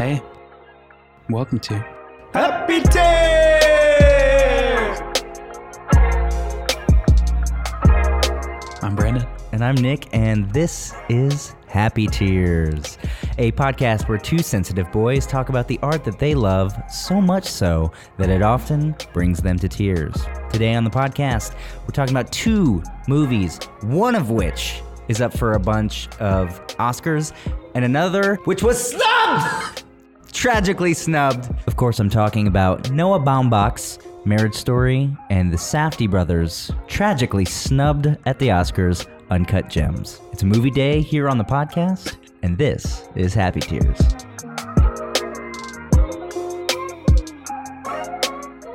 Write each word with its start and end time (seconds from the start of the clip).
Hey, 0.00 0.22
welcome 1.28 1.58
to. 1.58 1.74
Happy 2.32 2.80
Tears! 2.80 3.00
I'm 8.82 8.96
Brandon. 8.96 9.26
And 9.52 9.62
I'm 9.62 9.74
Nick, 9.74 10.08
and 10.14 10.50
this 10.54 10.94
is 11.10 11.54
Happy 11.66 12.06
Tears, 12.06 12.96
a 13.36 13.52
podcast 13.52 14.08
where 14.08 14.16
two 14.16 14.38
sensitive 14.38 14.90
boys 14.90 15.26
talk 15.26 15.50
about 15.50 15.68
the 15.68 15.78
art 15.82 16.02
that 16.04 16.18
they 16.18 16.34
love 16.34 16.74
so 16.90 17.20
much 17.20 17.44
so 17.44 17.92
that 18.16 18.30
it 18.30 18.40
often 18.40 18.96
brings 19.12 19.42
them 19.42 19.58
to 19.58 19.68
tears. 19.68 20.14
Today 20.50 20.74
on 20.76 20.84
the 20.84 20.90
podcast, 20.90 21.54
we're 21.82 21.88
talking 21.88 22.16
about 22.16 22.32
two 22.32 22.82
movies, 23.06 23.58
one 23.82 24.14
of 24.14 24.30
which 24.30 24.80
is 25.08 25.20
up 25.20 25.36
for 25.36 25.52
a 25.52 25.60
bunch 25.60 26.08
of 26.20 26.66
Oscars, 26.78 27.34
and 27.74 27.84
another 27.84 28.36
which 28.46 28.62
was 28.62 28.92
snubbed! 28.92 29.69
Tragically 30.32 30.94
snubbed. 30.94 31.52
Of 31.66 31.76
course, 31.76 31.98
I'm 31.98 32.08
talking 32.08 32.46
about 32.46 32.90
Noah 32.90 33.20
Baumbach's 33.20 33.98
Marriage 34.24 34.54
Story 34.54 35.14
and 35.28 35.52
the 35.52 35.56
Safdie 35.56 36.10
brothers, 36.10 36.70
tragically 36.86 37.44
snubbed 37.44 38.06
at 38.26 38.38
the 38.38 38.48
Oscars 38.48 39.06
Uncut 39.30 39.68
Gems. 39.68 40.20
It's 40.32 40.42
a 40.42 40.46
movie 40.46 40.70
day 40.70 41.00
here 41.00 41.28
on 41.28 41.38
the 41.38 41.44
podcast, 41.44 42.16
and 42.42 42.56
this 42.56 43.08
is 43.14 43.34
Happy 43.34 43.60
Tears. 43.60 43.98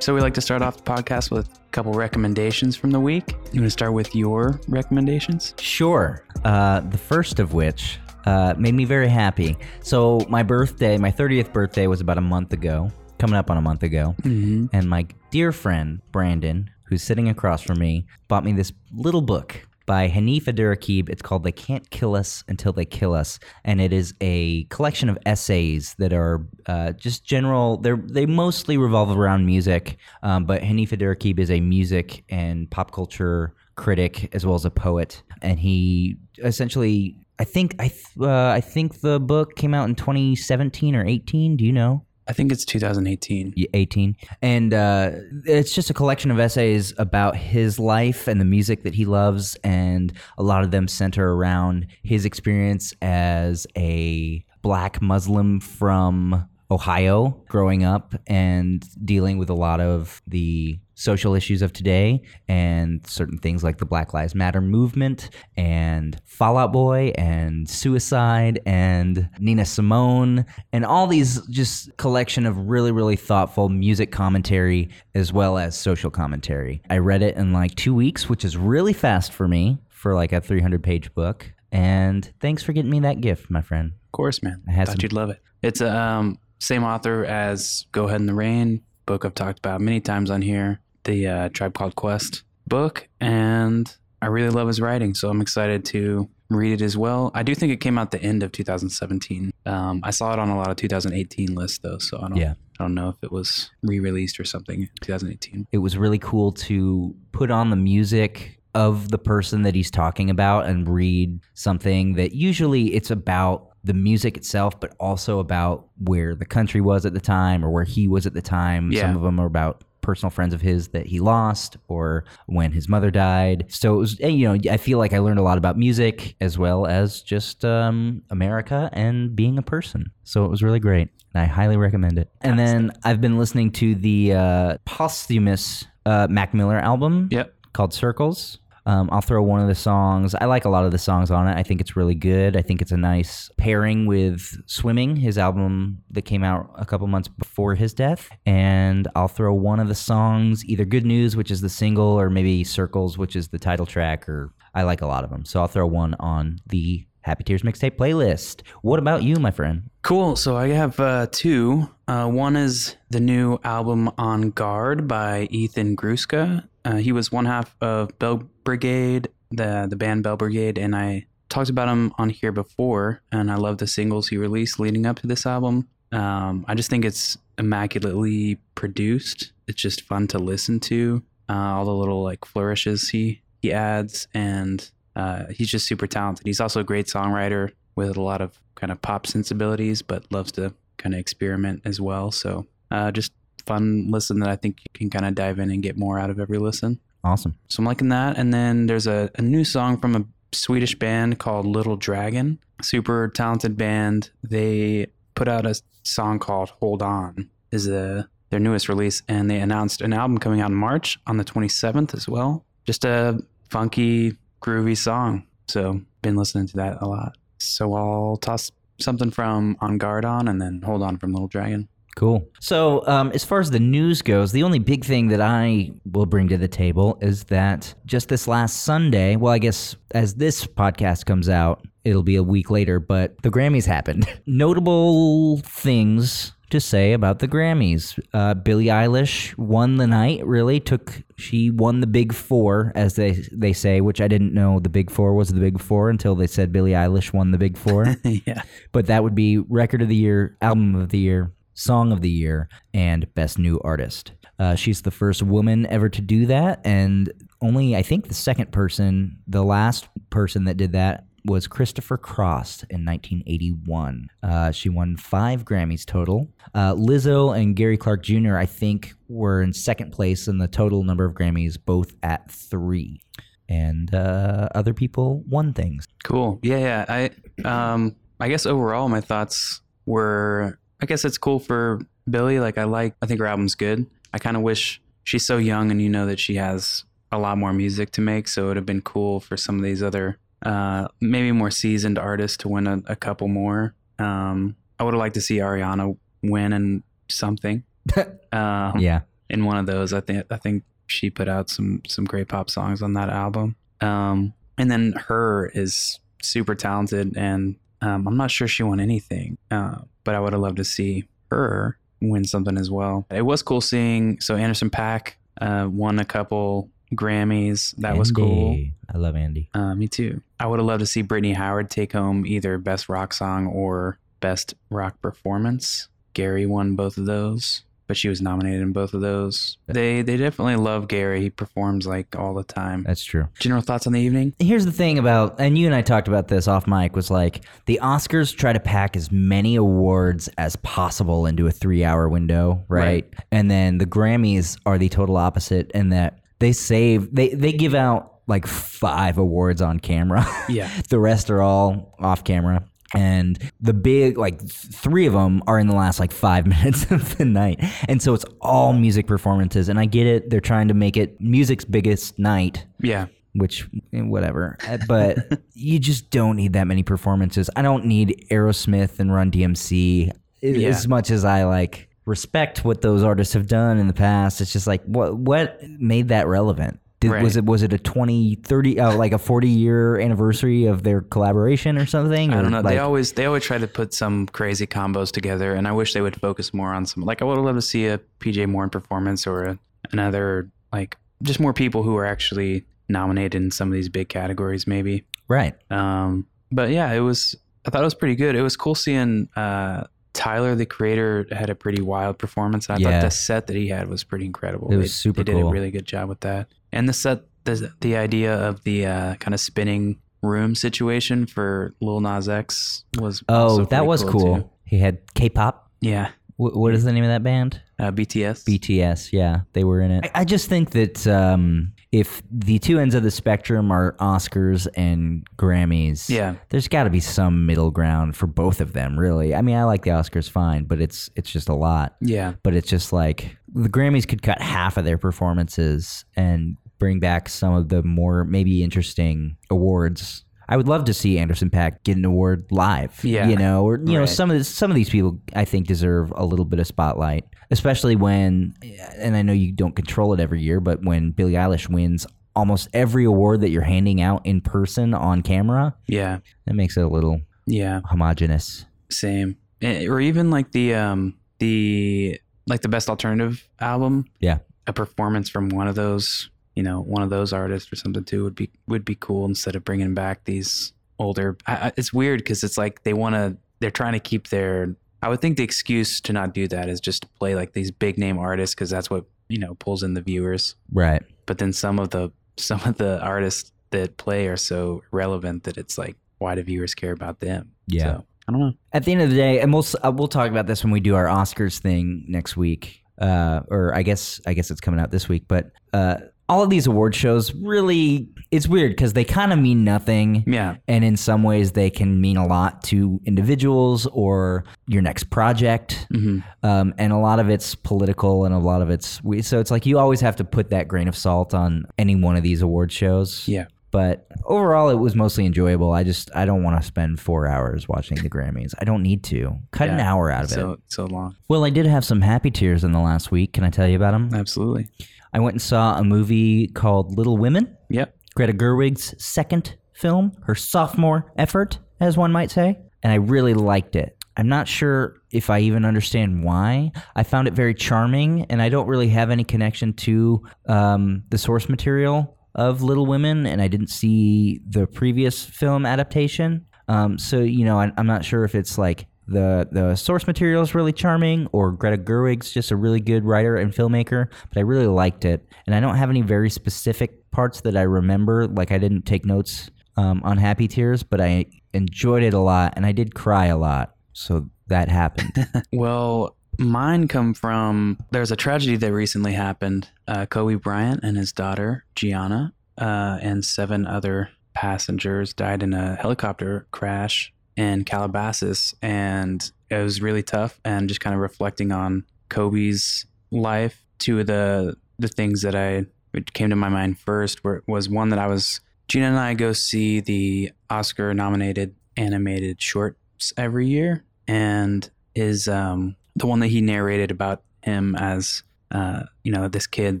So 0.00 0.14
we 0.14 0.20
like 0.22 0.34
to 0.34 0.40
start 0.40 0.62
off 0.62 0.78
the 0.78 0.82
podcast 0.82 1.30
with 1.30 1.46
a 1.48 1.70
couple 1.72 1.92
recommendations 1.92 2.74
from 2.74 2.90
the 2.90 3.00
week. 3.00 3.36
You 3.52 3.60
want 3.60 3.66
to 3.66 3.70
start 3.70 3.92
with 3.92 4.14
your 4.14 4.60
recommendations? 4.66 5.54
Sure. 5.58 6.24
Uh, 6.44 6.80
the 6.80 6.96
first 6.96 7.38
of 7.38 7.52
which 7.52 7.98
uh, 8.26 8.54
made 8.58 8.74
me 8.74 8.84
very 8.84 9.08
happy. 9.08 9.56
So, 9.82 10.20
my 10.28 10.42
birthday, 10.42 10.98
my 10.98 11.10
30th 11.10 11.52
birthday, 11.52 11.86
was 11.86 12.00
about 12.00 12.18
a 12.18 12.22
month 12.22 12.52
ago, 12.52 12.90
coming 13.18 13.36
up 13.36 13.50
on 13.50 13.56
a 13.56 13.62
month 13.62 13.82
ago. 13.82 14.14
Mm-hmm. 14.22 14.66
And 14.72 14.88
my 14.88 15.06
dear 15.30 15.52
friend, 15.52 16.00
Brandon, 16.12 16.70
who's 16.84 17.02
sitting 17.02 17.28
across 17.28 17.62
from 17.62 17.78
me, 17.78 18.06
bought 18.28 18.44
me 18.44 18.52
this 18.52 18.72
little 18.92 19.22
book 19.22 19.66
by 19.86 20.08
Hanif 20.08 20.44
Abdurraqib. 20.44 21.08
It's 21.08 21.20
called 21.20 21.42
They 21.42 21.50
Can't 21.50 21.90
Kill 21.90 22.14
Us 22.14 22.44
Until 22.46 22.72
They 22.72 22.84
Kill 22.84 23.12
Us. 23.12 23.40
And 23.64 23.80
it 23.80 23.92
is 23.92 24.14
a 24.20 24.62
collection 24.64 25.08
of 25.08 25.18
essays 25.26 25.94
that 25.98 26.12
are 26.12 26.46
uh, 26.66 26.92
just 26.92 27.24
general, 27.24 27.76
they're, 27.76 27.96
they 27.96 28.24
mostly 28.24 28.76
revolve 28.76 29.16
around 29.16 29.46
music. 29.46 29.96
Um, 30.22 30.44
but 30.44 30.62
Hanif 30.62 30.90
Abdurraqib 30.90 31.40
is 31.40 31.50
a 31.50 31.60
music 31.60 32.22
and 32.28 32.70
pop 32.70 32.92
culture 32.92 33.54
critic 33.74 34.32
as 34.32 34.46
well 34.46 34.54
as 34.54 34.64
a 34.64 34.70
poet. 34.70 35.22
And 35.42 35.58
he 35.58 36.18
essentially 36.38 37.16
I 37.40 37.44
think 37.44 37.74
I 37.78 37.88
th- 37.88 38.04
uh, 38.20 38.50
I 38.54 38.60
think 38.60 39.00
the 39.00 39.18
book 39.18 39.56
came 39.56 39.72
out 39.72 39.88
in 39.88 39.94
2017 39.94 40.94
or 40.94 41.06
18. 41.06 41.56
Do 41.56 41.64
you 41.64 41.72
know? 41.72 42.04
I 42.28 42.34
think 42.34 42.52
it's 42.52 42.66
2018. 42.66 43.54
Yeah, 43.56 43.66
18. 43.72 44.14
And 44.42 44.74
uh, 44.74 45.12
it's 45.46 45.74
just 45.74 45.88
a 45.88 45.94
collection 45.94 46.30
of 46.30 46.38
essays 46.38 46.92
about 46.98 47.36
his 47.36 47.78
life 47.78 48.28
and 48.28 48.40
the 48.40 48.44
music 48.44 48.82
that 48.82 48.94
he 48.94 49.06
loves, 49.06 49.56
and 49.64 50.12
a 50.36 50.42
lot 50.42 50.62
of 50.64 50.70
them 50.70 50.86
center 50.86 51.32
around 51.32 51.86
his 52.02 52.26
experience 52.26 52.92
as 53.00 53.66
a 53.74 54.44
black 54.60 55.00
Muslim 55.00 55.60
from 55.60 56.46
Ohio 56.70 57.42
growing 57.48 57.84
up 57.84 58.14
and 58.26 58.84
dealing 59.04 59.38
with 59.38 59.48
a 59.48 59.54
lot 59.54 59.80
of 59.80 60.22
the 60.26 60.78
social 61.00 61.34
issues 61.34 61.62
of 61.62 61.72
today 61.72 62.20
and 62.46 63.06
certain 63.06 63.38
things 63.38 63.64
like 63.64 63.78
the 63.78 63.86
Black 63.86 64.12
Lives 64.12 64.34
Matter 64.34 64.60
movement 64.60 65.30
and 65.56 66.20
Fall 66.26 66.58
Out 66.58 66.72
Boy 66.72 67.12
and 67.16 67.68
suicide 67.68 68.60
and 68.66 69.30
Nina 69.38 69.64
Simone 69.64 70.44
and 70.74 70.84
all 70.84 71.06
these 71.06 71.40
just 71.46 71.96
collection 71.96 72.44
of 72.44 72.56
really 72.68 72.92
really 72.92 73.16
thoughtful 73.16 73.70
music 73.70 74.12
commentary 74.12 74.90
as 75.14 75.32
well 75.32 75.56
as 75.56 75.76
social 75.78 76.10
commentary. 76.10 76.82
I 76.90 76.98
read 76.98 77.22
it 77.22 77.36
in 77.36 77.54
like 77.54 77.74
2 77.76 77.94
weeks, 77.94 78.28
which 78.28 78.44
is 78.44 78.58
really 78.58 78.92
fast 78.92 79.32
for 79.32 79.48
me 79.48 79.78
for 79.88 80.14
like 80.14 80.32
a 80.32 80.40
300 80.40 80.82
page 80.82 81.14
book. 81.14 81.50
And 81.72 82.30
thanks 82.40 82.62
for 82.62 82.72
getting 82.72 82.90
me 82.90 83.00
that 83.00 83.20
gift, 83.20 83.48
my 83.50 83.62
friend. 83.62 83.92
Of 84.06 84.12
course, 84.12 84.42
man. 84.42 84.62
I 84.68 84.72
had 84.72 84.86
thought 84.86 84.92
some- 84.96 85.02
you'd 85.02 85.12
love 85.12 85.30
it. 85.30 85.40
It's 85.62 85.80
a 85.80 85.96
um, 85.96 86.38
same 86.58 86.84
author 86.84 87.24
as 87.24 87.86
Go 87.92 88.06
Ahead 88.06 88.20
in 88.20 88.26
the 88.26 88.34
Rain, 88.34 88.82
book 89.06 89.24
I've 89.24 89.34
talked 89.34 89.58
about 89.58 89.80
many 89.80 90.00
times 90.00 90.30
on 90.30 90.40
here, 90.42 90.80
the 91.04 91.26
uh, 91.26 91.48
Tribe 91.50 91.74
Called 91.74 91.94
Quest 91.96 92.42
book, 92.66 93.08
and 93.20 93.94
I 94.22 94.26
really 94.26 94.50
love 94.50 94.68
his 94.68 94.80
writing, 94.80 95.14
so 95.14 95.28
I'm 95.28 95.40
excited 95.40 95.84
to 95.86 96.28
read 96.50 96.72
it 96.80 96.82
as 96.84 96.96
well. 96.96 97.30
I 97.34 97.42
do 97.42 97.54
think 97.54 97.72
it 97.72 97.76
came 97.80 97.96
out 97.96 98.10
the 98.10 98.22
end 98.22 98.42
of 98.42 98.50
2017. 98.52 99.52
Um, 99.66 100.00
I 100.02 100.10
saw 100.10 100.32
it 100.32 100.38
on 100.38 100.48
a 100.48 100.56
lot 100.56 100.68
of 100.68 100.76
2018 100.76 101.54
lists 101.54 101.78
though, 101.78 101.98
so 101.98 102.18
I 102.18 102.28
don't, 102.28 102.36
Yeah. 102.36 102.54
I 102.78 102.82
don't 102.84 102.94
know 102.94 103.08
if 103.10 103.16
it 103.22 103.30
was 103.30 103.70
re-released 103.82 104.40
or 104.40 104.44
something 104.44 104.88
2018. 105.02 105.66
it 105.70 105.78
was 105.78 105.96
really 105.96 106.18
cool 106.18 106.50
to 106.52 107.14
put 107.32 107.50
on 107.50 107.70
the 107.70 107.76
music 107.76 108.58
of 108.74 109.10
the 109.10 109.18
person 109.18 109.62
that 109.62 109.74
he's 109.74 109.90
talking 109.90 110.28
about 110.30 110.66
and 110.66 110.88
read 110.88 111.38
something 111.54 112.14
that 112.14 112.32
usually 112.32 112.94
it's 112.94 113.10
about 113.10 113.68
the 113.84 113.94
music 113.94 114.36
itself, 114.36 114.78
but 114.80 114.94
also 115.00 115.38
about 115.38 115.86
where 115.98 116.34
the 116.34 116.44
country 116.44 116.80
was 116.80 117.06
at 117.06 117.14
the 117.14 117.20
time 117.20 117.64
or 117.64 117.70
where 117.70 117.84
he 117.84 118.06
was 118.08 118.26
at 118.26 118.34
the 118.34 118.42
time. 118.42 118.90
Yeah. 118.92 119.02
Some 119.02 119.16
of 119.16 119.22
them 119.22 119.38
are 119.40 119.46
about 119.46 119.82
personal 120.02 120.30
friends 120.30 120.54
of 120.54 120.60
his 120.60 120.88
that 120.88 121.06
he 121.06 121.20
lost 121.20 121.76
or 121.88 122.24
when 122.46 122.72
his 122.72 122.88
mother 122.88 123.10
died. 123.10 123.66
So 123.68 123.94
it 123.94 123.98
was, 123.98 124.20
you 124.20 124.48
know, 124.52 124.70
I 124.70 124.76
feel 124.76 124.98
like 124.98 125.12
I 125.12 125.18
learned 125.18 125.38
a 125.38 125.42
lot 125.42 125.58
about 125.58 125.76
music 125.78 126.36
as 126.40 126.58
well 126.58 126.86
as 126.86 127.22
just 127.22 127.64
um, 127.64 128.22
America 128.30 128.90
and 128.92 129.34
being 129.36 129.58
a 129.58 129.62
person. 129.62 130.10
So 130.24 130.44
it 130.44 130.48
was 130.50 130.62
really 130.62 130.80
great. 130.80 131.08
And 131.34 131.42
I 131.42 131.46
highly 131.46 131.76
recommend 131.76 132.18
it. 132.18 132.28
And 132.40 132.58
then 132.58 132.92
I've 133.04 133.20
been 133.20 133.38
listening 133.38 133.70
to 133.72 133.94
the 133.94 134.32
uh, 134.34 134.76
posthumous 134.84 135.84
uh, 136.06 136.26
Mac 136.30 136.54
Miller 136.54 136.78
album 136.78 137.28
Yep. 137.30 137.54
called 137.72 137.94
Circles. 137.94 138.58
Um, 138.90 139.08
I'll 139.12 139.20
throw 139.20 139.40
one 139.40 139.60
of 139.60 139.68
the 139.68 139.74
songs. 139.76 140.34
I 140.34 140.46
like 140.46 140.64
a 140.64 140.68
lot 140.68 140.84
of 140.84 140.90
the 140.90 140.98
songs 140.98 141.30
on 141.30 141.46
it. 141.46 141.56
I 141.56 141.62
think 141.62 141.80
it's 141.80 141.94
really 141.94 142.16
good. 142.16 142.56
I 142.56 142.62
think 142.62 142.82
it's 142.82 142.90
a 142.90 142.96
nice 142.96 143.48
pairing 143.56 144.04
with 144.06 144.60
Swimming, 144.66 145.14
his 145.14 145.38
album 145.38 146.02
that 146.10 146.22
came 146.22 146.42
out 146.42 146.68
a 146.76 146.84
couple 146.84 147.06
months 147.06 147.28
before 147.28 147.76
his 147.76 147.94
death. 147.94 148.28
And 148.46 149.06
I'll 149.14 149.28
throw 149.28 149.54
one 149.54 149.78
of 149.78 149.86
the 149.86 149.94
songs, 149.94 150.64
either 150.64 150.84
Good 150.84 151.06
News, 151.06 151.36
which 151.36 151.52
is 151.52 151.60
the 151.60 151.68
single, 151.68 152.18
or 152.18 152.30
maybe 152.30 152.64
Circles, 152.64 153.16
which 153.16 153.36
is 153.36 153.46
the 153.46 153.60
title 153.60 153.86
track. 153.86 154.28
Or 154.28 154.52
I 154.74 154.82
like 154.82 155.02
a 155.02 155.06
lot 155.06 155.22
of 155.22 155.30
them, 155.30 155.44
so 155.44 155.60
I'll 155.60 155.68
throw 155.68 155.86
one 155.86 156.16
on 156.18 156.58
the 156.66 157.06
Happy 157.20 157.44
Tears 157.44 157.62
mixtape 157.62 157.96
playlist. 157.96 158.62
What 158.82 158.98
about 158.98 159.22
you, 159.22 159.36
my 159.36 159.52
friend? 159.52 159.90
Cool. 160.02 160.34
So 160.34 160.56
I 160.56 160.68
have 160.68 160.98
uh, 160.98 161.28
two. 161.30 161.88
Uh, 162.08 162.26
one 162.26 162.56
is 162.56 162.96
the 163.10 163.20
new 163.20 163.60
album 163.62 164.10
On 164.18 164.50
Guard 164.50 165.06
by 165.06 165.46
Ethan 165.50 165.96
Gruska. 165.96 166.66
Uh, 166.84 166.96
he 166.96 167.12
was 167.12 167.30
one 167.30 167.44
half 167.44 167.76
of 167.82 168.18
Belle 168.18 168.48
Brigade, 168.64 169.28
the 169.50 169.86
the 169.88 169.96
band 169.96 170.22
Belle 170.22 170.36
Brigade, 170.36 170.78
and 170.78 170.94
I 170.94 171.26
talked 171.48 171.70
about 171.70 171.88
him 171.88 172.12
on 172.18 172.30
here 172.30 172.52
before. 172.52 173.20
And 173.32 173.50
I 173.50 173.56
love 173.56 173.78
the 173.78 173.86
singles 173.86 174.28
he 174.28 174.36
released 174.36 174.80
leading 174.80 175.04
up 175.04 175.18
to 175.20 175.26
this 175.26 175.44
album. 175.46 175.88
Um, 176.12 176.64
I 176.68 176.74
just 176.74 176.90
think 176.90 177.04
it's 177.04 177.36
immaculately 177.58 178.58
produced. 178.74 179.52
It's 179.68 179.80
just 179.80 180.02
fun 180.02 180.26
to 180.28 180.38
listen 180.38 180.80
to. 180.80 181.22
Uh, 181.48 181.74
all 181.74 181.84
the 181.84 181.94
little 181.94 182.22
like 182.22 182.44
flourishes 182.44 183.08
he 183.10 183.42
he 183.60 183.72
adds, 183.72 184.28
and 184.32 184.90
uh, 185.16 185.46
he's 185.50 185.68
just 185.68 185.86
super 185.86 186.06
talented. 186.06 186.46
He's 186.46 186.60
also 186.60 186.80
a 186.80 186.84
great 186.84 187.06
songwriter 187.06 187.72
with 187.96 188.16
a 188.16 188.22
lot 188.22 188.40
of 188.40 188.58
kind 188.76 188.92
of 188.92 189.02
pop 189.02 189.26
sensibilities, 189.26 190.00
but 190.00 190.30
loves 190.32 190.52
to 190.52 190.72
kind 190.96 191.14
of 191.14 191.20
experiment 191.20 191.82
as 191.84 192.00
well. 192.00 192.30
So 192.30 192.66
uh, 192.90 193.10
just 193.10 193.32
fun 193.66 194.10
listen 194.10 194.40
that 194.40 194.48
I 194.48 194.56
think 194.56 194.80
you 194.80 194.90
can 194.94 195.10
kind 195.10 195.26
of 195.26 195.34
dive 195.34 195.58
in 195.58 195.70
and 195.70 195.82
get 195.82 195.98
more 195.98 196.18
out 196.18 196.30
of 196.30 196.38
every 196.40 196.58
listen. 196.58 197.00
Awesome. 197.22 197.56
So 197.68 197.80
I'm 197.80 197.86
liking 197.86 198.08
that. 198.08 198.38
And 198.38 198.52
then 198.52 198.86
there's 198.86 199.06
a, 199.06 199.30
a 199.36 199.42
new 199.42 199.64
song 199.64 199.98
from 199.98 200.16
a 200.16 200.24
Swedish 200.52 200.98
band 200.98 201.38
called 201.38 201.66
Little 201.66 201.96
Dragon. 201.96 202.58
Super 202.82 203.28
talented 203.28 203.76
band. 203.76 204.30
They 204.42 205.08
put 205.34 205.48
out 205.48 205.66
a 205.66 205.80
song 206.02 206.38
called 206.38 206.70
Hold 206.80 207.02
On 207.02 207.50
is 207.70 207.88
a, 207.88 208.28
their 208.50 208.60
newest 208.60 208.88
release 208.88 209.22
and 209.28 209.50
they 209.50 209.60
announced 209.60 210.00
an 210.00 210.12
album 210.12 210.38
coming 210.38 210.60
out 210.60 210.70
in 210.70 210.76
March 210.76 211.18
on 211.26 211.36
the 211.36 211.44
27th 211.44 212.14
as 212.14 212.28
well. 212.28 212.64
Just 212.84 213.04
a 213.04 213.38
funky, 213.68 214.36
groovy 214.60 214.96
song. 214.96 215.46
So 215.68 216.00
been 216.22 216.36
listening 216.36 216.66
to 216.68 216.76
that 216.76 216.98
a 217.00 217.06
lot. 217.06 217.36
So 217.58 217.94
I'll 217.94 218.36
toss 218.38 218.72
something 218.98 219.30
from 219.30 219.76
On 219.80 219.98
Guard 219.98 220.24
on 220.24 220.48
and 220.48 220.60
then 220.60 220.82
Hold 220.82 221.02
On 221.02 221.16
from 221.16 221.32
Little 221.32 221.48
Dragon. 221.48 221.88
Cool. 222.16 222.48
So, 222.60 223.06
um, 223.06 223.30
as 223.32 223.44
far 223.44 223.60
as 223.60 223.70
the 223.70 223.80
news 223.80 224.22
goes, 224.22 224.52
the 224.52 224.62
only 224.62 224.78
big 224.78 225.04
thing 225.04 225.28
that 225.28 225.40
I 225.40 225.92
will 226.04 226.26
bring 226.26 226.48
to 226.48 226.58
the 226.58 226.68
table 226.68 227.18
is 227.20 227.44
that 227.44 227.94
just 228.04 228.28
this 228.28 228.48
last 228.48 228.82
Sunday, 228.82 229.36
well, 229.36 229.52
I 229.52 229.58
guess 229.58 229.96
as 230.10 230.34
this 230.34 230.66
podcast 230.66 231.24
comes 231.26 231.48
out, 231.48 231.86
it'll 232.04 232.22
be 232.22 232.36
a 232.36 232.42
week 232.42 232.70
later, 232.70 232.98
but 233.00 233.40
the 233.42 233.50
Grammys 233.50 233.86
happened. 233.86 234.26
Notable 234.46 235.58
things 235.58 236.52
to 236.70 236.80
say 236.80 237.12
about 237.12 237.40
the 237.40 237.48
Grammys. 237.48 238.18
Uh, 238.32 238.54
Billie 238.54 238.86
Eilish 238.86 239.56
won 239.58 239.96
the 239.96 240.06
night. 240.06 240.44
Really 240.46 240.80
took 240.80 241.22
she 241.36 241.70
won 241.70 242.00
the 242.00 242.06
big 242.06 242.32
four, 242.32 242.92
as 242.94 243.14
they 243.16 243.32
they 243.52 243.72
say, 243.72 244.00
which 244.00 244.20
I 244.20 244.28
didn't 244.28 244.54
know 244.54 244.80
the 244.80 244.88
big 244.88 245.10
four 245.10 245.34
was 245.34 245.48
the 245.48 245.60
big 245.60 245.80
four 245.80 246.10
until 246.10 246.34
they 246.34 246.46
said 246.46 246.72
Billie 246.72 246.92
Eilish 246.92 247.32
won 247.32 247.50
the 247.50 247.58
big 247.58 247.76
four. 247.76 248.16
yeah. 248.24 248.62
but 248.92 249.06
that 249.06 249.22
would 249.22 249.34
be 249.34 249.58
record 249.58 250.02
of 250.02 250.08
the 250.08 250.16
year, 250.16 250.56
album 250.60 250.94
of 250.94 251.10
the 251.10 251.18
year, 251.18 251.52
song 251.80 252.12
of 252.12 252.20
the 252.20 252.30
year, 252.30 252.68
and 252.92 253.32
best 253.34 253.58
new 253.58 253.80
artist. 253.82 254.32
Uh, 254.58 254.74
she's 254.74 255.02
the 255.02 255.10
first 255.10 255.42
woman 255.42 255.86
ever 255.86 256.08
to 256.08 256.20
do 256.20 256.46
that, 256.46 256.80
and 256.84 257.32
only 257.62 257.96
I 257.96 258.02
think 258.02 258.28
the 258.28 258.34
second 258.34 258.72
person, 258.72 259.38
the 259.46 259.64
last 259.64 260.08
person 260.30 260.64
that 260.64 260.76
did 260.76 260.92
that 260.92 261.24
was 261.46 261.66
Christopher 261.66 262.18
Cross 262.18 262.84
in 262.90 263.04
1981. 263.04 264.28
Uh, 264.42 264.70
she 264.72 264.88
won 264.88 265.16
five 265.16 265.64
Grammys 265.64 266.04
total. 266.04 266.48
Uh, 266.74 266.94
Lizzo 266.94 267.58
and 267.58 267.74
Gary 267.74 267.96
Clark 267.96 268.22
Jr. 268.22 268.56
I 268.56 268.66
think 268.66 269.14
were 269.28 269.62
in 269.62 269.72
second 269.72 270.12
place 270.12 270.48
in 270.48 270.58
the 270.58 270.68
total 270.68 271.02
number 271.02 271.24
of 271.24 271.34
Grammys, 271.34 271.78
both 271.82 272.14
at 272.22 272.50
three. 272.50 273.20
And 273.68 274.14
uh, 274.14 274.68
other 274.74 274.92
people 274.92 275.42
won 275.48 275.72
things. 275.72 276.04
Cool. 276.24 276.58
Yeah, 276.62 276.78
yeah. 276.78 277.04
I 277.08 277.68
um 277.68 278.16
I 278.40 278.48
guess 278.48 278.66
overall 278.66 279.08
my 279.08 279.20
thoughts 279.20 279.80
were 280.06 280.78
I 281.02 281.06
guess 281.06 281.24
it's 281.24 281.38
cool 281.38 281.58
for 281.58 282.00
Billie. 282.28 282.60
Like 282.60 282.78
I 282.78 282.84
like 282.84 283.14
I 283.22 283.26
think 283.26 283.40
her 283.40 283.46
album's 283.46 283.74
good. 283.74 284.06
I 284.32 284.38
kind 284.38 284.56
of 284.56 284.62
wish 284.62 285.00
she's 285.24 285.46
so 285.46 285.56
young 285.56 285.90
and 285.90 286.00
you 286.00 286.08
know 286.08 286.26
that 286.26 286.38
she 286.38 286.56
has 286.56 287.04
a 287.32 287.38
lot 287.38 287.58
more 287.58 287.72
music 287.72 288.10
to 288.12 288.20
make, 288.20 288.48
so 288.48 288.64
it 288.64 288.66
would 288.68 288.76
have 288.76 288.86
been 288.86 289.02
cool 289.02 289.40
for 289.40 289.56
some 289.56 289.76
of 289.76 289.82
these 289.82 290.02
other 290.02 290.38
uh 290.64 291.08
maybe 291.20 291.52
more 291.52 291.70
seasoned 291.70 292.18
artists 292.18 292.56
to 292.58 292.68
win 292.68 292.86
a, 292.86 293.00
a 293.06 293.16
couple 293.16 293.48
more. 293.48 293.94
Um 294.18 294.76
I 294.98 295.04
would 295.04 295.14
have 295.14 295.18
liked 295.18 295.34
to 295.36 295.40
see 295.40 295.56
Ariana 295.56 296.16
win 296.42 296.72
in 296.72 297.02
something. 297.28 297.82
Um 298.52 298.98
Yeah. 298.98 299.20
in 299.48 299.64
one 299.64 299.76
of 299.78 299.86
those. 299.86 300.12
I 300.12 300.20
think 300.20 300.44
I 300.50 300.56
think 300.56 300.82
she 301.06 301.30
put 301.30 301.48
out 301.48 301.70
some 301.70 302.02
some 302.06 302.24
great 302.24 302.48
pop 302.48 302.68
songs 302.70 303.00
on 303.02 303.14
that 303.14 303.28
album. 303.30 303.76
Um, 304.00 304.54
and 304.78 304.90
then 304.90 305.12
her 305.28 305.70
is 305.74 306.18
super 306.42 306.74
talented, 306.74 307.36
and 307.36 307.76
um, 308.00 308.26
I'm 308.26 308.36
not 308.36 308.50
sure 308.50 308.66
she 308.66 308.82
won 308.82 308.98
anything, 308.98 309.58
uh, 309.70 309.98
but 310.24 310.34
I 310.34 310.40
would 310.40 310.52
have 310.52 310.62
loved 310.62 310.76
to 310.78 310.84
see 310.84 311.24
her 311.50 311.98
win 312.20 312.44
something 312.44 312.76
as 312.76 312.90
well. 312.90 313.26
It 313.30 313.42
was 313.42 313.62
cool 313.62 313.80
seeing. 313.80 314.40
So 314.40 314.56
Anderson 314.56 314.90
.Paak 314.90 315.32
uh, 315.60 315.88
won 315.90 316.18
a 316.18 316.24
couple 316.24 316.90
Grammys. 317.14 317.94
That 317.96 318.16
was 318.16 318.30
cool. 318.30 318.78
I 319.12 319.18
love 319.18 319.36
Andy. 319.36 319.68
Uh, 319.74 319.94
me 319.94 320.06
too. 320.06 320.42
I 320.58 320.66
would 320.66 320.78
have 320.78 320.86
loved 320.86 321.00
to 321.00 321.06
see 321.06 321.22
Brittany 321.22 321.52
Howard 321.54 321.90
take 321.90 322.12
home 322.12 322.46
either 322.46 322.78
Best 322.78 323.08
Rock 323.08 323.32
Song 323.32 323.66
or 323.66 324.18
Best 324.40 324.74
Rock 324.90 325.20
Performance. 325.20 326.08
Gary 326.32 326.66
won 326.66 326.94
both 326.94 327.18
of 327.18 327.26
those, 327.26 327.82
but 328.10 328.16
she 328.16 328.28
was 328.28 328.42
nominated 328.42 328.80
in 328.82 328.90
both 328.90 329.14
of 329.14 329.20
those. 329.20 329.78
They 329.86 330.22
they 330.22 330.36
definitely 330.36 330.74
love 330.74 331.06
Gary. 331.06 331.42
He 331.42 331.48
performs 331.48 332.08
like 332.08 332.34
all 332.34 332.54
the 332.54 332.64
time. 332.64 333.04
That's 333.04 333.22
true. 333.22 333.46
General 333.60 333.82
thoughts 333.82 334.04
on 334.04 334.12
the 334.12 334.20
evening? 334.20 334.52
Here's 334.58 334.84
the 334.84 334.90
thing 334.90 335.16
about, 335.16 335.60
and 335.60 335.78
you 335.78 335.86
and 335.86 335.94
I 335.94 336.02
talked 336.02 336.26
about 336.26 336.48
this 336.48 336.66
off 336.66 336.88
mic, 336.88 337.14
was 337.14 337.30
like 337.30 337.64
the 337.86 338.00
Oscars 338.02 338.52
try 338.52 338.72
to 338.72 338.80
pack 338.80 339.16
as 339.16 339.30
many 339.30 339.76
awards 339.76 340.48
as 340.58 340.74
possible 340.74 341.46
into 341.46 341.68
a 341.68 341.70
three 341.70 342.02
hour 342.02 342.28
window, 342.28 342.84
right? 342.88 343.00
Right. 343.04 343.34
And 343.52 343.70
then 343.70 343.98
the 343.98 344.06
Grammys 344.06 344.76
are 344.86 344.98
the 344.98 345.08
total 345.08 345.36
opposite 345.36 345.92
in 345.92 346.08
that 346.08 346.40
they 346.58 346.72
save, 346.72 347.32
they, 347.32 347.50
they 347.50 347.70
give 347.70 347.94
out 347.94 348.40
like 348.48 348.66
five 348.66 349.38
awards 349.38 349.80
on 349.80 350.00
camera. 350.00 350.44
Yeah. 350.68 350.90
the 351.10 351.20
rest 351.20 351.48
are 351.48 351.62
all 351.62 352.16
off 352.18 352.42
camera. 352.42 352.84
And 353.14 353.58
the 353.80 353.92
big, 353.94 354.38
like 354.38 354.58
th- 354.60 354.70
three 354.70 355.26
of 355.26 355.32
them 355.32 355.62
are 355.66 355.78
in 355.78 355.86
the 355.88 355.94
last 355.94 356.20
like 356.20 356.32
five 356.32 356.66
minutes 356.74 357.10
of 357.10 357.36
the 357.38 357.44
night. 357.44 357.80
And 358.08 358.22
so 358.22 358.34
it's 358.34 358.44
all 358.60 358.92
music 358.92 359.26
performances. 359.26 359.88
And 359.88 359.98
I 359.98 360.04
get 360.06 360.26
it. 360.26 360.50
They're 360.50 360.60
trying 360.60 360.88
to 360.88 360.94
make 360.94 361.16
it 361.16 361.40
music's 361.40 361.84
biggest 361.84 362.38
night 362.38 362.86
Yeah. 363.00 363.26
which 363.54 363.88
eh, 364.12 364.20
whatever. 364.20 364.78
Uh, 364.88 364.98
But 365.08 365.60
you 365.74 365.98
just 365.98 366.30
don't 366.30 366.56
need 366.56 366.74
that 366.74 366.86
many 366.86 367.02
performances. 367.02 367.68
I 367.74 367.82
don't 367.82 368.04
need 368.04 368.46
Aerosmith 368.50 369.18
and 369.18 369.32
Run 369.34 369.50
DMC 369.50 370.30
Yeah. 370.62 370.88
as 370.88 371.08
much 371.08 371.30
as 371.30 371.44
I 371.44 371.64
like 371.64 372.08
respect 372.26 372.84
what 372.84 373.00
those 373.00 373.24
artists 373.24 373.54
have 373.54 373.66
done 373.66 373.98
in 373.98 374.06
the 374.06 374.12
past. 374.12 374.60
It's 374.60 374.72
just 374.72 374.86
like 374.86 375.02
what 375.04 375.36
what 375.36 375.78
made 375.98 376.28
that 376.28 376.46
relevant? 376.46 377.00
Did, 377.20 377.42
Was 377.42 377.56
it 377.58 377.64
was 377.66 377.82
it 377.82 377.92
a 377.92 377.98
20, 377.98 378.54
30, 378.64 378.98
uh, 378.98 379.14
like 379.14 379.32
a 379.32 379.38
40 379.38 379.68
year 379.68 380.18
anniversary 380.18 380.86
of 380.86 381.02
their 381.02 381.20
collaboration 381.20 381.98
or 381.98 382.06
something? 382.06 382.50
I 382.52 382.62
don't 382.62 382.70
know. 382.70 382.80
Like, 382.80 382.94
they 382.94 382.98
always 382.98 383.32
they 383.32 383.44
always 383.44 383.62
try 383.62 383.76
to 383.76 383.86
put 383.86 384.14
some 384.14 384.46
crazy 384.46 384.86
combos 384.86 385.30
together, 385.30 385.74
and 385.74 385.86
I 385.86 385.92
wish 385.92 386.14
they 386.14 386.22
would 386.22 386.40
focus 386.40 386.72
more 386.72 386.94
on 386.94 387.04
some. 387.04 387.22
Like 387.22 387.42
I 387.42 387.44
would 387.44 387.58
love 387.58 387.76
to 387.76 387.82
see 387.82 388.06
a 388.06 388.18
PJ 388.40 388.66
Morton 388.68 388.88
performance 388.88 389.46
or 389.46 389.64
a, 389.64 389.78
another 390.12 390.70
like 390.94 391.18
just 391.42 391.60
more 391.60 391.74
people 391.74 392.02
who 392.02 392.16
are 392.16 392.24
actually 392.24 392.84
nominated 393.10 393.60
in 393.62 393.70
some 393.70 393.88
of 393.88 393.92
these 393.94 394.08
big 394.08 394.28
categories, 394.30 394.86
maybe. 394.86 395.24
right. 395.48 395.74
Um, 395.92 396.46
but 396.72 396.88
yeah, 396.90 397.12
it 397.12 397.20
was. 397.20 397.54
I 397.86 397.90
thought 397.90 398.00
it 398.00 398.04
was 398.04 398.14
pretty 398.14 398.36
good. 398.36 398.54
It 398.56 398.62
was 398.62 398.76
cool 398.76 398.94
seeing 398.94 399.48
uh, 399.56 400.04
Tyler, 400.32 400.74
the 400.74 400.86
creator, 400.86 401.46
had 401.50 401.68
a 401.70 401.74
pretty 401.74 402.00
wild 402.00 402.38
performance. 402.38 402.88
I 402.88 402.96
Yeah. 402.96 403.10
thought 403.20 403.26
the 403.26 403.30
set 403.30 403.66
that 403.66 403.76
he 403.76 403.88
had 403.88 404.08
was 404.08 404.22
pretty 404.24 404.44
incredible. 404.46 404.90
It 404.92 404.96
was 404.96 405.06
They- 405.06 405.08
super 405.08 405.42
They 405.44 405.52
did 405.52 405.60
cool. 405.60 405.68
a 405.68 405.72
really 405.72 405.90
good 405.90 406.06
job 406.06 406.28
with 406.30 406.40
that. 406.40 406.68
And 406.92 407.08
the 407.08 407.12
set, 407.12 407.42
the 407.64 407.92
the 408.00 408.16
idea 408.16 408.54
of 408.54 408.82
the 408.84 409.06
uh, 409.06 409.34
kind 409.36 409.54
of 409.54 409.60
spinning 409.60 410.18
room 410.42 410.74
situation 410.74 411.46
for 411.46 411.94
Lil 412.00 412.20
Nas 412.20 412.48
X 412.48 413.04
was. 413.18 413.42
Oh, 413.48 413.84
that 413.86 414.06
was 414.06 414.24
cool. 414.24 414.56
too. 414.62 414.70
He 414.84 414.98
had 414.98 415.18
K-pop. 415.34 415.90
Yeah, 416.00 416.30
Wh- 416.56 416.74
what 416.76 416.94
is 416.94 417.04
the 417.04 417.12
name 417.12 417.24
of 417.24 417.30
that 417.30 417.42
band? 417.42 417.80
Uh, 418.00 418.10
BTS. 418.10 418.64
BTS, 418.64 419.32
yeah, 419.32 419.60
they 419.74 419.84
were 419.84 420.00
in 420.00 420.10
it. 420.10 420.30
I, 420.34 420.40
I 420.40 420.44
just 420.44 420.68
think 420.68 420.90
that 420.90 421.26
um, 421.26 421.92
if 422.12 422.42
the 422.50 422.78
two 422.78 422.98
ends 422.98 423.14
of 423.14 423.22
the 423.22 423.30
spectrum 423.30 423.92
are 423.92 424.16
Oscars 424.20 424.88
and 424.96 425.46
Grammys, 425.56 426.28
Yeah. 426.28 426.54
there's 426.70 426.88
got 426.88 427.04
to 427.04 427.10
be 427.10 427.20
some 427.20 427.66
middle 427.66 427.90
ground 427.90 428.34
for 428.36 428.46
both 428.46 428.80
of 428.80 428.92
them. 428.92 429.18
Really, 429.18 429.54
I 429.54 429.62
mean, 429.62 429.76
I 429.76 429.84
like 429.84 430.02
the 430.04 430.10
Oscars 430.10 430.50
fine, 430.50 430.84
but 430.84 431.00
it's 431.00 431.30
it's 431.36 431.50
just 431.50 431.68
a 431.68 431.74
lot. 431.74 432.16
yeah, 432.20 432.54
But 432.62 432.74
it's 432.74 432.88
just 432.88 433.12
like 433.12 433.56
the 433.72 433.88
Grammys 433.88 434.26
could 434.26 434.42
cut 434.42 434.60
half 434.60 434.96
of 434.96 435.04
their 435.04 435.18
performances 435.18 436.24
and 436.36 436.76
bring 436.98 437.18
back 437.20 437.48
some 437.48 437.72
of 437.74 437.88
the 437.88 438.02
more 438.02 438.44
maybe 438.44 438.82
interesting 438.82 439.56
awards. 439.70 440.44
I 440.70 440.76
would 440.76 440.88
love 440.88 441.04
to 441.06 441.14
see 441.14 441.38
Anderson 441.38 441.68
.Paak 441.68 442.04
get 442.04 442.16
an 442.16 442.24
award 442.24 442.66
live. 442.70 443.22
Yeah. 443.24 443.48
you 443.48 443.56
know, 443.56 443.84
or 443.84 443.98
you 443.98 444.16
know, 444.18 444.24
some 444.24 444.50
of 444.50 444.56
this, 444.56 444.68
some 444.68 444.90
of 444.90 444.94
these 444.94 445.10
people 445.10 445.40
I 445.54 445.64
think 445.64 445.86
deserve 445.88 446.32
a 446.36 446.46
little 446.46 446.64
bit 446.64 446.78
of 446.78 446.86
spotlight, 446.86 447.44
especially 447.72 448.14
when, 448.16 448.74
and 449.18 449.36
I 449.36 449.42
know 449.42 449.52
you 449.52 449.72
don't 449.72 449.96
control 449.96 450.32
it 450.32 450.40
every 450.40 450.62
year, 450.62 450.80
but 450.80 451.04
when 451.04 451.32
Billie 451.32 451.54
Eilish 451.54 451.88
wins 451.88 452.26
almost 452.54 452.88
every 452.94 453.24
award 453.24 453.60
that 453.62 453.70
you're 453.70 453.82
handing 453.82 454.22
out 454.22 454.46
in 454.46 454.60
person 454.60 455.12
on 455.12 455.42
camera, 455.42 455.96
yeah, 456.06 456.38
that 456.66 456.74
makes 456.74 456.96
it 456.96 457.02
a 457.02 457.08
little 457.08 457.40
yeah. 457.66 458.00
homogenous. 458.04 458.86
Same. 459.10 459.56
Eh, 459.82 460.06
Or 460.06 460.20
even 460.20 460.50
like 460.50 460.72
the 460.72 460.94
um 460.94 461.34
the 461.58 462.40
like 462.66 462.82
the 462.82 462.88
best 462.88 463.08
alternative 463.10 463.68
album. 463.80 464.26
Yeah. 464.38 464.58
A 464.86 464.92
performance 464.92 465.48
from 465.48 465.68
one 465.68 465.88
of 465.88 465.94
those, 465.94 466.50
you 466.80 466.84
know, 466.84 467.02
one 467.02 467.20
of 467.20 467.28
those 467.28 467.52
artists 467.52 467.92
or 467.92 467.96
something 467.96 468.24
too 468.24 468.42
would 468.42 468.54
be 468.54 468.70
would 468.88 469.04
be 469.04 469.14
cool 469.14 469.44
instead 469.44 469.76
of 469.76 469.84
bringing 469.84 470.14
back 470.14 470.44
these 470.44 470.94
older. 471.18 471.58
I, 471.66 471.74
I, 471.74 471.92
it's 471.98 472.10
weird 472.10 472.38
because 472.40 472.64
it's 472.64 472.78
like 472.78 473.02
they 473.02 473.12
want 473.12 473.34
to. 473.34 473.54
They're 473.80 473.90
trying 473.90 474.14
to 474.14 474.18
keep 474.18 474.48
their. 474.48 474.96
I 475.22 475.28
would 475.28 475.42
think 475.42 475.58
the 475.58 475.62
excuse 475.62 476.22
to 476.22 476.32
not 476.32 476.54
do 476.54 476.66
that 476.68 476.88
is 476.88 476.98
just 476.98 477.20
to 477.24 477.28
play 477.38 477.54
like 477.54 477.74
these 477.74 477.90
big 477.90 478.16
name 478.16 478.38
artists 478.38 478.74
because 478.74 478.88
that's 478.88 479.10
what 479.10 479.26
you 479.50 479.58
know 479.58 479.74
pulls 479.74 480.02
in 480.02 480.14
the 480.14 480.22
viewers. 480.22 480.74
Right. 480.90 481.22
But 481.44 481.58
then 481.58 481.74
some 481.74 481.98
of 481.98 482.08
the 482.08 482.32
some 482.56 482.80
of 482.86 482.96
the 482.96 483.20
artists 483.20 483.72
that 483.90 484.16
play 484.16 484.46
are 484.46 484.56
so 484.56 485.02
relevant 485.10 485.64
that 485.64 485.76
it's 485.76 485.98
like 485.98 486.16
why 486.38 486.54
do 486.54 486.62
viewers 486.62 486.94
care 486.94 487.12
about 487.12 487.40
them? 487.40 487.72
Yeah. 487.88 488.04
So, 488.04 488.24
I 488.48 488.52
don't 488.52 488.60
know. 488.62 488.72
At 488.94 489.04
the 489.04 489.12
end 489.12 489.20
of 489.20 489.28
the 489.28 489.36
day, 489.36 489.60
and 489.60 489.70
we'll 489.70 489.84
uh, 490.02 490.10
we'll 490.10 490.28
talk 490.28 490.50
about 490.50 490.66
this 490.66 490.82
when 490.82 490.94
we 490.94 491.00
do 491.00 491.14
our 491.14 491.26
Oscars 491.26 491.78
thing 491.78 492.24
next 492.26 492.56
week, 492.56 493.02
uh, 493.20 493.60
or 493.68 493.94
I 493.94 494.02
guess 494.02 494.40
I 494.46 494.54
guess 494.54 494.70
it's 494.70 494.80
coming 494.80 494.98
out 494.98 495.10
this 495.10 495.28
week. 495.28 495.44
But 495.46 495.72
uh, 495.92 496.16
all 496.50 496.62
of 496.62 496.68
these 496.70 496.86
award 496.86 497.14
shows 497.14 497.54
really, 497.54 498.28
it's 498.50 498.66
weird 498.68 498.90
because 498.92 499.12
they 499.12 499.24
kind 499.24 499.52
of 499.52 499.58
mean 499.58 499.84
nothing, 499.84 500.42
Yeah. 500.46 500.76
and 500.88 501.04
in 501.04 501.16
some 501.16 501.42
ways 501.44 501.72
they 501.72 501.88
can 501.90 502.20
mean 502.20 502.36
a 502.36 502.46
lot 502.46 502.82
to 502.84 503.20
individuals 503.24 504.06
or 504.06 504.64
your 504.88 505.00
next 505.02 505.24
project. 505.30 506.06
hmm 506.12 506.40
Um, 506.62 506.92
and 506.98 507.12
a 507.12 507.16
lot 507.18 507.38
of 507.40 507.48
it's 507.48 507.74
political, 507.74 508.44
and 508.44 508.54
a 508.54 508.58
lot 508.58 508.82
of 508.82 508.90
it's 508.90 509.22
we, 509.24 509.40
so 509.42 509.60
it's 509.60 509.70
like 509.70 509.86
you 509.86 509.98
always 509.98 510.20
have 510.20 510.36
to 510.36 510.44
put 510.44 510.70
that 510.70 510.88
grain 510.88 511.08
of 511.08 511.16
salt 511.16 511.54
on 511.54 511.84
any 511.96 512.16
one 512.16 512.36
of 512.36 512.42
these 512.42 512.60
award 512.62 512.90
shows. 512.92 513.46
Yeah. 513.48 513.66
But 513.92 514.26
overall, 514.44 514.88
it 514.90 514.94
was 515.00 515.16
mostly 515.16 515.44
enjoyable. 515.46 515.92
I 515.92 516.04
just 516.04 516.30
I 516.34 516.44
don't 516.44 516.62
want 516.62 516.80
to 516.80 516.86
spend 516.86 517.18
four 517.18 517.48
hours 517.48 517.88
watching 517.88 518.18
the 518.22 518.30
Grammys. 518.30 518.72
I 518.80 518.84
don't 518.84 519.02
need 519.02 519.24
to. 519.24 519.56
Cut 519.72 519.88
an 519.88 519.98
hour 519.98 520.30
out 520.30 520.44
of 520.44 520.50
so 520.50 520.72
it. 520.72 520.80
so 520.86 521.06
long. 521.06 521.34
Well, 521.48 521.64
I 521.64 521.70
did 521.70 521.86
have 521.86 522.04
some 522.04 522.20
happy 522.20 522.52
tears 522.52 522.84
in 522.84 522.92
the 522.92 523.00
last 523.00 523.32
week. 523.32 523.52
Can 523.52 523.64
I 523.64 523.70
tell 523.70 523.88
you 523.88 523.96
about 523.96 524.12
them? 524.12 524.30
Absolutely. 524.32 524.86
I 525.32 525.40
went 525.40 525.54
and 525.54 525.62
saw 525.62 525.98
a 525.98 526.04
movie 526.04 526.68
called 526.68 527.16
Little 527.16 527.36
Women. 527.36 527.76
Yep. 527.88 528.16
Greta 528.34 528.52
Gerwig's 528.52 529.14
second 529.22 529.76
film, 529.92 530.32
her 530.44 530.54
sophomore 530.54 531.32
effort, 531.36 531.78
as 532.00 532.16
one 532.16 532.32
might 532.32 532.50
say, 532.50 532.78
and 533.02 533.12
I 533.12 533.16
really 533.16 533.54
liked 533.54 533.96
it. 533.96 534.16
I'm 534.36 534.48
not 534.48 534.68
sure 534.68 535.20
if 535.30 535.50
I 535.50 535.60
even 535.60 535.84
understand 535.84 536.42
why. 536.42 536.92
I 537.14 537.24
found 537.24 537.48
it 537.48 537.54
very 537.54 537.74
charming, 537.74 538.46
and 538.48 538.62
I 538.62 538.68
don't 538.68 538.86
really 538.86 539.08
have 539.08 539.30
any 539.30 539.44
connection 539.44 539.92
to 539.94 540.42
um, 540.66 541.24
the 541.28 541.38
source 541.38 541.68
material 541.68 542.38
of 542.54 542.82
Little 542.82 543.06
Women, 543.06 543.46
and 543.46 543.60
I 543.60 543.68
didn't 543.68 543.88
see 543.88 544.60
the 544.66 544.86
previous 544.86 545.44
film 545.44 545.84
adaptation. 545.84 546.66
Um, 546.88 547.18
so 547.18 547.40
you 547.40 547.64
know, 547.64 547.78
I, 547.78 547.92
I'm 547.96 548.06
not 548.06 548.24
sure 548.24 548.44
if 548.44 548.54
it's 548.54 548.78
like 548.78 549.06
the 549.30 549.68
the 549.70 549.94
source 549.94 550.26
material 550.26 550.62
is 550.62 550.74
really 550.74 550.92
charming, 550.92 551.46
or 551.52 551.72
Greta 551.72 551.96
Gerwig's 551.96 552.50
just 552.50 552.70
a 552.70 552.76
really 552.76 553.00
good 553.00 553.24
writer 553.24 553.56
and 553.56 553.72
filmmaker. 553.72 554.28
But 554.48 554.58
I 554.58 554.62
really 554.62 554.88
liked 554.88 555.24
it, 555.24 555.46
and 555.66 555.74
I 555.74 555.80
don't 555.80 555.96
have 555.96 556.10
any 556.10 556.22
very 556.22 556.50
specific 556.50 557.30
parts 557.30 557.60
that 557.62 557.76
I 557.76 557.82
remember. 557.82 558.46
Like 558.48 558.72
I 558.72 558.78
didn't 558.78 559.02
take 559.02 559.24
notes 559.24 559.70
um, 559.96 560.20
on 560.24 560.36
Happy 560.36 560.66
Tears, 560.66 561.02
but 561.02 561.20
I 561.20 561.46
enjoyed 561.72 562.22
it 562.22 562.34
a 562.34 562.40
lot, 562.40 562.74
and 562.76 562.84
I 562.84 562.92
did 562.92 563.14
cry 563.14 563.46
a 563.46 563.56
lot. 563.56 563.94
So 564.12 564.50
that 564.66 564.88
happened. 564.88 565.46
Well, 565.72 566.36
mine 566.58 567.08
come 567.08 567.32
from 567.32 567.98
there's 568.10 568.32
a 568.32 568.36
tragedy 568.36 568.76
that 568.76 568.92
recently 568.92 569.32
happened. 569.32 569.88
Uh, 570.08 570.26
Kobe 570.26 570.56
Bryant 570.56 571.00
and 571.04 571.16
his 571.16 571.32
daughter 571.32 571.84
Gianna 571.94 572.52
uh, 572.76 573.18
and 573.22 573.44
seven 573.44 573.86
other 573.86 574.30
passengers 574.54 575.32
died 575.32 575.62
in 575.62 575.72
a 575.72 575.94
helicopter 575.94 576.66
crash 576.72 577.32
in 577.56 577.84
Calabasas, 577.84 578.74
and 578.82 579.50
it 579.68 579.82
was 579.82 580.00
really 580.00 580.22
tough. 580.22 580.60
And 580.64 580.88
just 580.88 581.00
kind 581.00 581.14
of 581.14 581.20
reflecting 581.20 581.72
on 581.72 582.04
Kobe's 582.28 583.06
life, 583.30 583.84
two 583.98 584.20
of 584.20 584.26
the 584.26 584.76
the 584.98 585.08
things 585.08 585.42
that 585.42 585.54
I 585.54 585.86
came 586.34 586.50
to 586.50 586.56
my 586.56 586.68
mind 586.68 586.98
first 586.98 587.42
were, 587.42 587.62
was 587.66 587.88
one 587.88 588.10
that 588.10 588.18
I 588.18 588.26
was 588.26 588.60
Gina 588.88 589.06
and 589.06 589.18
I 589.18 589.34
go 589.34 589.52
see 589.52 590.00
the 590.00 590.50
Oscar 590.68 591.14
nominated 591.14 591.74
animated 591.96 592.60
shorts 592.60 593.32
every 593.36 593.66
year, 593.68 594.04
and 594.26 594.88
is 595.14 595.48
um, 595.48 595.96
the 596.16 596.26
one 596.26 596.40
that 596.40 596.48
he 596.48 596.60
narrated 596.60 597.10
about 597.10 597.42
him 597.62 597.94
as 597.96 598.42
uh, 598.70 599.04
you 599.22 599.32
know 599.32 599.48
this 599.48 599.66
kid 599.66 600.00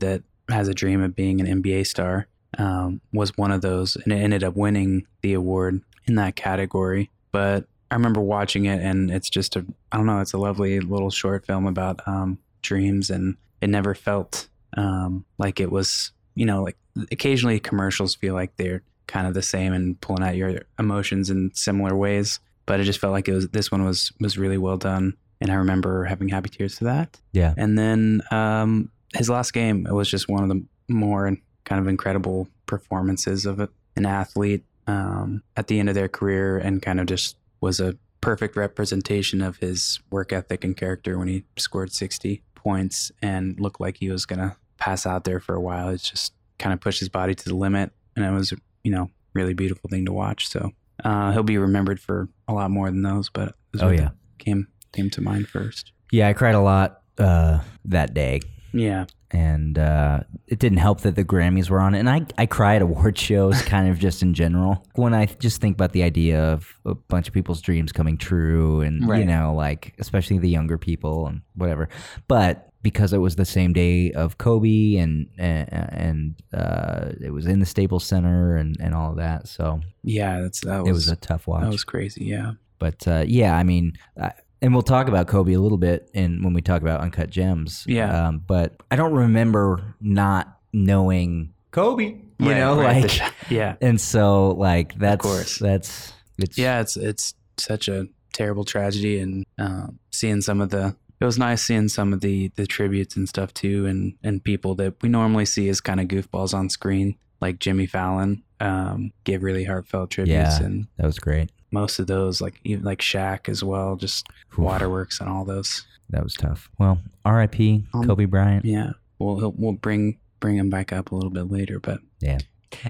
that 0.00 0.22
has 0.50 0.68
a 0.68 0.74
dream 0.74 1.02
of 1.02 1.14
being 1.14 1.40
an 1.40 1.62
NBA 1.62 1.86
star 1.86 2.26
um, 2.58 3.00
was 3.12 3.36
one 3.36 3.52
of 3.52 3.60
those, 3.60 3.96
and 3.96 4.12
it 4.12 4.16
ended 4.16 4.42
up 4.42 4.56
winning 4.56 5.06
the 5.22 5.34
award 5.34 5.82
in 6.06 6.16
that 6.16 6.36
category. 6.36 7.10
But 7.32 7.66
I 7.90 7.94
remember 7.94 8.20
watching 8.20 8.66
it, 8.66 8.80
and 8.80 9.10
it's 9.10 9.30
just 9.30 9.56
a 9.56 9.64
I 9.92 9.96
don't 9.96 10.06
know, 10.06 10.20
it's 10.20 10.32
a 10.32 10.38
lovely 10.38 10.80
little 10.80 11.10
short 11.10 11.46
film 11.46 11.66
about 11.66 12.00
um, 12.06 12.38
dreams, 12.62 13.10
and 13.10 13.36
it 13.60 13.68
never 13.68 13.94
felt 13.94 14.48
um, 14.76 15.24
like 15.38 15.60
it 15.60 15.70
was 15.70 16.12
you 16.34 16.46
know 16.46 16.62
like 16.62 16.76
occasionally 17.10 17.60
commercials 17.60 18.14
feel 18.14 18.34
like 18.34 18.56
they're 18.56 18.82
kind 19.06 19.26
of 19.26 19.34
the 19.34 19.42
same 19.42 19.72
and 19.72 20.00
pulling 20.00 20.22
out 20.22 20.36
your 20.36 20.62
emotions 20.78 21.30
in 21.30 21.50
similar 21.54 21.96
ways 21.96 22.38
but 22.66 22.78
it 22.78 22.84
just 22.84 23.00
felt 23.00 23.12
like 23.12 23.26
it 23.26 23.34
was 23.34 23.48
this 23.48 23.72
one 23.72 23.84
was 23.84 24.12
was 24.20 24.38
really 24.38 24.58
well 24.58 24.76
done 24.76 25.14
and 25.40 25.50
i 25.50 25.54
remember 25.54 26.04
having 26.04 26.28
happy 26.28 26.48
tears 26.48 26.76
to 26.76 26.84
that 26.84 27.20
yeah. 27.32 27.52
and 27.56 27.76
then 27.76 28.22
um, 28.30 28.90
his 29.14 29.28
last 29.28 29.52
game 29.52 29.86
it 29.86 29.92
was 29.92 30.08
just 30.08 30.28
one 30.28 30.42
of 30.42 30.48
the 30.48 30.64
more 30.88 31.36
kind 31.64 31.80
of 31.80 31.88
incredible 31.88 32.48
performances 32.66 33.46
of 33.46 33.58
a, 33.60 33.68
an 33.96 34.06
athlete 34.06 34.64
um, 34.90 35.42
at 35.56 35.66
the 35.68 35.78
end 35.78 35.88
of 35.88 35.94
their 35.94 36.08
career 36.08 36.58
and 36.58 36.82
kind 36.82 37.00
of 37.00 37.06
just 37.06 37.36
was 37.60 37.80
a 37.80 37.96
perfect 38.20 38.56
representation 38.56 39.40
of 39.40 39.56
his 39.58 40.00
work 40.10 40.32
ethic 40.32 40.64
and 40.64 40.76
character 40.76 41.18
when 41.18 41.28
he 41.28 41.44
scored 41.56 41.92
60 41.92 42.42
points 42.54 43.10
and 43.22 43.58
looked 43.60 43.80
like 43.80 43.96
he 43.98 44.10
was 44.10 44.26
going 44.26 44.40
to 44.40 44.56
pass 44.76 45.06
out 45.06 45.24
there 45.24 45.40
for 45.40 45.54
a 45.54 45.60
while. 45.60 45.88
It 45.88 45.98
just 46.02 46.32
kind 46.58 46.72
of 46.72 46.80
pushed 46.80 47.00
his 47.00 47.08
body 47.08 47.34
to 47.34 47.44
the 47.44 47.54
limit. 47.54 47.92
And 48.16 48.24
it 48.24 48.30
was, 48.30 48.52
you 48.84 48.90
know, 48.90 49.10
really 49.32 49.54
beautiful 49.54 49.88
thing 49.88 50.04
to 50.06 50.12
watch. 50.12 50.48
So 50.48 50.70
uh, 51.04 51.32
he'll 51.32 51.42
be 51.42 51.58
remembered 51.58 52.00
for 52.00 52.28
a 52.48 52.52
lot 52.52 52.70
more 52.70 52.90
than 52.90 53.02
those, 53.02 53.30
but 53.30 53.54
Oh 53.80 53.90
yeah. 53.90 54.10
came 54.38 54.66
came 54.92 55.08
to 55.10 55.20
mind 55.22 55.48
first. 55.48 55.92
Yeah, 56.10 56.28
I 56.28 56.32
cried 56.32 56.56
a 56.56 56.60
lot 56.60 57.02
uh, 57.18 57.60
that 57.86 58.12
day. 58.12 58.40
Yeah. 58.72 59.06
And 59.32 59.78
uh, 59.78 60.20
it 60.46 60.58
didn't 60.58 60.78
help 60.78 61.02
that 61.02 61.14
the 61.14 61.24
Grammys 61.24 61.70
were 61.70 61.80
on 61.80 61.94
it. 61.94 62.00
And 62.00 62.10
I, 62.10 62.26
I 62.36 62.46
cry 62.46 62.76
at 62.76 62.82
award 62.82 63.16
shows, 63.28 63.62
kind 63.62 63.88
of 63.88 63.98
just 63.98 64.22
in 64.22 64.34
general. 64.34 64.84
When 64.94 65.14
I 65.14 65.26
just 65.26 65.60
think 65.60 65.76
about 65.76 65.92
the 65.92 66.02
idea 66.02 66.42
of 66.52 66.66
a 66.84 66.94
bunch 66.94 67.28
of 67.28 67.34
people's 67.34 67.60
dreams 67.60 67.92
coming 67.92 68.16
true, 68.16 68.80
and 68.80 69.02
you 69.18 69.24
know, 69.24 69.54
like 69.54 69.94
especially 69.98 70.38
the 70.38 70.48
younger 70.48 70.78
people 70.78 71.26
and 71.26 71.42
whatever. 71.54 71.88
But 72.28 72.66
because 72.82 73.12
it 73.12 73.18
was 73.18 73.36
the 73.36 73.44
same 73.44 73.72
day 73.72 74.10
of 74.12 74.38
Kobe, 74.38 74.96
and 74.96 75.28
and, 75.38 75.68
and 75.72 76.34
uh, 76.52 77.10
it 77.20 77.30
was 77.30 77.46
in 77.46 77.60
the 77.60 77.66
Staples 77.66 78.04
Center, 78.04 78.56
and 78.56 78.76
and 78.80 78.94
all 78.94 79.10
of 79.12 79.16
that, 79.18 79.46
so 79.48 79.80
Yeah, 80.02 80.40
that's 80.40 80.60
that 80.62 80.80
was, 80.80 80.88
it 80.88 80.92
was 80.92 81.08
a 81.08 81.16
tough 81.16 81.46
watch. 81.46 81.62
that 81.62 81.70
was 81.70 81.84
crazy. 81.84 82.24
Yeah. 82.24 82.52
but 82.78 83.06
uh, 83.06 83.24
yeah, 83.26 83.56
I 83.56 83.62
mean. 83.62 83.92
I, 84.20 84.32
and 84.62 84.72
we'll 84.72 84.82
talk 84.82 85.08
about 85.08 85.26
Kobe 85.26 85.52
a 85.52 85.60
little 85.60 85.78
bit 85.78 86.10
in 86.14 86.42
when 86.42 86.52
we 86.52 86.62
talk 86.62 86.82
about 86.82 87.00
Uncut 87.00 87.30
Gems. 87.30 87.84
Yeah. 87.86 88.28
Um, 88.28 88.42
but 88.46 88.76
I 88.90 88.96
don't 88.96 89.12
remember 89.14 89.94
not 90.00 90.58
knowing 90.72 91.52
Kobe. 91.70 92.04
You 92.38 92.48
Right, 92.48 92.56
know, 92.58 92.80
right, 92.80 93.02
like, 93.02 93.10
shot. 93.10 93.32
yeah. 93.50 93.76
and 93.82 94.00
so 94.00 94.52
like 94.52 94.98
that's 94.98 95.22
course. 95.22 95.58
that's 95.58 96.12
it's 96.38 96.56
Yeah, 96.56 96.80
it's 96.80 96.96
it's 96.96 97.34
such 97.58 97.86
a 97.88 98.06
terrible 98.32 98.64
tragedy, 98.64 99.18
and 99.18 99.44
um, 99.58 99.98
seeing 100.10 100.40
some 100.40 100.60
of 100.62 100.70
the 100.70 100.96
it 101.20 101.24
was 101.26 101.36
nice 101.38 101.62
seeing 101.62 101.88
some 101.88 102.14
of 102.14 102.22
the 102.22 102.48
the 102.56 102.66
tributes 102.66 103.14
and 103.14 103.28
stuff 103.28 103.52
too, 103.52 103.84
and 103.84 104.14
and 104.24 104.42
people 104.42 104.74
that 104.76 104.94
we 105.02 105.10
normally 105.10 105.44
see 105.44 105.68
as 105.68 105.82
kind 105.82 106.00
of 106.00 106.08
goofballs 106.08 106.54
on 106.54 106.70
screen, 106.70 107.16
like 107.42 107.58
Jimmy 107.58 107.84
Fallon, 107.84 108.42
um, 108.58 109.12
give 109.24 109.42
really 109.42 109.64
heartfelt 109.64 110.08
tributes, 110.10 110.60
Yeah. 110.60 110.64
and 110.64 110.86
that 110.96 111.04
was 111.04 111.18
great. 111.18 111.50
Most 111.70 111.98
of 111.98 112.06
those, 112.06 112.40
like 112.40 112.60
even 112.64 112.84
like 112.84 113.00
Shaq 113.00 113.48
as 113.48 113.62
well, 113.62 113.96
just 113.96 114.26
Oof. 114.52 114.58
Waterworks 114.58 115.20
and 115.20 115.28
all 115.28 115.44
those. 115.44 115.86
That 116.10 116.22
was 116.22 116.34
tough. 116.34 116.68
Well, 116.78 116.98
R.I.P. 117.24 117.84
Um, 117.94 118.06
Kobe 118.06 118.24
Bryant. 118.24 118.64
Yeah, 118.64 118.92
we'll 119.18 119.38
he'll, 119.38 119.54
we'll 119.56 119.72
bring 119.72 120.18
bring 120.40 120.56
him 120.56 120.70
back 120.70 120.92
up 120.92 121.12
a 121.12 121.14
little 121.14 121.30
bit 121.30 121.50
later, 121.50 121.78
but 121.78 122.00
yeah. 122.20 122.38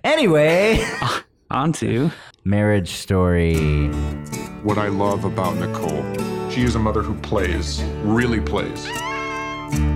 Anyway, 0.04 0.82
on 1.50 1.72
to 1.74 2.10
marriage 2.44 2.92
story. 2.92 3.88
What 4.62 4.78
I 4.78 4.88
love 4.88 5.24
about 5.24 5.56
Nicole, 5.56 6.04
she 6.50 6.62
is 6.62 6.74
a 6.74 6.78
mother 6.78 7.02
who 7.02 7.14
plays, 7.20 7.82
really 8.02 8.40
plays. 8.40 8.86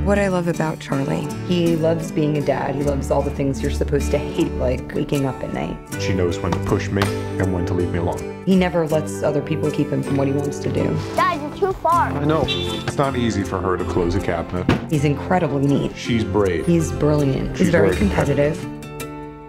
What 0.04 0.18
I 0.18 0.28
love 0.28 0.48
about 0.48 0.80
Charlie, 0.80 1.26
he 1.46 1.76
loves 1.76 2.12
being 2.12 2.36
a 2.36 2.40
dad. 2.42 2.74
He 2.74 2.82
loves 2.82 3.10
all 3.10 3.22
the 3.22 3.30
things 3.30 3.62
you're 3.62 3.70
supposed 3.70 4.10
to 4.10 4.18
hate, 4.18 4.52
like 4.52 4.94
waking 4.94 5.24
up 5.24 5.42
at 5.42 5.54
night. 5.54 5.76
She 6.00 6.12
knows 6.12 6.38
when 6.38 6.52
to 6.52 6.58
push 6.66 6.88
me 6.88 7.02
and 7.38 7.54
when 7.54 7.64
to 7.66 7.74
leave 7.74 7.90
me 7.90 7.98
alone. 7.98 8.42
He 8.44 8.54
never 8.54 8.86
lets 8.86 9.22
other 9.22 9.40
people 9.40 9.70
keep 9.70 9.88
him 9.88 10.02
from 10.02 10.16
what 10.16 10.26
he 10.26 10.34
wants 10.34 10.58
to 10.58 10.70
do. 10.70 10.94
Dad, 11.16 11.40
you're 11.40 11.72
too 11.72 11.78
far. 11.78 12.08
I 12.08 12.24
know. 12.24 12.44
It's 12.46 12.98
not 12.98 13.16
easy 13.16 13.42
for 13.42 13.58
her 13.58 13.76
to 13.76 13.84
close 13.84 14.14
a 14.14 14.20
cabinet. 14.20 14.66
He's 14.90 15.04
incredibly 15.04 15.66
neat. 15.66 15.96
She's 15.96 16.22
brave. 16.22 16.66
He's 16.66 16.92
brilliant. 16.92 17.56
He's 17.56 17.70
very 17.70 17.88
very 17.88 17.98
competitive. 17.98 18.58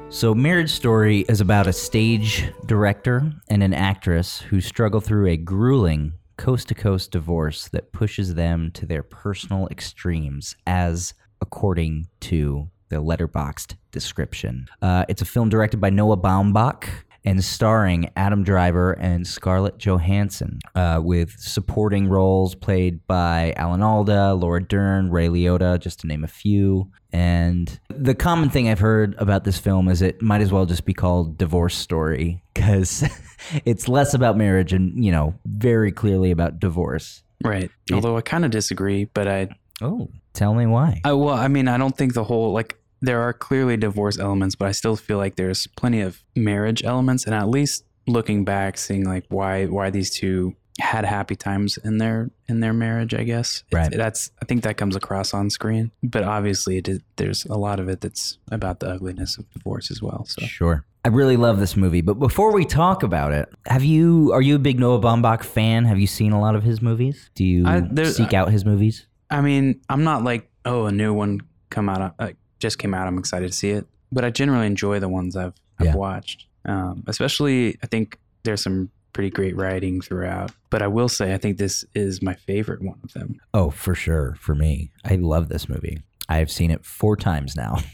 So, 0.10 0.34
Marriage 0.34 0.72
Story 0.72 1.26
is 1.28 1.42
about 1.42 1.68
a 1.68 1.74
stage 1.74 2.50
director 2.66 3.34
and 3.50 3.62
an 3.62 3.74
actress 3.74 4.40
who 4.40 4.62
struggle 4.62 5.02
through 5.02 5.28
a 5.28 5.36
grueling 5.36 6.14
coast 6.38 6.68
to 6.70 6.76
coast 6.76 7.12
divorce 7.12 7.68
that 7.70 7.92
pushes 7.92 8.36
them 8.36 8.72
to 8.72 8.86
their 8.86 9.04
personal 9.04 9.68
extremes, 9.70 10.56
as 10.68 11.14
according 11.42 12.08
to 12.22 12.70
the 12.90 12.98
Letterboxd 12.98 13.76
description. 13.92 14.68
Uh, 14.82 15.06
it's 15.10 15.22
a 15.22 15.26
film 15.26 15.50
directed 15.50 15.82
by 15.82 15.90
Noah 15.90 16.18
Baumbach 16.18 16.88
and 17.26 17.44
starring 17.44 18.12
Adam 18.16 18.44
Driver 18.44 18.94
and 18.94 19.26
Scarlett 19.26 19.80
Johansson, 19.80 20.60
uh, 20.76 21.02
with 21.04 21.32
supporting 21.40 22.08
roles 22.08 22.54
played 22.54 23.06
by 23.08 23.52
Alan 23.58 23.82
Alda, 23.82 24.36
Laura 24.36 24.64
Dern, 24.64 25.10
Ray 25.10 25.28
Liotta, 25.28 25.80
just 25.80 26.02
to 26.02 26.08
name 26.08 26.24
a 26.24 26.28
few. 26.28 26.92
And 27.12 27.80
the 27.90 28.14
common 28.14 28.50
thing 28.50 28.70
I've 28.70 28.80
heard 28.80 29.16
about 29.18 29.44
this 29.44 29.58
film 29.58 29.88
is 29.88 30.04
it 30.04 30.22
might 30.22 30.42
as 30.42 30.52
well 30.52 30.68
just 30.68 30.86
be 30.86 30.94
called 30.94 31.38
Divorce 31.38 31.76
Story 31.76 32.44
because 32.54 33.04
it's 33.66 33.88
less 33.88 34.14
about 34.14 34.38
marriage 34.38 34.74
and, 34.74 35.04
you 35.04 35.12
know, 35.12 35.36
very 35.46 35.92
clearly 35.92 36.32
about 36.32 36.60
divorce. 36.60 37.24
right. 37.44 37.70
Although 37.94 38.18
I 38.18 38.22
kind 38.22 38.46
of 38.46 38.52
disagree, 38.52 39.06
but 39.06 39.28
I 39.28 39.50
Oh, 39.82 40.10
tell 40.34 40.54
me 40.54 40.66
why. 40.66 41.02
I, 41.04 41.12
well, 41.14 41.36
I 41.36 41.48
mean, 41.50 41.68
I 41.68 41.78
don't 41.78 41.96
think 41.98 42.14
the 42.14 42.24
whole 42.24 42.54
like 42.54 42.78
there 43.02 43.22
are 43.22 43.34
clearly 43.34 43.76
divorce 43.78 44.18
elements, 44.18 44.56
but 44.56 44.68
I 44.68 44.72
still 44.72 44.96
feel 44.96 45.18
like 45.18 45.36
there's 45.36 45.68
plenty 45.78 46.02
of 46.02 46.24
marriage 46.36 46.84
elements, 46.84 47.26
and 47.26 47.36
at 47.36 47.50
least 47.50 47.84
looking 48.08 48.46
back, 48.46 48.78
seeing 48.78 49.04
like 49.06 49.26
why 49.30 49.66
why 49.66 49.90
these 49.90 50.10
two 50.10 50.56
had 50.80 51.06
happy 51.06 51.36
times 51.36 51.78
in 51.84 51.98
their 51.98 52.30
in 52.48 52.62
their 52.62 52.74
marriage. 52.74 53.14
I 53.14 53.24
guess 53.24 53.64
Right. 53.72 53.92
That's 53.92 54.32
I 54.42 54.46
think 54.46 54.64
that 54.64 54.78
comes 54.78 54.96
across 54.96 55.34
on 55.34 55.50
screen, 55.50 55.92
but 56.04 56.24
obviously 56.24 56.78
it 56.78 56.88
is, 56.88 57.00
there's 57.18 57.46
a 57.46 57.56
lot 57.58 57.80
of 57.80 57.90
it 57.90 58.00
that's 58.02 58.38
about 58.52 58.80
the 58.80 58.90
ugliness 58.90 59.38
of 59.38 59.50
divorce 59.52 59.92
as 59.92 60.02
well. 60.02 60.26
So 60.28 60.46
Sure. 60.46 60.86
I 61.06 61.10
really 61.10 61.38
love 61.38 61.60
this 61.60 61.76
movie, 61.78 62.02
but 62.02 62.16
before 62.16 62.52
we 62.52 62.66
talk 62.66 63.04
about 63.04 63.32
it, 63.32 63.48
have 63.68 63.84
you 63.84 64.32
are 64.34 64.42
you 64.42 64.56
a 64.56 64.60
big 64.60 64.80
Noah 64.80 65.00
Baumbach 65.00 65.44
fan? 65.44 65.86
Have 65.86 66.00
you 66.00 66.08
seen 66.08 66.32
a 66.32 66.42
lot 66.42 66.56
of 66.56 66.64
his 66.64 66.82
movies? 66.82 67.30
Do 67.36 67.46
you 67.46 67.64
I- 67.68 67.82
there- 67.82 68.06
seek 68.06 68.34
out 68.34 68.50
his 68.52 68.66
movies? 68.66 69.06
I 69.30 69.42
mean, 69.42 69.80
I'm 69.88 70.04
not 70.04 70.24
like 70.24 70.50
oh 70.66 70.88
a 70.88 70.92
new 70.92 71.14
one 71.14 71.42
come 71.70 71.90
out 71.90 72.16
uh, 72.18 72.32
just 72.60 72.80
came 72.80 72.96
out. 72.96 73.06
I'm 73.08 73.20
excited 73.20 73.52
to 73.52 73.56
see 73.56 73.70
it, 73.70 73.86
but 74.12 74.26
I 74.26 74.32
generally 74.32 74.66
enjoy 74.66 75.00
the 75.00 75.08
ones 75.08 75.36
I've 75.36 75.54
I've 75.80 75.86
Yeah. 75.88 75.96
watched. 75.96 76.48
Um, 76.66 77.04
especially, 77.06 77.78
I 77.84 77.86
think 77.88 78.18
there's 78.42 78.64
some 78.64 78.90
pretty 79.14 79.30
great 79.30 79.56
writing 79.56 80.02
throughout. 80.02 80.52
But 80.72 80.82
I 80.82 80.88
will 80.88 81.08
say, 81.10 81.36
I 81.36 81.38
think 81.38 81.58
this 81.60 81.86
is 81.94 82.24
my 82.24 82.34
favorite 82.34 82.82
one 82.82 82.98
of 83.04 83.14
them. 83.14 83.40
Oh, 83.54 83.70
for 83.70 83.94
sure. 83.94 84.36
For 84.40 84.56
me, 84.56 84.92
I 85.06 85.16
love 85.18 85.50
this 85.50 85.70
movie. 85.70 86.00
I've 86.28 86.52
seen 86.52 86.72
it 86.72 86.86
four 86.86 87.16
times 87.16 87.56
now. 87.56 87.78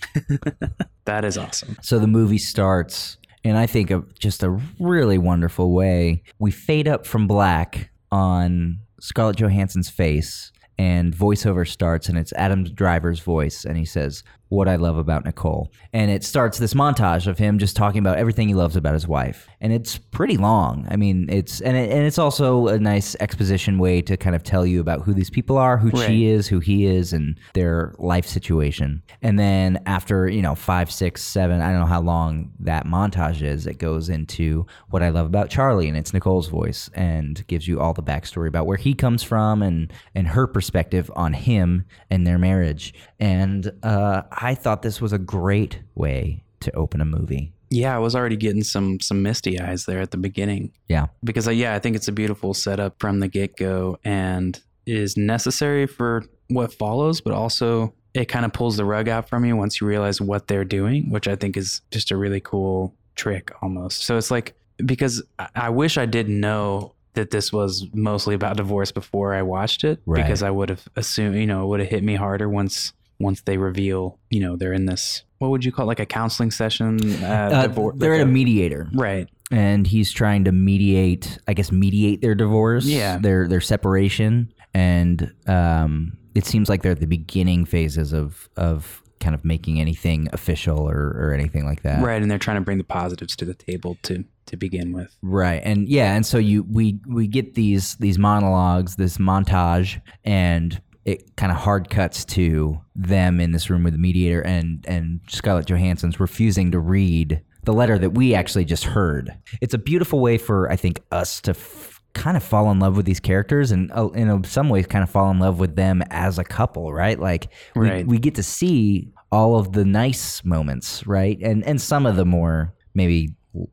That 1.06 1.26
is 1.26 1.38
awesome. 1.38 1.78
So 1.82 1.98
the 1.98 2.08
movie 2.08 2.38
starts, 2.38 3.18
and 3.44 3.58
I 3.58 3.66
think 3.66 3.90
of 3.90 4.18
just 4.20 4.44
a 4.44 4.62
really 4.80 5.18
wonderful 5.18 5.74
way. 5.74 6.24
We 6.38 6.52
fade 6.52 6.88
up 6.88 7.08
from 7.08 7.26
black 7.28 7.90
on 8.12 8.80
Scarlett 9.00 9.38
Johansson's 9.38 9.90
face, 9.90 10.52
and 10.78 11.14
voiceover 11.14 11.68
starts, 11.68 12.08
and 12.08 12.18
it's 12.18 12.32
Adam 12.34 12.66
Driver's 12.66 13.20
voice, 13.20 13.66
and 13.66 13.78
he 13.78 13.86
says, 13.86 14.24
"What 14.52 14.68
I 14.68 14.76
love 14.76 14.98
about 14.98 15.24
Nicole," 15.26 15.72
and 15.94 16.12
it 16.12 16.24
starts 16.24 16.58
this 16.60 16.74
montage 16.74 17.26
of 17.26 17.38
him 17.38 17.58
just 17.58 17.76
talking 17.76 18.00
about 18.00 18.18
everything 18.18 18.48
he 18.50 18.54
loves 18.54 18.76
about 18.76 18.94
his 18.94 19.08
wife, 19.08 19.48
and 19.62 19.72
it's 19.72 19.98
pretty 19.98 20.36
long. 20.38 20.86
I 20.92 20.98
mean, 20.98 21.28
it's 21.30 21.62
and 21.62 21.78
it, 21.78 21.90
and 21.92 22.06
it's 22.06 22.20
also 22.20 22.68
a 22.68 22.78
nice 22.78 23.16
exposition 23.20 23.80
way 23.80 24.02
to 24.04 24.18
kind 24.18 24.36
of 24.36 24.44
tell 24.44 24.66
you 24.66 24.82
about 24.82 25.04
who 25.04 25.14
these 25.14 25.30
people 25.30 25.58
are, 25.58 25.78
who 25.78 25.90
Right. 25.90 26.06
she 26.08 26.26
is, 26.28 26.48
who 26.48 26.60
he 26.60 26.86
is, 26.86 27.14
and 27.14 27.38
their 27.54 27.96
life 27.98 28.26
situation. 28.28 29.02
And 29.22 29.40
then 29.40 29.80
after 29.86 30.28
you 30.28 30.42
know 30.42 30.54
five, 30.56 30.92
six, 30.92 31.24
seven, 31.24 31.62
I 31.62 31.72
don't 31.72 31.80
know 31.80 31.86
how 31.86 32.02
long 32.02 32.52
that 32.60 32.86
montage 32.86 33.42
is. 33.42 33.66
It 33.68 33.78
goes 33.80 34.10
into 34.10 34.66
what 34.90 35.02
I 35.02 35.10
love 35.10 35.26
about 35.28 35.50
Charlie, 35.50 35.88
and 35.88 35.98
it's 35.98 36.14
Nicole's 36.14 36.50
voice, 36.50 36.90
and 36.94 37.46
gives 37.48 37.68
you 37.68 37.80
all 37.80 37.94
the 37.94 38.04
backstory 38.04 38.48
about 38.50 38.66
where 38.68 38.78
he 38.78 38.94
comes 38.94 39.24
from 39.24 39.62
and 39.62 39.92
and 40.14 40.28
her 40.28 40.46
perspective 40.46 41.10
on 41.16 41.32
him 41.34 41.86
and 42.10 42.28
their 42.28 42.38
marriage. 42.38 42.94
And 43.20 43.72
uh, 43.84 44.24
I 44.42 44.56
thought 44.56 44.82
this 44.82 45.00
was 45.00 45.14
a 45.14 45.18
great 45.20 45.80
way 45.96 46.44
to 46.62 46.74
open 46.76 47.02
a 47.02 47.06
movie. 47.06 47.54
Yeah, 47.70 47.96
I 47.96 48.00
was 48.00 48.16
already 48.16 48.36
getting 48.36 48.64
some 48.64 49.00
some 49.00 49.22
misty 49.22 49.60
eyes 49.60 49.86
there 49.86 50.02
at 50.02 50.12
the 50.12 50.18
beginning 50.18 50.74
Yeah, 50.90 51.08
because 51.24 51.48
uh, 51.48 51.52
yeah, 51.52 51.74
I 51.76 51.80
think 51.80 51.96
it's 51.96 52.08
a 52.08 52.12
beautiful 52.12 52.54
setup 52.54 53.00
from 53.00 53.20
the 53.20 53.28
get 53.28 53.56
go 53.56 53.98
and 54.04 54.60
is 54.86 55.16
necessary 55.16 55.88
for 55.88 56.24
what 56.50 56.74
follows, 56.74 57.22
but 57.22 57.34
also 57.34 57.94
it 58.14 58.26
kind 58.26 58.44
of 58.44 58.52
pulls 58.52 58.76
the 58.76 58.84
rug 58.84 59.08
out 59.08 59.30
from 59.30 59.46
you 59.46 59.56
once 59.56 59.80
you 59.80 59.88
realize 59.88 60.20
what 60.20 60.48
they're 60.48 60.66
doing, 60.66 61.10
which 61.12 61.30
I 61.30 61.36
think 61.38 61.56
is 61.56 61.82
just 61.92 62.12
a 62.12 62.18
really 62.18 62.42
cool 62.42 62.94
trick 63.16 63.52
almost. 63.62 64.04
So 64.04 64.18
it's 64.18 64.32
like 64.32 64.54
because 64.86 65.24
I, 65.40 65.48
I 65.56 65.70
wish 65.70 65.98
I 65.98 66.06
didn't 66.06 66.40
know 66.40 66.94
that 67.14 67.30
this 67.30 67.54
was 67.54 67.88
mostly 67.94 68.36
about 68.36 68.58
divorce 68.58 68.92
before 68.92 69.34
I 69.34 69.42
watched 69.44 69.84
it 69.86 70.02
Right. 70.06 70.24
because 70.24 70.44
I 70.44 70.50
would 70.50 70.70
have 70.70 70.88
assumed, 70.98 71.36
you 71.38 71.46
know, 71.48 71.64
it 71.64 71.68
would 71.68 71.80
have 71.82 71.90
hit 71.90 72.04
me 72.04 72.16
harder 72.16 72.50
once 72.50 72.92
once 73.22 73.42
they 73.42 73.58
reveal, 73.58 74.20
you 74.30 74.40
know, 74.40 74.56
they're 74.56 74.74
in 74.74 74.86
this 74.86 75.24
what 75.40 75.50
would 75.50 75.66
you 75.66 75.72
call 75.72 75.86
it, 75.86 75.88
like 75.88 76.00
a 76.00 76.06
counseling 76.06 76.52
session? 76.52 77.00
Uh, 77.24 77.26
uh, 77.28 77.68
divor- 77.68 77.98
they're 77.98 78.12
like 78.12 78.22
at 78.22 78.28
a 78.28 78.30
mediator. 78.32 78.88
right. 78.94 79.28
and 79.52 79.88
he's 79.88 80.12
trying 80.12 80.44
to 80.46 80.52
mediate 80.52 81.38
i 81.48 81.54
guess 81.54 81.72
mediate 81.72 82.22
their 82.22 82.36
divorce 82.36 82.86
Yeah. 82.86 83.18
their 83.18 83.48
their 83.48 83.60
separation 83.60 84.54
and 84.74 85.34
um 85.48 86.16
it 86.36 86.46
seems 86.46 86.70
like 86.70 86.82
they're 86.84 86.94
at 86.94 87.00
the 87.02 87.08
beginning 87.08 87.66
phases 87.66 88.14
of 88.14 88.48
of 88.56 89.02
kind 89.20 89.36
of 89.36 89.44
making 89.44 89.80
anything 89.82 90.28
official 90.32 90.80
or 90.90 91.10
or 91.20 91.34
anything 91.34 91.66
like 91.66 91.82
that 91.84 92.02
Right, 92.04 92.22
and 92.22 92.30
they're 92.32 92.38
trying 92.38 92.58
to 92.58 92.62
bring 92.62 92.78
the 92.78 92.84
positives 92.86 93.36
to 93.38 93.46
the 93.46 93.54
table 93.56 93.98
to 94.04 94.24
to 94.48 94.58
begin 94.58 94.92
with. 94.94 95.16
Right. 95.22 95.62
And 95.64 95.88
yeah, 95.88 96.16
and 96.16 96.26
so 96.26 96.38
you 96.38 96.64
we 96.64 97.00
we 97.08 97.28
get 97.28 97.54
these 97.56 97.96
these 97.98 98.18
monologues, 98.18 98.96
this 98.96 99.18
montage 99.18 100.02
and 100.26 100.82
it 101.06 101.36
kind 101.36 101.52
of 101.52 101.58
hard 101.58 101.90
cuts 101.90 102.24
to 102.26 102.80
them 102.96 103.40
in 103.40 103.52
this 103.52 103.70
room 103.70 103.84
with 103.84 103.94
the 103.94 104.00
mediator 104.00 104.42
and 104.42 104.86
and 104.88 105.20
Scarlett 105.28 105.66
Johansson's 105.68 106.20
refusing 106.20 106.72
to 106.72 106.80
read 106.80 107.42
the 107.64 107.74
letter 107.74 107.98
that 108.00 108.12
we 108.12 108.34
actually 108.36 108.66
just 108.66 108.84
heard. 108.84 109.36
It's 109.62 109.74
a 109.74 109.78
beautiful 109.78 110.20
way 110.20 110.38
for 110.38 110.72
I 110.72 110.76
think 110.76 111.02
us 111.12 111.42
to 111.42 111.52
f- 111.52 112.02
kind 112.14 112.36
of 112.36 112.44
fall 112.44 112.70
in 112.72 112.80
love 112.80 112.98
with 112.98 113.06
these 113.06 113.20
characters 113.20 113.72
and 113.72 113.92
uh, 113.94 114.10
in 114.10 114.44
some 114.44 114.68
ways 114.70 114.86
kind 114.86 115.02
of 115.04 115.10
fall 115.10 115.32
in 115.32 115.40
love 115.40 115.60
with 115.60 115.76
them 115.76 116.04
as 116.10 116.38
a 116.38 116.44
couple, 116.44 116.92
right? 116.94 117.20
Like 117.20 117.48
we, 117.76 117.90
Right. 117.90 118.06
we 118.08 118.20
get 118.20 118.36
to 118.36 118.44
see 118.44 119.10
all 119.32 119.58
of 119.58 119.72
the 119.72 119.86
nice 119.86 120.44
moments, 120.44 121.06
right? 121.08 121.40
And 121.42 121.64
and 121.66 121.80
some 121.82 122.06
of 122.06 122.16
the 122.16 122.26
more 122.26 122.74
maybe 122.94 123.30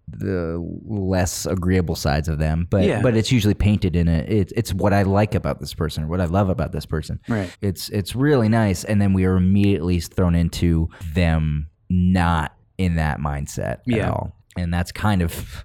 the 0.09 0.59
less 0.87 1.47
agreeable 1.47 1.95
sides 1.95 2.29
of 2.29 2.39
them, 2.39 2.67
but 2.69 2.85
Yeah. 2.85 3.01
but 3.01 3.17
it's 3.17 3.31
usually 3.31 3.55
painted 3.55 3.95
in 3.95 4.09
a 4.09 4.19
it, 4.27 4.53
it's 4.57 4.75
what 4.75 4.93
I 4.93 5.03
like 5.03 5.35
about 5.35 5.61
this 5.61 5.73
person 5.75 6.05
or 6.05 6.07
what 6.09 6.21
I 6.21 6.25
love 6.25 6.49
about 6.49 6.73
this 6.73 6.87
person. 6.87 7.21
Right. 7.29 7.55
It's 7.61 7.89
it's 7.91 8.17
really 8.17 8.49
nice, 8.49 8.85
and 8.85 9.01
then 9.01 9.13
we 9.13 9.25
are 9.25 9.37
immediately 9.37 10.01
thrown 10.01 10.35
into 10.35 10.89
them 11.15 11.69
not 11.89 12.55
in 12.77 12.97
that 12.97 13.19
mindset 13.21 13.79
at 13.89 14.09
all, 14.09 14.37
and 14.57 14.75
that's 14.75 14.91
kind 14.93 15.23
of 15.23 15.65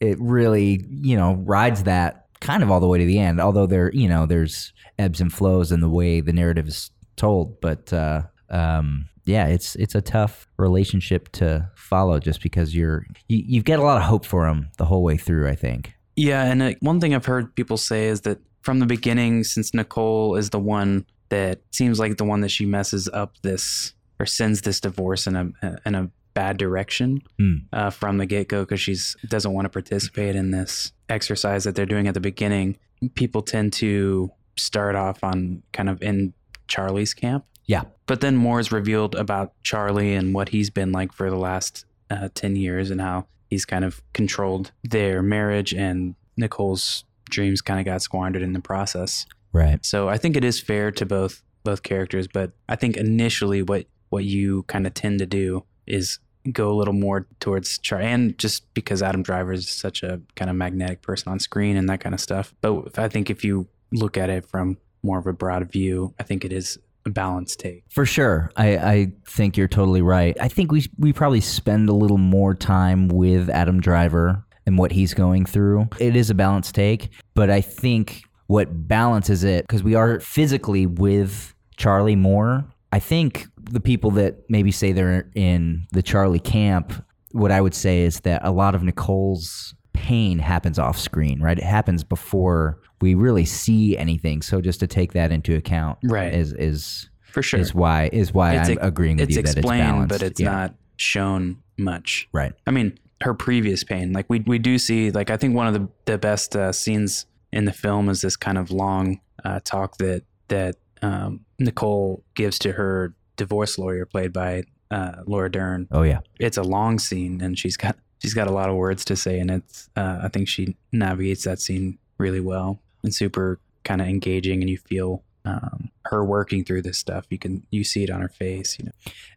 it. 0.00 0.18
Really, 0.20 0.84
you 0.90 1.16
know, 1.16 1.34
rides 1.34 1.84
that 1.84 2.26
kind 2.40 2.62
of 2.62 2.70
all 2.70 2.80
the 2.80 2.88
way 2.88 2.98
to 2.98 3.06
the 3.06 3.18
end. 3.18 3.40
Although 3.40 3.66
there, 3.66 3.92
you 3.92 4.08
know, 4.08 4.26
there's 4.26 4.72
ebbs 4.98 5.20
and 5.20 5.32
flows 5.32 5.72
in 5.72 5.80
the 5.80 5.88
way 5.88 6.20
the 6.20 6.32
narrative 6.32 6.66
is 6.68 6.90
told, 7.16 7.60
but 7.60 7.92
uh, 7.92 8.22
um, 8.50 9.06
yeah, 9.24 9.46
it's 9.46 9.76
it's 9.76 9.94
a 9.94 10.02
tough 10.02 10.46
relationship 10.58 11.30
to 11.32 11.70
follow 11.84 12.18
just 12.18 12.42
because 12.42 12.74
you're 12.74 13.06
you, 13.28 13.42
you've 13.46 13.64
got 13.64 13.78
a 13.78 13.82
lot 13.82 13.96
of 13.98 14.04
hope 14.04 14.24
for 14.24 14.46
them 14.46 14.70
the 14.78 14.84
whole 14.86 15.02
way 15.02 15.16
through. 15.16 15.48
I 15.48 15.54
think. 15.54 15.92
Yeah, 16.16 16.44
and 16.44 16.62
uh, 16.62 16.72
one 16.80 17.00
thing 17.00 17.14
I've 17.14 17.26
heard 17.26 17.54
people 17.54 17.76
say 17.76 18.06
is 18.06 18.22
that 18.22 18.38
from 18.62 18.78
the 18.78 18.86
beginning, 18.86 19.44
since 19.44 19.74
Nicole 19.74 20.36
is 20.36 20.50
the 20.50 20.60
one 20.60 21.04
that 21.28 21.60
seems 21.72 21.98
like 21.98 22.16
the 22.16 22.24
one 22.24 22.40
that 22.42 22.50
she 22.50 22.64
messes 22.66 23.08
up 23.12 23.34
this 23.42 23.92
or 24.20 24.26
sends 24.26 24.62
this 24.62 24.80
divorce 24.80 25.26
in 25.26 25.36
a 25.36 25.50
in 25.84 25.94
a 25.94 26.10
bad 26.34 26.56
direction 26.56 27.22
Hmm. 27.38 27.54
uh, 27.72 27.90
from 27.90 28.18
the 28.18 28.26
get 28.26 28.48
go 28.48 28.62
because 28.64 28.80
she's 28.80 29.16
doesn't 29.28 29.52
want 29.52 29.66
to 29.66 29.68
participate 29.68 30.34
in 30.34 30.50
this 30.50 30.92
exercise 31.08 31.62
that 31.64 31.74
they're 31.76 31.86
doing 31.86 32.08
at 32.08 32.14
the 32.14 32.20
beginning. 32.20 32.76
People 33.14 33.42
tend 33.42 33.72
to 33.74 34.30
start 34.56 34.94
off 34.96 35.22
on 35.22 35.62
kind 35.72 35.88
of 35.88 36.00
in 36.02 36.32
Charlie's 36.68 37.14
camp. 37.14 37.44
Yeah. 37.66 37.84
But 38.06 38.20
then 38.20 38.36
more 38.36 38.60
is 38.60 38.70
revealed 38.70 39.14
about 39.14 39.52
Charlie 39.62 40.14
and 40.14 40.34
what 40.34 40.50
he's 40.50 40.70
been 40.70 40.92
like 40.92 41.12
for 41.12 41.30
the 41.30 41.36
last 41.36 41.84
uh, 42.10 42.28
10 42.34 42.56
years 42.56 42.90
and 42.90 43.00
how 43.00 43.26
he's 43.48 43.64
kind 43.64 43.84
of 43.84 44.02
controlled 44.12 44.72
their 44.82 45.22
marriage 45.22 45.72
and 45.72 46.14
Nicole's 46.36 47.04
dreams 47.30 47.60
kind 47.60 47.80
of 47.80 47.86
got 47.86 48.02
squandered 48.02 48.42
in 48.42 48.52
the 48.52 48.60
process. 48.60 49.26
Right. 49.52 49.84
So 49.84 50.08
I 50.08 50.18
think 50.18 50.36
it 50.36 50.44
is 50.44 50.60
fair 50.60 50.90
to 50.92 51.06
both 51.06 51.42
both 51.62 51.82
characters, 51.82 52.28
but 52.28 52.52
I 52.68 52.76
think 52.76 52.96
initially 52.96 53.62
what 53.62 53.86
what 54.10 54.24
you 54.24 54.64
kind 54.64 54.86
of 54.86 54.94
tend 54.94 55.18
to 55.20 55.26
do 55.26 55.64
is 55.86 56.18
go 56.52 56.70
a 56.70 56.74
little 56.74 56.94
more 56.94 57.26
towards 57.40 57.78
Charlie, 57.78 58.06
and 58.06 58.38
just 58.38 58.72
because 58.74 59.02
Adam 59.02 59.22
Driver 59.22 59.52
is 59.52 59.68
such 59.68 60.02
a 60.02 60.20
kind 60.36 60.50
of 60.50 60.56
magnetic 60.56 61.00
person 61.00 61.32
on 61.32 61.38
screen 61.38 61.76
and 61.76 61.88
that 61.88 62.00
kind 62.00 62.14
of 62.14 62.20
stuff. 62.20 62.54
But 62.60 62.98
I 62.98 63.08
think 63.08 63.30
if 63.30 63.44
you 63.44 63.66
look 63.92 64.18
at 64.18 64.28
it 64.28 64.44
from 64.44 64.76
more 65.02 65.18
of 65.18 65.26
a 65.26 65.32
broad 65.32 65.70
view, 65.70 66.14
I 66.20 66.22
think 66.22 66.44
it 66.44 66.52
is 66.52 66.78
balanced 67.10 67.60
take. 67.60 67.84
For 67.90 68.06
sure. 68.06 68.50
I, 68.56 68.76
I 68.76 69.12
think 69.26 69.56
you're 69.56 69.68
totally 69.68 70.02
right. 70.02 70.36
I 70.40 70.48
think 70.48 70.72
we 70.72 70.86
we 70.98 71.12
probably 71.12 71.40
spend 71.40 71.88
a 71.88 71.94
little 71.94 72.18
more 72.18 72.54
time 72.54 73.08
with 73.08 73.48
Adam 73.50 73.80
Driver 73.80 74.44
and 74.66 74.78
what 74.78 74.92
he's 74.92 75.14
going 75.14 75.44
through. 75.46 75.88
It 75.98 76.16
is 76.16 76.30
a 76.30 76.34
balanced 76.34 76.74
take, 76.74 77.10
but 77.34 77.50
I 77.50 77.60
think 77.60 78.22
what 78.46 78.88
balances 78.88 79.44
it 79.44 79.66
because 79.66 79.82
we 79.82 79.94
are 79.94 80.20
physically 80.20 80.86
with 80.86 81.54
Charlie 81.76 82.16
more. 82.16 82.64
I 82.92 82.98
think 82.98 83.46
the 83.58 83.80
people 83.80 84.10
that 84.12 84.36
maybe 84.48 84.70
say 84.70 84.92
they're 84.92 85.30
in 85.34 85.86
the 85.92 86.02
Charlie 86.02 86.40
camp, 86.40 86.92
what 87.32 87.50
I 87.50 87.60
would 87.60 87.74
say 87.74 88.02
is 88.02 88.20
that 88.20 88.42
a 88.44 88.52
lot 88.52 88.74
of 88.74 88.82
Nicole's 88.82 89.74
pain 89.94 90.38
happens 90.38 90.78
off 90.78 90.98
screen, 90.98 91.40
right? 91.40 91.56
It 91.56 91.64
happens 91.64 92.04
before 92.04 92.78
we 93.00 93.14
really 93.14 93.44
see 93.46 93.96
anything. 93.96 94.42
So 94.42 94.60
just 94.60 94.80
to 94.80 94.86
take 94.86 95.12
that 95.14 95.32
into 95.32 95.54
account 95.56 95.98
Right. 96.04 96.32
is 96.34 96.52
is 96.52 97.08
For 97.22 97.42
sure. 97.42 97.58
is 97.60 97.74
why 97.74 98.10
is 98.12 98.34
why 98.34 98.54
It's 98.56 98.68
I'm 98.68 98.78
ex- 98.78 98.86
agreeing 98.86 99.16
with 99.16 99.30
you 99.30 99.36
that 99.36 99.40
it's 99.48 99.54
explained, 99.56 99.82
balanced. 99.86 100.08
but 100.10 100.22
it's 100.22 100.40
Yeah. 100.40 100.50
not 100.50 100.74
shown 100.96 101.58
much. 101.78 102.28
right. 102.32 102.52
I 102.66 102.70
mean, 102.70 102.98
her 103.22 103.32
previous 103.34 103.82
pain. 103.84 104.12
Like 104.12 104.26
we 104.28 104.40
we 104.40 104.58
do 104.58 104.76
see. 104.78 105.10
Like 105.10 105.30
I 105.30 105.36
think 105.36 105.54
one 105.54 105.66
of 105.66 105.74
the 105.74 105.88
the 106.04 106.18
best 106.18 106.54
uh, 106.56 106.72
scenes 106.72 107.26
in 107.52 107.64
the 107.64 107.72
film 107.72 108.08
is 108.08 108.20
this 108.20 108.36
kind 108.36 108.58
of 108.58 108.70
long 108.70 109.20
uh, 109.44 109.60
talk 109.64 109.96
that 109.98 110.24
that 110.48 110.76
um, 111.02 111.40
Nicole 111.58 112.22
gives 112.34 112.58
to 112.60 112.72
her 112.72 113.14
divorce 113.36 113.78
lawyer, 113.78 114.04
played 114.06 114.32
by 114.32 114.64
uh, 114.90 115.22
Laura 115.26 115.50
Dern. 115.50 115.86
Oh 115.90 116.02
yeah, 116.02 116.20
It's 116.40 116.56
a 116.56 116.62
long 116.62 116.98
scene, 116.98 117.40
and 117.40 117.58
she's 117.58 117.76
got 117.76 117.96
she's 118.24 118.34
got 118.34 118.48
a 118.48 118.52
lot 118.52 118.70
of 118.70 118.76
words 118.76 119.04
to 119.04 119.16
say, 119.16 119.38
and 119.38 119.50
it's 119.50 119.90
uh, 119.96 120.20
I 120.22 120.28
think 120.28 120.48
she 120.48 120.76
navigates 120.92 121.44
that 121.44 121.60
scene 121.60 121.98
really 122.18 122.40
well 122.40 122.80
and 123.02 123.14
super 123.14 123.60
kind 123.84 124.00
of 124.00 124.08
engaging, 124.08 124.60
and 124.62 124.70
you 124.70 124.78
feel. 124.78 125.22
Um, 125.46 125.90
her 126.06 126.24
working 126.24 126.64
through 126.64 126.80
this 126.80 126.96
stuff, 126.96 127.26
you 127.28 127.38
can 127.38 127.66
you 127.70 127.84
see 127.84 128.02
it 128.02 128.08
on 128.08 128.22
her 128.22 128.30
face. 128.30 128.78
You 128.78 128.86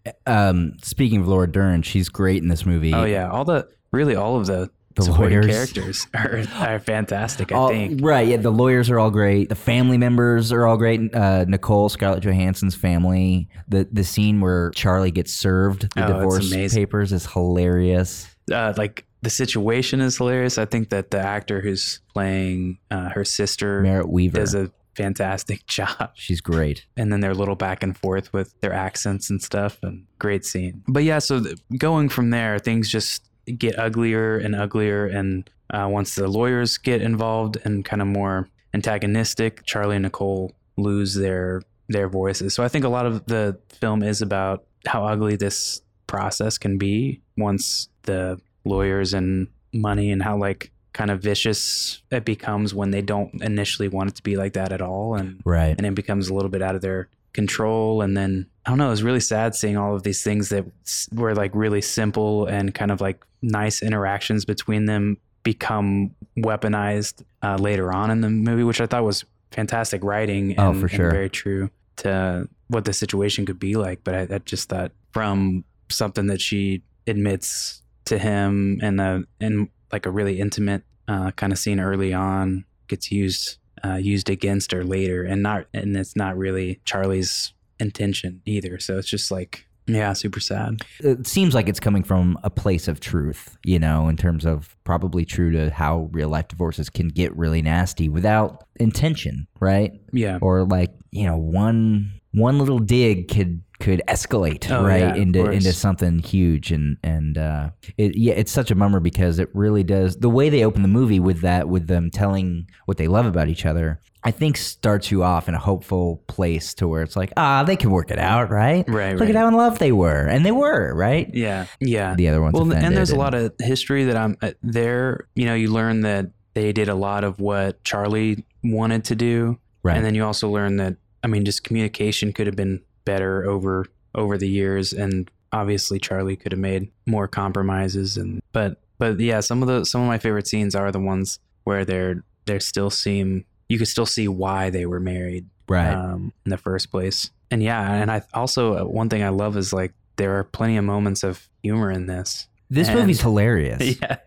know, 0.05 0.11
um, 0.25 0.77
speaking 0.81 1.19
of 1.19 1.27
Laura 1.27 1.51
Dern, 1.51 1.81
she's 1.81 2.07
great 2.07 2.41
in 2.41 2.47
this 2.47 2.65
movie. 2.65 2.93
Oh 2.93 3.03
yeah, 3.03 3.29
all 3.29 3.43
the 3.43 3.67
really 3.91 4.15
all 4.15 4.37
of 4.37 4.45
the, 4.45 4.69
The 4.95 5.01
supporting 5.01 5.41
lawyers. 5.41 5.53
characters 5.73 6.07
are, 6.13 6.43
are 6.75 6.79
fantastic. 6.79 7.51
I 7.51 7.55
All- 7.55 7.67
think. 7.67 7.99
right, 8.01 8.25
yeah, 8.25 8.37
the 8.37 8.51
lawyers 8.53 8.89
are 8.89 8.99
all 8.99 9.11
great. 9.11 9.49
The 9.49 9.55
family 9.55 9.97
members 9.97 10.53
are 10.53 10.65
all 10.65 10.77
great. 10.77 11.13
Uh, 11.13 11.43
Nicole, 11.45 11.89
Scarlett 11.89 12.23
Johansson's 12.23 12.73
family. 12.75 13.49
The 13.67 13.85
the 13.91 14.05
scene 14.05 14.39
where 14.39 14.71
Charlie 14.75 15.11
gets 15.11 15.33
served 15.33 15.93
the 15.93 16.05
Oh, 16.05 16.13
divorce 16.19 16.53
papers 16.73 17.11
is 17.11 17.25
hilarious. 17.25 18.33
Uh, 18.51 18.73
like 18.77 19.05
the 19.21 19.29
situation 19.29 19.99
is 20.01 20.17
hilarious. 20.17 20.57
I 20.57 20.65
think 20.65 20.89
that 20.89 21.11
the 21.11 21.19
actor 21.19 21.59
who's 21.61 21.99
playing 22.13 22.77
uh, 22.91 23.09
her 23.09 23.25
sister 23.25 23.81
Merritt 23.81 24.09
Wever. 24.09 24.37
does 24.39 24.53
a 24.55 24.71
fantastic 24.95 25.65
job. 25.67 26.11
She's 26.15 26.41
great. 26.41 26.85
and 26.95 27.11
then 27.11 27.19
their 27.19 27.33
little 27.33 27.55
back 27.55 27.83
and 27.83 27.97
forth 27.97 28.31
with 28.33 28.59
their 28.61 28.73
accents 28.73 29.29
and 29.29 29.41
stuff 29.41 29.77
and 29.83 30.05
great 30.17 30.43
scene 30.43 30.83
but 30.87 31.03
yeah 31.03 31.19
so 31.19 31.39
th- 31.43 31.59
going 31.77 32.09
from 32.09 32.31
there 32.31 32.57
things 32.57 32.89
just 32.89 33.23
get 33.59 33.77
uglier 33.77 34.37
and 34.39 34.55
uglier 34.55 35.05
and 35.05 35.47
uh, 35.69 35.87
once 35.87 36.15
the 36.15 36.27
lawyers 36.27 36.77
get 36.79 37.01
involved 37.03 37.57
and 37.63 37.85
kind 37.85 38.01
of 38.01 38.07
more 38.07 38.49
antagonistic 38.73 39.63
charlie 39.65 39.95
and 39.97 40.03
nicole 40.03 40.51
lose 40.77 41.13
their 41.13 41.61
their 41.89 42.09
voices 42.09 42.53
so 42.55 42.63
i 42.63 42.67
think 42.67 42.83
a 42.83 42.89
lot 42.89 43.05
of 43.05 43.23
the 43.27 43.55
film 43.69 44.01
is 44.01 44.21
about 44.23 44.63
how 44.87 45.05
ugly 45.05 45.35
this 45.35 45.81
process 46.07 46.57
can 46.57 46.77
be 46.77 47.21
once 47.37 47.89
the 48.03 48.39
lawyers 48.65 49.13
and 49.13 49.47
money 49.73 50.11
and 50.11 50.23
how 50.23 50.37
like 50.37 50.71
kind 50.93 51.11
of 51.11 51.21
vicious 51.21 52.01
it 52.11 52.25
becomes 52.25 52.73
when 52.73 52.89
they 52.91 53.01
don't 53.01 53.41
initially 53.43 53.87
want 53.87 54.09
it 54.09 54.15
to 54.15 54.23
be 54.23 54.35
like 54.35 54.53
that 54.53 54.71
at 54.71 54.81
all 54.81 55.15
and 55.15 55.39
Right. 55.45 55.75
and 55.77 55.85
it 55.85 55.93
becomes 55.93 56.29
a 56.29 56.33
little 56.33 56.49
bit 56.49 56.61
out 56.61 56.73
of 56.75 56.81
their 56.81 57.07
control 57.33 58.01
and 58.01 58.17
then 58.17 58.47
i 58.65 58.69
don't 58.71 58.79
know 58.79 58.87
it 58.87 58.89
was 58.89 59.03
really 59.03 59.19
sad 59.19 59.53
seeing 59.53 59.77
all 59.77 59.93
of 59.95 60.01
these 60.01 60.23
things 60.23 60.49
that 60.49 60.65
were 61.13 61.35
like 61.35 61.51
really 61.53 61.81
simple 61.81 62.47
and 62.47 62.73
kind 62.73 62.89
of 62.89 62.99
like 62.99 63.23
nice 63.43 63.83
interactions 63.83 64.43
between 64.43 64.85
them 64.85 65.17
become 65.43 66.09
weaponized 66.37 67.23
uh, 67.43 67.55
later 67.57 67.93
on 67.93 68.09
in 68.09 68.21
the 68.21 68.29
movie 68.29 68.63
which 68.63 68.81
i 68.81 68.87
thought 68.87 69.03
was 69.03 69.23
fantastic 69.51 70.03
writing 70.03 70.57
and, 70.57 70.59
Oh, 70.77 70.79
for 70.79 70.87
sure. 70.87 71.11
very 71.11 71.29
true 71.29 71.69
to 71.97 72.47
what 72.69 72.85
the 72.85 72.93
situation 72.93 73.45
could 73.45 73.59
be 73.59 73.75
like 73.75 74.03
but 74.03 74.15
i, 74.15 74.35
I 74.35 74.37
just 74.39 74.69
thought 74.69 74.91
from 75.11 75.63
something 75.89 76.27
that 76.27 76.41
she 76.41 76.83
admits 77.05 77.81
to 78.05 78.17
him 78.17 78.79
and 78.81 78.99
a 79.01 79.23
and 79.39 79.69
like 79.91 80.05
a 80.05 80.11
really 80.11 80.39
intimate 80.39 80.83
uh, 81.07 81.31
kind 81.31 81.53
of 81.53 81.59
scene 81.59 81.79
early 81.79 82.13
on 82.13 82.65
gets 82.87 83.11
used 83.11 83.57
uh, 83.83 83.95
used 83.95 84.29
against 84.29 84.71
her 84.71 84.83
later, 84.83 85.23
and 85.23 85.43
not 85.43 85.65
and 85.73 85.95
it's 85.95 86.15
not 86.15 86.37
really 86.37 86.81
Charlie's 86.85 87.53
intention 87.79 88.41
either. 88.45 88.79
So 88.79 88.97
it's 88.97 89.09
just 89.09 89.31
like 89.31 89.67
yeah, 89.89 90.11
super 90.13 90.41
sad. 90.41 90.81
it 90.99 91.27
seems 91.27 91.53
like 91.53 91.69
it's 91.69 91.79
coming 91.79 92.03
from 92.03 92.37
a 92.43 92.49
place 92.49 92.89
of 92.89 92.99
truth, 92.99 93.57
you 93.63 93.79
know, 93.79 94.09
in 94.09 94.17
terms 94.17 94.45
of 94.45 94.75
probably 94.83 95.23
true 95.23 95.51
to 95.53 95.69
how 95.69 96.09
real 96.11 96.27
life 96.27 96.49
divorces 96.49 96.89
can 96.89 97.07
get 97.07 97.35
really 97.37 97.61
nasty 97.61 98.09
without 98.09 98.65
intention, 98.75 99.47
right? 99.61 99.93
Yeah, 100.11 100.39
Or 100.41 100.65
like, 100.65 100.93
you 101.11 101.25
know, 101.25 101.37
one 101.37 102.11
one 102.33 102.59
little 102.59 102.79
dig 102.79 103.29
could 103.29 103.61
could 103.79 104.01
escalate 104.07 104.69
Oh, 104.71 104.83
right 104.83 105.01
yeah, 105.01 105.15
into 105.15 105.45
into 105.51 105.71
something 105.71 106.19
huge 106.19 106.71
and 106.71 106.97
and 107.03 107.37
uh 107.37 107.69
it 107.97 108.17
yeah 108.17 108.33
it's 108.33 108.51
such 108.51 108.71
a 108.71 108.75
bummer 108.75 108.99
because 108.99 109.37
it 109.37 109.49
really 109.53 109.83
does 109.83 110.17
the 110.17 110.29
way 110.29 110.49
they 110.49 110.63
open 110.65 110.81
the 110.81 110.87
movie 110.87 111.19
with 111.19 111.41
that 111.41 111.69
with 111.69 111.87
them 111.87 112.09
telling 112.09 112.67
what 112.85 112.97
they 112.97 113.07
love 113.07 113.25
about 113.27 113.49
each 113.49 113.65
other 113.65 113.99
I 114.23 114.31
think 114.31 114.57
starts 114.57 115.11
you 115.11 115.23
off 115.23 115.47
in 115.47 115.53
a 115.53 115.59
hopeful 115.59 116.23
place 116.27 116.73
to 116.75 116.87
where 116.87 117.03
it's 117.03 117.15
like 117.15 117.31
ah 117.37 117.63
they 117.63 117.75
can 117.75 117.91
work 117.91 118.09
it 118.09 118.17
out 118.19 118.49
right 118.49 118.83
Right, 118.89 119.11
look 119.13 119.21
right. 119.21 119.29
at 119.29 119.35
how 119.35 119.47
in 119.47 119.53
love 119.53 119.77
they 119.77 119.91
were 119.91 120.25
and 120.25 120.43
they 120.43 120.51
were 120.51 120.93
right 120.95 121.29
yeah, 121.33 121.67
yeah. 121.79 122.15
the 122.15 122.27
other 122.29 122.41
one's 122.41 122.53
well, 122.53 122.71
and 122.73 122.97
there's 122.97 123.11
a 123.11 123.15
lot 123.15 123.35
of 123.35 123.53
history 123.59 124.05
that 124.05 124.17
I'm 124.17 124.35
uh, 124.41 124.51
there. 124.63 125.27
You 125.35 125.45
know, 125.45 125.53
you 125.53 125.71
learn 125.71 126.01
that 126.01 126.31
they 126.55 126.73
did 126.73 126.89
a 126.89 126.95
lot 126.95 127.23
of 127.23 127.39
what 127.39 127.83
Charlie 127.83 128.43
wanted 128.63 129.05
to 129.05 129.15
do, 129.15 129.59
right 129.83 129.95
and 129.95 130.03
then 130.03 130.15
you 130.15 130.25
also 130.25 130.49
learn 130.49 130.77
that 130.77 130.97
I 131.23 131.27
mean, 131.27 131.45
just 131.45 131.63
communication 131.63 132.33
could 132.33 132.47
have 132.47 132.55
been 132.55 132.81
better 133.07 133.49
over 133.49 133.85
over 134.13 134.37
the 134.37 134.49
years, 134.49 134.93
and 134.93 135.31
obviously 135.51 135.97
Charlie 135.97 136.35
could 136.35 136.51
have 136.51 136.59
made 136.59 136.91
more 137.05 137.27
compromises. 137.27 138.17
And 138.17 138.41
but 138.51 138.81
but 138.99 139.19
yeah, 139.19 139.39
some 139.39 139.63
of 139.63 139.67
the 139.67 139.85
some 139.85 140.01
of 140.01 140.07
my 140.07 140.19
favorite 140.19 140.47
scenes 140.47 140.75
are 140.75 140.91
the 140.91 140.99
ones 140.99 141.39
where 141.63 141.85
they're 141.85 142.23
they 142.45 142.59
still 142.59 142.89
seem 142.89 143.45
you 143.69 143.77
could 143.77 143.87
still 143.87 144.05
see 144.05 144.27
why 144.27 144.69
they 144.69 144.85
were 144.85 144.99
married 144.99 145.45
right 145.67 145.93
um, 145.93 146.33
in 146.45 146.49
the 146.51 146.57
first 146.57 146.91
place. 146.91 147.31
And 147.49 147.63
yeah, 147.63 147.93
and 147.93 148.11
I 148.11 148.21
also 148.33 148.77
uh, 148.77 148.83
one 148.83 149.09
thing 149.09 149.23
I 149.23 149.29
love 149.29 149.55
is 149.55 149.71
like 149.71 149.93
there 150.17 150.37
are 150.37 150.43
plenty 150.43 150.77
of 150.77 150.83
moments 150.83 151.23
of 151.23 151.47
humor 151.63 151.89
in 151.89 152.07
this. 152.07 152.47
this 152.69 152.89
and- 152.89 152.99
movie's 152.99 153.21
hilarious 153.21 153.97
Yeah, 154.01 154.17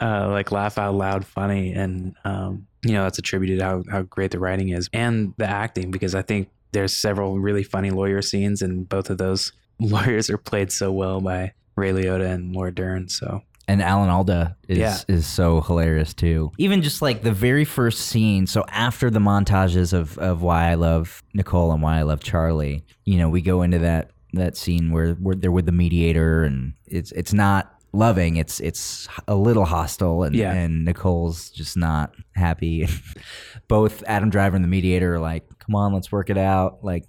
uh, 0.00 0.28
like 0.30 0.52
laugh 0.52 0.78
out 0.78 0.94
loud, 0.94 1.26
funny, 1.26 1.72
and 1.72 2.14
um, 2.24 2.66
you 2.84 2.92
know 2.92 3.02
that's 3.02 3.18
attributed 3.18 3.58
to 3.58 3.64
how 3.64 3.82
how 3.90 4.02
great 4.02 4.30
the 4.30 4.38
writing 4.38 4.68
is 4.68 4.88
and 4.92 5.34
the 5.36 5.48
acting 5.48 5.90
because 5.90 6.14
I 6.14 6.22
think 6.22 6.48
there's 6.74 6.94
several 6.94 7.38
really 7.40 7.62
funny 7.62 7.90
lawyer 7.90 8.20
scenes 8.20 8.60
and 8.60 8.86
both 8.88 9.08
of 9.08 9.16
those 9.18 9.52
lawyers 9.80 10.28
are 10.28 10.36
played 10.38 10.70
so 10.70 10.92
well 10.92 11.20
by 11.20 11.52
Ray 11.76 11.92
Liotta 11.92 12.30
and 12.30 12.54
Laura 12.54 12.72
Dern. 12.74 13.08
So 13.08 13.42
and 13.66 13.80
Alan 13.80 14.10
Alda 14.10 14.56
is 14.68 14.78
Yeah. 14.78 14.98
is 15.08 15.26
so 15.26 15.62
hilarious 15.62 16.12
too. 16.12 16.52
Even 16.58 16.82
just 16.82 17.00
like 17.00 17.22
the 17.22 17.32
very 17.32 17.64
first 17.64 18.00
scene. 18.02 18.46
So 18.46 18.62
after 18.68 19.08
the 19.08 19.20
montages 19.20 19.94
of 19.94 20.18
of 20.18 20.42
why 20.42 20.70
I 20.70 20.74
love 20.74 21.22
Nicole 21.32 21.72
and 21.72 21.80
why 21.82 21.98
I 21.98 22.02
love 22.02 22.20
Charlie, 22.22 22.84
you 23.06 23.16
know, 23.16 23.30
we 23.30 23.40
go 23.40 23.62
into 23.62 23.78
that 23.78 24.10
that 24.34 24.56
scene 24.56 24.90
where, 24.90 25.14
where 25.14 25.34
they're 25.36 25.52
with 25.52 25.64
the 25.64 25.72
mediator, 25.72 26.42
and 26.42 26.74
it's 26.86 27.10
it's 27.12 27.32
not 27.32 27.73
loving. 27.94 28.36
It's 28.36 28.60
it's 28.60 29.08
a 29.28 29.34
little 29.34 29.64
hostile, 29.64 30.22
and 30.24 30.34
Yeah. 30.34 30.52
and 30.52 30.84
Nicole's 30.84 31.50
just 31.50 31.76
not 31.76 32.12
happy. 32.34 32.88
Both 33.68 34.02
Adam 34.06 34.28
Driver 34.30 34.56
and 34.56 34.64
the 34.64 34.68
mediator 34.68 35.14
are 35.14 35.20
like, 35.20 35.44
"Come 35.60 35.74
on, 35.74 35.94
let's 35.94 36.12
work 36.12 36.28
it 36.28 36.36
out." 36.36 36.84
Like, 36.84 37.04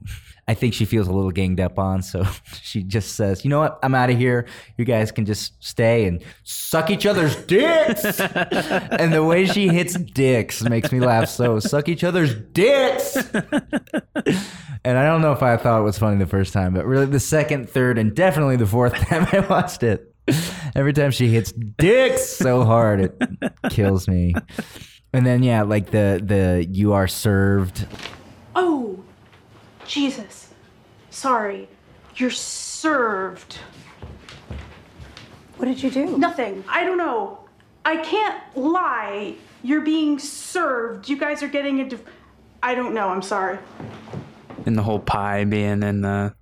I 0.47 0.53
think 0.53 0.73
she 0.73 0.85
feels 0.85 1.07
a 1.07 1.11
little 1.11 1.31
ganged 1.31 1.59
up 1.59 1.77
on, 1.77 2.01
so 2.01 2.23
she 2.61 2.83
just 2.83 3.15
says, 3.15 3.43
"You 3.43 3.49
know 3.49 3.59
what? 3.59 3.77
I'm 3.83 3.93
out 3.95 4.09
of 4.09 4.17
here. 4.17 4.47
You 4.77 4.85
guys 4.85 5.11
can 5.11 5.25
just 5.25 5.61
stay 5.61 6.05
and 6.05 6.23
suck 6.43 6.89
each 6.89 7.05
other's 7.05 7.35
dicks." 7.35 8.19
and 8.21 9.11
the 9.13 9.23
way 9.23 9.45
she 9.45 9.67
hits 9.67 9.95
dicks 9.95 10.63
makes 10.63 10.91
me 10.91 10.99
laugh. 11.01 11.27
So 11.27 11.59
suck 11.59 11.89
each 11.89 12.03
other's 12.05 12.33
dicks. 12.33 13.17
and 14.85 14.97
I 14.97 15.05
don't 15.05 15.21
know 15.21 15.33
if 15.33 15.43
I 15.43 15.57
thought 15.57 15.79
it 15.81 15.83
was 15.83 15.97
funny 15.97 16.17
the 16.17 16.25
first 16.27 16.53
time, 16.53 16.73
but 16.73 16.85
really 16.85 17.05
the 17.07 17.19
second, 17.19 17.69
third, 17.69 17.97
and 17.97 18.15
definitely 18.15 18.55
the 18.55 18.67
fourth 18.67 18.93
time 18.95 19.27
I 19.33 19.39
watched 19.41 19.83
it. 19.83 20.14
Every 20.75 20.93
time 20.93 21.11
she 21.11 21.27
hits 21.29 21.51
dicks 21.51 22.25
so 22.25 22.63
hard, 22.63 22.99
it 23.01 23.21
kills 23.69 24.07
me. 24.07 24.33
And 25.13 25.25
then 25.25 25.43
yeah, 25.43 25.61
like 25.63 25.91
the 25.91 26.21
the 26.23 26.65
you 26.69 26.93
are 26.93 27.07
served. 27.07 27.87
Oh, 28.55 29.03
Jesus. 29.85 30.49
Sorry. 31.09 31.67
You're 32.15 32.31
served. 32.31 33.57
What 35.57 35.65
did 35.65 35.81
you 35.81 35.89
do? 35.89 36.17
Nothing. 36.17 36.63
I 36.67 36.83
don't 36.83 36.97
know. 36.97 37.39
I 37.85 37.97
can't 37.97 38.41
lie. 38.57 39.35
You're 39.63 39.81
being 39.81 40.19
served. 40.19 41.07
You 41.07 41.17
guys 41.17 41.43
are 41.43 41.47
getting 41.47 41.79
a. 41.81 41.89
Div- 41.89 42.05
I 42.63 42.75
don't 42.75 42.93
know. 42.93 43.09
I'm 43.09 43.21
sorry. 43.21 43.59
And 44.65 44.77
the 44.77 44.83
whole 44.83 44.99
pie 44.99 45.43
being 45.43 45.83
in 45.83 46.01
the 46.01 46.33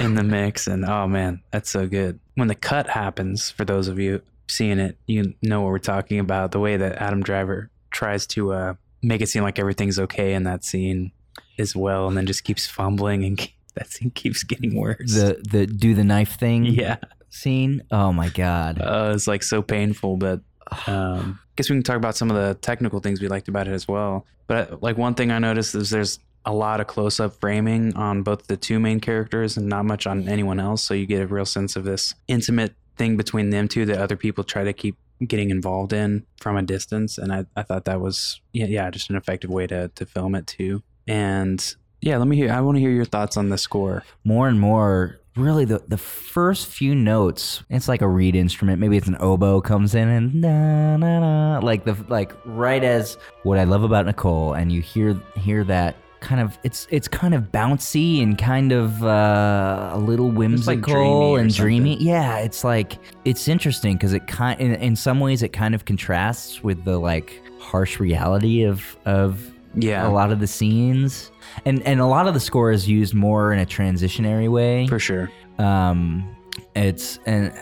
in 0.00 0.14
the 0.14 0.22
mix. 0.24 0.66
And 0.66 0.84
oh 0.84 1.06
man 1.06 1.42
that's 1.50 1.70
so 1.70 1.86
good. 1.86 2.18
When 2.34 2.48
the 2.48 2.54
cut 2.54 2.88
happens 2.88 3.50
for 3.50 3.64
those 3.64 3.88
of 3.88 3.98
you 3.98 4.22
seeing 4.48 4.78
it 4.78 4.98
you 5.06 5.34
know 5.42 5.60
what 5.60 5.68
we're 5.70 5.78
talking 5.78 6.18
about. 6.18 6.52
The 6.52 6.60
way 6.60 6.76
that 6.76 6.96
adam 6.96 7.22
driver 7.22 7.70
tries 7.90 8.26
to 8.28 8.52
uh 8.52 8.74
make 9.02 9.20
it 9.20 9.28
seem 9.28 9.42
like 9.42 9.58
everything's 9.58 9.98
okay 9.98 10.34
in 10.34 10.44
that 10.44 10.64
scene 10.64 11.12
as 11.58 11.76
well 11.76 12.08
and 12.08 12.16
then 12.16 12.26
just 12.26 12.44
keeps 12.44 12.66
fumbling 12.66 13.24
and 13.24 13.48
that 13.74 13.90
scene 13.90 14.10
keeps 14.10 14.42
getting 14.42 14.74
worse. 14.78 15.14
The 15.14 15.42
the 15.48 15.66
do 15.66 15.94
the 15.94 16.04
knife 16.04 16.38
thing 16.38 16.64
yeah. 16.64 16.96
scene. 17.30 17.82
Oh 17.90 18.12
my 18.12 18.28
god. 18.28 18.80
uh, 18.80 19.12
it's 19.14 19.26
like 19.26 19.42
so 19.42 19.62
painful 19.62 20.16
but 20.16 20.40
um 20.86 21.38
I 21.40 21.54
guess 21.56 21.68
we 21.68 21.76
can 21.76 21.82
talk 21.82 21.96
about 21.96 22.16
some 22.16 22.30
of 22.30 22.36
the 22.36 22.54
technical 22.54 23.00
things 23.00 23.20
we 23.20 23.28
liked 23.28 23.48
about 23.48 23.68
it 23.68 23.72
as 23.72 23.86
well. 23.86 24.24
But 24.46 24.82
like 24.82 24.96
one 24.96 25.14
thing 25.14 25.30
i 25.30 25.38
noticed 25.38 25.74
is 25.74 25.90
there's 25.90 26.18
a 26.44 26.52
lot 26.52 26.80
of 26.80 26.86
close-up 26.86 27.34
framing 27.40 27.94
on 27.96 28.22
both 28.22 28.46
the 28.46 28.56
two 28.56 28.80
main 28.80 29.00
characters 29.00 29.56
and 29.56 29.68
not 29.68 29.84
much 29.84 30.06
on 30.06 30.28
anyone 30.28 30.58
else. 30.58 30.82
So 30.82 30.94
you 30.94 31.06
get 31.06 31.22
a 31.22 31.26
real 31.26 31.46
sense 31.46 31.76
of 31.76 31.84
this 31.84 32.14
intimate 32.28 32.74
thing 32.96 33.16
between 33.16 33.50
them 33.50 33.68
two 33.68 33.86
that 33.86 33.98
other 33.98 34.16
people 34.16 34.44
try 34.44 34.64
to 34.64 34.72
keep 34.72 34.96
getting 35.26 35.50
involved 35.50 35.92
in 35.92 36.26
from 36.40 36.56
a 36.56 36.62
distance. 36.62 37.18
And 37.18 37.32
i, 37.32 37.44
I 37.56 37.62
thought 37.62 37.84
that 37.84 38.00
was 38.00 38.40
yeah, 38.52 38.66
yeah 38.66 38.90
just 38.90 39.10
an 39.10 39.16
effective 39.16 39.50
way 39.50 39.66
to, 39.68 39.88
to 39.88 40.06
film 40.06 40.34
it 40.34 40.46
too. 40.46 40.82
And 41.06 41.74
yeah 42.00 42.16
let 42.16 42.26
me 42.26 42.34
hear 42.34 42.50
i 42.50 42.60
want 42.60 42.76
to 42.76 42.80
hear 42.80 42.90
your 42.90 43.04
thoughts 43.04 43.36
on 43.36 43.48
the 43.48 43.58
score. 43.58 44.04
More 44.24 44.48
and 44.48 44.58
more 44.58 45.18
really 45.36 45.64
the 45.64 45.82
the 45.88 45.96
first 45.96 46.66
few 46.66 46.94
notes 46.94 47.62
it's 47.70 47.88
like 47.88 48.02
a 48.02 48.08
reed 48.08 48.36
instrument. 48.36 48.80
Maybe 48.80 48.96
it's 48.96 49.08
an 49.08 49.16
oboe 49.20 49.60
comes 49.60 49.94
in 49.94 50.08
and 50.08 50.34
na 50.34 50.96
na 50.96 51.20
na 51.20 51.60
like 51.60 51.84
the 51.84 51.96
like 52.08 52.32
right 52.44 52.84
as 52.84 53.16
what 53.44 53.58
i 53.58 53.64
love 53.64 53.82
about 53.82 54.04
nicole 54.04 54.52
and 54.52 54.70
you 54.70 54.82
hear 54.82 55.14
hear 55.36 55.64
that 55.64 55.96
kind 56.22 56.40
of 56.40 56.58
it's 56.62 56.86
it's 56.90 57.08
kind 57.08 57.34
of 57.34 57.52
bouncy 57.52 58.22
and 58.22 58.38
kind 58.38 58.72
of 58.72 59.02
uh, 59.02 59.90
a 59.92 59.98
little 59.98 60.30
whimsical 60.30 60.74
like 60.74 60.82
dreamy 60.82 61.34
and 61.40 61.54
dreamy 61.54 61.90
something. 61.92 62.06
yeah 62.06 62.38
it's 62.38 62.64
like 62.64 62.98
it's 63.24 63.48
interesting 63.48 63.94
because 63.94 64.14
it 64.14 64.26
kind 64.26 64.58
in, 64.60 64.74
in 64.76 64.96
some 64.96 65.20
ways 65.20 65.42
it 65.42 65.52
kind 65.52 65.74
of 65.74 65.84
contrasts 65.84 66.62
with 66.62 66.84
the 66.84 66.98
like 66.98 67.42
harsh 67.60 68.00
reality 68.00 68.62
of 68.62 68.96
of 69.04 69.52
yeah 69.74 70.06
a 70.06 70.10
lot 70.10 70.32
of 70.32 70.40
the 70.40 70.46
scenes 70.46 71.30
and 71.66 71.82
and 71.82 72.00
a 72.00 72.06
lot 72.06 72.26
of 72.26 72.34
the 72.34 72.40
score 72.40 72.70
is 72.70 72.88
used 72.88 73.14
more 73.14 73.52
in 73.52 73.58
a 73.58 73.66
transitionary 73.66 74.50
way 74.50 74.86
for 74.86 74.98
sure 74.98 75.30
um 75.58 76.34
it's 76.74 77.18
and 77.26 77.52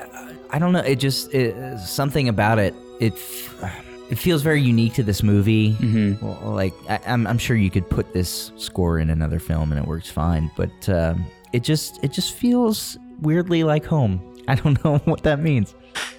I 0.52 0.58
don't 0.58 0.72
know. 0.72 0.80
It 0.80 0.96
just 0.96 1.32
it, 1.32 1.78
something 1.78 2.28
about 2.28 2.58
it. 2.58 2.74
It 2.98 3.14
f- 3.14 3.86
it 4.10 4.18
feels 4.18 4.42
very 4.42 4.60
unique 4.60 4.94
to 4.94 5.04
this 5.04 5.22
movie. 5.22 5.72
Mm-hmm. 5.74 6.26
Well, 6.26 6.52
like 6.52 6.74
I, 6.88 7.00
I'm, 7.06 7.26
I'm 7.26 7.38
sure 7.38 7.56
you 7.56 7.70
could 7.70 7.88
put 7.88 8.12
this 8.12 8.50
score 8.56 8.98
in 8.98 9.08
another 9.08 9.38
film 9.38 9.70
and 9.70 9.80
it 9.80 9.86
works 9.86 10.10
fine, 10.10 10.50
but 10.56 10.88
um, 10.88 11.24
it 11.52 11.62
just 11.62 12.02
it 12.02 12.12
just 12.12 12.34
feels 12.34 12.98
weirdly 13.20 13.62
like 13.62 13.84
home. 13.84 14.20
I 14.48 14.56
don't 14.56 14.82
know 14.84 14.98
what 15.04 15.22
that 15.22 15.38
means. 15.38 15.74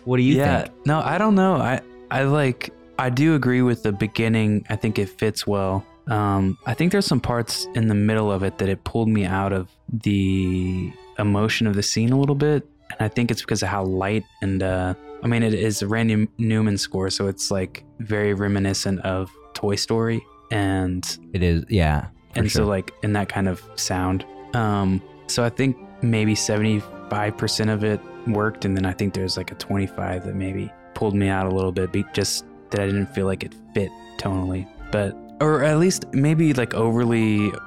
What 0.05 0.17
do 0.17 0.23
you 0.23 0.37
yeah. 0.37 0.63
think? 0.63 0.85
No, 0.85 1.01
I 1.01 1.17
don't 1.17 1.35
know. 1.35 1.55
I 1.55 1.81
I 2.09 2.23
like 2.23 2.73
I 2.97 3.09
do 3.09 3.35
agree 3.35 3.61
with 3.61 3.83
the 3.83 3.91
beginning. 3.91 4.65
I 4.69 4.77
think 4.77 4.97
it 4.97 5.09
fits 5.09 5.45
well. 5.45 5.85
Um, 6.07 6.57
I 6.65 6.73
think 6.73 6.93
there's 6.93 7.05
some 7.05 7.19
parts 7.19 7.67
in 7.75 7.87
the 7.87 7.95
middle 7.95 8.31
of 8.31 8.41
it 8.41 8.57
that 8.57 8.69
it 8.69 8.83
pulled 8.85 9.09
me 9.09 9.25
out 9.25 9.53
of 9.53 9.69
the 9.89 10.91
emotion 11.19 11.67
of 11.67 11.75
the 11.75 11.83
scene 11.83 12.11
a 12.11 12.19
little 12.19 12.35
bit, 12.35 12.65
and 12.89 13.01
I 13.01 13.09
think 13.09 13.31
it's 13.31 13.41
because 13.41 13.63
of 13.63 13.69
how 13.69 13.83
light 13.83 14.23
and 14.41 14.63
uh, 14.63 14.93
I 15.23 15.27
mean 15.27 15.43
it 15.43 15.53
is 15.53 15.81
a 15.81 15.87
Randy 15.87 16.27
Newman 16.37 16.77
score, 16.77 17.09
so 17.09 17.27
it's 17.27 17.51
like 17.51 17.83
very 17.99 18.33
reminiscent 18.33 18.99
of 19.01 19.31
Toy 19.53 19.75
Story, 19.75 20.21
and 20.51 21.05
It 21.33 21.43
is, 21.43 21.63
yeah. 21.69 22.07
and 22.35 22.51
so 22.51 22.65
like 22.65 22.91
in 23.03 23.13
that 23.13 23.29
kind 23.29 23.47
of 23.47 23.63
sound. 23.75 24.25
Um, 24.53 25.01
so 25.27 25.43
I 25.43 25.49
think 25.49 25.77
maybe 26.01 26.35
seventy 26.35 26.81
five 27.09 27.37
percent 27.37 27.69
of 27.69 27.83
it 27.83 27.99
worked, 28.27 28.65
and 28.65 28.75
then 28.75 28.85
I 28.85 28.93
think 28.93 29.13
there's 29.13 29.37
like 29.37 29.51
a 29.51 29.55
twenty 29.55 29.87
five 29.87 30.25
that 30.25 30.35
maybe 30.35 30.71
pulled 30.93 31.15
me 31.15 31.29
out 31.29 31.45
a 31.47 31.49
little 31.49 31.71
bit, 31.71 31.91
be- 31.91 32.05
just 32.13 32.45
that 32.71 32.79
I 32.79 32.85
didn't 32.85 33.07
feel 33.07 33.25
like 33.25 33.43
it 33.43 33.53
fit 33.73 33.91
tonally, 34.17 34.67
but 34.91 35.15
or 35.41 35.63
at 35.63 35.77
least 35.79 36.05
maybe 36.13 36.53
like 36.53 36.73
overly. 36.73 37.51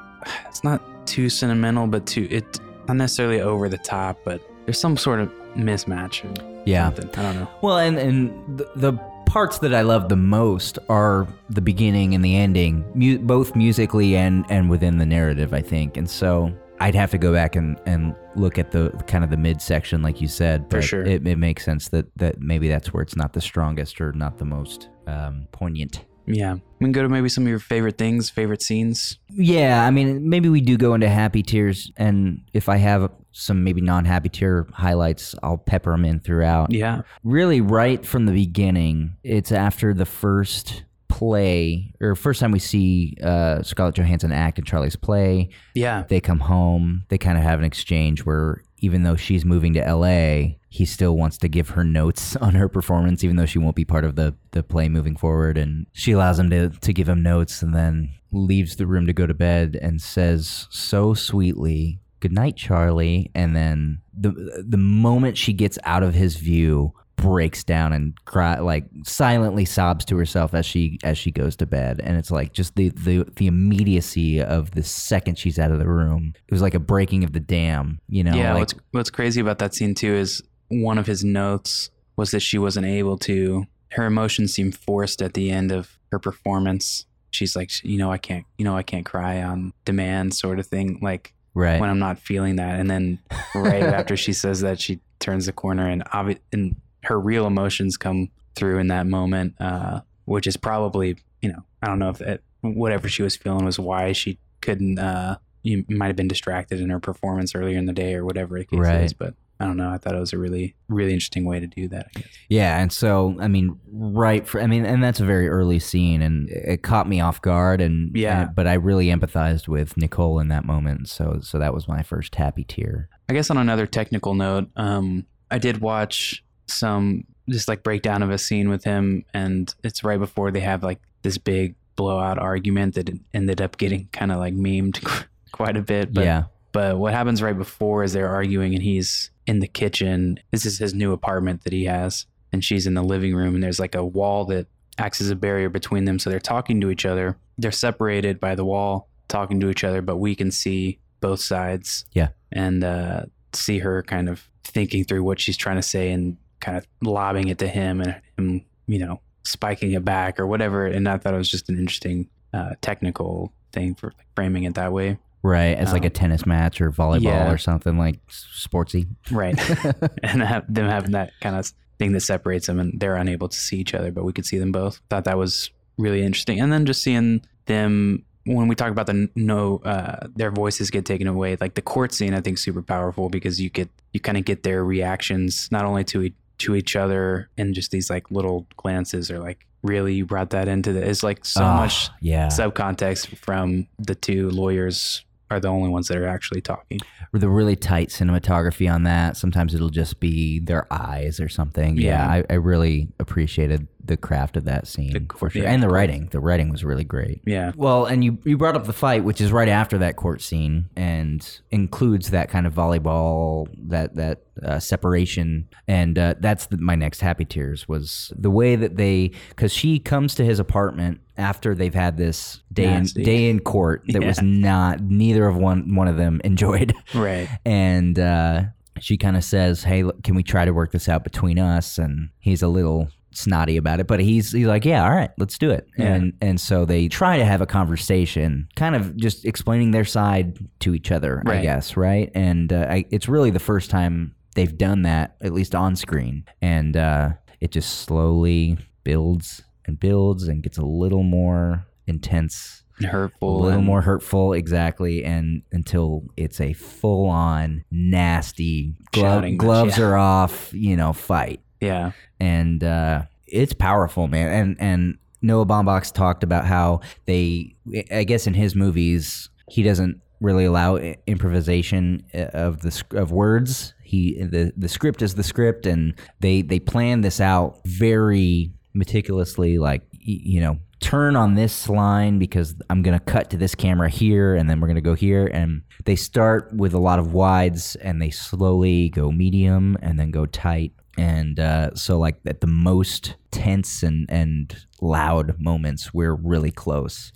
It's 0.48 0.64
not 0.64 0.80
too 1.06 1.28
sentimental, 1.28 1.86
but 1.86 2.06
too 2.06 2.26
it 2.30 2.58
not 2.88 2.96
necessarily 2.96 3.42
over 3.42 3.68
the 3.68 3.76
top, 3.76 4.18
but 4.24 4.40
there's 4.64 4.78
some 4.78 4.96
sort 4.96 5.20
of 5.20 5.28
mismatch. 5.54 6.24
Yeah. 6.66 6.86
something. 6.86 7.10
I 7.16 7.22
don't 7.22 7.34
know. 7.36 7.48
Well, 7.62 7.78
and 7.78 7.98
and 7.98 8.58
the, 8.58 8.68
the 8.76 8.92
parts 9.26 9.58
that 9.58 9.74
I 9.74 9.82
love 9.82 10.08
the 10.08 10.16
most 10.16 10.78
are 10.88 11.26
the 11.50 11.60
beginning 11.60 12.14
and 12.14 12.24
the 12.24 12.36
ending, 12.36 12.84
mu- 12.94 13.18
both 13.18 13.56
musically 13.56 14.16
and 14.16 14.44
and 14.48 14.70
within 14.70 14.98
the 14.98 15.06
narrative. 15.06 15.52
I 15.52 15.60
think, 15.62 15.96
and 15.96 16.08
so 16.08 16.54
I'd 16.80 16.94
have 16.94 17.10
to 17.12 17.18
go 17.18 17.32
back 17.32 17.56
and 17.56 17.78
and 17.86 18.14
look 18.36 18.58
at 18.58 18.72
the 18.72 18.90
kind 19.06 19.24
of 19.24 19.30
the 19.30 19.36
midsection, 19.36 20.02
like 20.02 20.20
you 20.20 20.28
said. 20.28 20.68
For 20.70 20.82
sure. 20.82 21.02
it, 21.02 21.26
it 21.26 21.38
makes 21.38 21.64
sense 21.64 21.88
that 21.88 22.06
that 22.16 22.40
maybe 22.40 22.68
that's 22.68 22.92
where 22.92 23.02
it's 23.02 23.16
not 23.16 23.32
the 23.32 23.40
strongest 23.40 24.00
or 24.00 24.12
not 24.12 24.38
the 24.38 24.44
most 24.44 24.88
um, 25.06 25.46
poignant. 25.52 26.04
Yeah, 26.26 26.54
we 26.54 26.86
can 26.86 26.92
go 26.92 27.02
to 27.02 27.08
maybe 27.10 27.28
some 27.28 27.44
of 27.44 27.48
your 27.50 27.58
favorite 27.58 27.98
things, 27.98 28.30
favorite 28.30 28.62
scenes. 28.62 29.18
Yeah, 29.28 29.84
I 29.84 29.90
mean, 29.90 30.26
maybe 30.28 30.48
we 30.48 30.62
do 30.62 30.78
go 30.78 30.94
into 30.94 31.08
happy 31.08 31.42
tears, 31.42 31.92
and 31.98 32.40
if 32.54 32.70
I 32.70 32.78
have 32.78 33.10
some 33.34 33.64
maybe 33.64 33.80
non-happy 33.80 34.28
tear 34.28 34.66
highlights, 34.72 35.34
I'll 35.42 35.58
pepper 35.58 35.90
them 35.90 36.04
in 36.04 36.20
throughout. 36.20 36.72
Yeah, 36.72 37.02
really 37.22 37.60
right 37.60 38.04
from 38.04 38.26
the 38.26 38.32
beginning 38.32 39.16
it's 39.22 39.52
after 39.52 39.92
the 39.92 40.06
first 40.06 40.84
play 41.08 41.92
or 42.00 42.14
first 42.16 42.40
time 42.40 42.50
we 42.50 42.58
see 42.58 43.16
uh, 43.22 43.62
scarlett 43.62 43.94
johansson 43.94 44.32
act 44.32 44.58
in 44.58 44.64
charlie's 44.64 44.96
play. 44.96 45.50
Yeah, 45.74 46.04
they 46.08 46.20
come 46.20 46.40
home. 46.40 47.04
They 47.08 47.18
kind 47.18 47.36
of 47.36 47.44
have 47.44 47.58
an 47.58 47.64
exchange 47.64 48.24
where 48.24 48.62
even 48.78 49.02
though 49.02 49.16
she's 49.16 49.44
moving 49.44 49.74
to 49.74 49.94
la 49.94 50.54
he 50.68 50.84
still 50.84 51.16
wants 51.16 51.38
to 51.38 51.48
give 51.48 51.70
her 51.70 51.84
notes 51.84 52.36
on 52.40 52.54
her 52.54 52.68
performance 52.68 53.24
even 53.24 53.36
though 53.36 53.46
she 53.46 53.58
won't 53.58 53.76
be 53.76 53.84
part 53.84 54.04
of 54.04 54.16
the, 54.16 54.34
the 54.52 54.62
play 54.62 54.88
moving 54.88 55.16
forward. 55.16 55.56
And 55.56 55.86
she 55.92 56.12
allows 56.12 56.38
him 56.38 56.50
to, 56.50 56.70
to 56.70 56.92
give 56.92 57.08
him 57.08 57.22
notes 57.22 57.62
and 57.62 57.74
then 57.74 58.10
leaves 58.32 58.76
the 58.76 58.86
room 58.86 59.06
to 59.06 59.12
go 59.12 59.26
to 59.26 59.34
bed 59.34 59.78
and 59.80 60.02
says 60.02 60.66
so 60.70 61.14
sweetly 61.14 62.00
good 62.24 62.32
night 62.32 62.56
charlie 62.56 63.30
and 63.34 63.54
then 63.54 64.00
the 64.18 64.64
the 64.66 64.76
moment 64.76 65.36
she 65.36 65.52
gets 65.52 65.78
out 65.84 66.02
of 66.02 66.14
his 66.14 66.36
view 66.36 66.92
breaks 67.16 67.62
down 67.62 67.92
and 67.92 68.12
cry 68.24 68.58
like 68.58 68.84
silently 69.04 69.64
sobs 69.64 70.04
to 70.04 70.16
herself 70.16 70.52
as 70.52 70.66
she 70.66 70.98
as 71.04 71.16
she 71.16 71.30
goes 71.30 71.54
to 71.54 71.64
bed 71.64 72.00
and 72.02 72.16
it's 72.16 72.30
like 72.30 72.52
just 72.52 72.74
the 72.74 72.88
the 72.90 73.24
the 73.36 73.46
immediacy 73.46 74.42
of 74.42 74.72
the 74.72 74.82
second 74.82 75.38
she's 75.38 75.58
out 75.58 75.70
of 75.70 75.78
the 75.78 75.88
room 75.88 76.34
it 76.36 76.52
was 76.52 76.60
like 76.60 76.74
a 76.74 76.80
breaking 76.80 77.22
of 77.22 77.32
the 77.32 77.40
dam 77.40 78.00
you 78.08 78.24
know 78.24 78.34
yeah. 78.34 78.52
like, 78.52 78.60
what's 78.60 78.74
what's 78.90 79.10
crazy 79.10 79.40
about 79.40 79.58
that 79.58 79.74
scene 79.74 79.94
too 79.94 80.12
is 80.12 80.42
one 80.68 80.98
of 80.98 81.06
his 81.06 81.24
notes 81.24 81.90
was 82.16 82.30
that 82.30 82.40
she 82.40 82.58
wasn't 82.58 82.86
able 82.86 83.18
to. 83.18 83.66
Her 83.92 84.06
emotions 84.06 84.52
seemed 84.52 84.76
forced 84.76 85.22
at 85.22 85.34
the 85.34 85.50
end 85.50 85.72
of 85.72 85.98
her 86.10 86.18
performance. 86.18 87.06
She's 87.30 87.56
like, 87.56 87.70
you 87.84 87.98
know, 87.98 88.12
I 88.12 88.18
can't, 88.18 88.44
you 88.58 88.64
know, 88.64 88.76
I 88.76 88.82
can't 88.82 89.04
cry 89.04 89.42
on 89.42 89.72
demand, 89.84 90.34
sort 90.34 90.58
of 90.58 90.66
thing. 90.66 90.98
Like 91.02 91.34
right 91.54 91.80
when 91.80 91.88
I'm 91.90 91.98
not 91.98 92.18
feeling 92.18 92.56
that, 92.56 92.78
and 92.80 92.90
then 92.90 93.18
right 93.54 93.82
after 93.98 94.16
she 94.16 94.32
says 94.32 94.60
that, 94.60 94.80
she 94.80 95.00
turns 95.20 95.46
the 95.46 95.52
corner, 95.52 95.88
and 95.88 96.04
obvi- 96.06 96.40
and 96.52 96.76
her 97.04 97.18
real 97.18 97.46
emotions 97.46 97.96
come 97.96 98.30
through 98.56 98.78
in 98.78 98.88
that 98.88 99.06
moment, 99.06 99.54
uh, 99.60 100.00
which 100.26 100.46
is 100.46 100.56
probably, 100.56 101.16
you 101.42 101.48
know, 101.50 101.64
I 101.82 101.86
don't 101.86 101.98
know 101.98 102.10
if 102.10 102.20
it, 102.20 102.42
whatever 102.60 103.08
she 103.08 103.22
was 103.22 103.36
feeling 103.36 103.64
was 103.64 103.78
why 103.78 104.12
she 104.12 104.38
couldn't. 104.60 104.98
Uh, 104.98 105.36
you 105.62 105.84
might 105.88 106.08
have 106.08 106.16
been 106.16 106.28
distracted 106.28 106.78
in 106.80 106.90
her 106.90 107.00
performance 107.00 107.54
earlier 107.54 107.78
in 107.78 107.86
the 107.86 107.92
day 107.94 108.14
or 108.14 108.24
whatever 108.24 108.62
case 108.64 108.78
Right. 108.78 109.00
is, 109.02 109.12
but 109.14 109.34
I 109.60 109.66
don't 109.66 109.76
know. 109.76 109.88
I 109.90 109.98
thought 109.98 110.14
it 110.16 110.20
was 110.20 110.32
a 110.32 110.38
really, 110.38 110.74
really 110.88 111.12
interesting 111.12 111.44
way 111.44 111.60
to 111.60 111.66
do 111.66 111.86
that. 111.88 112.08
I 112.16 112.20
guess. 112.20 112.28
Yeah, 112.48 112.80
and 112.80 112.92
so 112.92 113.36
I 113.40 113.48
mean, 113.48 113.78
right 113.92 114.46
for 114.46 114.60
I 114.60 114.66
mean, 114.66 114.84
and 114.84 115.02
that's 115.02 115.20
a 115.20 115.24
very 115.24 115.48
early 115.48 115.78
scene, 115.78 116.22
and 116.22 116.48
it 116.50 116.82
caught 116.82 117.08
me 117.08 117.20
off 117.20 117.40
guard, 117.40 117.80
and 117.80 118.14
Yeah. 118.16 118.42
and- 118.46 118.54
but 118.54 118.66
I 118.66 118.74
really 118.74 119.06
empathized 119.06 119.68
with 119.68 119.96
Nicole 119.96 120.38
in 120.40 120.48
that 120.48 120.64
moment, 120.64 121.08
so 121.08 121.38
so 121.42 121.58
that 121.58 121.72
was 121.72 121.86
my 121.88 122.02
first 122.02 122.34
happy 122.34 122.64
tear. 122.64 123.08
I 123.28 123.32
guess 123.32 123.48
on 123.50 123.56
another 123.56 123.86
technical 123.86 124.34
note, 124.34 124.68
um, 124.76 125.24
I 125.50 125.58
did 125.58 125.80
watch 125.80 126.44
some 126.66 127.24
just 127.48 127.68
like 127.68 127.82
breakdown 127.82 128.22
of 128.22 128.30
a 128.30 128.38
scene 128.38 128.68
with 128.68 128.84
him, 128.84 129.24
and 129.32 129.72
it's 129.84 130.02
right 130.02 130.18
before 130.18 130.50
they 130.50 130.60
have 130.60 130.82
like 130.82 131.00
this 131.22 131.38
big 131.38 131.74
blowout 131.96 132.38
argument 132.38 132.96
that 132.96 133.08
ended 133.32 133.60
up 133.60 133.76
getting 133.78 134.08
kind 134.12 134.32
of 134.32 134.38
like 134.38 134.54
memed 134.54 134.98
quite 135.52 135.76
a 135.76 135.82
bit. 135.82 136.12
But 136.12 136.24
yeah, 136.24 136.44
but 136.74 136.98
what 136.98 137.14
happens 137.14 137.40
right 137.40 137.56
before 137.56 138.02
is 138.02 138.12
they're 138.12 138.28
arguing, 138.28 138.74
and 138.74 138.82
he's 138.82 139.30
in 139.46 139.60
the 139.60 139.68
kitchen. 139.68 140.40
This 140.50 140.66
is 140.66 140.76
his 140.76 140.92
new 140.92 141.12
apartment 141.12 141.62
that 141.62 141.72
he 141.72 141.84
has, 141.84 142.26
and 142.52 142.64
she's 142.64 142.86
in 142.86 142.94
the 142.94 143.02
living 143.02 143.34
room, 143.34 143.54
and 143.54 143.62
there's 143.62 143.78
like 143.78 143.94
a 143.94 144.04
wall 144.04 144.44
that 144.46 144.66
acts 144.98 145.20
as 145.20 145.30
a 145.30 145.36
barrier 145.36 145.68
between 145.68 146.04
them. 146.04 146.18
So 146.18 146.30
they're 146.30 146.40
talking 146.40 146.80
to 146.80 146.90
each 146.90 147.06
other. 147.06 147.38
They're 147.56 147.70
separated 147.70 148.40
by 148.40 148.56
the 148.56 148.64
wall, 148.64 149.08
talking 149.28 149.60
to 149.60 149.70
each 149.70 149.84
other, 149.84 150.02
but 150.02 150.16
we 150.16 150.34
can 150.34 150.50
see 150.50 150.98
both 151.20 151.40
sides. 151.40 152.04
Yeah. 152.12 152.30
And 152.50 152.82
uh, 152.82 153.26
see 153.52 153.78
her 153.78 154.02
kind 154.02 154.28
of 154.28 154.48
thinking 154.64 155.04
through 155.04 155.22
what 155.22 155.40
she's 155.40 155.56
trying 155.56 155.76
to 155.76 155.82
say 155.82 156.10
and 156.10 156.36
kind 156.60 156.76
of 156.76 156.86
lobbing 157.02 157.48
it 157.48 157.58
to 157.58 157.68
him 157.68 158.00
and 158.00 158.20
him, 158.36 158.64
you 158.88 158.98
know, 158.98 159.20
spiking 159.44 159.92
it 159.92 160.04
back 160.04 160.40
or 160.40 160.46
whatever. 160.48 160.86
And 160.86 161.08
I 161.08 161.18
thought 161.18 161.34
it 161.34 161.38
was 161.38 161.50
just 161.50 161.68
an 161.68 161.78
interesting 161.78 162.28
uh, 162.52 162.74
technical 162.80 163.52
thing 163.72 163.94
for 163.94 164.08
like, 164.16 164.26
framing 164.34 164.64
it 164.64 164.74
that 164.74 164.92
way. 164.92 165.18
Right, 165.44 165.76
as 165.78 165.92
like 165.92 166.02
a 166.04 166.06
Um, 166.06 166.12
tennis 166.12 166.46
match 166.46 166.80
or 166.80 166.90
volleyball 166.90 167.22
yeah. 167.22 167.52
or 167.52 167.58
something 167.58 167.96
like 167.96 168.18
sportsy. 168.28 169.06
Right. 169.30 169.54
and 170.24 170.42
have 170.42 170.64
them 170.72 170.88
having 170.88 171.12
that 171.12 171.30
kind 171.40 171.54
of 171.54 171.70
thing 172.00 172.10
that 172.12 172.20
separates 172.22 172.66
them 172.66 172.80
and 172.80 172.98
they're 172.98 173.14
unable 173.14 173.48
to 173.48 173.56
see 173.56 173.76
each 173.76 173.94
other, 173.94 174.10
but 174.10 174.24
we 174.24 174.32
could 174.32 174.44
see 174.46 174.58
them 174.58 174.72
both. 174.72 175.00
Thought 175.10 175.24
that 175.26 175.38
was 175.38 175.70
really 175.98 176.22
interesting. 176.24 176.58
And 176.60 176.72
then 176.72 176.86
just 176.86 177.02
seeing 177.02 177.42
them 177.66 178.24
when 178.46 178.66
we 178.68 178.74
talk 178.74 178.90
about 178.90 179.06
the 179.06 179.28
no 179.36 179.78
uh 179.84 180.26
their 180.36 180.50
voices 180.50 180.90
get 180.90 181.04
taken 181.06 181.26
away, 181.26 181.56
like 181.60 181.74
the 181.74 181.82
court 181.82 182.12
scene 182.12 182.34
I 182.34 182.40
think 182.40 182.58
super 182.58 182.82
powerful 182.82 183.28
because 183.30 183.60
you 183.60 183.70
get 183.70 183.88
you 184.12 184.20
kind 184.20 184.36
of 184.36 184.44
get 184.44 184.64
their 184.64 184.84
reactions 184.84 185.68
not 185.70 185.84
only 185.84 186.04
to 186.04 186.22
e- 186.24 186.34
to 186.58 186.74
each 186.74 186.94
other 186.96 187.48
and 187.56 187.74
just 187.74 187.90
these 187.90 188.10
like 188.10 188.30
little 188.30 188.66
glances 188.76 189.30
or 189.30 189.38
like 189.38 189.66
really 189.82 190.14
you 190.14 190.26
brought 190.26 190.50
that 190.50 190.68
into 190.68 190.92
the 190.92 191.08
it's 191.08 191.22
like 191.22 191.44
so 191.44 191.62
Ah, 191.64 191.76
much 191.76 192.10
yeah, 192.20 192.48
subcontext 192.48 193.36
from 193.38 193.86
the 193.98 194.14
two 194.14 194.50
lawyers 194.50 195.24
are 195.50 195.60
the 195.60 195.68
only 195.68 195.88
ones 195.90 196.08
that 196.08 196.16
are 196.18 196.26
actually 196.26 196.60
talking. 196.60 196.98
the 197.32 197.48
really 197.48 197.76
tight 197.76 198.08
cinematography 198.08 198.92
on 198.92 199.02
that. 199.04 199.36
Sometimes 199.36 199.74
it'll 199.74 199.90
just 199.90 200.20
be 200.20 200.58
their 200.60 200.86
eyes 200.92 201.38
or 201.40 201.48
something. 201.48 201.96
Yeah, 201.96 202.04
Yeah. 202.36 202.44
I, 202.48 202.54
I 202.54 202.54
really 202.54 203.08
appreciated 203.20 203.88
the 204.06 204.16
craft 204.16 204.56
of 204.58 204.64
that 204.64 204.86
scene 204.86 205.12
The- 205.12 205.34
for 205.36 205.48
sure, 205.50 205.62
yeah. 205.62 205.70
and 205.72 205.82
the 205.82 205.88
writing. 205.88 206.28
The 206.30 206.40
writing 206.40 206.68
was 206.70 206.84
really 206.84 207.04
great. 207.04 207.40
Yeah. 207.46 207.72
Well, 207.76 208.04
and 208.06 208.22
you 208.24 208.38
you 208.44 208.56
brought 208.58 208.76
up 208.76 208.84
the 208.84 208.92
fight, 208.92 209.24
which 209.24 209.40
is 209.40 209.50
right 209.52 209.68
after 209.68 209.96
that 209.98 210.16
court 210.16 210.42
scene, 210.42 210.90
and 210.96 211.46
includes 211.70 212.30
that 212.30 212.48
kind 212.50 212.66
of 212.66 212.74
volleyball, 212.74 213.68
that 213.88 214.14
that 214.16 214.42
uh, 214.62 214.78
separation, 214.78 215.68
and 215.88 216.18
uh, 216.18 216.34
that's 216.40 216.66
the, 216.66 216.76
my 216.78 216.94
next 216.94 217.20
happy 217.20 217.44
tears 217.44 217.88
was 217.88 218.32
the 218.36 218.50
way 218.50 218.76
that 218.76 218.96
they, 218.96 219.30
because 219.48 219.72
she 219.72 219.98
comes 219.98 220.34
to 220.36 220.44
his 220.44 220.58
apartment 220.58 221.20
after 221.36 221.74
they've 221.74 221.94
had 221.94 222.16
this 222.16 222.60
day 222.72 222.92
in 222.94 223.04
day 223.04 223.48
in 223.50 223.60
court 223.60 224.02
that 224.08 224.22
was 224.24 224.40
not 224.42 225.00
neither 225.00 225.46
of 225.46 225.56
one 225.56 225.94
one 225.94 226.08
of 226.08 226.16
them 226.16 226.40
enjoyed, 226.44 226.94
Right. 227.14 227.48
and. 227.64 228.18
uh 228.18 228.62
she 229.00 229.16
kind 229.16 229.36
of 229.36 229.42
says, 229.42 229.82
"Hey, 229.82 230.04
look, 230.04 230.22
can 230.22 230.36
we 230.36 230.44
try 230.44 230.64
to 230.64 230.72
work 230.72 230.92
this 230.92 231.08
out 231.08 231.24
between 231.24 231.58
us?" 231.58 231.98
And 231.98 232.28
he's 232.38 232.62
a 232.62 232.68
little 232.68 233.08
snotty 233.32 233.76
about 233.76 233.98
it, 233.98 234.06
but 234.06 234.20
he's 234.20 234.52
he's 234.52 234.68
like, 234.68 234.84
"Yeah, 234.84 235.02
all 235.02 235.10
right, 235.10 235.30
let's 235.36 235.58
do 235.58 235.72
it." 235.72 235.88
Yeah. 235.98 236.14
And 236.14 236.32
and 236.40 236.60
so 236.60 236.84
they 236.84 237.08
try 237.08 237.36
to 237.36 237.44
have 237.44 237.60
a 237.60 237.66
conversation, 237.66 238.68
kind 238.76 238.94
of 238.94 239.16
just 239.16 239.44
explaining 239.46 239.90
their 239.90 240.04
side 240.04 240.58
to 240.78 240.94
each 240.94 241.10
other, 241.10 241.42
I 241.44 241.60
guess, 241.60 241.96
right? 241.96 242.30
And 242.36 242.72
uh, 242.72 242.86
I, 242.88 243.04
it's 243.10 243.28
really 243.28 243.50
the 243.50 243.58
first 243.58 243.90
time 243.90 244.36
they've 244.54 244.78
done 244.78 245.02
that 245.02 245.34
at 245.42 245.52
least 245.52 245.74
on 245.74 245.96
screen, 245.96 246.44
and 246.62 246.96
uh, 246.96 247.30
it 247.60 247.72
just 247.72 248.02
slowly 248.02 248.78
builds 249.02 249.64
and 249.86 249.98
builds 250.00 250.48
and 250.48 250.62
gets 250.62 250.78
a 250.78 250.84
little 250.84 251.22
more 251.22 251.86
intense 252.06 252.82
And 252.98 253.06
hurtful 253.08 253.60
a 253.60 253.62
little 253.64 253.82
more 253.82 254.02
hurtful 254.02 254.52
exactly 254.52 255.24
and 255.24 255.62
until 255.72 256.24
it's 256.36 256.60
a 256.60 256.72
full-on 256.74 257.84
nasty 257.90 258.94
glove, 259.12 259.24
Shouting 259.36 259.54
match, 259.54 259.60
gloves 259.60 259.98
yeah. 259.98 260.04
are 260.04 260.16
off 260.16 260.72
you 260.72 260.96
know 260.96 261.12
fight 261.12 261.60
Yeah. 261.80 262.12
and 262.40 262.82
uh, 262.84 263.22
it's 263.46 263.72
powerful, 263.74 264.26
man. 264.28 264.48
And 264.50 264.76
and 264.80 265.18
Noah 265.42 265.66
Baumbach 265.66 266.12
talked 266.12 266.42
about 266.42 266.64
how 266.64 267.00
they, 267.26 267.76
I 268.10 268.24
guess, 268.24 268.46
in 268.46 268.54
his 268.54 268.74
movies, 268.74 269.50
he 269.68 269.82
doesn't 269.82 270.20
really 270.40 270.64
allow 270.64 270.96
improvisation 271.26 272.24
uh, 272.34 272.44
of 272.54 272.80
the 272.80 273.02
of 273.12 273.30
words. 273.30 273.94
He 274.02 274.42
the 274.42 274.72
the 274.76 274.88
script 274.88 275.20
is 275.22 275.34
the 275.34 275.42
script, 275.42 275.86
and 275.86 276.14
they 276.40 276.62
they 276.62 276.80
plan 276.80 277.20
this 277.20 277.40
out 277.40 277.80
very 277.84 278.72
meticulously. 278.94 279.78
Like 279.78 280.02
you 280.12 280.60
know, 280.60 280.78
turn 281.00 281.36
on 281.36 281.54
this 281.54 281.88
line 281.88 282.38
because 282.38 282.74
I'm 282.88 283.02
gonna 283.02 283.20
cut 283.20 283.50
to 283.50 283.56
this 283.56 283.74
camera 283.74 284.08
here, 284.08 284.54
and 284.54 284.68
then 284.70 284.80
we're 284.80 284.88
gonna 284.88 285.00
go 285.00 285.14
here, 285.14 285.46
and 285.46 285.82
they 286.04 286.16
start 286.16 286.72
with 286.74 286.94
a 286.94 286.98
lot 286.98 287.18
of 287.18 287.32
wides, 287.32 287.96
and 287.96 288.22
they 288.22 288.30
slowly 288.30 289.10
go 289.10 289.30
medium, 289.30 289.96
and 290.00 290.18
then 290.18 290.30
go 290.30 290.46
tight. 290.46 290.92
And 291.16 291.60
uh, 291.60 291.94
so 291.94 292.18
like 292.18 292.36
at 292.46 292.60
the 292.60 292.66
most 292.66 293.36
tense 293.52 294.02
and 294.02 294.26
and 294.28 294.74
loud 295.00 295.60
moments 295.60 296.12
we're 296.12 296.34
really 296.34 296.72
close. 296.72 297.30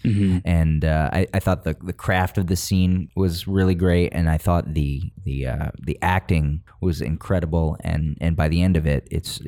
And 0.44 0.84
uh, 0.84 1.10
I, 1.12 1.26
I 1.32 1.38
thought 1.38 1.62
the 1.62 1.76
the 1.80 1.92
craft 1.92 2.38
of 2.38 2.48
the 2.48 2.56
scene 2.56 3.08
was 3.14 3.46
really 3.46 3.76
great. 3.76 4.12
And 4.12 4.28
I 4.28 4.38
thought 4.38 4.74
the 4.74 5.12
the 5.22 5.46
uh, 5.46 5.70
the 5.80 5.96
acting 6.02 6.62
was 6.80 7.00
incredible. 7.00 7.76
And 7.80 8.16
and 8.20 8.34
by 8.34 8.48
the 8.48 8.62
end 8.62 8.76
of 8.76 8.86
it 8.86 9.06
it's 9.12 9.40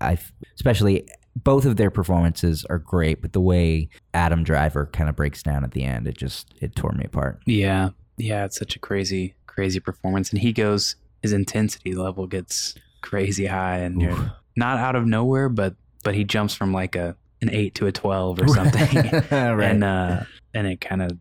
I 0.00 0.18
especially 0.54 1.08
both 1.36 1.64
of 1.64 1.76
their 1.76 1.90
performances 1.90 2.64
are 2.70 2.78
great 2.78 3.20
but 3.20 3.32
the 3.32 3.40
way 3.40 3.88
Adam 4.12 4.44
Driver 4.44 4.86
kind 4.92 5.08
of 5.08 5.16
breaks 5.16 5.42
down 5.42 5.64
at 5.64 5.72
the 5.72 5.82
end 5.82 6.06
it 6.06 6.16
just 6.16 6.54
it 6.60 6.74
tore 6.76 6.92
me 6.92 7.04
apart 7.04 7.40
Yeah. 7.46 7.90
Yeah. 8.16 8.44
It's 8.44 8.56
such 8.58 8.76
a 8.76 8.78
crazy, 8.78 9.34
crazy 9.46 9.80
performance. 9.80 10.30
And 10.30 10.40
he 10.40 10.52
goes, 10.52 10.94
his 11.22 11.32
intensity 11.32 11.94
level 11.94 12.26
gets 12.28 12.74
crazy 13.00 13.46
high 13.46 13.78
and 13.78 14.00
you're 14.00 14.32
not 14.56 14.78
out 14.78 14.94
of 14.94 15.06
nowhere, 15.06 15.48
but, 15.48 15.74
but 16.04 16.14
he 16.14 16.22
jumps 16.22 16.54
from 16.54 16.72
like 16.72 16.94
a, 16.94 17.16
an 17.42 17.50
eight 17.50 17.74
to 17.76 17.86
a 17.86 17.92
12 17.92 18.40
or 18.40 18.48
something. 18.58 18.96
right 19.30 19.62
and, 19.62 19.82
uh, 19.82 20.20
and 20.54 20.66
it 20.68 20.80
kind 20.80 21.02
of, 21.02 21.18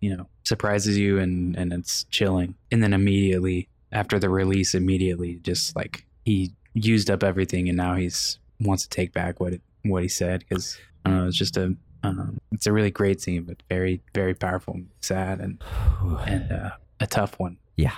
you 0.00 0.16
know, 0.16 0.28
surprises 0.44 0.96
you 0.96 1.18
and, 1.18 1.56
and 1.56 1.72
it's 1.72 2.04
chilling. 2.04 2.54
And 2.70 2.82
then 2.82 2.92
immediately 2.92 3.68
after 3.90 4.18
the 4.18 4.30
release, 4.30 4.74
immediately 4.74 5.40
just 5.42 5.74
like 5.74 6.06
he 6.24 6.54
used 6.74 7.10
up 7.10 7.22
everything 7.24 7.68
and 7.68 7.76
now 7.76 7.94
he's 7.96 8.38
wants 8.60 8.84
to 8.84 8.88
take 8.88 9.12
back 9.12 9.40
what 9.40 9.54
it, 9.54 9.62
what 9.84 10.02
he 10.02 10.08
said. 10.08 10.48
Cause 10.48 10.78
I 11.04 11.10
don't 11.10 11.18
know, 11.18 11.26
it's 11.28 11.36
just 11.36 11.56
a, 11.56 11.76
um, 12.02 12.38
it's 12.52 12.66
a 12.66 12.72
really 12.72 12.90
great 12.90 13.20
scene, 13.20 13.42
but 13.42 13.62
very, 13.68 14.02
very 14.14 14.34
powerful, 14.34 14.74
and 14.74 14.88
sad, 15.00 15.40
and 15.40 15.62
and 16.26 16.52
uh, 16.52 16.70
a 17.00 17.06
tough 17.06 17.38
one. 17.38 17.58
Yeah, 17.76 17.94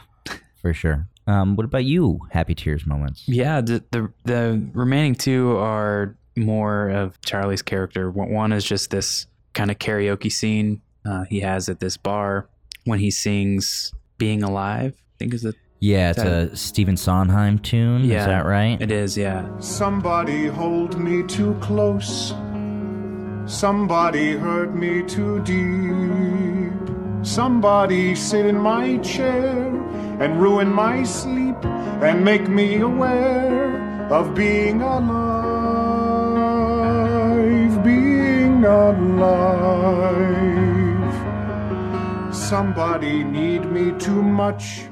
for 0.61 0.73
sure. 0.73 1.07
Um, 1.27 1.57
what 1.57 1.65
about 1.65 1.85
you? 1.85 2.21
Happy 2.31 2.55
tears 2.55 2.87
moments. 2.87 3.25
Yeah, 3.27 3.61
the 3.61 3.85
the, 3.91 4.13
the 4.25 4.67
remaining 4.73 5.15
two 5.15 5.57
are 5.59 6.17
more 6.37 6.89
of 6.89 7.21
Charlie's 7.21 7.63
character. 7.63 8.11
One 8.11 8.31
one 8.31 8.53
is 8.53 8.65
just 8.65 8.91
this 8.91 9.27
kind 9.53 9.71
of 9.71 9.79
karaoke 9.79 10.33
scene 10.33 10.81
uh, 11.05 11.25
he 11.25 11.41
has 11.41 11.69
at 11.69 11.81
this 11.81 11.97
bar 11.97 12.49
when 12.85 12.99
he 12.99 13.11
sings 13.11 13.93
"Being 14.17 14.43
Alive." 14.43 14.95
I 14.97 15.15
think 15.19 15.35
is 15.35 15.45
it. 15.45 15.57
Yeah, 15.81 16.11
it's 16.11 16.19
That- 16.23 16.27
a 16.53 16.57
Stephen 16.57 16.97
Sondheim 16.97 17.59
tune. 17.61 18.03
Yeah. 18.05 18.21
Is 18.21 18.27
that 18.27 18.45
right? 18.47 18.81
It 18.81 18.91
is, 18.91 19.17
yeah. 19.17 19.45
Somebody 19.61 20.49
hold 20.49 20.99
me 20.99 21.23
too 21.23 21.55
close. 21.61 22.35
Somebody 23.47 24.37
hurt 24.37 24.75
me 24.75 25.03
too 25.03 25.41
deep. 25.45 26.73
Somebody 27.23 28.15
sit 28.15 28.45
in 28.47 28.59
my 28.59 28.99
chair 28.99 29.67
and 30.21 30.41
ruin 30.41 30.73
my 30.73 31.05
sleep 31.05 31.57
and 32.03 32.25
make 32.25 32.49
me 32.49 32.77
aware 32.81 34.09
of 34.11 34.35
being 34.35 34.83
alive, 34.83 35.09
being 37.85 38.65
alive. 38.65 39.15
Somebody 42.35 43.23
need 43.25 43.71
me 43.71 43.93
too 43.99 44.23
much. 44.23 44.83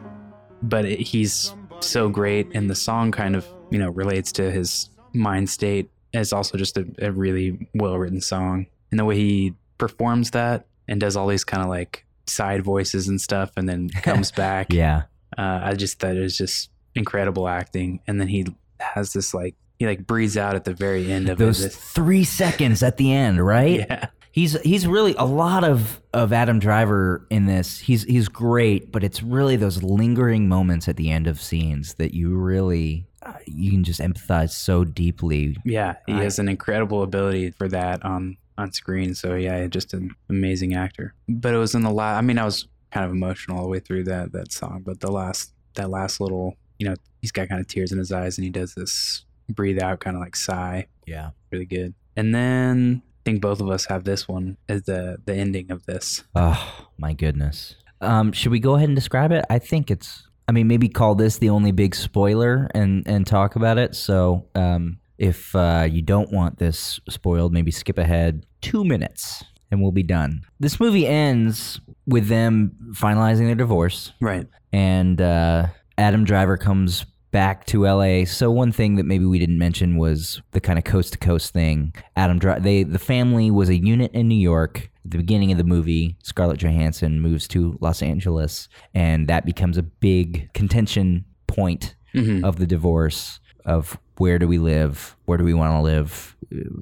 But 0.68 0.84
it, 0.84 1.00
he's 1.00 1.54
so 1.80 2.08
great 2.08 2.48
and 2.54 2.70
the 2.70 2.74
song 2.74 3.12
kind 3.12 3.36
of 3.36 3.46
you 3.70 3.78
know 3.78 3.90
relates 3.90 4.32
to 4.32 4.50
his 4.50 4.88
mind 5.12 5.48
state 5.48 5.90
it's 6.20 6.32
also 6.32 6.56
just 6.58 6.76
a, 6.76 6.86
a 6.98 7.12
really 7.12 7.68
well 7.74 7.98
written 7.98 8.20
song. 8.20 8.66
And 8.90 8.98
the 8.98 9.04
way 9.04 9.16
he 9.16 9.54
performs 9.78 10.30
that 10.32 10.66
and 10.88 11.00
does 11.00 11.16
all 11.16 11.26
these 11.26 11.44
kind 11.44 11.62
of 11.62 11.68
like 11.68 12.04
side 12.26 12.62
voices 12.62 13.08
and 13.08 13.20
stuff 13.20 13.52
and 13.56 13.68
then 13.68 13.88
comes 14.02 14.30
back. 14.30 14.72
Yeah. 14.72 15.02
uh, 15.36 15.60
i 15.62 15.74
just 15.74 15.98
thought 15.98 16.16
it 16.16 16.20
was 16.20 16.36
just 16.36 16.70
incredible 16.94 17.48
acting. 17.48 18.00
And 18.06 18.20
then 18.20 18.28
he 18.28 18.46
has 18.80 19.12
this 19.12 19.34
like 19.34 19.54
he 19.78 19.86
like 19.86 20.06
breathes 20.06 20.36
out 20.36 20.54
at 20.54 20.64
the 20.64 20.72
very 20.72 21.10
end 21.12 21.28
of 21.28 21.38
Those 21.38 21.62
it 21.62 21.72
three 21.72 22.24
seconds 22.24 22.82
at 22.82 22.96
the 22.96 23.12
end, 23.12 23.44
right? 23.44 23.80
yeah 23.90 24.08
He's 24.36 24.52
he's 24.60 24.86
really 24.86 25.14
a 25.16 25.24
lot 25.24 25.64
of 25.64 26.00
of 26.12 26.30
Adam 26.30 26.58
Driver 26.58 27.26
in 27.30 27.46
this. 27.46 27.78
He's 27.78 28.02
he's 28.04 28.28
great, 28.28 28.92
but 28.92 29.02
it's 29.02 29.22
really 29.22 29.56
those 29.56 29.82
lingering 29.82 30.46
moments 30.46 30.88
at 30.88 30.96
the 30.98 31.10
end 31.10 31.26
of 31.26 31.40
scenes 31.40 31.94
that 31.94 32.12
you 32.12 32.36
really 32.36 33.06
uh, 33.22 33.32
you 33.46 33.70
can 33.70 33.82
just 33.82 33.98
empathize 33.98 34.50
so 34.50 34.84
deeply. 34.84 35.56
yeah 35.64 35.94
he 36.06 36.12
I- 36.12 36.22
has 36.24 36.38
an 36.38 36.50
incredible 36.50 37.02
ability 37.02 37.52
for 37.52 37.66
that 37.68 38.04
on 38.04 38.36
on 38.58 38.72
screen 38.72 39.14
so 39.14 39.34
yeah 39.34 39.66
just 39.68 39.94
an 39.94 40.14
amazing 40.30 40.74
actor 40.74 41.12
but 41.28 41.52
it 41.54 41.56
was 41.58 41.74
in 41.74 41.82
the 41.82 41.90
last 41.90 42.16
i 42.16 42.20
mean 42.22 42.38
i 42.38 42.44
was 42.44 42.66
kind 42.90 43.04
of 43.04 43.12
emotional 43.12 43.56
all 43.58 43.62
the 43.64 43.68
way 43.68 43.80
through 43.80 44.04
that 44.04 44.32
that 44.32 44.50
song 44.52 44.82
but 44.86 45.00
the 45.00 45.10
last 45.10 45.52
that 45.74 45.90
last 45.90 46.20
little 46.20 46.56
you 46.78 46.88
know 46.88 46.94
he's 47.20 47.32
got 47.32 47.48
kind 47.48 47.60
of 47.60 47.66
tears 47.66 47.90
in 47.92 47.98
his 47.98 48.12
eyes 48.12 48.38
and 48.38 48.44
he 48.44 48.50
does 48.50 48.74
this 48.74 49.24
breathe 49.50 49.78
out 49.82 50.00
kind 50.00 50.16
of 50.16 50.22
like 50.22 50.34
sigh 50.36 50.86
Yeah. 51.06 51.30
really 51.50 51.66
good 51.66 51.92
and 52.16 52.34
then 52.34 53.02
think 53.26 53.42
both 53.42 53.60
of 53.60 53.68
us 53.68 53.84
have 53.86 54.04
this 54.04 54.28
one 54.28 54.56
as 54.68 54.84
the 54.84 55.18
the 55.26 55.34
ending 55.34 55.70
of 55.72 55.84
this 55.86 56.22
Oh 56.36 56.86
my 56.96 57.12
goodness. 57.12 57.74
Um, 58.00 58.32
should 58.32 58.52
we 58.52 58.60
go 58.60 58.76
ahead 58.76 58.88
and 58.88 58.96
describe 58.96 59.32
it? 59.32 59.44
I 59.50 59.58
think 59.58 59.90
it's. 59.90 60.22
I 60.48 60.52
mean, 60.52 60.68
maybe 60.68 60.88
call 60.88 61.16
this 61.16 61.38
the 61.38 61.50
only 61.50 61.72
big 61.72 61.94
spoiler 61.94 62.70
and 62.74 63.02
and 63.06 63.26
talk 63.26 63.56
about 63.56 63.78
it. 63.78 63.96
So, 63.96 64.46
um, 64.54 64.98
if 65.18 65.56
uh, 65.56 65.88
you 65.90 66.02
don't 66.02 66.30
want 66.30 66.58
this 66.58 67.00
spoiled, 67.08 67.52
maybe 67.52 67.70
skip 67.70 67.98
ahead 67.98 68.46
two 68.60 68.84
minutes 68.84 69.42
and 69.70 69.82
we'll 69.82 69.92
be 69.92 70.04
done. 70.04 70.42
This 70.60 70.78
movie 70.78 71.06
ends 71.06 71.80
with 72.06 72.28
them 72.28 72.76
finalizing 72.92 73.46
their 73.46 73.56
divorce, 73.56 74.12
right 74.20 74.46
and 74.72 75.20
uh, 75.20 75.66
Adam 75.98 76.24
Driver 76.24 76.56
comes 76.56 77.06
back 77.36 77.66
to 77.66 77.84
LA. 77.86 78.24
So 78.24 78.50
one 78.50 78.72
thing 78.72 78.94
that 78.94 79.04
maybe 79.04 79.26
we 79.26 79.38
didn't 79.38 79.58
mention 79.58 79.98
was 79.98 80.40
the 80.52 80.60
kind 80.60 80.78
of 80.78 80.86
coast 80.86 81.12
to 81.12 81.18
coast 81.18 81.52
thing. 81.52 81.92
Adam 82.16 82.38
they 82.62 82.82
the 82.82 82.98
family 82.98 83.50
was 83.50 83.68
a 83.68 83.76
unit 83.76 84.10
in 84.14 84.26
New 84.26 84.40
York. 84.52 84.88
At 85.04 85.10
the 85.10 85.18
beginning 85.18 85.52
of 85.52 85.58
the 85.58 85.64
movie, 85.64 86.16
Scarlett 86.22 86.58
Johansson 86.62 87.20
moves 87.20 87.46
to 87.48 87.76
Los 87.82 88.00
Angeles, 88.00 88.68
and 88.94 89.28
that 89.28 89.44
becomes 89.44 89.76
a 89.76 89.82
big 89.82 90.50
contention 90.54 91.26
point 91.46 91.94
Mhm. 92.14 92.42
of 92.42 92.56
the 92.56 92.66
divorce 92.66 93.38
of 93.66 93.98
where 94.16 94.38
do 94.38 94.48
we 94.48 94.56
live, 94.56 95.14
where 95.26 95.36
do 95.36 95.44
we 95.44 95.52
want 95.52 95.72
to 95.74 95.82
live, 95.82 96.34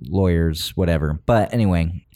lawyers, 0.09 0.71
whatever. 0.77 1.19
But 1.27 1.53
anyway, 1.53 2.07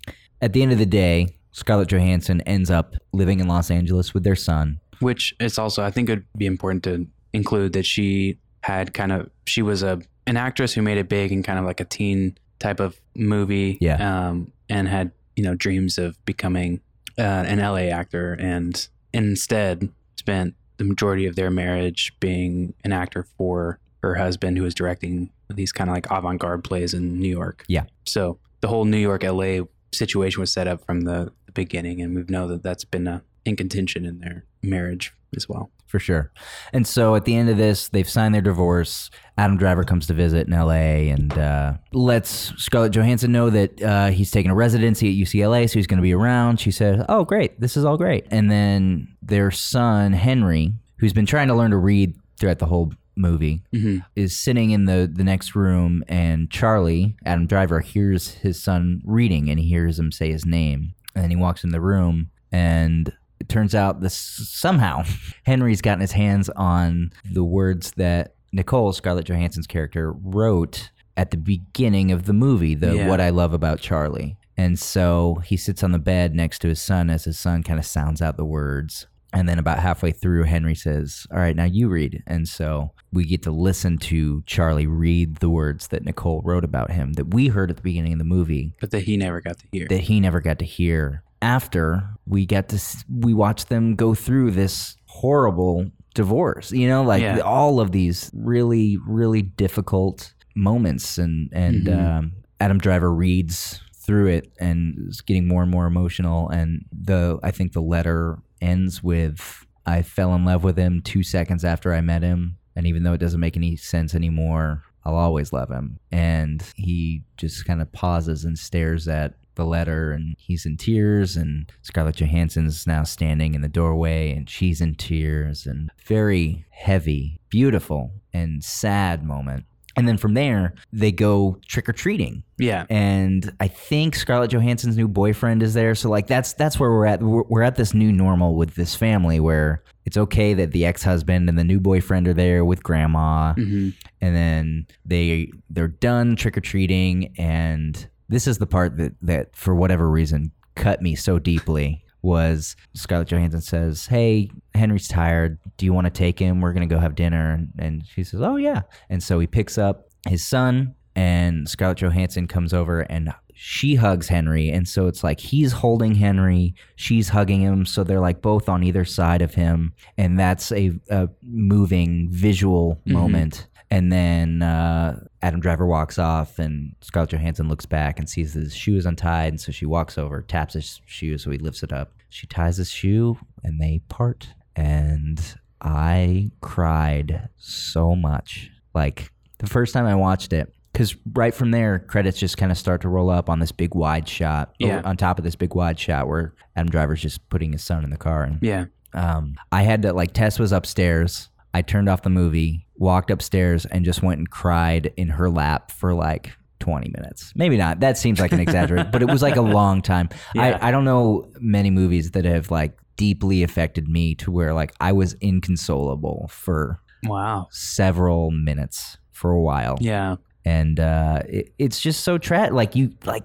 at 0.41 0.53
the 0.53 0.63
end 0.63 0.71
of 0.71 0.79
the 0.79 0.87
day, 0.87 1.27
Scarlett 1.51 1.89
Johansson 1.89 2.41
ends 2.43 2.71
up 2.71 2.95
living 3.13 3.41
in 3.41 3.49
Los 3.49 3.69
Angeles 3.69 4.15
with 4.15 4.23
their 4.23 4.37
son. 4.37 4.79
which 5.01 5.33
is 5.39 5.59
also 5.59 5.81
i 5.85 5.93
think 5.93 6.09
it'd 6.09 6.25
be 6.37 6.45
important 6.47 6.83
to 6.83 7.07
include 7.33 7.73
that 7.75 7.87
she 7.87 8.39
had 8.63 8.93
kind 8.95 9.13
of 9.13 9.31
she 9.47 9.63
was 9.63 9.83
a 9.83 10.01
an 10.27 10.37
actress 10.37 10.73
who 10.75 10.83
made 10.83 10.99
it 10.99 11.09
big 11.09 11.33
in 11.33 11.43
kind 11.43 11.59
of 11.59 11.65
like 11.65 11.81
a 11.81 11.85
teen 11.85 12.37
type 12.59 12.81
of 12.81 13.01
movie 13.15 13.79
Yeah. 13.81 14.29
um 14.29 14.53
and 14.69 14.89
had 14.89 15.13
you 15.37 15.45
know 15.45 15.55
dreams 15.55 15.97
of 15.99 16.23
becoming 16.25 16.81
uh, 17.19 17.23
an 17.23 17.59
la 17.61 17.77
actor 17.77 18.35
and 18.39 18.89
instead 19.13 19.89
spent 20.17 20.55
the 20.77 20.85
majority 20.85 21.27
of 21.27 21.35
their 21.37 21.51
marriage 21.51 22.13
being 22.21 22.75
an 22.85 22.93
actor 22.93 23.25
for 23.37 23.79
her 24.03 24.15
husband 24.17 24.57
who 24.57 24.65
was 24.65 24.75
directing 24.75 25.31
these 25.49 25.73
kind 25.73 25.89
of 25.91 25.95
like 25.95 26.07
avant-garde 26.11 26.63
plays 26.63 26.95
in 26.95 27.19
new 27.19 27.29
york 27.29 27.65
Yeah. 27.69 27.85
so 28.05 28.39
the 28.61 28.69
whole 28.69 28.85
new 28.85 28.99
york 28.99 29.23
la 29.25 29.65
situation 29.93 30.41
was 30.41 30.53
set 30.53 30.67
up 30.69 30.85
from 30.85 31.03
the, 31.03 31.33
the 31.47 31.53
beginning 31.53 32.01
and 32.03 32.15
we 32.15 32.23
know 32.29 32.47
that 32.49 32.63
that's 32.63 32.85
been 32.85 33.09
uh, 33.09 33.21
in 33.49 33.57
contention 33.57 34.05
in 34.05 34.21
their 34.21 34.45
marriage 34.63 35.13
as 35.37 35.49
well 35.49 35.71
for 35.87 35.99
sure. 35.99 36.31
And 36.75 36.87
so 36.87 37.15
at 37.15 37.25
the 37.25 37.35
end 37.35 37.49
of 37.49 37.57
this, 37.57 37.89
they've 37.89 38.09
signed 38.09 38.35
their 38.35 38.43
divorce. 38.43 39.11
Adam 39.39 39.57
Driver 39.57 39.85
comes 39.85 40.07
to 40.09 40.13
visit 40.15 40.47
in 40.47 40.53
LA 40.53 41.09
and 41.11 41.33
uh, 41.39 41.75
lets 41.95 42.53
Scarlett 42.63 42.93
Johansson 42.93 43.33
know 43.33 43.49
that 43.49 43.81
uh, 43.83 44.09
he's 44.09 44.31
taking 44.31 44.51
a 44.51 44.55
residency 44.55 45.09
at 45.09 45.27
UCLA, 45.27 45.67
so 45.69 45.79
he's 45.79 45.87
going 45.87 45.97
to 45.97 46.03
be 46.03 46.13
around. 46.13 46.61
She 46.61 46.71
says, 46.71 47.03
"Oh, 47.09 47.25
great, 47.25 47.59
this 47.59 47.75
is 47.75 47.87
all 47.87 47.97
great." 47.97 48.27
And 48.31 48.51
then 48.51 49.09
their 49.23 49.51
son 49.51 50.13
Henry, 50.13 50.75
who's 50.99 51.15
been 51.15 51.25
trying 51.25 51.49
to 51.49 51.55
learn 51.55 51.71
to 51.71 51.79
read 51.79 52.15
throughout 52.39 52.59
the 52.59 52.67
whole 52.67 52.93
movie, 53.17 53.63
Mhm. 53.75 54.05
is 54.15 54.37
sitting 54.37 54.71
in 54.73 54.85
the 54.85 55.11
the 55.11 55.25
next 55.25 55.55
room, 55.55 56.05
and 56.07 56.51
Charlie, 56.51 57.17
Adam 57.25 57.47
Driver, 57.47 57.81
hears 57.81 58.33
his 58.35 58.63
son 58.63 59.01
reading, 59.07 59.49
and 59.49 59.59
he 59.59 59.69
hears 59.71 59.99
him 59.99 60.13
say 60.13 60.31
his 60.31 60.45
name, 60.45 60.93
and 61.15 61.25
then 61.25 61.31
he 61.31 61.37
walks 61.37 61.65
in 61.65 61.71
the 61.71 61.81
room, 61.81 62.29
and 62.53 63.11
it 63.41 63.49
turns 63.49 63.75
out 63.75 64.01
this 64.01 64.15
somehow 64.17 65.05
Henry's 65.45 65.81
gotten 65.81 66.01
his 66.01 66.13
hands 66.13 66.49
on 66.51 67.13
the 67.33 67.45
words 67.45 67.93
that 67.97 68.35
Nicole 68.53 68.93
Scarlett 68.93 69.27
Johansson's 69.27 69.67
character 69.67 70.13
wrote 70.13 70.91
at 71.17 71.31
the 71.31 71.37
beginning 71.37 72.13
of 72.13 72.25
the 72.27 72.33
movie, 72.33 72.75
the 72.75 72.95
Yeah. 72.97 73.09
what 73.09 73.21
I 73.21 73.31
love 73.31 73.53
about 73.53 73.81
Charlie. 73.81 74.37
And 74.57 74.79
so 74.79 75.41
he 75.45 75.57
sits 75.57 75.83
on 75.85 75.93
the 75.93 75.99
bed 75.99 76.35
next 76.35 76.61
to 76.61 76.69
his 76.69 76.81
son 76.83 77.11
as 77.11 77.25
his 77.25 77.39
son 77.39 77.63
kind 77.63 77.79
of 77.79 77.87
sounds 77.87 78.21
out 78.23 78.37
the 78.37 78.45
words. 78.45 79.07
And 79.33 79.47
then 79.49 79.59
about 79.59 79.79
halfway 79.81 80.11
through, 80.11 80.45
Henry 80.45 80.75
says, 80.75 81.27
All 81.31 81.39
right, 81.39 81.55
now 81.55 81.65
you 81.65 81.89
read. 81.89 82.23
And 82.27 82.49
so 82.49 82.93
we 83.13 83.25
get 83.27 83.43
to 83.43 83.51
listen 83.51 83.99
to 83.99 84.43
Charlie 84.47 84.87
read 84.87 85.37
the 85.37 85.51
words 85.51 85.89
that 85.89 86.03
Nicole 86.05 86.41
wrote 86.45 86.65
about 86.65 86.91
him 86.91 87.13
that 87.13 87.35
we 87.35 87.49
heard 87.49 87.71
at 87.71 87.77
the 87.77 87.83
beginning 87.83 88.15
of 88.15 88.19
the 88.19 88.25
movie 88.25 88.73
But 88.81 88.91
that 88.93 89.03
he 89.03 89.17
never 89.19 89.41
got 89.43 89.59
to 89.59 89.67
hear. 89.71 89.87
that 89.89 90.01
he 90.01 90.19
never 90.19 90.41
got 90.41 90.59
to 90.61 90.65
hear. 90.65 91.23
After 91.41 92.03
we 92.27 92.47
got 92.47 92.69
to, 92.71 92.81
we 93.09 93.33
watched 93.35 93.69
them 93.69 93.95
go 93.95 94.15
through 94.15 94.51
this 94.53 94.97
horrible 95.07 95.91
divorce. 96.15 96.73
You 96.73 96.89
know, 96.89 97.05
like 97.05 97.23
Yeah. 97.23 97.39
all 97.41 97.81
of 97.81 97.93
these 97.93 98.31
really, 98.35 98.99
really 99.07 99.43
difficult 99.43 100.33
moments, 100.57 101.19
and 101.19 101.49
and 101.53 101.87
Mhm. 101.87 102.05
um, 102.19 102.33
Adam 102.61 102.79
Driver 102.79 103.13
reads 103.15 103.81
through 103.95 104.27
it 104.29 104.51
and 104.59 104.97
is 105.09 105.21
getting 105.21 105.47
more 105.47 105.63
and 105.63 105.71
more 105.71 105.87
emotional. 105.87 106.49
And 106.49 106.85
the 106.91 107.39
I 107.43 107.51
think 107.53 107.73
the 107.73 107.83
letter 107.83 108.39
ends 108.61 109.03
with, 109.03 109.65
"I 109.87 110.03
fell 110.03 110.35
in 110.35 110.45
love 110.45 110.65
with 110.65 110.77
him 110.77 111.03
two 111.03 111.23
seconds 111.23 111.65
after 111.65 111.93
I 111.95 112.01
met 112.01 112.23
him, 112.23 112.57
and 112.75 112.87
even 112.87 113.03
though 113.05 113.13
it 113.13 113.19
doesn't 113.19 113.39
make 113.41 113.57
any 113.57 113.77
sense 113.77 114.15
anymore." 114.15 114.83
I'll 115.05 115.15
always 115.15 115.53
love 115.55 115.71
him. 115.71 115.99
And 116.13 116.63
he 116.75 117.23
just 117.39 117.65
kind 117.65 117.81
of 117.81 117.91
pauses 117.93 118.45
and 118.45 118.59
stares 118.59 119.09
at 119.09 119.35
the 119.59 119.67
letter 119.67 120.13
and 120.13 120.37
he's 120.39 120.65
in 120.65 120.79
tears 120.79 121.37
and 121.37 121.71
Scarlett 121.83 122.17
Johansson's 122.17 122.87
now 122.87 123.03
standing 123.03 123.55
in 123.55 123.61
the 123.61 123.69
doorway 123.69 124.33
and 124.33 124.49
she's 124.49 124.81
in 124.81 124.95
tears 124.95 125.67
and 125.67 125.91
very 126.07 126.65
heavy, 126.71 127.41
beautiful 127.51 128.13
and 128.33 128.65
sad 128.65 129.23
moment. 129.23 129.67
And 129.97 130.07
then 130.07 130.17
from 130.17 130.35
there, 130.35 130.75
they 130.93 131.11
go 131.11 131.59
trick 131.67 131.89
or 131.89 131.93
treating 131.93 132.45
yeah. 132.57 132.87
and 132.89 133.53
I 133.59 133.69
think 133.69 134.15
Scarlett 134.15 134.53
Johansson's 134.53 134.97
new 134.97 135.09
boyfriend 135.09 135.63
is 135.63 135.75
there. 135.75 135.95
So 135.97 136.09
like 136.09 136.29
that's 136.29 136.53
that's 136.53 136.79
where 136.79 136.91
we're 136.91 137.07
at. 137.07 137.21
We're, 137.21 137.43
we're 137.43 137.63
at 137.63 137.75
this 137.77 137.95
new 137.95 138.13
normal 138.13 138.55
with 138.55 138.77
this 138.77 138.95
family 138.95 139.41
where 139.41 139.83
it's 140.05 140.17
okay 140.17 140.55
that 140.55 140.73
the 140.73 140.87
ex-husband 140.87 141.49
and 141.49 141.59
the 141.59 141.65
new 141.65 141.81
boyfriend 141.81 142.29
are 142.29 142.35
there 142.35 142.65
with 142.65 142.83
grandma, 142.83 143.55
hmm 143.55 143.91
and 144.21 144.35
then 144.35 144.87
they 145.05 145.51
they're 145.71 145.89
done 145.89 146.35
trick 146.35 146.57
or 146.57 146.61
treating. 146.61 147.33
And 147.39 148.09
this 148.29 148.47
is 148.47 148.59
the 148.59 148.67
part 148.67 148.97
that 148.99 149.15
that 149.23 149.55
for 149.57 149.75
whatever 149.75 150.11
reason 150.11 150.53
cut 150.75 151.03
me 151.03 151.15
so 151.15 151.39
deeply 151.39 152.05
was 152.23 152.77
Scarlett 152.95 153.29
Johansson 153.29 153.61
says, 153.61 154.07
"Hey, 154.07 154.51
Henry's 154.75 155.09
tired. 155.09 155.59
Do 155.77 155.87
you 155.87 155.93
want 155.93 156.07
to 156.07 156.11
take 156.11 156.39
him? 156.39 156.61
We're 156.61 156.73
gonna 156.73 156.87
go 156.87 156.99
have 156.99 157.15
dinner." 157.15 157.53
And, 157.53 157.73
and 157.79 158.07
she 158.07 158.25
says, 158.25 158.41
"Oh 158.41 158.57
yeah." 158.57 158.83
And 159.09 159.23
so 159.23 159.39
he 159.39 159.47
picks 159.47 159.79
up 159.79 160.09
his 160.29 160.45
son, 160.45 160.95
and 161.15 161.69
Scarlett 161.69 161.99
Johansson 161.99 162.47
comes 162.47 162.73
over 162.73 163.01
and 163.01 163.33
she 163.61 163.97
hugs 163.97 164.29
Henry, 164.29 164.71
and 164.71 164.87
so 164.87 165.09
it's 165.09 165.25
like 165.25 165.41
he's 165.41 165.73
holding 165.73 166.15
Henry, 166.15 166.77
she's 166.95 167.31
hugging 167.31 167.61
him, 167.61 167.85
so 167.85 168.05
they're 168.05 168.21
like 168.21 168.41
both 168.41 168.69
on 168.69 168.85
either 168.85 169.05
side 169.05 169.43
of 169.43 169.55
him, 169.55 169.95
and 170.17 170.39
that's 170.39 170.71
a, 170.71 170.93
a 171.11 171.29
moving 171.43 172.29
visual 172.31 172.95
mm-hmm. 172.95 173.15
moment. 173.15 173.67
And 173.91 174.13
then 174.13 174.63
uh, 174.63 175.19
Adam 175.41 175.61
Driver 175.61 175.87
walks 175.87 176.19
off, 176.19 176.59
and 176.59 176.95
Scarlett 177.01 177.31
Johansson 177.33 177.69
looks 177.69 177.87
back 177.87 178.19
and 178.19 178.29
sees 178.29 178.53
his 178.53 178.75
shoe 178.75 178.97
is 178.97 179.07
untied. 179.07 179.49
And 179.53 179.61
so 179.61 179.73
she 179.73 179.87
walks 179.87 180.19
over, 180.19 180.43
taps 180.43 180.75
his 180.75 181.01
shoe, 181.07 181.39
so 181.39 181.51
he 181.51 181.59
lifts 181.59 181.83
it 181.83 181.93
up. 181.93 182.13
She 182.29 182.47
ties 182.47 182.77
his 182.77 182.91
shoe, 182.91 183.39
and 183.65 183.81
they 183.81 184.01
part. 184.11 184.49
And 184.77 185.41
I 185.81 186.51
cried 186.61 187.49
so 187.57 188.15
much. 188.15 188.71
Like 188.95 189.31
the 189.59 189.67
first 189.67 189.95
time 189.95 190.05
I 190.07 190.15
watched 190.15 190.53
it, 190.53 190.73
because 190.93 191.17
right 191.33 191.55
from 191.55 191.71
there, 191.71 191.99
credits 192.01 192.39
just 192.39 192.57
kind 192.59 192.71
of 192.73 192.77
start 192.79 193.01
to 193.03 193.09
roll 193.09 193.31
up 193.31 193.49
on 193.49 193.59
this 193.59 193.73
big 193.73 193.95
wide 193.95 194.29
shot. 194.29 194.75
Yeah. 194.79 195.01
on 195.05 195.17
top 195.17 195.39
of 195.39 195.45
this 195.45 195.57
big 195.57 195.75
wide 195.75 195.99
shot 195.99 196.29
where 196.29 196.55
Adam 196.77 196.91
Driver's 196.91 197.23
just 197.23 197.49
putting 197.49 197.73
his 197.73 197.83
son 197.85 198.05
in 198.05 198.11
the 198.11 198.17
car. 198.17 198.43
And 198.45 198.59
Yeah. 198.61 198.87
um, 199.15 199.55
I 199.73 199.83
had 199.83 200.03
to 200.03 200.13
like 200.13 200.33
Tess 200.35 200.59
was 200.59 200.73
upstairs. 200.73 201.49
I 201.73 201.83
turned 201.83 202.09
off 202.09 202.23
the 202.23 202.31
movie, 202.31 202.87
walked 202.99 203.31
upstairs, 203.31 203.87
and 203.87 204.05
just 204.05 204.23
went 204.23 204.39
and 204.39 204.51
cried 204.51 205.13
in 205.17 205.29
her 205.29 205.49
lap 205.49 205.91
for 205.91 206.15
like 206.15 206.53
20 206.81 207.11
minutes. 207.17 207.53
Maybe 207.57 207.77
not. 207.77 208.01
That 208.01 208.17
seems 208.19 208.39
like 208.41 208.53
an 208.53 208.61
exaggeration, 208.61 209.11
but 209.11 209.23
it 209.23 209.29
was 209.29 209.43
like 209.43 209.57
a 209.57 209.61
long 209.63 210.01
time. 210.03 210.29
Yeah. 210.55 210.79
I, 210.81 210.89
I 210.89 210.91
don't 210.91 211.05
know 211.05 211.49
many 211.61 211.91
movies 211.91 212.33
that 212.33 212.45
have 212.45 212.71
like 212.71 212.97
deeply 213.17 213.63
affected 213.65 214.09
me 214.09 214.35
to 214.37 214.51
where 214.51 214.73
like 214.75 214.93
I 215.01 215.13
was 215.13 215.35
inconsolable 215.41 216.49
for 216.53 217.01
Wow. 217.25 217.67
several 217.71 218.53
minutes 218.53 219.19
for 219.33 219.51
a 219.51 219.61
while 219.61 219.99
Yeah. 220.01 220.37
and 220.65 221.01
uh, 221.01 221.43
it, 221.49 221.73
it's 221.79 221.99
just 222.01 222.23
so 222.23 222.39
tra 222.39 222.71
Like 222.73 222.95
you, 222.95 223.13
like 223.25 223.45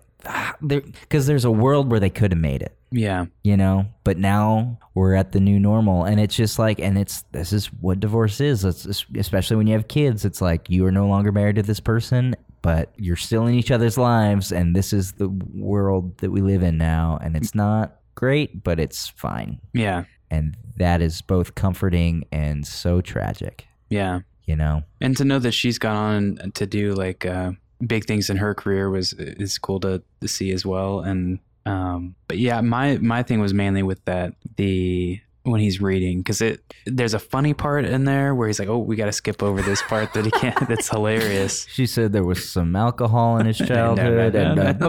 because 0.66 1.28
there's 1.28 1.46
a 1.46 1.52
world 1.52 1.90
where 1.92 2.00
they 2.00 2.10
could 2.10 2.32
have 2.32 2.40
made 2.40 2.62
it, 2.62 2.76
Yeah. 2.92 3.26
you 3.44 3.58
know. 3.58 3.86
But 4.04 4.18
now 4.18 4.80
we're 4.94 5.14
at 5.16 5.32
the 5.32 5.40
new 5.40 5.60
normal, 5.60 6.06
and 6.06 6.20
it's 6.20 6.36
just 6.36 6.60
like, 6.60 6.80
and 6.80 6.98
it's 6.98 7.24
this 7.32 7.52
is 7.54 7.68
what 7.68 8.00
divorce 8.00 8.40
is. 8.42 8.64
It's, 8.66 9.06
especially 9.16 9.58
when 9.58 9.68
you 9.68 9.74
have 9.74 9.88
kids. 9.88 10.26
It's 10.26 10.42
like 10.42 10.70
you 10.70 10.86
are 10.86 10.92
no 10.92 11.08
longer 11.08 11.32
married 11.32 11.56
to 11.58 11.64
this 11.64 11.80
person, 11.80 12.36
but 12.62 12.94
you're 12.98 13.16
still 13.18 13.46
in 13.48 13.56
each 13.56 13.72
other's 13.72 13.98
lives, 13.98 14.52
and 14.52 14.76
this 14.76 14.94
is 14.94 15.14
the 15.14 15.30
world 15.54 16.18
that 16.20 16.32
we 16.32 16.42
live 16.42 16.64
in 16.64 16.78
now, 16.78 17.20
and 17.22 17.36
it's 17.36 17.54
not 17.56 17.98
great, 18.16 18.64
but 18.64 18.80
it's 18.80 19.08
fine, 19.10 19.60
Yeah. 19.74 20.06
and 20.32 20.56
that 20.78 21.02
is 21.02 21.22
both 21.22 21.56
comforting 21.56 22.24
and 22.32 22.66
so 22.66 23.02
tragic, 23.02 23.66
Yeah. 23.90 24.20
you 24.46 24.56
know. 24.56 24.84
And 25.02 25.18
to 25.18 25.26
know 25.26 25.40
that 25.40 25.52
she's 25.54 25.78
gone 25.78 26.38
on 26.42 26.52
to 26.54 26.66
do 26.66 26.94
like 26.94 27.26
uh, 27.26 27.52
big 27.86 28.06
things 28.06 28.30
in 28.30 28.38
her 28.38 28.54
career 28.54 28.90
was 28.90 29.14
is 29.14 29.58
cool 29.58 29.80
to, 29.82 30.02
to 30.22 30.28
see 30.28 30.52
as 30.52 30.66
well. 30.66 31.02
And 31.02 31.40
um, 31.66 32.16
but 32.28 32.38
yeah, 32.38 32.62
my 32.62 32.98
my 32.98 33.24
thing 33.24 33.40
was 33.40 33.54
mainly 33.54 33.84
with 33.84 34.04
that 34.06 34.34
the 34.58 35.20
when 35.44 35.60
he's 35.60 35.82
reading 35.82 36.20
because 36.20 36.42
it 36.42 36.62
there's 36.86 37.14
a 37.14 37.20
funny 37.20 37.54
part 37.54 37.84
in 37.86 38.06
there 38.06 38.34
where 38.34 38.48
he's 38.48 38.60
like, 38.60 38.70
oh, 38.70 38.78
we 38.78 38.96
got 38.96 39.08
to 39.08 39.12
skip 39.12 39.44
over 39.44 39.62
this 39.62 39.82
part 39.84 40.14
that 40.14 40.24
he 40.26 40.32
can't. 40.32 40.68
That's 40.70 40.90
hilarious. 40.90 41.68
She 41.70 41.86
said 41.86 42.14
there 42.14 42.24
was 42.24 42.48
some 42.50 42.76
alcohol 42.76 43.38
in 43.38 43.46
his 43.48 43.60
No, 43.60 43.66
no, 43.66 43.96
childhood, 43.96 44.34
no, 44.34 44.42
and 44.42 44.84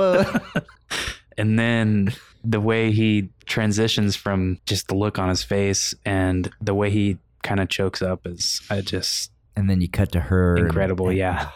uh, 0.00 0.40
and 1.38 1.58
then 1.58 2.12
the 2.44 2.60
way 2.60 2.92
he 2.92 3.30
transitions 3.46 4.16
from 4.16 4.58
just 4.66 4.88
the 4.88 4.94
look 4.94 5.18
on 5.18 5.28
his 5.28 5.42
face 5.42 5.94
and 6.04 6.50
the 6.60 6.74
way 6.74 6.90
he 6.90 7.18
kind 7.42 7.60
of 7.60 7.68
chokes 7.68 8.02
up 8.02 8.26
is 8.26 8.60
I 8.70 8.80
just 8.80 9.30
and 9.56 9.68
then 9.70 9.80
you 9.80 9.88
cut 9.88 10.12
to 10.12 10.20
her. 10.20 10.56
incredible 10.56 11.08
and- 11.08 11.18
yeah 11.18 11.50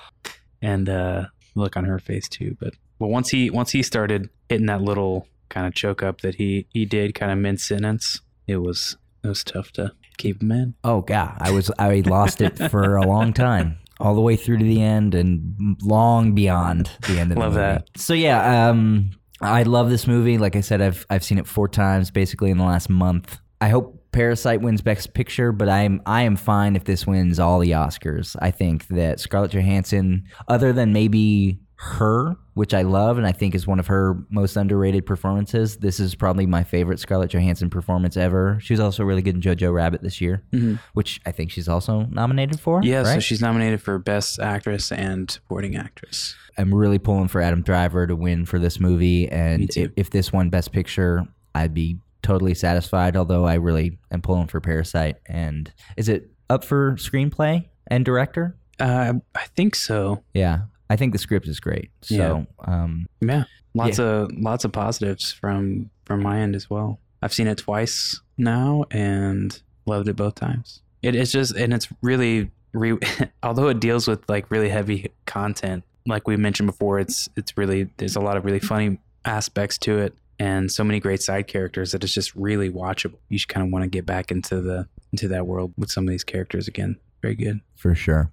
and 0.62 0.88
uh 0.88 1.24
look 1.54 1.76
on 1.76 1.84
her 1.84 1.98
face 1.98 2.28
too 2.28 2.56
but 2.60 2.74
but 2.98 3.08
once 3.08 3.30
he 3.30 3.50
once 3.50 3.70
he 3.70 3.82
started 3.82 4.28
hitting 4.48 4.66
that 4.66 4.80
little 4.82 5.26
kind 5.48 5.66
of 5.66 5.74
choke 5.74 6.02
up 6.02 6.20
that 6.20 6.36
he 6.36 6.66
he 6.70 6.84
did 6.84 7.14
kind 7.14 7.32
of 7.32 7.38
mid 7.38 7.60
sentence 7.60 8.20
it 8.46 8.58
was 8.58 8.96
it 9.24 9.28
was 9.28 9.42
tough 9.44 9.72
to 9.72 9.92
keep 10.18 10.42
him 10.42 10.52
in 10.52 10.74
Oh 10.84 11.00
god, 11.02 11.36
I 11.40 11.50
was 11.50 11.70
I 11.78 12.02
lost 12.06 12.40
it 12.40 12.56
for 12.70 12.96
a 12.96 13.06
long 13.06 13.32
time, 13.32 13.78
all 13.98 14.14
the 14.14 14.20
way 14.20 14.36
through 14.36 14.58
to 14.58 14.64
the 14.64 14.82
end 14.82 15.14
and 15.14 15.76
long 15.82 16.34
beyond 16.34 16.90
the 17.06 17.18
end 17.18 17.32
of 17.32 17.38
Love 17.38 17.54
the 17.54 17.60
movie. 17.60 17.72
that. 17.72 17.88
So 18.00 18.14
yeah, 18.14 18.68
um, 18.68 19.10
I 19.40 19.62
love 19.62 19.88
this 19.90 20.06
movie. 20.06 20.38
Like 20.38 20.56
I 20.56 20.60
said, 20.60 20.80
I've 20.80 21.04
I've 21.10 21.24
seen 21.24 21.38
it 21.38 21.46
four 21.46 21.68
times 21.68 22.10
basically 22.10 22.50
in 22.50 22.58
the 22.58 22.64
last 22.64 22.88
month. 22.90 23.38
I 23.60 23.68
hope 23.70 23.99
Parasite 24.12 24.60
wins 24.60 24.80
Best 24.80 25.14
Picture, 25.14 25.52
but 25.52 25.68
I'm 25.68 26.02
I 26.06 26.22
am 26.22 26.36
fine 26.36 26.76
if 26.76 26.84
this 26.84 27.06
wins 27.06 27.38
all 27.38 27.58
the 27.58 27.72
Oscars. 27.72 28.36
I 28.40 28.50
think 28.50 28.88
that 28.88 29.20
Scarlett 29.20 29.52
Johansson, 29.52 30.24
other 30.48 30.72
than 30.72 30.92
maybe 30.92 31.60
her, 31.76 32.36
which 32.52 32.74
I 32.74 32.82
love 32.82 33.16
and 33.16 33.26
I 33.26 33.32
think 33.32 33.54
is 33.54 33.66
one 33.66 33.78
of 33.78 33.86
her 33.86 34.18
most 34.28 34.56
underrated 34.56 35.06
performances, 35.06 35.78
this 35.78 35.98
is 35.98 36.14
probably 36.14 36.44
my 36.44 36.62
favorite 36.62 37.00
Scarlett 37.00 37.30
Johansson 37.30 37.70
performance 37.70 38.18
ever. 38.18 38.58
She 38.60 38.74
was 38.74 38.80
also 38.80 39.02
really 39.02 39.22
good 39.22 39.34
in 39.34 39.40
Jojo 39.40 39.72
Rabbit 39.72 40.02
this 40.02 40.20
year, 40.20 40.42
mm-hmm. 40.52 40.74
which 40.92 41.22
I 41.24 41.32
think 41.32 41.50
she's 41.50 41.68
also 41.68 42.02
nominated 42.10 42.60
for. 42.60 42.82
yeah 42.82 43.04
so 43.04 43.18
she's 43.18 43.40
nominated 43.40 43.80
for 43.80 43.98
best 43.98 44.38
actress 44.40 44.92
and 44.92 45.30
supporting 45.30 45.74
actress 45.74 46.34
I'm 46.58 46.74
really 46.74 46.98
pulling 46.98 47.28
for 47.28 47.40
Adam 47.40 47.62
Driver 47.62 48.06
to 48.06 48.14
win 48.14 48.44
for 48.44 48.58
this 48.58 48.78
movie, 48.78 49.28
and 49.28 49.70
if, 49.76 49.92
if 49.96 50.10
this 50.10 50.32
won 50.32 50.50
Best 50.50 50.72
Picture, 50.72 51.26
I'd 51.54 51.72
be 51.72 51.98
totally 52.22 52.54
satisfied. 52.54 53.16
Although 53.16 53.44
I 53.44 53.54
really 53.54 53.98
am 54.10 54.22
pulling 54.22 54.48
for 54.48 54.60
Parasite. 54.60 55.16
And 55.26 55.72
is 55.96 56.08
it 56.08 56.30
up 56.48 56.64
for 56.64 56.92
screenplay 56.92 57.66
and 57.86 58.04
director? 58.04 58.56
uh 58.78 59.12
i 59.34 59.44
think 59.56 59.74
so 59.74 60.22
Yeah, 60.32 60.60
I 60.88 60.96
think 60.96 61.12
the 61.12 61.18
script 61.18 61.46
is 61.46 61.60
great. 61.60 61.90
So, 62.00 62.46
um, 62.64 63.06
yeah 63.20 63.44
lots 63.74 63.98
of 63.98 64.30
lots 64.32 64.64
of 64.64 64.72
positives 64.72 65.32
from 65.32 65.90
from 66.06 66.22
my 66.22 66.40
end 66.40 66.56
as 66.56 66.68
well 66.68 66.98
i've 67.22 67.32
seen 67.32 67.46
it 67.46 67.58
twice 67.58 68.20
now 68.36 68.84
and 68.90 69.62
loved 69.86 70.08
it 70.08 70.16
both 70.16 70.34
times 70.34 70.80
it's 71.02 71.30
just 71.30 71.54
and 71.54 71.72
it's 71.72 71.88
really 72.02 72.50
re- 72.72 72.98
although 73.42 73.68
it 73.68 73.80
deals 73.80 74.08
with 74.08 74.28
like 74.28 74.50
really 74.50 74.68
heavy 74.68 75.10
content, 75.26 75.84
like 76.06 76.26
we 76.26 76.36
mentioned 76.36 76.66
before, 76.66 76.98
it's 76.98 77.28
it's 77.36 77.56
really 77.56 77.88
there's 77.96 78.16
a 78.16 78.20
lot 78.20 78.36
of 78.36 78.44
really 78.44 78.58
funny 78.60 78.98
aspects 79.24 79.78
to 79.78 79.98
it 79.98 80.14
and 80.40 80.72
so 80.72 80.82
many 80.82 80.98
great 80.98 81.22
side 81.22 81.46
characters 81.46 81.92
that 81.92 82.02
it's 82.02 82.14
just 82.14 82.34
really 82.34 82.70
watchable. 82.70 83.18
You 83.28 83.38
should 83.38 83.50
kind 83.50 83.64
of 83.64 83.70
want 83.70 83.84
to 83.84 83.90
get 83.90 84.06
back 84.06 84.30
into 84.32 84.62
the 84.62 84.88
into 85.12 85.28
that 85.28 85.46
world 85.46 85.74
with 85.76 85.90
some 85.90 86.04
of 86.04 86.10
these 86.10 86.24
characters 86.24 86.66
again. 86.66 86.96
Very 87.20 87.34
good. 87.34 87.60
For 87.76 87.94
sure. 87.94 88.32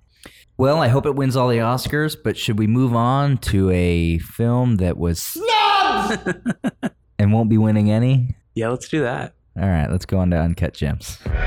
Well, 0.57 0.79
I 0.79 0.87
hope 0.87 1.05
it 1.05 1.15
wins 1.15 1.35
all 1.35 1.49
the 1.49 1.57
Oscars, 1.57 2.15
but 2.21 2.37
should 2.37 2.57
we 2.57 2.65
move 2.65 2.95
on 2.95 3.37
to 3.39 3.69
a 3.69 4.19
film 4.19 4.77
that 4.77 4.97
was 4.97 5.21
snubbed 5.21 6.33
and 7.19 7.33
won't 7.33 7.49
be 7.49 7.57
winning 7.57 7.91
any? 7.91 8.37
Yeah, 8.55 8.69
let's 8.69 8.87
do 8.87 9.01
that. 9.01 9.33
All 9.59 9.67
right, 9.67 9.89
let's 9.91 10.05
go 10.05 10.17
on 10.19 10.31
to 10.31 10.37
Uncut 10.37 10.73
Gems. 10.73 11.19
I 11.25 11.43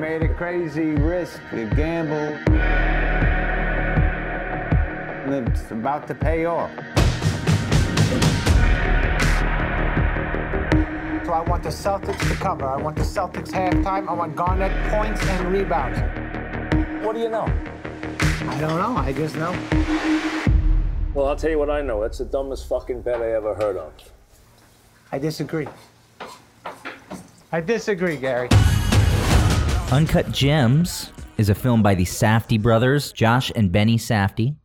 made 0.00 0.22
a 0.22 0.34
crazy 0.34 0.92
risk, 0.92 1.40
a 1.52 1.66
gamble. 1.66 2.38
And 5.26 5.48
it's 5.48 5.70
about 5.70 6.06
to 6.08 6.14
pay 6.14 6.46
off. 6.46 6.70
So 11.28 11.34
I 11.34 11.42
want 11.42 11.62
the 11.62 11.68
Celtics 11.68 12.26
to 12.26 12.34
cover. 12.36 12.64
I 12.64 12.78
want 12.78 12.96
the 12.96 13.02
Celtics 13.02 13.50
halftime. 13.50 14.08
I 14.08 14.14
want 14.14 14.34
Garnett 14.34 14.72
points 14.90 15.20
and 15.26 15.52
rebounds. 15.52 15.98
What 17.04 17.12
do 17.12 17.20
you 17.20 17.28
know? 17.28 17.44
I 18.48 18.58
don't 18.58 18.78
know. 18.78 18.96
I 18.96 19.12
just 19.12 19.36
know. 19.36 19.52
Well, 21.12 21.26
I'll 21.28 21.36
tell 21.36 21.50
you 21.50 21.58
what 21.58 21.68
I 21.68 21.82
know. 21.82 22.00
That's 22.00 22.16
the 22.16 22.24
dumbest 22.24 22.66
fucking 22.66 23.02
bet 23.02 23.20
I 23.20 23.32
ever 23.32 23.54
heard 23.54 23.76
of. 23.76 23.92
I 25.12 25.18
disagree. 25.18 25.68
I 27.52 27.60
disagree, 27.60 28.16
Gary. 28.16 28.48
Uncut 29.92 30.32
Gems 30.32 31.12
is 31.36 31.50
a 31.50 31.54
film 31.54 31.82
by 31.82 31.94
the 31.94 32.04
Safdie 32.04 32.62
brothers, 32.62 33.12
Josh 33.12 33.52
and 33.54 33.70
Benny 33.70 33.98
Safdie. 33.98 34.56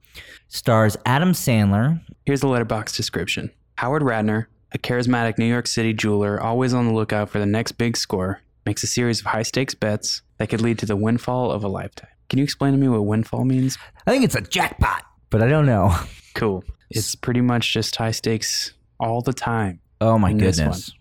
Stars 0.47 0.95
Adam 1.05 1.34
Sandler. 1.34 1.99
Here's 2.26 2.39
the 2.39 2.47
Letterboxd 2.47 2.95
description 2.95 3.51
Howard 3.76 4.03
Ratner, 4.03 4.45
a 4.74 4.78
charismatic 4.78 5.38
New 5.38 5.45
York 5.45 5.67
City 5.67 5.93
jeweler 5.93 6.41
always 6.41 6.74
on 6.74 6.88
the 6.88 6.93
lookout 6.93 7.30
for 7.30 7.39
the 7.39 7.45
next 7.45 7.74
big 7.74 7.95
score, 7.95 8.41
makes 8.65 8.84
a 8.84 8.88
series 8.88 9.19
of 9.19 9.28
high 9.28 9.43
stakes 9.43 9.76
bets 9.76 10.21
that 10.38 10.49
could 10.49 10.61
lead 10.61 10.80
to 10.80 10.86
the 10.86 10.95
windfall 10.95 11.51
of 11.51 11.63
a 11.63 11.67
lifetime. 11.67 12.09
Can 12.30 12.39
you 12.39 12.43
explain 12.43 12.74
to 12.74 12.80
me 12.80 12.88
what 12.88 13.05
windfall 13.05 13.45
means? 13.45 13.78
I 14.07 14.11
think 14.11 14.24
it's 14.24 14.36
a 14.36 14.41
jackpot, 14.41 15.03
but 15.30 15.43
I 15.43 15.47
don't 15.47 15.65
know. 15.65 15.95
Cool. 16.34 16.63
It's 16.89 17.15
pretty 17.15 17.41
much 17.41 17.74
just 17.74 17.95
high 17.95 18.11
stakes 18.11 18.74
all 18.99 19.21
the 19.21 19.34
time. 19.34 19.80
Oh 20.01 20.17
my 20.17 20.34
goodness. 20.34 20.91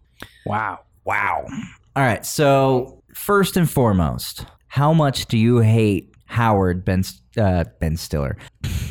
Wow. 0.44 0.80
Wow. 1.04 1.46
All 1.96 2.02
right. 2.02 2.24
So, 2.24 3.02
first 3.14 3.56
and 3.56 3.70
foremost, 3.70 4.46
how 4.68 4.92
much 4.92 5.26
do 5.26 5.38
you 5.38 5.58
hate 5.58 6.14
Howard 6.26 6.84
Ben 6.84 7.02
uh, 7.36 7.64
Ben 7.80 7.96
Stiller, 7.96 8.36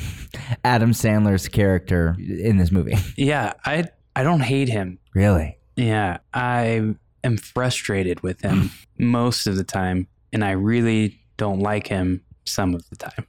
Adam 0.63 0.91
Sandler's 0.91 1.47
character 1.47 2.15
in 2.19 2.57
this 2.57 2.71
movie? 2.71 2.97
Yeah, 3.15 3.53
I 3.65 3.85
I 4.15 4.23
don't 4.23 4.41
hate 4.41 4.69
him. 4.69 4.99
Really? 5.13 5.57
Yeah, 5.75 6.17
I 6.33 6.95
am 7.23 7.37
frustrated 7.37 8.21
with 8.21 8.41
him 8.41 8.71
most 8.97 9.47
of 9.47 9.55
the 9.55 9.63
time, 9.63 10.07
and 10.33 10.43
I 10.43 10.51
really 10.51 11.19
don't 11.37 11.59
like 11.59 11.87
him 11.87 12.21
some 12.45 12.75
of 12.75 12.83
the 12.89 12.95
time. 12.95 13.25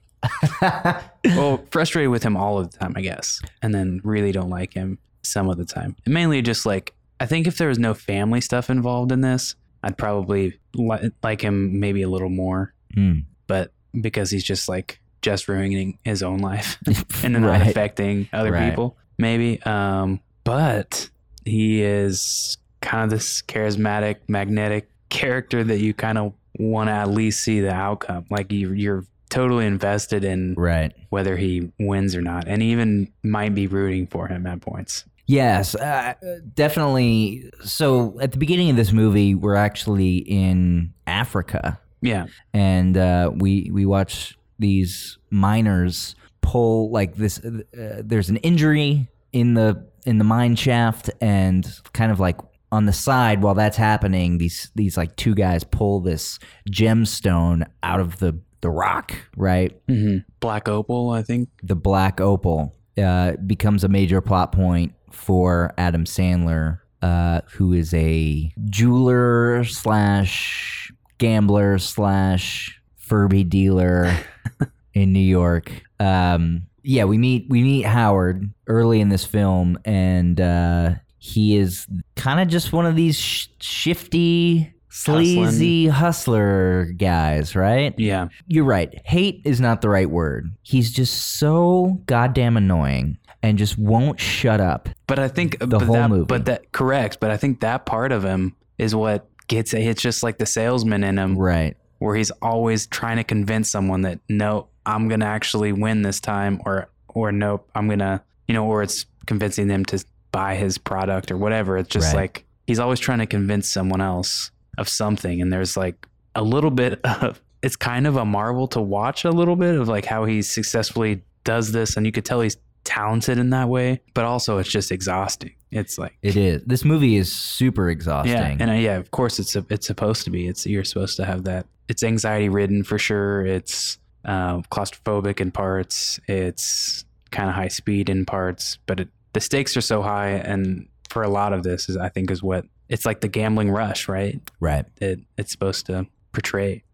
well, 1.36 1.64
frustrated 1.70 2.10
with 2.10 2.22
him 2.22 2.36
all 2.36 2.58
of 2.58 2.70
the 2.70 2.78
time, 2.78 2.92
I 2.96 3.00
guess, 3.00 3.40
and 3.62 3.74
then 3.74 4.00
really 4.04 4.32
don't 4.32 4.50
like 4.50 4.72
him 4.74 4.98
some 5.22 5.48
of 5.48 5.56
the 5.56 5.64
time. 5.64 5.96
And 6.04 6.14
mainly 6.14 6.42
just 6.42 6.66
like 6.66 6.94
I 7.20 7.26
think 7.26 7.46
if 7.46 7.58
there 7.58 7.68
was 7.68 7.78
no 7.78 7.94
family 7.94 8.40
stuff 8.40 8.68
involved 8.70 9.12
in 9.12 9.20
this, 9.20 9.54
I'd 9.82 9.96
probably 9.96 10.58
li- 10.74 11.10
like 11.22 11.40
him 11.40 11.78
maybe 11.80 12.02
a 12.02 12.08
little 12.08 12.28
more. 12.28 12.72
Hmm. 12.94 13.20
But 13.46 13.72
because 14.00 14.30
he's 14.30 14.44
just 14.44 14.68
like 14.68 15.00
just 15.22 15.46
ruining 15.48 15.98
his 16.04 16.22
own 16.22 16.38
life 16.38 16.78
and 17.22 17.34
then 17.34 17.44
Right. 17.44 17.58
not 17.58 17.68
affecting 17.68 18.28
other 18.32 18.50
Right. 18.52 18.70
people, 18.70 18.96
maybe. 19.18 19.62
Um, 19.62 20.20
but 20.44 21.08
he 21.44 21.82
is 21.82 22.58
kind 22.80 23.04
of 23.04 23.10
this 23.10 23.42
charismatic, 23.42 24.16
magnetic 24.28 24.88
character 25.08 25.62
that 25.64 25.78
you 25.80 25.94
kind 25.94 26.18
of 26.18 26.32
want 26.58 26.88
to 26.88 26.92
at 26.92 27.08
least 27.10 27.42
see 27.42 27.60
the 27.60 27.72
outcome. 27.72 28.26
Like 28.30 28.50
you, 28.52 28.72
you're 28.72 29.04
totally 29.30 29.66
invested 29.66 30.24
in 30.24 30.54
Right. 30.56 30.92
whether 31.10 31.36
he 31.36 31.70
wins 31.78 32.14
or 32.14 32.20
not, 32.22 32.46
and 32.48 32.62
even 32.62 33.10
might 33.22 33.54
be 33.54 33.66
rooting 33.66 34.06
for 34.06 34.28
him 34.28 34.46
at 34.46 34.60
points. 34.60 35.04
Yes, 35.26 35.74
uh, 35.76 36.14
definitely. 36.54 37.50
So, 37.64 38.18
at 38.20 38.32
the 38.32 38.38
beginning 38.38 38.70
of 38.70 38.76
this 38.76 38.92
movie, 38.92 39.34
we're 39.34 39.54
actually 39.54 40.16
in 40.16 40.92
Africa. 41.06 41.78
Yeah, 42.00 42.26
and 42.52 42.96
uh, 42.96 43.30
we 43.34 43.70
we 43.72 43.86
watch 43.86 44.36
these 44.58 45.18
miners 45.30 46.16
pull 46.40 46.90
like 46.90 47.14
this. 47.14 47.38
Uh, 47.38 47.62
there's 48.04 48.28
an 48.30 48.36
injury 48.38 49.08
in 49.32 49.54
the 49.54 49.86
in 50.06 50.18
the 50.18 50.24
mine 50.24 50.56
shaft, 50.56 51.10
and 51.20 51.66
kind 51.92 52.12
of 52.12 52.20
like 52.20 52.38
on 52.70 52.86
the 52.86 52.92
side 52.92 53.42
while 53.42 53.54
that's 53.54 53.76
happening, 53.76 54.38
these 54.38 54.70
these 54.74 54.96
like 54.96 55.14
two 55.16 55.34
guys 55.34 55.64
pull 55.64 56.00
this 56.00 56.38
gemstone 56.70 57.66
out 57.82 58.00
of 58.00 58.18
the 58.18 58.38
the 58.62 58.70
rock, 58.70 59.12
right? 59.36 59.76
hmm 59.88 60.18
Black 60.40 60.68
Opal, 60.68 61.10
I 61.10 61.22
think. 61.22 61.48
The 61.62 61.76
black 61.76 62.20
opal 62.20 62.74
uh, 62.96 63.32
becomes 63.46 63.84
a 63.84 63.88
major 63.88 64.20
plot 64.20 64.52
point 64.52 64.94
for 65.10 65.74
Adam 65.76 66.04
Sandler, 66.04 66.78
uh, 67.02 67.42
who 67.52 67.72
is 67.72 67.92
a 67.92 68.52
jeweler 68.66 69.64
slash 69.64 70.90
gambler 71.18 71.78
slash 71.78 72.80
Furby 72.96 73.44
dealer 73.44 74.16
in 74.94 75.12
New 75.12 75.20
York. 75.20 75.70
Um, 76.00 76.62
yeah, 76.82 77.04
we 77.04 77.18
meet 77.18 77.46
we 77.48 77.62
meet 77.62 77.82
Howard 77.86 78.52
early 78.66 79.00
in 79.00 79.08
this 79.08 79.24
film, 79.24 79.78
and 79.84 80.40
uh, 80.40 80.94
he 81.18 81.56
is 81.56 81.86
kind 82.16 82.40
of 82.40 82.48
just 82.48 82.72
one 82.72 82.86
of 82.86 82.96
these 82.96 83.16
sh- 83.18 83.48
shifty, 83.60 84.72
sleazy 84.88 85.86
hustler 85.88 86.86
guys, 86.96 87.54
right? 87.54 87.94
Yeah, 87.98 88.28
You're 88.46 88.64
right. 88.64 89.00
Hate 89.04 89.42
is 89.44 89.60
not 89.60 89.80
the 89.82 89.88
right 89.88 90.08
word. 90.10 90.50
He's 90.62 90.90
just 90.92 91.38
so 91.38 92.00
goddamn 92.06 92.56
annoying 92.56 93.18
and 93.42 93.58
just 93.58 93.76
won't 93.78 94.20
shut 94.20 94.60
up. 94.60 94.88
but 95.06 95.18
I 95.18 95.28
think 95.28 95.58
The 95.58 95.66
but 95.66 95.82
whole 95.82 95.94
that, 95.94 96.10
movie. 96.10 96.26
But 96.26 96.44
that 96.46 96.72
correct. 96.72 97.18
But 97.20 97.30
I 97.30 97.36
think 97.36 97.60
that 97.60 97.86
part 97.86 98.12
of 98.12 98.24
him 98.24 98.54
is 98.78 98.94
what 98.94 99.28
gets 99.48 99.74
it. 99.74 99.82
It's 99.82 100.00
just 100.02 100.22
like 100.22 100.38
the 100.38 100.46
salesman 100.46 101.02
in 101.04 101.18
him, 101.18 101.36
Right. 101.36 101.76
where 101.98 102.14
he's 102.16 102.30
always 102.42 102.86
trying 102.86 103.16
to 103.16 103.24
convince 103.24 103.68
someone 103.70 104.02
that 104.02 104.20
no, 104.28 104.68
I'm 104.86 105.08
gonna 105.08 105.26
actually 105.26 105.72
win 105.72 106.02
this 106.02 106.20
time, 106.20 106.60
or 106.66 106.88
or 107.08 107.30
nope, 107.32 107.68
I'm 107.74 107.88
gonna, 107.88 108.22
you 108.48 108.54
know, 108.54 108.66
or 108.66 108.82
it's 108.82 109.06
convincing 109.26 109.68
them 109.68 109.84
to 109.86 110.04
buy 110.32 110.54
his 110.54 110.78
product 110.78 111.30
or 111.30 111.36
whatever. 111.36 111.76
It's 111.76 111.88
just 111.90 112.14
Right. 112.14 112.22
like 112.22 112.44
he's 112.66 112.78
always 112.78 112.98
trying 113.00 113.18
to 113.18 113.26
convince 113.26 113.68
someone 113.68 114.00
else 114.00 114.50
of 114.78 114.88
something, 114.88 115.40
and 115.42 115.52
there's 115.52 115.76
like 115.76 116.06
a 116.34 116.42
little 116.42 116.70
bit 116.70 117.00
of. 117.04 117.40
It's 117.62 117.76
kind 117.76 118.08
of 118.08 118.16
a 118.16 118.24
marvel 118.24 118.66
to 118.68 118.80
watch 118.80 119.24
a 119.24 119.30
little 119.30 119.54
bit 119.54 119.76
of 119.76 119.86
like 119.86 120.04
how 120.04 120.24
he 120.24 120.42
successfully 120.42 121.22
does 121.44 121.70
this, 121.70 121.96
and 121.96 122.04
you 122.04 122.10
could 122.10 122.24
tell 122.24 122.40
he's 122.40 122.56
talented 122.82 123.38
in 123.38 123.50
that 123.50 123.68
way, 123.68 124.00
but 124.14 124.24
also 124.24 124.58
it's 124.58 124.68
just 124.68 124.90
exhausting. 124.90 125.52
It's 125.70 125.96
like 125.96 126.16
It 126.22 126.34
is. 126.36 126.62
This 126.66 126.84
movie 126.84 127.14
is 127.16 127.32
super 127.32 127.88
exhausting. 127.88 128.32
yeah, 128.32 128.56
and 128.58 128.68
uh, 128.70 128.74
yeah, 128.74 128.96
of 128.96 129.12
course 129.12 129.38
it's 129.38 129.54
it's 129.70 129.86
supposed 129.86 130.24
to 130.24 130.30
be. 130.30 130.48
It's 130.48 130.66
you're 130.66 130.82
supposed 130.82 131.16
to 131.18 131.24
have 131.24 131.44
that. 131.44 131.66
It's 131.88 132.02
anxiety 132.02 132.48
ridden 132.48 132.82
for 132.82 132.98
sure. 132.98 133.46
It's 133.46 133.98
uh, 134.24 134.58
claustrophobic 134.70 135.40
in 135.40 135.50
parts. 135.50 136.20
It's 136.28 137.04
kind 137.30 137.48
of 137.48 137.54
high 137.54 137.68
speed 137.68 138.08
in 138.08 138.24
parts, 138.24 138.78
but 138.86 139.00
it, 139.00 139.08
the 139.32 139.40
stakes 139.40 139.76
are 139.76 139.82
so 139.82 140.02
high, 140.02 140.30
and 140.30 140.86
for 141.08 141.22
a 141.22 141.28
lot 141.28 141.52
of 141.52 141.62
this 141.62 141.88
is 141.88 141.96
I 141.96 142.08
think 142.08 142.30
is 142.30 142.42
what 142.42 142.64
it's 142.88 143.06
like 143.06 143.20
the 143.20 143.28
gambling 143.28 143.70
rush, 143.70 144.08
right? 144.08 144.40
right. 144.60 144.84
It 145.00 145.20
it's 145.38 145.52
supposed 145.52 145.86
to 145.86 146.06
portray. 146.32 146.84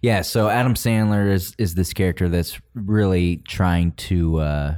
Yeah, 0.00 0.22
so 0.22 0.48
Adam 0.48 0.74
Sandler 0.74 1.30
is 1.30 1.54
is 1.58 1.74
this 1.74 1.92
character 1.92 2.28
that's 2.28 2.60
really 2.74 3.36
trying 3.48 3.92
to 3.92 4.40
uh 4.40 4.74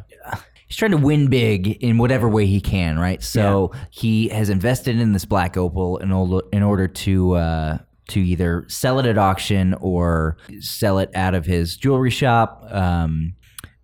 he's 0.67 0.77
trying 0.77 0.91
to 0.91 0.97
win 0.99 1.29
big 1.29 1.69
in 1.83 1.99
whatever 1.99 2.29
way 2.29 2.47
he 2.47 2.61
can, 2.61 2.99
right? 2.99 3.23
So 3.23 3.73
he 3.91 4.29
has 4.29 4.51
invested 4.51 4.99
in 4.99 5.13
this 5.13 5.25
black 5.25 5.57
opal 5.57 5.99
in 5.99 6.13
order 6.13 6.47
in 6.53 6.63
order 6.63 6.89
to 6.89 7.33
uh 7.33 7.79
to 8.09 8.21
either 8.21 8.65
sell 8.69 8.99
it 8.99 9.07
at 9.07 9.19
auction 9.19 9.75
or 9.75 10.37
sell 10.61 10.99
it 10.99 11.11
out 11.15 11.35
of 11.35 11.47
his 11.47 11.77
jewelry 11.77 12.11
shop. 12.11 12.65
Um, 12.71 13.35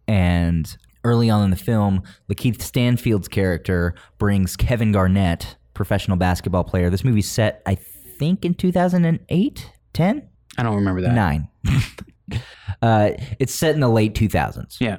and 0.06 0.76
early 1.04 1.30
on 1.30 1.44
in 1.44 1.50
the 1.50 1.56
film, 1.56 2.02
LaKeith 2.30 2.60
Stanfield's 2.60 3.28
character 3.28 3.94
brings 4.18 4.56
Kevin 4.56 4.92
Garnett, 4.92 5.56
professional 5.74 6.16
basketball 6.16 6.64
player. 6.64 6.90
This 6.90 7.04
movie's 7.04 7.30
set, 7.30 7.62
I 7.66 7.76
think, 7.76 8.44
in 8.44 8.54
2008, 8.54 9.70
10? 9.92 10.28
I 10.58 10.62
don't 10.62 10.76
remember 10.76 11.00
that. 11.02 11.14
Nine. 11.14 11.48
uh, 12.82 13.12
it's 13.38 13.54
set 13.54 13.74
in 13.74 13.80
the 13.80 13.88
late 13.88 14.14
2000s. 14.14 14.76
Yeah. 14.80 14.98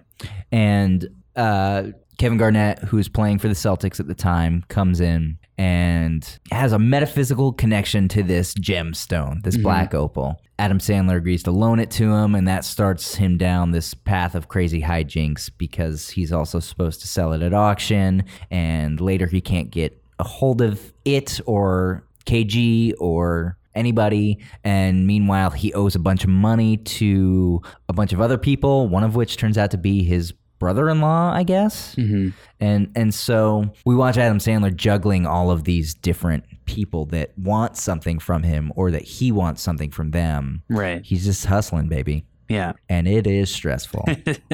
And 0.51 1.07
uh, 1.35 1.83
Kevin 2.17 2.37
Garnett, 2.37 2.79
who 2.79 2.97
was 2.97 3.09
playing 3.09 3.39
for 3.39 3.47
the 3.47 3.53
Celtics 3.53 3.99
at 3.99 4.07
the 4.07 4.15
time, 4.15 4.63
comes 4.69 4.99
in 4.99 5.37
and 5.61 6.39
has 6.51 6.73
a 6.73 6.79
metaphysical 6.79 7.53
connection 7.53 8.07
to 8.07 8.23
this 8.23 8.55
gemstone, 8.55 9.43
this 9.43 9.53
mm-hmm. 9.53 9.61
black 9.61 9.93
opal. 9.93 10.41
Adam 10.57 10.79
Sandler 10.79 11.17
agrees 11.17 11.43
to 11.43 11.51
loan 11.51 11.79
it 11.79 11.91
to 11.91 12.11
him, 12.11 12.33
and 12.33 12.47
that 12.47 12.65
starts 12.65 13.13
him 13.13 13.37
down 13.37 13.69
this 13.69 13.93
path 13.93 14.33
of 14.33 14.47
crazy 14.47 14.81
hijinks 14.81 15.51
because 15.55 16.09
he's 16.09 16.31
also 16.31 16.59
supposed 16.59 16.99
to 17.01 17.07
sell 17.07 17.31
it 17.33 17.43
at 17.43 17.53
auction, 17.53 18.23
and 18.49 18.99
later 18.99 19.27
he 19.27 19.39
can't 19.39 19.69
get 19.69 20.01
a 20.17 20.23
hold 20.23 20.63
of 20.63 20.91
it 21.05 21.39
or 21.45 22.07
KG 22.25 22.93
or 22.99 23.55
anybody. 23.75 24.39
And 24.63 25.05
meanwhile, 25.05 25.51
he 25.51 25.73
owes 25.73 25.93
a 25.93 25.99
bunch 25.99 26.23
of 26.23 26.31
money 26.31 26.77
to 26.77 27.61
a 27.87 27.93
bunch 27.93 28.13
of 28.13 28.21
other 28.21 28.39
people, 28.39 28.87
one 28.87 29.03
of 29.03 29.15
which 29.15 29.37
turns 29.37 29.59
out 29.59 29.69
to 29.71 29.77
be 29.77 30.03
his 30.03 30.33
brother-in-law, 30.61 31.33
I 31.33 31.41
guess. 31.41 31.95
Mm-hmm. 31.95 32.29
And 32.59 32.91
and 32.95 33.13
so 33.13 33.73
we 33.83 33.95
watch 33.95 34.15
Adam 34.15 34.37
Sandler 34.37 34.73
juggling 34.73 35.25
all 35.25 35.49
of 35.49 35.63
these 35.63 35.95
different 35.95 36.45
people 36.65 37.05
that 37.07 37.31
want 37.35 37.75
something 37.77 38.19
from 38.19 38.43
him 38.43 38.71
or 38.75 38.91
that 38.91 39.01
he 39.01 39.31
wants 39.31 39.63
something 39.63 39.89
from 39.89 40.11
them. 40.11 40.61
Right. 40.69 41.03
He's 41.03 41.25
just 41.25 41.47
hustling, 41.47 41.89
baby. 41.89 42.25
Yeah. 42.47 42.73
And 42.87 43.07
it 43.07 43.25
is 43.25 43.49
stressful. 43.49 44.05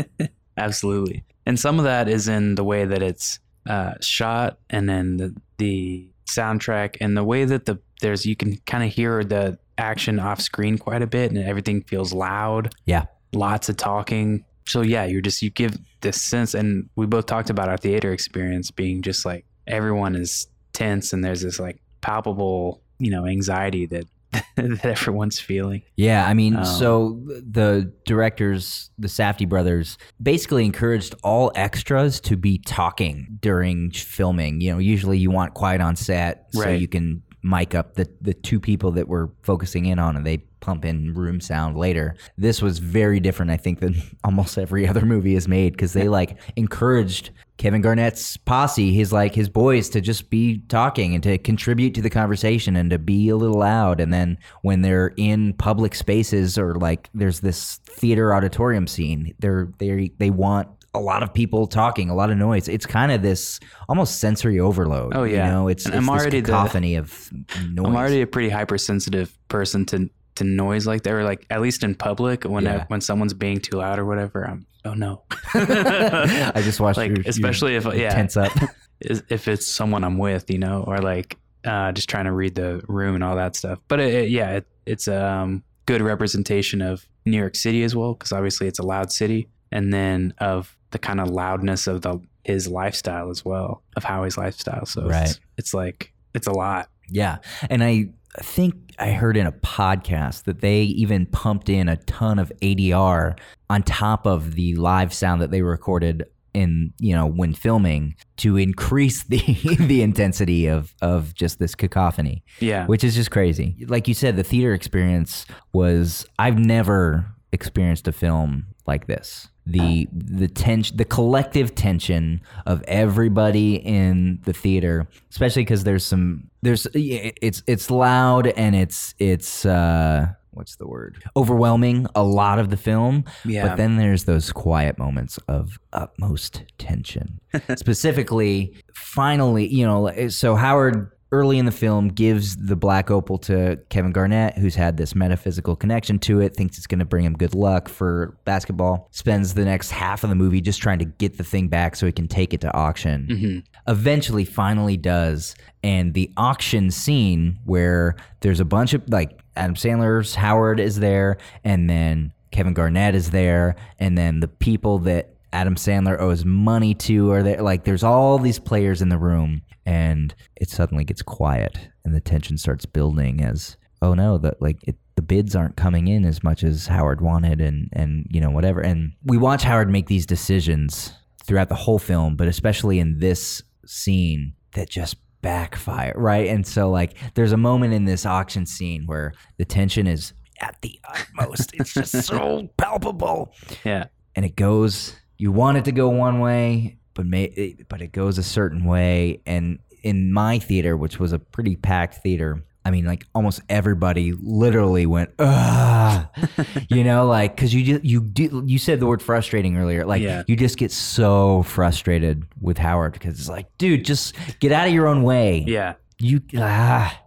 Absolutely. 0.58 1.26
And 1.46 1.60
some 1.60 1.78
of 1.78 1.84
that 1.84 2.08
is 2.08 2.30
in 2.30 2.56
the 2.56 2.64
way 2.64 2.86
that 2.86 3.04
it's 3.04 3.40
uh, 3.70 3.96
shot 4.00 4.60
and 4.70 4.90
then 4.90 5.18
the, 5.18 5.36
the 5.58 6.10
soundtrack 6.26 6.96
and 7.02 7.18
the 7.18 7.24
way 7.26 7.44
that 7.44 7.66
the 7.66 7.80
there's 8.02 8.26
you 8.26 8.36
can 8.38 8.56
kind 8.66 8.84
of 8.86 8.94
hear 8.94 9.26
the 9.26 9.60
action 9.78 10.20
off 10.20 10.40
screen 10.40 10.78
quite 10.78 11.02
a 11.02 11.08
bit 11.08 11.32
and 11.32 11.44
everything 11.44 11.82
feels 11.84 12.14
loud. 12.14 12.74
yeah. 12.86 13.06
Lots 13.34 13.68
of 13.68 13.76
talking. 13.76 14.46
So 14.68 14.82
yeah, 14.82 15.06
you're 15.06 15.22
just 15.22 15.42
you 15.42 15.50
give 15.50 15.78
this 16.02 16.22
sense 16.22 16.54
and 16.54 16.90
we 16.96 17.06
both 17.06 17.26
talked 17.26 17.50
about 17.50 17.70
our 17.70 17.78
theater 17.78 18.12
experience 18.12 18.72
being 18.72 19.02
just 19.02 19.26
like 19.26 19.46
everyone 19.66 20.16
is 20.16 20.48
tense 20.74 21.14
and 21.14 21.24
there's 21.24 21.42
this 21.42 21.60
like 21.60 21.82
palpable, 22.02 22.82
you 23.00 23.12
know, 23.12 23.26
anxiety 23.26 23.86
that 23.88 24.06
that 24.56 24.84
everyone's 24.86 25.40
feeling. 25.40 25.82
Yeah, 25.96 26.28
I 26.28 26.34
mean, 26.34 26.58
Um, 26.58 26.66
so 26.66 27.22
the 27.28 27.92
directors, 28.06 28.90
the 29.00 29.08
Safdie 29.08 29.48
brothers, 29.48 29.98
basically 30.22 30.66
encouraged 30.66 31.16
all 31.24 31.52
extras 31.56 32.20
to 32.22 32.36
be 32.36 32.58
talking 32.60 33.38
during 33.42 33.92
filming. 33.92 34.60
You 34.60 34.74
know, 34.74 34.80
usually 34.80 35.18
you 35.18 35.32
want 35.32 35.54
quiet 35.54 35.80
on 35.80 35.96
set 35.96 36.48
so 36.52 36.62
Right. 36.62 36.80
you 36.80 36.88
can 36.90 37.24
mic 37.42 37.74
up 37.74 37.94
the 37.94 38.10
the 38.20 38.34
two 38.34 38.60
people 38.60 38.92
that 38.92 39.08
we're 39.08 39.30
focusing 39.44 39.86
in 39.86 39.98
on, 39.98 40.18
and 40.18 40.26
they 40.26 40.44
pump 40.60 40.86
in 40.86 41.14
room 41.14 41.40
sound 41.40 41.78
later. 41.78 42.16
This 42.38 42.62
was 42.62 42.80
very 42.80 43.20
different, 43.20 43.52
I 43.52 43.58
think, 43.58 43.80
than 43.80 43.96
almost 44.24 44.58
every 44.58 44.88
other 44.88 45.06
movie 45.06 45.36
is 45.36 45.48
made 45.48 45.74
because 45.74 45.94
they 45.94 46.08
like 46.10 46.38
encouraged 46.56 47.32
Kevin 47.58 47.82
Garnett's 47.82 48.38
posse, 48.38 48.94
his 48.94 49.12
like 49.12 49.34
his 49.34 49.50
boys, 49.50 49.90
to 49.90 50.02
just 50.02 50.30
be 50.30 50.60
talking 50.70 51.16
and 51.16 51.24
to 51.24 51.38
contribute 51.40 51.96
to 51.96 52.02
the 52.02 52.10
conversation 52.10 52.76
and 52.76 52.90
to 52.92 53.00
be 53.00 53.30
a 53.30 53.36
little 53.36 53.58
loud. 53.60 54.00
And 54.00 54.14
then 54.14 54.38
when 54.62 54.82
they're 54.84 55.14
in 55.18 55.54
public 55.54 55.96
spaces 55.96 56.58
or 56.58 56.76
like 56.76 57.10
there's 57.16 57.40
this 57.40 57.78
theater 57.86 58.34
auditorium 58.34 58.86
scene, 58.86 59.34
they're 59.40 59.70
they 59.80 60.12
they 60.20 60.30
want 60.30 60.68
a 60.94 61.00
lot 61.00 61.22
of 61.22 61.32
people 61.32 61.68
talking, 61.68 62.10
a 62.10 62.16
lot 62.16 62.32
of 62.32 62.38
noise. 62.38 62.68
It's 62.68 62.86
kind 62.88 63.12
of 63.12 63.22
this 63.22 63.60
almost 63.88 64.20
sensory 64.20 64.60
overload. 64.60 65.16
Oh, 65.16 65.26
yeah. 65.26 65.46
you 65.46 65.52
know, 65.52 65.68
it's, 65.68 65.86
And 65.86 65.94
it's 65.94 66.00
I'm 66.08 66.16
this 66.16 66.22
already 66.24 66.42
the- 66.42 66.52
cacophony 66.52 66.96
of 66.96 67.30
noise. 67.70 67.86
I'm 67.88 67.96
already 67.96 68.22
a 68.22 68.28
pretty 68.28 68.50
hypersensitive 68.50 69.38
person 69.48 69.86
to 69.88 70.10
to 70.38 70.44
noise 70.44 70.88
like 70.88 71.04
that, 71.04 71.14
or 71.14 71.24
like 71.24 71.46
at 71.50 71.62
least 71.62 71.84
in 71.84 71.94
public 71.96 72.44
when 72.44 72.64
Yeah. 72.66 72.78
I, 72.78 72.86
when 72.88 73.02
someone's 73.02 73.34
being 73.34 73.60
too 73.60 73.78
loud 73.78 74.00
or 74.00 74.06
whatever. 74.06 74.44
I'm 74.48 74.66
oh 74.86 74.94
no. 74.94 75.24
I 75.54 76.62
just 76.64 76.80
watched 76.80 76.98
like 76.98 77.10
your, 77.10 77.18
your- 77.18 77.30
especially 77.30 77.76
if 77.76 77.86
yeah 77.94 78.10
tense 78.14 78.38
up. 78.38 78.52
if 79.02 79.48
it's 79.48 79.68
someone 79.68 80.04
I'm 80.04 80.18
with, 80.18 80.50
you 80.50 80.58
know, 80.58 80.84
or 80.88 80.98
like 81.00 81.38
uh, 81.66 81.92
just 81.92 82.10
trying 82.10 82.26
to 82.26 82.32
read 82.32 82.56
the 82.56 82.82
room 82.88 83.14
and 83.16 83.24
all 83.24 83.36
that 83.36 83.56
stuff. 83.56 83.80
But 83.88 84.00
it, 84.00 84.14
it- 84.14 84.30
yeah, 84.30 84.52
it, 84.58 84.68
it's 84.86 85.08
a 85.08 85.24
um, 85.26 85.64
good 85.86 86.02
representation 86.02 86.82
of 86.82 87.06
New 87.26 87.38
York 87.38 87.56
City 87.56 87.84
as 87.84 87.96
well, 87.96 88.14
because 88.14 88.32
obviously 88.32 88.68
it's 88.68 88.80
a 88.80 88.84
loud 88.84 89.12
city, 89.12 89.50
and 89.72 89.94
then 89.94 90.34
of 90.40 90.76
the 90.92 91.00
kind 91.00 91.20
of 91.20 91.30
loudness 91.30 91.88
of 91.88 92.02
the 92.02 92.20
his 92.46 92.68
lifestyle 92.70 93.30
as 93.30 93.44
well, 93.44 93.84
of 93.98 94.04
Howie's 94.06 94.38
lifestyle. 94.38 94.86
So 94.86 95.06
Right. 95.08 95.30
it's, 95.30 95.40
it's 95.58 95.74
like 95.74 96.14
it's 96.34 96.48
a 96.48 96.54
lot. 96.54 96.90
Yeah. 97.10 97.38
And 97.70 97.84
I 97.84 98.10
think 98.44 98.76
I 99.00 99.12
heard 99.12 99.38
in 99.38 99.46
a 99.46 99.52
podcast 99.52 100.44
that 100.44 100.62
they 100.62 100.82
even 100.82 101.26
pumped 101.28 101.70
in 101.70 101.88
a 101.90 101.98
ton 101.98 102.40
of 102.40 102.52
ADR 102.62 103.38
on 103.70 103.84
top 103.84 104.26
of 104.26 104.56
the 104.56 104.76
live 104.76 105.14
sound 105.14 105.42
that 105.42 105.52
they 105.52 105.62
recorded 105.62 106.26
in, 106.54 106.94
you 107.00 107.14
know, 107.14 107.28
when 107.28 107.54
filming 107.54 108.16
to 108.38 108.58
increase 108.58 109.24
the 109.26 109.40
the 109.80 110.02
intensity 110.02 110.68
of 110.68 110.96
of 111.02 111.34
just 111.36 111.60
this 111.60 111.76
cacophony, 111.76 112.44
Yeah, 112.60 112.86
which 112.88 113.04
is 113.04 113.16
just 113.16 113.32
crazy. 113.32 113.86
Like 113.88 114.08
you 114.08 114.14
said, 114.14 114.36
the 114.36 114.44
theater 114.44 114.74
experience 114.74 115.46
was 115.74 116.26
I've 116.40 116.58
never 116.58 117.28
experienced 117.52 118.08
a 118.08 118.12
film 118.12 118.68
like 118.88 119.08
this. 119.08 119.48
The 119.70 120.08
the 120.14 120.48
tension, 120.48 120.96
the 120.98 121.06
collective 121.06 121.76
tension 121.76 122.42
of 122.66 122.84
everybody 122.88 123.76
in 123.76 124.40
the 124.46 124.54
theater, 124.54 125.08
especially 125.30 125.64
because 125.64 125.84
there's 125.84 126.06
some 126.06 126.50
there's 126.62 126.88
it's 126.94 127.64
it's 127.68 127.92
loud 127.92 128.48
and 128.48 128.76
it's 128.76 129.14
it's 129.20 129.66
uh 129.66 130.28
what's 130.52 130.78
the 130.78 130.88
word 130.88 131.22
overwhelming 131.36 132.08
a 132.16 132.24
lot 132.24 132.58
of 132.58 132.70
the 132.72 132.78
film 132.78 133.24
Yeah. 133.46 133.68
but 133.68 133.78
then 133.78 133.98
there's 133.98 134.24
those 134.24 134.52
quiet 134.52 134.98
moments 134.98 135.38
of 135.48 135.78
utmost 135.94 136.64
tension 136.80 137.40
specifically 137.76 138.74
finally 138.92 139.68
you 139.68 139.86
know 139.86 140.30
so 140.30 140.56
howard 140.56 141.12
early 141.32 141.58
in 141.58 141.66
the 141.66 141.72
film 141.72 142.08
gives 142.08 142.56
the 142.56 142.76
black 142.76 143.12
opal 143.12 143.38
to 143.38 143.78
Kevin 143.90 144.12
Garnett, 144.12 144.58
who's 144.58 144.76
had 144.76 144.98
this 144.98 145.16
metaphysical 145.16 145.76
connection 145.76 146.20
to 146.20 146.40
it, 146.40 146.56
thinks 146.56 146.78
it's 146.78 146.88
going 146.88 147.00
to 147.00 147.06
bring 147.06 147.26
him 147.26 147.34
good 147.34 147.54
luck 147.54 147.90
for 147.90 148.38
basketball. 148.46 149.10
Spends 149.12 149.54
the 149.54 149.66
next 149.66 149.92
half 149.92 150.24
of 150.24 150.30
the 150.30 150.36
movie 150.36 150.62
just 150.62 150.82
trying 150.82 151.00
to 151.00 151.06
get 151.06 151.38
the 151.38 151.44
thing 151.44 151.68
back 151.68 151.96
so 151.96 152.06
he 152.06 152.12
can 152.12 152.28
take 152.28 152.54
it 152.54 152.62
to 152.62 152.74
auction. 152.74 153.28
Mm-hmm. 153.30 153.60
Eventually, 153.92 154.46
finally 154.46 154.98
does. 154.98 155.56
And 155.84 156.14
the 156.14 156.32
auction 156.38 156.92
scene 156.92 157.60
where 157.66 158.16
there's 158.42 158.60
a 158.60 158.66
bunch 158.66 158.94
of 158.94 159.08
like 159.10 159.40
Adam 159.56 159.76
Sandler's 159.76 160.36
Howard 160.36 160.80
is 160.80 161.00
there, 161.00 161.38
and 161.64 161.90
then 161.90 162.34
Kevin 162.52 162.74
Garnett 162.74 163.16
is 163.16 163.32
there, 163.32 163.76
and 164.00 164.18
then 164.18 164.40
the 164.40 164.48
people 164.48 165.00
that 165.00 165.37
Adam 165.54 165.76
Sandler 165.76 166.20
owes 166.20 166.46
money 166.46 166.94
to 166.94 167.32
or 167.32 167.44
there. 167.44 167.62
Like, 167.62 167.84
there's 167.84 168.04
all 168.04 168.38
these 168.38 168.60
players 168.60 169.02
in 169.02 169.10
the 169.10 169.18
room, 169.18 169.62
and 169.86 170.34
it 170.56 170.70
suddenly 170.70 171.04
gets 171.04 171.22
quiet, 171.22 171.90
and 172.04 172.14
the 172.14 172.22
tension 172.22 172.58
starts 172.58 172.86
building 172.86 173.44
as, 173.44 173.78
oh 174.02 174.14
no, 174.14 174.38
that 174.40 174.62
like 174.62 174.78
it, 174.84 174.96
the 175.16 175.22
bids 175.22 175.56
aren't 175.56 175.78
coming 175.78 176.08
in 176.08 176.26
as 176.26 176.44
much 176.44 176.64
as 176.64 176.88
Howard 176.88 177.22
wanted, 177.22 177.62
and 177.62 177.90
and 177.94 178.26
you 178.30 178.42
know 178.42 178.52
whatever. 178.52 178.82
And 178.82 179.14
we 179.24 179.38
watch 179.38 179.64
Howard 179.64 179.90
make 179.90 180.08
these 180.08 180.26
decisions 180.26 181.14
throughout 181.46 181.70
the 181.70 181.76
whole 181.76 182.00
film, 182.00 182.36
but 182.36 182.48
especially 182.48 183.00
in 183.00 183.20
this 183.20 183.64
scene 183.86 184.54
that 184.74 184.90
just 184.90 185.16
backfire, 185.42 186.14
right? 186.16 186.48
And 186.48 186.68
so 186.68 186.90
like, 186.90 187.16
there's 187.36 187.54
a 187.54 187.58
moment 187.58 187.94
in 187.94 188.06
this 188.06 188.26
auction 188.26 188.66
scene 188.66 189.06
where 189.06 189.34
the 189.58 189.66
tension 189.66 190.08
is 190.08 190.34
at 190.62 190.76
the 190.82 191.00
utmost. 191.08 191.72
it's 191.74 191.94
just 191.94 192.12
so 192.24 192.68
palpable 192.78 193.54
yeah, 193.86 194.06
and 194.36 194.46
it 194.46 194.56
goes 194.56 195.16
you 195.38 195.52
want 195.52 195.78
it 195.78 195.86
to 195.86 195.92
go 195.92 196.10
one 196.10 196.40
way 196.40 196.98
but 197.14 197.26
may 197.26 197.46
it, 197.46 197.88
but 197.90 198.00
it 198.02 198.12
goes 198.12 198.38
a 198.38 198.44
certain 198.44 198.86
way. 198.86 199.42
And 199.48 199.80
in 200.04 200.32
my 200.32 200.60
theater 200.60 200.96
which 200.96 201.20
was 201.20 201.34
a 201.34 201.40
pretty 201.40 201.76
packed 201.76 202.16
theater 202.22 202.64
i 202.86 202.92
mean 202.92 203.04
like 203.04 203.26
almost 203.34 203.60
everybody 203.68 204.32
literally 204.40 205.06
went 205.08 205.30
ah 205.40 206.30
you 206.90 207.04
know 207.04 207.26
like 207.28 207.58
cuz 207.58 207.74
you 207.74 207.84
ju- 207.84 208.00
you 208.04 208.22
do, 208.22 208.64
you 208.66 208.78
said 208.78 209.00
the 209.00 209.08
word 209.08 209.22
frustrating 209.22 209.76
earlier. 209.78 210.06
Like 210.06 210.22
Yeah. 210.22 210.44
you 210.48 210.56
just 210.56 210.78
get 210.78 210.92
so 210.92 211.64
frustrated 211.64 212.44
with 212.62 212.78
Howard 212.78 213.14
because 213.14 213.40
it's 213.40 213.50
like 213.50 213.66
dude 213.80 214.06
just 214.06 214.36
get 214.60 214.72
out 214.72 214.88
of 214.88 214.94
your 214.94 215.08
own 215.08 215.24
way. 215.24 215.66
Yeah, 215.68 215.96
you 216.20 216.42
ah 216.58 217.20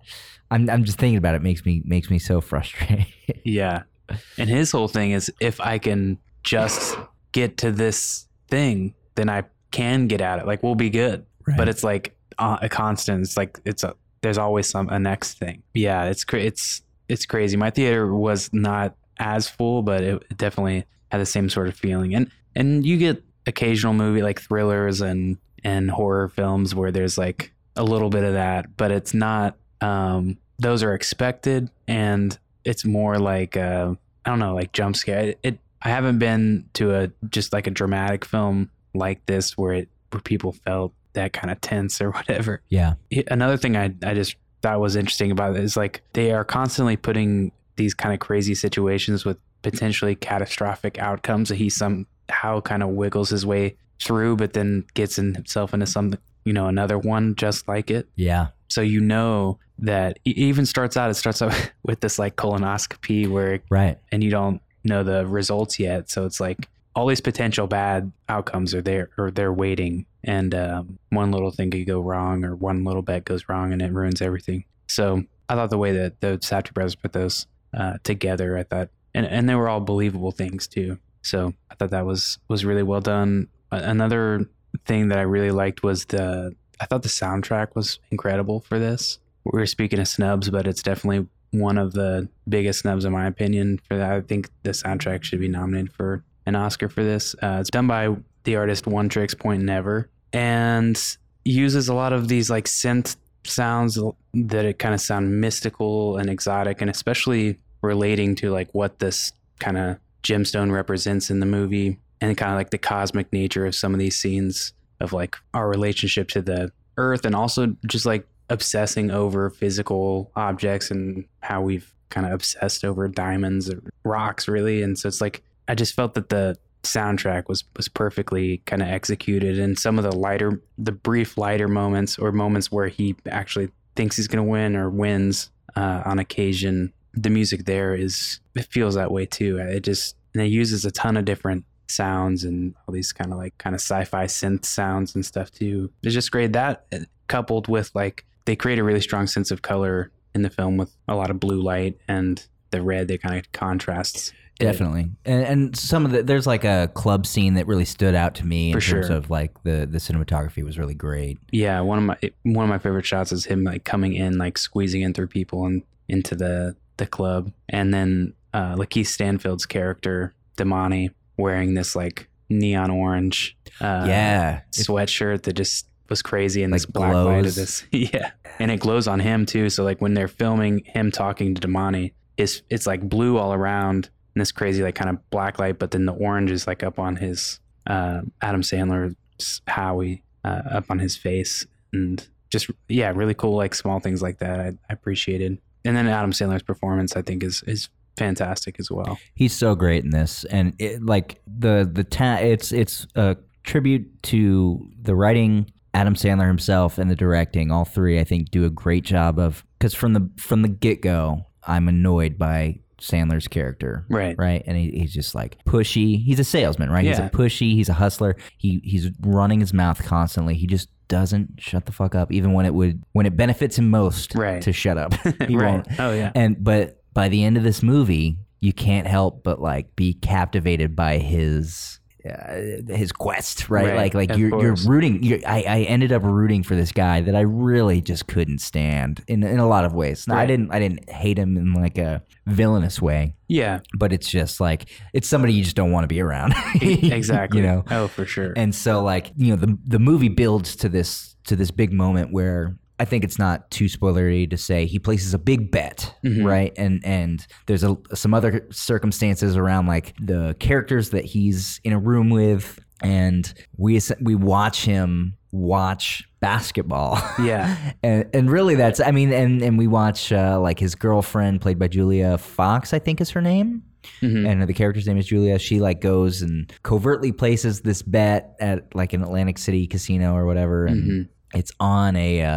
I'm, 0.52 0.70
I'm 0.70 0.84
just 0.84 0.98
thinking 0.98 1.18
about 1.18 1.34
it 1.34 1.42
makes 1.42 1.64
me 1.66 1.82
makes 1.84 2.08
me 2.08 2.18
so 2.18 2.40
frustrated. 2.40 3.06
Yeah. 3.44 3.82
And 4.38 4.48
his 4.48 4.72
whole 4.72 4.88
thing 4.88 5.10
is 5.12 5.30
if 5.40 5.60
I 5.60 5.78
can 5.78 6.18
just 6.42 6.96
get 7.32 7.56
to 7.58 7.72
this 7.72 8.26
thing, 8.48 8.94
then 9.14 9.28
I 9.28 9.44
can 9.70 10.06
get 10.06 10.20
at 10.20 10.38
it. 10.38 10.46
Like 10.46 10.62
we'll 10.62 10.74
be 10.74 10.90
good. 10.90 11.26
Right. 11.46 11.56
But 11.56 11.68
it's 11.68 11.84
like 11.84 12.14
uh, 12.38 12.58
a 12.62 12.68
constant. 12.68 13.22
It's 13.22 13.36
like 13.36 13.58
it's 13.64 13.84
a 13.84 13.94
there's 14.22 14.38
always 14.38 14.68
some 14.68 14.88
a 14.88 14.98
next 14.98 15.38
thing. 15.38 15.62
Yeah, 15.74 16.04
it's 16.04 16.24
cra- 16.24 16.40
it's 16.40 16.82
it's 17.08 17.26
crazy. 17.26 17.56
My 17.56 17.70
theater 17.70 18.14
was 18.14 18.50
not 18.52 18.96
as 19.18 19.48
full, 19.48 19.82
but 19.82 20.02
it, 20.02 20.22
it 20.30 20.36
definitely 20.36 20.84
had 21.10 21.20
the 21.20 21.26
same 21.26 21.48
sort 21.48 21.68
of 21.68 21.76
feeling. 21.76 22.14
And 22.14 22.30
and 22.54 22.84
you 22.84 22.96
get 22.96 23.22
occasional 23.46 23.94
movie 23.94 24.22
like 24.22 24.40
thrillers 24.40 25.00
and 25.00 25.38
and 25.64 25.90
horror 25.90 26.28
films 26.28 26.74
where 26.74 26.90
there's 26.90 27.18
like 27.18 27.52
a 27.76 27.84
little 27.84 28.10
bit 28.10 28.24
of 28.24 28.34
that, 28.34 28.76
but 28.76 28.90
it's 28.90 29.14
not. 29.14 29.56
Um, 29.80 30.38
those 30.58 30.82
are 30.82 30.94
expected, 30.94 31.70
and 31.88 32.38
it's 32.64 32.84
more 32.84 33.18
like 33.18 33.56
uh, 33.56 33.94
I 34.24 34.30
don't 34.30 34.38
know, 34.38 34.54
like 34.54 34.72
jump 34.72 34.96
scare. 34.96 35.20
It, 35.20 35.38
it 35.42 35.58
I 35.82 35.88
haven't 35.88 36.18
been 36.18 36.66
to 36.74 36.94
a 36.94 37.10
just 37.30 37.52
like 37.52 37.66
a 37.66 37.70
dramatic 37.70 38.24
film 38.24 38.70
like 38.94 39.24
this 39.26 39.56
where 39.56 39.72
it 39.72 39.88
where 40.10 40.20
people 40.20 40.52
felt 40.52 40.92
that 41.14 41.32
kind 41.32 41.50
of 41.50 41.60
tense 41.60 42.00
or 42.00 42.10
whatever. 42.12 42.62
Yeah. 42.68 42.94
Another 43.28 43.56
thing 43.56 43.76
I 43.76 43.94
I 44.04 44.14
just 44.14 44.36
thought 44.62 44.80
was 44.80 44.96
interesting 44.96 45.30
about 45.30 45.56
it 45.56 45.62
is 45.64 45.76
like 45.76 46.02
they 46.12 46.32
are 46.32 46.44
constantly 46.44 46.96
putting 46.96 47.52
these 47.76 47.94
kind 47.94 48.12
of 48.12 48.20
crazy 48.20 48.54
situations 48.54 49.24
with 49.24 49.38
potentially 49.62 50.14
catastrophic 50.14 50.98
outcomes 50.98 51.48
that 51.48 51.56
he 51.56 51.70
somehow 51.70 52.60
kind 52.60 52.82
of 52.82 52.90
wiggles 52.90 53.30
his 53.30 53.46
way 53.46 53.76
through, 54.02 54.36
but 54.36 54.52
then 54.54 54.84
gets 54.94 55.18
in 55.18 55.34
himself 55.34 55.72
into 55.74 55.86
some 55.86 56.14
you 56.44 56.52
know 56.52 56.66
another 56.66 56.98
one 56.98 57.34
just 57.36 57.68
like 57.68 57.90
it. 57.90 58.08
Yeah. 58.16 58.48
So 58.68 58.80
you 58.82 59.00
know 59.00 59.58
that 59.78 60.18
it 60.24 60.36
even 60.36 60.66
starts 60.66 60.96
out. 60.96 61.10
It 61.10 61.14
starts 61.14 61.40
out 61.42 61.54
with 61.82 62.00
this 62.00 62.18
like 62.18 62.36
colonoscopy 62.36 63.28
where 63.28 63.60
Right. 63.70 63.98
and 64.12 64.22
you 64.22 64.30
don't 64.30 64.60
know 64.84 65.02
the 65.02 65.26
results 65.26 65.78
yet. 65.78 66.10
So 66.10 66.24
it's 66.26 66.40
like 66.40 66.68
all 66.94 67.06
these 67.06 67.20
potential 67.20 67.66
bad 67.66 68.10
outcomes 68.28 68.74
are 68.74 68.82
there 68.82 69.10
or 69.16 69.30
they're 69.30 69.52
waiting, 69.52 70.06
and 70.24 70.54
um, 70.54 70.98
one 71.10 71.30
little 71.30 71.50
thing 71.50 71.70
could 71.70 71.86
go 71.86 72.00
wrong, 72.00 72.44
or 72.44 72.56
one 72.56 72.84
little 72.84 73.02
bet 73.02 73.24
goes 73.24 73.48
wrong, 73.48 73.72
and 73.72 73.80
it 73.80 73.92
ruins 73.92 74.20
everything. 74.20 74.64
So 74.88 75.24
I 75.48 75.54
thought 75.54 75.70
the 75.70 75.78
way 75.78 75.92
that 75.92 76.20
the 76.20 76.38
Safdie 76.38 76.74
brothers 76.74 76.94
put 76.94 77.12
those 77.12 77.46
uh, 77.76 77.98
together, 78.02 78.58
I 78.58 78.64
thought, 78.64 78.88
and 79.14 79.26
and 79.26 79.48
they 79.48 79.54
were 79.54 79.68
all 79.68 79.80
believable 79.80 80.32
things 80.32 80.66
too. 80.66 80.98
So 81.22 81.54
I 81.70 81.74
thought 81.74 81.90
that 81.90 82.06
was 82.06 82.38
was 82.48 82.64
really 82.64 82.82
well 82.82 83.00
done. 83.00 83.48
Another 83.70 84.48
thing 84.84 85.08
that 85.08 85.18
I 85.18 85.22
really 85.22 85.50
liked 85.50 85.82
was 85.82 86.06
the 86.06 86.54
I 86.80 86.86
thought 86.86 87.02
the 87.02 87.08
soundtrack 87.08 87.74
was 87.74 87.98
incredible 88.10 88.60
for 88.60 88.78
this. 88.78 89.18
We 89.44 89.58
were 89.58 89.66
speaking 89.66 89.98
of 89.98 90.08
snubs, 90.08 90.50
but 90.50 90.66
it's 90.66 90.82
definitely 90.82 91.28
one 91.52 91.78
of 91.78 91.92
the 91.92 92.28
biggest 92.48 92.80
snubs 92.80 93.04
in 93.04 93.12
my 93.12 93.26
opinion 93.26 93.78
for 93.88 93.96
that. 93.96 94.12
I 94.12 94.20
think 94.20 94.48
the 94.62 94.70
soundtrack 94.70 95.24
should 95.24 95.40
be 95.40 95.48
nominated 95.48 95.92
for 95.92 96.24
an 96.46 96.56
Oscar 96.56 96.88
for 96.88 97.02
this. 97.02 97.34
Uh, 97.42 97.58
it's 97.60 97.70
done 97.70 97.86
by 97.86 98.14
the 98.44 98.56
artist 98.56 98.84
Oneohtrix 98.84 99.38
Point 99.38 99.62
Never 99.62 100.08
and 100.32 101.16
uses 101.44 101.88
a 101.88 101.94
lot 101.94 102.12
of 102.12 102.28
these 102.28 102.50
like 102.50 102.66
synth 102.66 103.16
sounds 103.44 103.98
that 104.34 104.64
it 104.64 104.78
kind 104.78 104.94
of 104.94 105.00
sound 105.00 105.40
mystical 105.40 106.18
and 106.18 106.28
exotic 106.28 106.80
and 106.80 106.90
especially 106.90 107.58
relating 107.82 108.34
to 108.36 108.50
like 108.50 108.68
what 108.72 108.98
this 108.98 109.32
kind 109.58 109.78
of 109.78 109.98
gemstone 110.22 110.70
represents 110.70 111.30
in 111.30 111.40
the 111.40 111.46
movie 111.46 111.98
and 112.20 112.36
kind 112.36 112.52
of 112.52 112.58
like 112.58 112.70
the 112.70 112.78
cosmic 112.78 113.32
nature 113.32 113.64
of 113.64 113.74
some 113.74 113.94
of 113.94 113.98
these 113.98 114.16
scenes 114.16 114.74
of 115.00 115.12
like 115.12 115.36
our 115.54 115.68
relationship 115.68 116.28
to 116.28 116.42
the 116.42 116.70
earth 116.98 117.24
and 117.24 117.34
also 117.34 117.74
just 117.86 118.04
like 118.04 118.26
obsessing 118.50 119.10
over 119.10 119.48
physical 119.48 120.30
objects 120.36 120.90
and 120.90 121.24
how 121.40 121.62
we've 121.62 121.94
kind 122.10 122.26
of 122.26 122.32
obsessed 122.32 122.84
over 122.84 123.08
diamonds 123.08 123.70
or 123.70 123.82
rocks 124.04 124.48
really. 124.48 124.82
And 124.82 124.98
so 124.98 125.08
it's 125.08 125.20
like 125.20 125.42
i 125.68 125.74
just 125.74 125.94
felt 125.94 126.14
that 126.14 126.28
the 126.28 126.58
soundtrack 126.82 127.48
was 127.48 127.64
was 127.76 127.88
perfectly 127.88 128.58
kind 128.66 128.82
of 128.82 128.88
executed. 128.88 129.58
And 129.58 129.78
some 129.78 129.98
of 129.98 130.04
the 130.04 130.14
lighter 130.14 130.60
the 130.76 130.92
brief 130.92 131.38
lighter 131.38 131.68
moments 131.68 132.18
or 132.18 132.32
moments 132.32 132.70
where 132.70 132.88
he 132.88 133.16
actually 133.30 133.70
thinks 133.96 134.16
he's 134.16 134.28
going 134.28 134.44
to 134.44 134.50
win 134.50 134.76
or 134.76 134.90
wins 134.90 135.50
uh, 135.76 136.02
on 136.04 136.18
occasion 136.18 136.92
the 137.12 137.30
music 137.30 137.64
there 137.64 137.94
is 137.94 138.40
it 138.54 138.64
feels 138.66 138.94
that 138.94 139.10
way 139.10 139.26
too. 139.26 139.58
It 139.58 139.80
just 139.80 140.16
and 140.34 140.42
it 140.42 140.48
uses 140.48 140.84
a 140.84 140.90
ton 140.90 141.16
of 141.16 141.24
different 141.24 141.64
sounds 141.88 142.44
and 142.44 142.74
all 142.86 142.94
these 142.94 143.12
kind 143.12 143.32
of 143.32 143.38
like 143.38 143.56
kind 143.58 143.74
of 143.74 143.80
sci-fi 143.80 144.26
synth 144.26 144.64
sounds 144.64 145.14
and 145.14 145.24
stuff 145.24 145.50
too. 145.50 145.90
It's 146.02 146.14
just 146.14 146.30
great 146.30 146.52
that 146.52 146.86
coupled 147.28 147.68
with 147.68 147.90
like 147.94 148.24
they 148.50 148.56
create 148.56 148.80
a 148.80 148.84
really 148.84 149.00
strong 149.00 149.28
sense 149.28 149.52
of 149.52 149.62
color 149.62 150.10
in 150.34 150.42
the 150.42 150.50
film 150.50 150.76
with 150.76 150.92
a 151.06 151.14
lot 151.14 151.30
of 151.30 151.38
blue 151.38 151.62
light 151.62 151.96
and 152.08 152.44
the 152.72 152.82
red 152.82 153.06
that 153.06 153.22
kind 153.22 153.38
of 153.38 153.52
contrasts. 153.52 154.32
Definitely, 154.58 155.08
and, 155.24 155.44
and 155.44 155.76
some 155.76 156.04
of 156.04 156.10
the 156.10 156.24
there's 156.24 156.48
like 156.48 156.64
a 156.64 156.90
club 156.92 157.26
scene 157.26 157.54
that 157.54 157.68
really 157.68 157.84
stood 157.84 158.16
out 158.16 158.34
to 158.34 158.44
me 158.44 158.72
in 158.72 158.80
For 158.80 158.84
terms 158.84 159.06
sure. 159.06 159.16
of 159.16 159.30
like 159.30 159.62
the 159.62 159.86
the 159.88 159.98
cinematography 159.98 160.64
was 160.64 160.80
really 160.80 160.94
great. 160.94 161.38
Yeah, 161.52 161.80
one 161.80 161.98
of 161.98 162.04
my 162.04 162.18
one 162.42 162.64
of 162.64 162.68
my 162.68 162.78
favorite 162.78 163.06
shots 163.06 163.30
is 163.30 163.44
him 163.44 163.62
like 163.62 163.84
coming 163.84 164.14
in, 164.14 164.36
like 164.36 164.58
squeezing 164.58 165.02
in 165.02 165.14
through 165.14 165.28
people 165.28 165.64
and 165.64 165.84
into 166.08 166.34
the 166.34 166.74
the 166.96 167.06
club, 167.06 167.52
and 167.68 167.94
then 167.94 168.34
uh, 168.52 168.74
LaKeith 168.74 169.06
Stanfield's 169.06 169.64
character 169.64 170.34
Demany 170.58 171.10
wearing 171.36 171.74
this 171.74 171.94
like 171.94 172.28
neon 172.50 172.90
orange 172.90 173.56
uh, 173.80 174.04
yeah, 174.06 174.60
sweatshirt 174.72 175.44
that 175.44 175.52
just 175.54 175.86
was 176.10 176.20
crazy 176.22 176.62
and 176.62 176.72
Like 176.72 176.82
this 176.82 176.86
black 176.86 177.14
light 177.14 177.46
of 177.46 177.54
this 177.54 177.84
yeah, 177.92 178.32
and 178.58 178.70
it 178.70 178.80
glows 178.80 179.08
on 179.08 179.20
him 179.20 179.46
too. 179.46 179.70
So 179.70 179.84
like 179.84 180.00
when 180.00 180.14
they're 180.14 180.28
filming 180.28 180.84
him 180.84 181.10
talking 181.10 181.54
to 181.54 181.68
Demany, 181.68 182.12
it's 182.36 182.62
it's 182.68 182.86
like 182.86 183.08
blue 183.08 183.38
all 183.38 183.54
around 183.54 184.10
and 184.34 184.40
this 184.40 184.52
crazy 184.52 184.82
like 184.82 184.94
kind 184.94 185.10
of 185.10 185.30
black 185.30 185.58
light, 185.58 185.78
but 185.78 185.92
then 185.92 186.06
the 186.06 186.12
orange 186.12 186.50
is 186.50 186.66
like 186.66 186.82
up 186.82 186.98
on 186.98 187.16
his 187.16 187.60
uh, 187.86 188.22
Adam 188.42 188.62
Sandler's 188.62 189.62
Howie 189.66 190.22
uh, 190.44 190.62
up 190.70 190.90
on 190.90 190.98
his 190.98 191.16
face 191.16 191.66
and 191.92 192.28
just 192.50 192.70
yeah, 192.88 193.12
really 193.14 193.34
cool 193.34 193.56
like 193.56 193.74
small 193.74 194.00
things 194.00 194.22
like 194.22 194.38
that. 194.38 194.60
I, 194.60 194.66
I 194.68 194.92
appreciated, 194.92 195.58
and 195.84 195.96
then 195.96 196.06
Adam 196.06 196.32
Sandler's 196.32 196.62
performance 196.62 197.16
I 197.16 197.22
think 197.22 197.42
is 197.42 197.62
is 197.66 197.88
fantastic 198.16 198.78
as 198.78 198.90
well. 198.90 199.18
He's 199.34 199.52
so 199.52 199.74
great 199.74 200.04
in 200.04 200.10
this, 200.10 200.44
and 200.44 200.74
it, 200.78 201.02
like 201.04 201.40
the 201.46 201.88
the 201.90 202.04
ta- 202.04 202.38
it's 202.40 202.72
it's 202.72 203.06
a 203.14 203.36
tribute 203.62 204.22
to 204.24 204.90
the 205.02 205.14
writing, 205.14 205.70
Adam 205.94 206.14
Sandler 206.14 206.46
himself, 206.46 206.98
and 206.98 207.10
the 207.10 207.16
directing. 207.16 207.70
All 207.70 207.84
three, 207.84 208.18
I 208.20 208.24
think, 208.24 208.50
do 208.50 208.64
a 208.64 208.70
great 208.70 209.04
job 209.04 209.38
of 209.38 209.64
because 209.78 209.94
from 209.94 210.12
the 210.12 210.30
from 210.36 210.62
the 210.62 210.68
get 210.68 211.02
go, 211.02 211.46
I'm 211.66 211.88
annoyed 211.88 212.38
by 212.38 212.80
Sandler's 213.00 213.48
character, 213.48 214.04
Right. 214.10 214.36
Right, 214.38 214.62
and 214.66 214.76
he, 214.76 214.90
he's 214.90 215.12
just 215.14 215.34
like 215.34 215.56
pushy. 215.64 216.22
He's 216.22 216.38
a 216.38 216.44
salesman, 216.44 216.90
right? 216.90 217.04
Yeah. 217.04 217.10
He's 217.12 217.18
a 217.18 217.30
pushy. 217.30 217.72
He's 217.72 217.88
a 217.88 217.94
hustler. 217.94 218.36
He 218.58 218.80
he's 218.84 219.08
running 219.20 219.60
his 219.60 219.72
mouth 219.72 220.04
constantly. 220.04 220.54
He 220.54 220.66
just 220.66 220.88
doesn't 221.08 221.54
shut 221.60 221.86
the 221.86 221.92
fuck 221.92 222.14
up, 222.14 222.30
even 222.30 222.52
when 222.52 222.66
it 222.66 222.74
would 222.74 223.02
when 223.12 223.26
it 223.26 223.36
benefits 223.36 223.78
him 223.78 223.88
most 223.90 224.34
Right. 224.34 224.62
to 224.62 224.72
shut 224.72 224.98
up. 224.98 225.14
he 225.48 225.56
Right. 225.56 225.72
won't. 225.72 225.88
Oh, 225.98 226.12
yeah. 226.12 226.30
And 226.34 226.62
but 226.62 227.02
by 227.14 227.28
the 227.28 227.42
end 227.42 227.56
of 227.56 227.62
this 227.64 227.82
movie, 227.82 228.36
you 228.60 228.72
can't 228.74 229.06
help 229.06 229.42
but 229.42 229.60
like 229.60 229.96
be 229.96 230.12
captivated 230.12 230.94
by 230.94 231.16
his 231.18 231.99
uh, 232.28 232.94
his 232.94 233.12
quest, 233.12 233.70
right? 233.70 233.86
Right, 233.86 233.96
Like 233.96 234.14
like 234.14 234.30
of 234.30 234.38
you're 234.38 234.60
you're 234.60 234.76
rooting. 234.86 235.22
You're, 235.22 235.38
I 235.46 235.64
I 235.66 235.80
ended 235.82 236.12
up 236.12 236.22
rooting 236.22 236.62
for 236.62 236.74
this 236.74 236.92
guy 236.92 237.20
that 237.22 237.34
I 237.34 237.40
really 237.40 238.00
just 238.00 238.26
couldn't 238.26 238.58
stand 238.60 239.22
in 239.26 239.42
in 239.42 239.58
a 239.58 239.66
lot 239.68 239.84
of 239.84 239.94
ways. 239.94 240.26
Now, 240.28 240.36
I 240.36 240.46
didn't 240.46 240.70
I 240.72 240.78
didn't 240.78 241.08
hate 241.10 241.38
him 241.38 241.56
in 241.56 241.72
like 241.72 241.98
a 241.98 242.22
villainous 242.46 243.00
way, 243.00 243.36
Yeah, 243.48 243.80
but 243.96 244.12
it's 244.12 244.28
just 244.28 244.60
like 244.60 244.88
it's 245.12 245.28
somebody 245.28 245.52
you 245.54 245.62
just 245.64 245.76
don't 245.76 245.92
want 245.92 246.04
to 246.04 246.08
be 246.08 246.20
around. 246.20 246.54
exactly. 246.80 247.60
you 247.60 247.66
know. 247.66 247.84
Oh, 247.90 248.08
for 248.08 248.26
sure. 248.26 248.52
And 248.56 248.74
so 248.74 249.02
like, 249.02 249.32
you 249.36 249.50
know, 249.50 249.56
the 249.56 249.78
the 249.86 249.98
movie 249.98 250.28
builds 250.28 250.76
to 250.76 250.88
this 250.88 251.36
to 251.44 251.56
this 251.56 251.70
big 251.70 251.92
moment 251.92 252.32
where 252.32 252.76
I 253.00 253.04
think 253.06 253.24
it's 253.24 253.38
not 253.38 253.70
too 253.70 253.86
spoilery 253.86 254.48
to 254.50 254.56
say 254.56 254.86
he 254.86 254.98
places 254.98 255.34
a 255.34 255.38
big 255.38 255.70
bet, 255.72 256.14
Mm-hmm. 256.24 256.46
right? 256.46 256.72
And 256.76 257.00
and 257.04 257.44
there's 257.66 257.82
a, 257.82 257.96
some 258.14 258.34
other 258.34 258.66
circumstances 258.70 259.56
around 259.56 259.86
like 259.86 260.14
the 260.20 260.54
characters 260.60 261.10
that 261.10 261.24
he's 261.24 261.80
in 261.82 261.92
a 261.92 261.98
room 261.98 262.30
with 262.30 262.78
and 263.02 263.52
we 263.76 263.98
we 264.20 264.34
watch 264.34 264.84
him 264.84 265.36
watch 265.52 266.22
basketball. 266.40 267.18
Yeah. 267.42 267.74
and 268.02 268.26
and 268.34 268.50
really 268.50 268.74
that's 268.74 269.00
I 269.00 269.10
mean 269.10 269.32
and 269.32 269.62
and 269.62 269.78
we 269.78 269.86
watch 269.86 270.30
uh, 270.32 270.60
like 270.60 270.78
his 270.78 270.94
girlfriend 270.94 271.60
played 271.60 271.78
by 271.78 271.88
Julia 271.88 272.36
Fox, 272.38 272.92
I 272.92 272.98
think 272.98 273.20
is 273.20 273.30
her 273.30 273.40
name 273.40 273.82
Mm-hmm. 274.22 274.46
and 274.46 274.62
the 274.66 274.72
character's 274.72 275.06
name 275.06 275.18
is 275.18 275.26
Julia. 275.26 275.58
She 275.58 275.78
like 275.78 276.00
goes 276.00 276.40
and 276.40 276.72
covertly 276.82 277.32
places 277.32 277.82
this 277.82 278.00
bet 278.00 278.56
at 278.58 278.94
like 278.94 279.12
an 279.12 279.22
Atlantic 279.22 279.58
City 279.58 279.86
casino 279.86 280.34
or 280.34 280.46
whatever, 280.46 280.86
and 280.86 281.02
Mm-hmm. 281.02 281.22
It's 281.54 281.72
on 281.80 282.16
a 282.16 282.42
uh, 282.42 282.50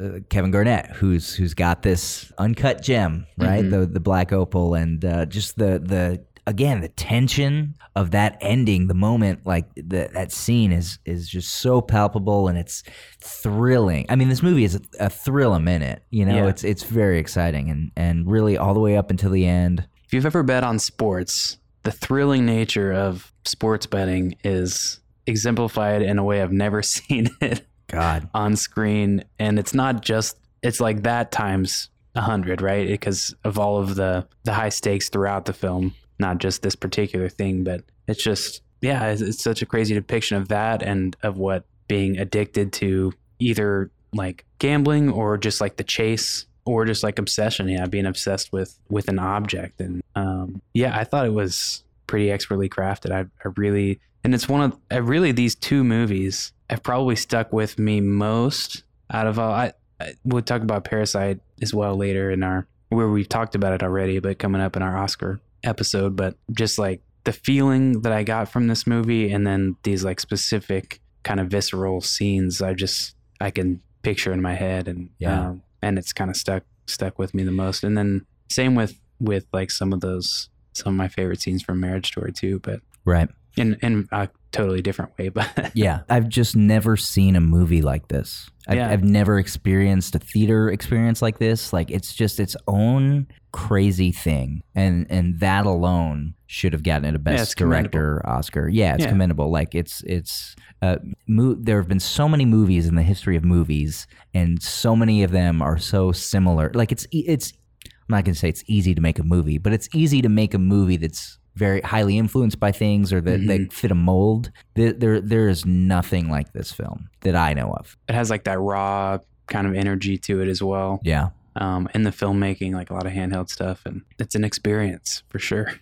uh, 0.00 0.08
Kevin 0.30 0.50
Garnett 0.50 0.86
who's 0.96 1.34
who's 1.34 1.54
got 1.54 1.82
this 1.82 2.32
uncut 2.38 2.82
gem, 2.82 3.26
right? 3.38 3.64
Mm-hmm. 3.64 3.80
The 3.80 3.86
the 3.86 4.00
black 4.00 4.32
opal, 4.32 4.74
and 4.74 5.04
uh, 5.04 5.26
just 5.26 5.56
the 5.56 5.78
the 5.78 6.24
again 6.46 6.80
the 6.80 6.88
tension 6.88 7.74
of 7.96 8.12
that 8.12 8.36
ending, 8.40 8.86
the 8.86 8.94
moment 8.94 9.44
like 9.46 9.66
the, 9.74 10.08
that 10.12 10.30
scene 10.32 10.70
is 10.70 10.98
is 11.04 11.28
just 11.28 11.52
so 11.54 11.80
palpable 11.80 12.46
and 12.48 12.56
it's 12.58 12.82
thrilling. 13.20 14.06
I 14.08 14.16
mean, 14.16 14.28
this 14.28 14.42
movie 14.42 14.64
is 14.64 14.76
a, 14.76 14.80
a 15.00 15.10
thrill 15.10 15.54
a 15.54 15.60
minute. 15.60 16.02
You 16.10 16.24
know, 16.24 16.36
Yeah. 16.36 16.48
it's 16.48 16.62
it's 16.64 16.84
very 16.84 17.18
exciting 17.18 17.70
and 17.70 17.90
and 17.96 18.30
really 18.30 18.56
all 18.56 18.74
the 18.74 18.80
way 18.80 18.96
up 18.96 19.10
until 19.10 19.30
the 19.30 19.46
end. 19.46 19.86
If 20.04 20.14
you've 20.14 20.26
ever 20.26 20.42
bet 20.44 20.62
on 20.62 20.78
sports, 20.78 21.58
the 21.82 21.90
thrilling 21.90 22.46
nature 22.46 22.92
of 22.92 23.32
sports 23.44 23.86
betting 23.86 24.36
is 24.44 25.00
exemplified 25.26 26.02
in 26.02 26.18
a 26.18 26.24
way 26.24 26.40
I've 26.42 26.52
never 26.52 26.82
seen 26.94 27.28
it 27.40 27.66
God. 27.88 28.28
on 28.34 28.56
screen. 28.56 29.24
And 29.38 29.58
it's 29.58 29.74
not 29.74 30.02
just, 30.02 30.38
it's 30.62 30.80
like 30.80 31.02
that 31.02 31.32
times 31.32 31.90
a 32.14 32.20
hundred, 32.20 32.62
right? 32.62 32.86
Because 32.86 33.34
of 33.44 33.58
all 33.58 33.78
of 33.78 33.94
the, 33.94 34.26
the 34.44 34.52
high 34.52 34.70
stakes 34.70 35.08
throughout 35.08 35.44
the 35.44 35.52
film, 35.52 35.94
not 36.18 36.38
just 36.38 36.62
this 36.62 36.74
particular 36.74 37.28
thing, 37.28 37.64
but 37.64 37.82
it's 38.08 38.22
just, 38.22 38.62
yeah, 38.80 39.08
it's, 39.08 39.20
it's 39.20 39.42
such 39.42 39.62
a 39.62 39.66
crazy 39.66 39.94
depiction 39.94 40.36
of 40.36 40.48
that 40.48 40.82
and 40.82 41.16
of 41.22 41.38
what 41.38 41.64
being 41.88 42.18
addicted 42.18 42.72
to 42.74 43.12
either 43.38 43.90
like 44.12 44.44
gambling 44.58 45.10
or 45.10 45.36
just 45.36 45.60
like 45.60 45.76
the 45.76 45.84
chase 45.84 46.46
or 46.64 46.84
just 46.84 47.02
like 47.02 47.18
obsession 47.18 47.68
yeah 47.68 47.86
being 47.86 48.06
obsessed 48.06 48.52
with 48.52 48.78
with 48.88 49.08
an 49.08 49.18
object 49.18 49.80
and 49.80 50.02
um 50.14 50.60
yeah 50.74 50.96
i 50.98 51.04
thought 51.04 51.26
it 51.26 51.32
was 51.32 51.84
pretty 52.06 52.30
expertly 52.30 52.68
crafted 52.68 53.12
i, 53.12 53.20
I 53.20 53.52
really 53.56 54.00
and 54.26 54.34
it's 54.34 54.48
one 54.48 54.60
of 54.60 54.76
I 54.90 54.96
really 54.96 55.30
these 55.30 55.54
two 55.54 55.84
movies 55.84 56.52
have 56.70 56.82
probably 56.82 57.16
stuck 57.16 57.52
with 57.52 57.78
me 57.78 58.00
most 58.00 58.82
out 59.10 59.26
of 59.26 59.38
all. 59.38 59.52
I, 59.52 59.72
I 60.00 60.14
we'll 60.24 60.42
talk 60.42 60.62
about 60.62 60.84
Parasite 60.84 61.40
as 61.62 61.72
well 61.72 61.96
later 61.96 62.30
in 62.30 62.42
our 62.42 62.66
where 62.88 63.08
we've 63.08 63.28
talked 63.28 63.54
about 63.54 63.72
it 63.72 63.82
already, 63.82 64.18
but 64.20 64.38
coming 64.38 64.60
up 64.60 64.76
in 64.76 64.82
our 64.82 64.96
Oscar 64.96 65.40
episode. 65.64 66.16
But 66.16 66.36
just 66.52 66.78
like 66.78 67.00
the 67.24 67.32
feeling 67.32 68.02
that 68.02 68.12
I 68.12 68.22
got 68.22 68.48
from 68.50 68.68
this 68.68 68.86
movie, 68.86 69.32
and 69.32 69.46
then 69.46 69.76
these 69.82 70.04
like 70.04 70.20
specific 70.20 71.00
kind 71.24 71.40
of 71.40 71.48
visceral 71.48 72.00
scenes, 72.00 72.62
I 72.62 72.74
just 72.74 73.14
I 73.40 73.50
can 73.50 73.80
picture 74.02 74.32
in 74.32 74.40
my 74.42 74.54
head, 74.54 74.86
and 74.88 75.10
Yeah. 75.18 75.48
um, 75.48 75.62
and 75.82 75.98
it's 75.98 76.12
kind 76.12 76.30
of 76.30 76.36
stuck 76.36 76.62
stuck 76.86 77.18
with 77.18 77.34
me 77.34 77.42
the 77.42 77.50
most. 77.50 77.82
And 77.84 77.96
then 77.98 78.26
same 78.48 78.74
with 78.74 78.98
with 79.20 79.46
like 79.52 79.70
some 79.70 79.92
of 79.92 80.00
those 80.00 80.48
some 80.72 80.94
of 80.94 80.96
my 80.98 81.08
favorite 81.08 81.40
scenes 81.40 81.62
from 81.62 81.80
Marriage 81.80 82.06
Story 82.08 82.32
too, 82.32 82.58
but 82.60 82.80
Right. 83.04 83.28
In 83.56 83.74
in 83.82 84.06
a 84.12 84.28
totally 84.52 84.82
different 84.82 85.16
way. 85.18 85.28
But 85.34 85.72
Yeah. 85.74 86.00
I've 86.08 86.28
just 86.28 86.56
never 86.56 86.96
seen 86.96 87.36
a 87.36 87.40
movie 87.40 87.82
like 87.82 88.08
this. 88.08 88.50
I've, 88.68 88.76
Yeah. 88.76 88.90
I've 88.90 89.04
never 89.04 89.38
experienced 89.38 90.14
a 90.14 90.18
theater 90.18 90.70
experience 90.70 91.20
like 91.22 91.38
this. 91.38 91.72
Like 91.72 91.90
it's 91.90 92.14
just 92.14 92.40
its 92.40 92.56
own 92.66 93.26
crazy 93.52 94.12
thing, 94.12 94.62
and 94.74 95.06
and 95.08 95.40
that 95.40 95.64
alone 95.66 96.34
should 96.46 96.72
have 96.72 96.82
gotten 96.82 97.04
it 97.06 97.14
a 97.14 97.18
best 97.18 97.56
commendable. 97.56 97.90
director 97.90 98.28
Oscar. 98.28 98.68
Yeah, 98.68 98.94
it's 98.94 99.04
Yeah. 99.04 99.10
commendable. 99.10 99.50
Like 99.50 99.74
it's 99.74 100.02
it's 100.06 100.54
uh, 100.82 100.96
mo- 101.26 101.56
there 101.58 101.78
have 101.78 101.88
been 101.88 102.00
so 102.00 102.28
many 102.28 102.44
movies 102.44 102.86
in 102.86 102.94
the 102.96 103.02
history 103.02 103.36
of 103.36 103.44
movies, 103.44 104.06
and 104.34 104.62
so 104.62 104.94
many 104.94 105.22
of 105.22 105.30
them 105.30 105.62
are 105.62 105.78
so 105.78 106.12
similar. 106.12 106.70
Like 106.74 106.92
it's 106.92 107.06
it's 107.12 107.52
I'm 107.84 108.14
not 108.14 108.24
going 108.24 108.34
to 108.34 108.38
say 108.38 108.48
it's 108.48 108.62
easy 108.68 108.94
to 108.94 109.00
make 109.00 109.18
a 109.18 109.24
movie, 109.24 109.58
but 109.58 109.72
it's 109.72 109.88
easy 109.94 110.22
to 110.22 110.28
make 110.28 110.54
a 110.54 110.58
movie 110.58 110.96
that's 110.96 111.38
very 111.56 111.80
highly 111.80 112.18
influenced 112.18 112.60
by 112.60 112.70
things 112.70 113.12
or 113.12 113.20
that, 113.22 113.40
Mm-hmm. 113.40 113.48
that 113.64 113.72
fit 113.72 113.90
a 113.90 113.94
mold. 113.94 114.50
There, 114.74 114.92
there, 114.92 115.20
there 115.20 115.48
is 115.48 115.66
nothing 115.66 116.30
like 116.30 116.52
this 116.52 116.70
film 116.70 117.08
that 117.22 117.34
I 117.34 117.52
know 117.54 117.72
of. 117.72 117.96
it 118.08 118.14
has 118.14 118.30
like 118.30 118.44
that 118.44 118.58
raw 118.60 119.18
kind 119.48 119.66
of 119.66 119.74
energy 119.74 120.18
to 120.18 120.40
it 120.42 120.48
as 120.48 120.62
well. 120.62 121.00
Yeah. 121.02 121.30
Um, 121.56 121.88
in 121.94 122.02
the 122.02 122.10
filmmaking, 122.10 122.74
like 122.74 122.90
a 122.90 122.94
lot 122.94 123.06
of 123.06 123.12
handheld 123.12 123.48
stuff, 123.48 123.82
and 123.86 124.02
it's 124.18 124.34
an 124.34 124.44
experience 124.44 125.22
for 125.30 125.38
sure. 125.38 125.72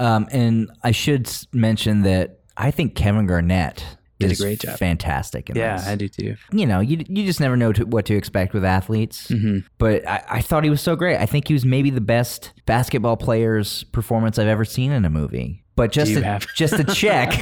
Um, 0.00 0.26
and 0.32 0.70
I 0.82 0.90
should 0.92 1.30
mention 1.52 2.02
that 2.02 2.38
I 2.56 2.70
think 2.70 2.94
Kevin 2.94 3.26
Garnett 3.26 3.84
Did 4.28 4.38
a 4.38 4.42
great 4.42 4.60
job. 4.60 4.78
fantastic 4.78 5.50
in 5.50 5.56
Yeah, 5.56 5.76
this. 5.76 5.86
I 5.86 5.94
do 5.96 6.08
too. 6.08 6.36
You 6.52 6.66
know, 6.66 6.80
you, 6.80 7.04
you 7.08 7.24
just 7.26 7.40
never 7.40 7.56
know 7.56 7.72
to, 7.72 7.84
what 7.84 8.06
to 8.06 8.14
expect 8.16 8.54
with 8.54 8.64
athletes. 8.64 9.28
hmm 9.28 9.58
But 9.78 10.06
I, 10.08 10.24
I 10.28 10.40
thought 10.40 10.64
he 10.64 10.70
was 10.70 10.80
so 10.80 10.96
great. 10.96 11.16
I 11.18 11.26
think 11.26 11.48
he 11.48 11.54
was 11.54 11.64
maybe 11.64 11.90
the 11.90 12.00
best 12.00 12.52
basketball 12.66 13.16
player's 13.16 13.84
performance 13.84 14.38
I've 14.38 14.48
ever 14.48 14.64
seen 14.64 14.92
in 14.92 15.04
a 15.04 15.10
movie. 15.10 15.64
But 15.76 15.92
just 15.92 16.14
to, 16.14 16.22
have? 16.22 16.46
just 16.54 16.76
to 16.76 16.84
check, 16.84 17.32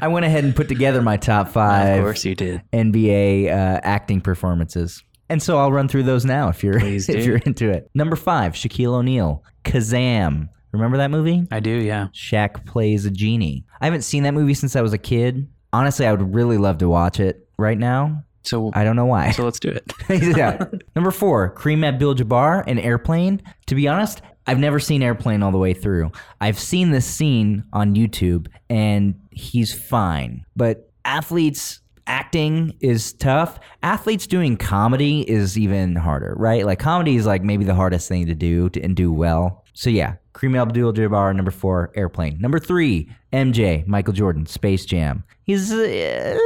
I 0.00 0.08
went 0.08 0.24
ahead 0.26 0.44
and 0.44 0.54
put 0.54 0.68
together 0.68 1.02
my 1.02 1.16
top 1.16 1.48
five. 1.52 1.98
Of 1.98 2.04
course 2.04 2.24
you 2.24 2.34
did. 2.34 2.62
NBA 2.72 3.46
uh, 3.48 3.80
acting 3.82 4.20
performances. 4.20 5.02
And 5.28 5.42
so 5.42 5.58
I'll 5.58 5.72
run 5.72 5.88
through 5.88 6.02
those 6.02 6.24
now 6.24 6.48
if 6.48 6.62
you're 6.64 6.78
if 6.84 7.08
you're 7.24 7.38
into 7.38 7.70
it. 7.70 7.90
Number 7.94 8.16
five, 8.16 8.52
Shaquille 8.52 8.94
O'Neal, 8.94 9.44
Kazam. 9.64 10.48
Remember 10.72 10.96
that 10.96 11.10
movie? 11.10 11.46
I 11.50 11.60
do. 11.60 11.70
Yeah. 11.70 12.08
Shaq 12.14 12.64
plays 12.66 13.04
a 13.04 13.10
genie. 13.10 13.64
I 13.80 13.84
haven't 13.84 14.02
seen 14.02 14.22
that 14.24 14.34
movie 14.34 14.54
since 14.54 14.74
I 14.74 14.80
was 14.80 14.92
a 14.92 14.98
kid. 14.98 15.48
Honestly, 15.72 16.06
I 16.06 16.12
would 16.12 16.34
really 16.34 16.58
love 16.58 16.78
to 16.78 16.88
watch 16.88 17.20
it 17.20 17.48
right 17.58 17.78
now. 17.78 18.24
So 18.44 18.70
I 18.74 18.82
don't 18.84 18.96
know 18.96 19.06
why. 19.06 19.30
so 19.30 19.44
let's 19.44 19.60
do 19.60 19.68
it. 19.68 19.92
yeah. 20.36 20.64
Number 20.96 21.10
four, 21.10 21.54
Kareem 21.54 21.84
Abdul-Jabbar 21.84 22.66
in 22.66 22.78
Airplane. 22.78 23.42
To 23.66 23.74
be 23.74 23.86
honest, 23.86 24.20
I've 24.46 24.58
never 24.58 24.80
seen 24.80 25.02
Airplane 25.02 25.42
all 25.42 25.52
the 25.52 25.58
way 25.58 25.74
through. 25.74 26.10
I've 26.40 26.58
seen 26.58 26.90
this 26.90 27.06
scene 27.06 27.64
on 27.72 27.94
YouTube, 27.94 28.48
and 28.68 29.14
he's 29.30 29.72
fine. 29.72 30.44
But 30.56 30.90
athletes 31.04 31.80
acting 32.08 32.76
is 32.80 33.12
tough. 33.12 33.60
Athletes 33.82 34.26
doing 34.26 34.56
comedy 34.56 35.28
is 35.30 35.56
even 35.56 35.94
harder, 35.94 36.34
right? 36.36 36.66
Like 36.66 36.80
comedy 36.80 37.14
is 37.14 37.26
like 37.26 37.42
maybe 37.42 37.64
the 37.64 37.74
hardest 37.74 38.08
thing 38.08 38.26
to 38.26 38.34
do 38.34 38.68
to, 38.70 38.82
and 38.82 38.96
do 38.96 39.12
well. 39.12 39.64
So 39.74 39.88
yeah, 39.88 40.16
Kareem 40.34 40.60
Abdul-Jabbar, 40.60 41.34
number 41.36 41.50
four, 41.50 41.90
Airplane. 41.94 42.40
Number 42.40 42.58
three, 42.58 43.08
MJ, 43.32 43.86
Michael 43.86 44.12
Jordan, 44.14 44.46
Space 44.46 44.84
Jam. 44.86 45.24
He's. 45.44 45.70
Uh, 45.72 46.38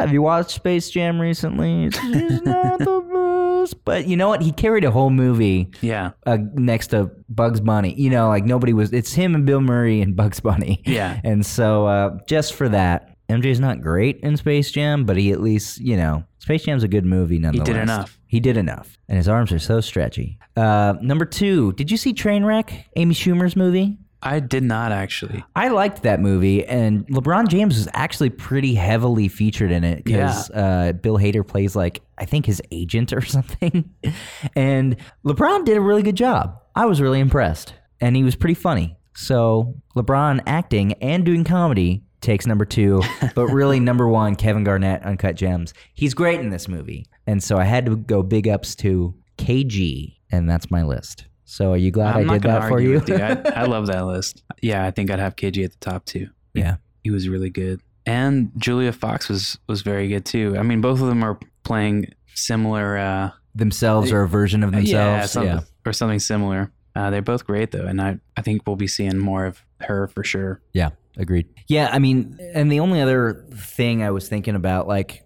have 0.00 0.12
you 0.12 0.20
watched 0.22 0.50
Space 0.50 0.90
Jam 0.90 1.18
recently? 1.20 1.88
Just 1.88 2.04
not 2.44 2.78
the 2.78 3.00
best. 3.64 3.84
But 3.84 4.06
you 4.06 4.16
know 4.16 4.28
what? 4.28 4.42
He 4.42 4.52
carried 4.52 4.84
a 4.84 4.90
whole 4.90 5.10
movie 5.10 5.70
Yeah. 5.80 6.10
uh, 6.26 6.38
next 6.54 6.88
to 6.88 7.10
Bugs 7.28 7.60
Bunny. 7.60 7.94
You 7.94 8.10
know, 8.10 8.28
like 8.28 8.44
nobody 8.44 8.72
was. 8.72 8.92
It's 8.92 9.12
him 9.12 9.34
and 9.34 9.44
Bill 9.46 9.60
Murray 9.60 10.00
and 10.02 10.14
Bugs 10.14 10.40
Bunny. 10.40 10.82
Yeah. 10.84 11.20
And 11.24 11.44
so 11.44 11.86
uh, 11.86 12.18
just 12.28 12.54
for 12.54 12.68
that, 12.68 13.15
MJ's 13.28 13.60
not 13.60 13.80
great 13.80 14.20
in 14.20 14.36
Space 14.36 14.70
Jam, 14.70 15.04
but 15.04 15.16
he 15.16 15.32
at 15.32 15.40
least, 15.40 15.80
you 15.80 15.96
know, 15.96 16.24
Space 16.38 16.64
Jam's 16.64 16.84
a 16.84 16.88
good 16.88 17.04
movie 17.04 17.38
nonetheless. 17.38 17.66
He 17.66 17.72
did 17.72 17.82
enough. 17.82 18.18
He 18.26 18.40
did 18.40 18.56
enough. 18.56 18.96
And 19.08 19.16
his 19.16 19.28
arms 19.28 19.52
are 19.52 19.58
so 19.58 19.80
stretchy. 19.80 20.38
Uh, 20.56 20.94
number 21.00 21.24
two, 21.24 21.72
did 21.72 21.90
you 21.90 21.96
see 21.96 22.12
Trainwreck, 22.14 22.84
Amy 22.96 23.14
Schumer's 23.14 23.56
movie? 23.56 23.98
I 24.22 24.40
did 24.40 24.64
not 24.64 24.92
actually. 24.92 25.44
I 25.54 25.68
liked 25.68 26.02
that 26.02 26.20
movie, 26.20 26.64
and 26.64 27.06
LeBron 27.08 27.48
James 27.48 27.76
was 27.76 27.86
actually 27.92 28.30
pretty 28.30 28.74
heavily 28.74 29.28
featured 29.28 29.70
in 29.70 29.84
it 29.84 30.04
because 30.04 30.50
uh, 30.50 30.94
Bill 30.94 31.18
Hader 31.18 31.46
plays 31.46 31.76
like 31.76 32.00
I 32.18 32.24
think 32.24 32.46
his 32.46 32.60
agent 32.72 33.12
or 33.12 33.20
something, 33.24 33.88
and 34.56 34.96
LeBron 35.24 35.64
did 35.64 35.76
a 35.76 35.80
really 35.80 36.02
good 36.02 36.16
job. 36.16 36.60
I 36.74 36.86
was 36.86 37.00
really 37.00 37.20
impressed, 37.20 37.74
and 38.00 38.16
he 38.16 38.24
was 38.24 38.34
pretty 38.34 38.54
funny. 38.54 38.96
So 39.14 39.74
LeBron 39.94 40.42
acting 40.46 40.94
and 40.94 41.24
doing 41.24 41.44
comedy 41.44 42.02
takes 42.20 42.46
number 42.46 42.64
two, 42.64 43.02
but 43.34 43.46
really 43.48 43.80
number 43.80 44.08
one, 44.08 44.36
Kevin 44.36 44.64
Garnett, 44.64 45.02
Uncut 45.02 45.36
Gems. 45.36 45.74
He's 45.94 46.14
great 46.14 46.40
in 46.40 46.50
this 46.50 46.68
movie, 46.68 47.06
and 47.26 47.42
so 47.42 47.56
I 47.58 47.64
had 47.64 47.86
to 47.86 47.96
go 47.96 48.22
big 48.22 48.48
ups 48.48 48.74
to 48.76 49.14
KG, 49.38 50.16
and 50.30 50.48
that's 50.48 50.70
my 50.70 50.82
list. 50.82 51.26
So 51.44 51.72
are 51.72 51.76
you 51.76 51.90
glad 51.90 52.16
I'm 52.16 52.30
I 52.30 52.34
did 52.34 52.42
that 52.42 52.68
for 52.68 52.80
you? 52.80 52.92
with 52.92 53.10
I, 53.10 53.40
I 53.54 53.64
love 53.66 53.86
that 53.86 54.04
list. 54.06 54.42
Yeah, 54.62 54.84
I 54.84 54.90
think 54.90 55.10
I'd 55.10 55.18
have 55.20 55.36
KG 55.36 55.64
at 55.64 55.72
the 55.72 55.78
top 55.78 56.04
too. 56.04 56.28
yeah. 56.54 56.76
He 57.04 57.10
was 57.10 57.28
really 57.28 57.50
good, 57.50 57.80
and 58.04 58.50
Julia 58.56 58.92
Fox 58.92 59.28
was 59.28 59.58
was 59.68 59.82
very 59.82 60.08
good 60.08 60.24
too. 60.24 60.56
I 60.58 60.62
mean, 60.62 60.80
both 60.80 61.00
of 61.00 61.06
them 61.06 61.22
are 61.22 61.38
playing 61.62 62.12
similar. 62.34 62.96
Uh, 62.98 63.30
themselves 63.54 64.12
or 64.12 64.22
a 64.22 64.28
version 64.28 64.62
of 64.62 64.72
yeah, 64.74 64.80
themselves. 64.80 65.32
something, 65.32 65.52
Yeah, 65.52 65.60
or 65.86 65.92
something 65.92 66.18
similar. 66.18 66.70
Uh, 66.96 67.10
they're 67.10 67.22
both 67.22 67.44
great 67.46 67.70
though, 67.70 67.86
and 67.86 68.00
I 68.00 68.18
I 68.36 68.42
think 68.42 68.62
we'll 68.66 68.76
be 68.76 68.88
seeing 68.88 69.18
more 69.18 69.44
of 69.46 69.62
her 69.80 70.08
for 70.08 70.24
sure. 70.24 70.62
yeah, 70.72 70.90
agreed. 71.16 71.46
Yeah, 71.68 71.90
I 71.92 71.98
mean, 71.98 72.38
and 72.54 72.72
the 72.72 72.80
only 72.80 73.00
other 73.02 73.44
thing 73.54 74.02
I 74.02 74.10
was 74.10 74.28
thinking 74.28 74.54
about, 74.54 74.88
like, 74.88 75.24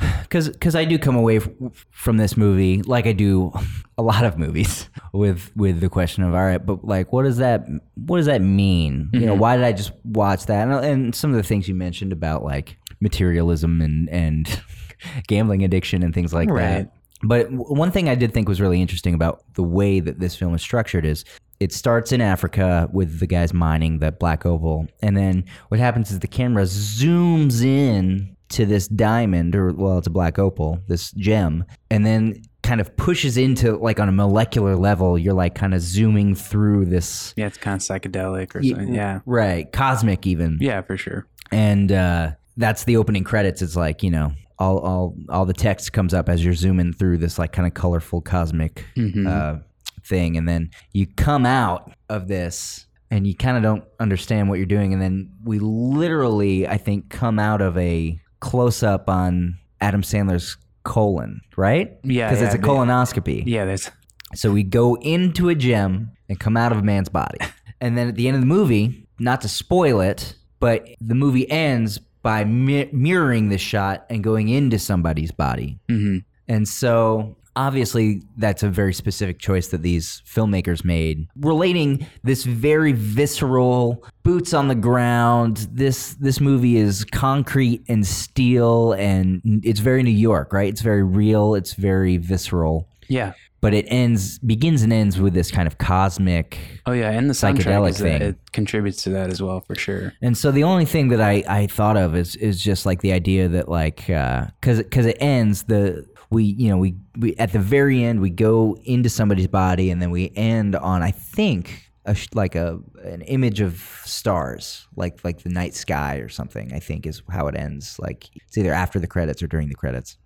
because 0.22 0.48
because 0.48 0.74
I 0.74 0.84
do 0.84 0.98
come 0.98 1.14
away 1.16 1.36
f- 1.36 1.48
from 1.90 2.16
this 2.16 2.36
movie 2.36 2.82
like 2.82 3.06
I 3.06 3.12
do 3.12 3.52
a 3.98 4.02
lot 4.02 4.24
of 4.24 4.36
movies 4.38 4.88
with 5.12 5.52
with 5.56 5.80
the 5.80 5.88
question 5.88 6.24
of 6.24 6.34
all 6.34 6.44
right, 6.44 6.64
but 6.64 6.84
like, 6.84 7.12
what 7.12 7.22
does 7.22 7.36
that 7.36 7.66
what 7.94 8.16
does 8.16 8.26
that 8.26 8.42
mean? 8.42 9.10
You 9.12 9.26
know, 9.26 9.34
why 9.34 9.56
did 9.56 9.64
I 9.64 9.72
just 9.72 9.92
watch 10.04 10.46
that? 10.46 10.66
And, 10.68 10.84
and 10.84 11.14
some 11.14 11.30
of 11.30 11.36
the 11.36 11.44
things 11.44 11.68
you 11.68 11.74
mentioned 11.76 12.12
about 12.12 12.42
like 12.42 12.76
materialism 13.00 13.80
and 13.80 14.08
and 14.10 14.62
gambling 15.28 15.62
addiction 15.62 16.02
and 16.02 16.12
things 16.12 16.32
like 16.34 16.50
Right. 16.50 16.60
that. 16.88 16.92
But 17.24 17.50
one 17.50 17.90
thing 17.90 18.08
I 18.08 18.14
did 18.14 18.32
think 18.32 18.48
was 18.48 18.60
really 18.60 18.80
interesting 18.80 19.14
about 19.14 19.42
the 19.54 19.62
way 19.62 20.00
that 20.00 20.20
this 20.20 20.36
film 20.36 20.54
is 20.54 20.62
structured 20.62 21.04
is 21.04 21.24
it 21.60 21.72
starts 21.72 22.12
in 22.12 22.20
Africa 22.20 22.88
with 22.92 23.20
the 23.20 23.26
guys 23.26 23.54
mining 23.54 23.98
the 23.98 24.12
black 24.12 24.44
opal, 24.44 24.86
and 25.02 25.16
then 25.16 25.44
what 25.68 25.80
happens 25.80 26.10
is 26.10 26.18
the 26.20 26.26
camera 26.28 26.64
zooms 26.64 27.64
in 27.64 28.36
to 28.50 28.66
this 28.66 28.86
diamond, 28.88 29.56
or 29.56 29.72
well, 29.72 29.98
it's 29.98 30.06
a 30.06 30.10
black 30.10 30.38
opal, 30.38 30.78
this 30.88 31.10
gem, 31.12 31.64
and 31.90 32.04
then 32.04 32.42
kind 32.62 32.80
of 32.80 32.96
pushes 32.96 33.36
into 33.36 33.76
like 33.76 34.00
on 34.00 34.08
a 34.08 34.12
molecular 34.12 34.76
level. 34.76 35.18
You're 35.18 35.34
like 35.34 35.54
kind 35.54 35.74
of 35.74 35.80
zooming 35.80 36.34
through 36.34 36.86
this, 36.86 37.34
Yeah, 37.36 37.46
it's 37.46 37.56
kind 37.58 37.76
of 37.76 37.80
psychedelic 37.82 38.54
or 38.54 38.62
something. 38.62 38.94
Yeah, 38.94 39.20
right, 39.26 39.70
cosmic 39.72 40.26
even 40.26 40.58
yeah, 40.60 40.82
for 40.82 40.96
sure. 40.96 41.26
and 41.50 41.90
uh, 41.90 42.32
that's 42.56 42.84
the 42.84 42.96
opening 42.96 43.24
credits. 43.24 43.62
It's 43.62 43.76
like 43.76 44.02
you 44.02 44.10
know, 44.10 44.32
all 44.58 44.78
all 44.78 45.16
all 45.28 45.44
the 45.44 45.52
text 45.52 45.92
comes 45.92 46.14
up 46.14 46.28
as 46.28 46.44
you're 46.44 46.54
zooming 46.54 46.92
through 46.92 47.18
this 47.18 47.38
like 47.38 47.52
kind 47.52 47.66
of 47.66 47.74
colorful 47.74 48.20
cosmic 48.20 48.84
uh, 49.28 49.56
thing, 50.04 50.36
and 50.36 50.48
then 50.48 50.70
you 50.92 51.06
come 51.06 51.44
out 51.46 51.92
of 52.08 52.28
this 52.28 52.86
and 53.10 53.26
you 53.26 53.34
kind 53.34 53.56
of 53.56 53.62
don't 53.62 53.84
understand 54.00 54.48
what 54.48 54.56
you're 54.56 54.66
doing, 54.66 54.92
and 54.92 55.00
then 55.02 55.30
we 55.44 55.58
literally, 55.58 56.66
I 56.66 56.78
think, 56.78 57.10
come 57.10 57.38
out 57.38 57.60
of 57.60 57.76
a 57.78 58.18
close 58.40 58.82
up 58.82 59.08
on 59.08 59.56
Adam 59.80 60.02
Sandler's 60.02 60.56
colon, 60.84 61.40
right? 61.56 61.96
Yeah, 62.02 62.28
because 62.28 62.40
yeah, 62.40 62.46
it's 62.46 62.54
a 62.54 62.58
colonoscopy. 62.58 63.44
Yeah, 63.46 63.64
there's 63.64 63.90
So 64.34 64.50
we 64.50 64.62
go 64.62 64.96
into 64.96 65.48
a 65.48 65.54
gem 65.54 66.12
and 66.28 66.38
come 66.38 66.56
out 66.56 66.72
of 66.72 66.78
a 66.78 66.82
man's 66.82 67.08
body. 67.08 67.38
And 67.80 67.98
then 67.98 68.08
at 68.08 68.14
the 68.14 68.28
end 68.28 68.36
of 68.36 68.40
the 68.40 68.46
movie, 68.46 69.06
not 69.18 69.42
to 69.42 69.48
spoil 69.48 70.00
it, 70.00 70.36
but 70.58 70.88
the 71.02 71.14
movie 71.14 71.50
ends 71.50 71.98
by 72.24 72.42
mi- 72.42 72.88
mirroring 72.92 73.50
the 73.50 73.58
shot 73.58 74.04
and 74.10 74.24
going 74.24 74.48
into 74.48 74.80
somebody's 74.80 75.30
body. 75.30 75.78
hmm 75.88 76.18
And 76.48 76.66
so 76.66 77.36
obviously 77.56 78.22
that's 78.36 78.64
a 78.64 78.68
very 78.68 78.92
specific 78.92 79.38
choice 79.38 79.68
that 79.68 79.82
these 79.82 80.22
filmmakers 80.26 80.84
made. 80.84 81.28
Relating 81.36 82.04
this 82.24 82.42
very 82.42 82.90
visceral 82.92 84.04
boots 84.24 84.52
on 84.52 84.66
the 84.68 84.74
ground 84.74 85.68
this 85.70 86.14
this 86.14 86.40
movie 86.40 86.76
is 86.78 87.04
concrete 87.04 87.84
and 87.88 88.04
steel 88.06 88.94
and 88.94 89.40
it's 89.62 89.80
very 89.80 90.02
new 90.02 90.10
york 90.10 90.52
right? 90.52 90.68
It's 90.68 90.80
very 90.80 91.04
real. 91.04 91.54
It's 91.54 91.74
very 91.74 92.16
visceral. 92.16 92.88
Yeah. 93.08 93.34
But 93.64 93.72
it 93.72 93.86
ends 93.88 94.38
begins 94.40 94.82
and 94.82 94.92
ends 94.92 95.18
with 95.18 95.32
this 95.32 95.50
kind 95.50 95.66
of 95.66 95.78
cosmic 95.78 96.58
Oh 96.84 96.92
yeah, 96.92 97.10
and 97.10 97.30
the 97.30 97.34
Psychedelic 97.34 97.96
that- 97.96 98.04
uh, 98.04 98.18
thing. 98.18 98.22
it 98.22 98.52
contributes 98.52 99.02
to 99.04 99.10
that 99.10 99.30
as 99.30 99.40
well 99.42 99.60
for 99.62 99.74
sure. 99.74 100.12
And 100.20 100.36
so 100.36 100.52
the 100.52 100.64
only 100.64 100.84
thing 100.84 101.08
that 101.08 101.22
I, 101.22 101.42
I 101.48 101.66
thought 101.66 101.96
of 101.96 102.14
is 102.14 102.36
is 102.36 102.60
just 102.60 102.84
like 102.84 103.00
the 103.00 103.12
idea 103.12 103.48
that 103.48 103.66
like 103.70 104.10
uh, 104.10 104.48
because 104.60 104.78
because 104.82 105.06
it 105.06 105.16
ends 105.18 105.62
the 105.62 106.06
we 106.28 106.44
you 106.44 106.68
know 106.68 106.76
we, 106.76 106.94
we 107.18 107.34
at 107.36 107.52
the 107.52 107.58
very 107.58 108.04
end 108.04 108.20
we 108.20 108.28
go 108.28 108.76
into 108.84 109.08
somebody's 109.08 109.48
body 109.48 109.90
and 109.90 110.02
then 110.02 110.10
we 110.10 110.30
end 110.36 110.76
on 110.76 111.02
I 111.02 111.10
think 111.10 111.90
a 112.04 112.14
like 112.34 112.54
a 112.56 112.78
an 113.02 113.22
image 113.22 113.62
of 113.62 113.80
stars 114.04 114.86
like 114.94 115.24
like 115.24 115.38
the 115.42 115.48
night 115.48 115.74
sky 115.74 116.16
or 116.16 116.28
something 116.28 116.70
I 116.74 116.80
think 116.80 117.06
is 117.06 117.22
how 117.30 117.46
it 117.48 117.56
ends 117.56 117.98
like 117.98 118.28
it's 118.46 118.58
either 118.58 118.74
after 118.74 118.98
the 119.00 119.06
credits 119.06 119.42
or 119.42 119.46
during 119.46 119.70
the 119.70 119.74
credits. 119.74 120.18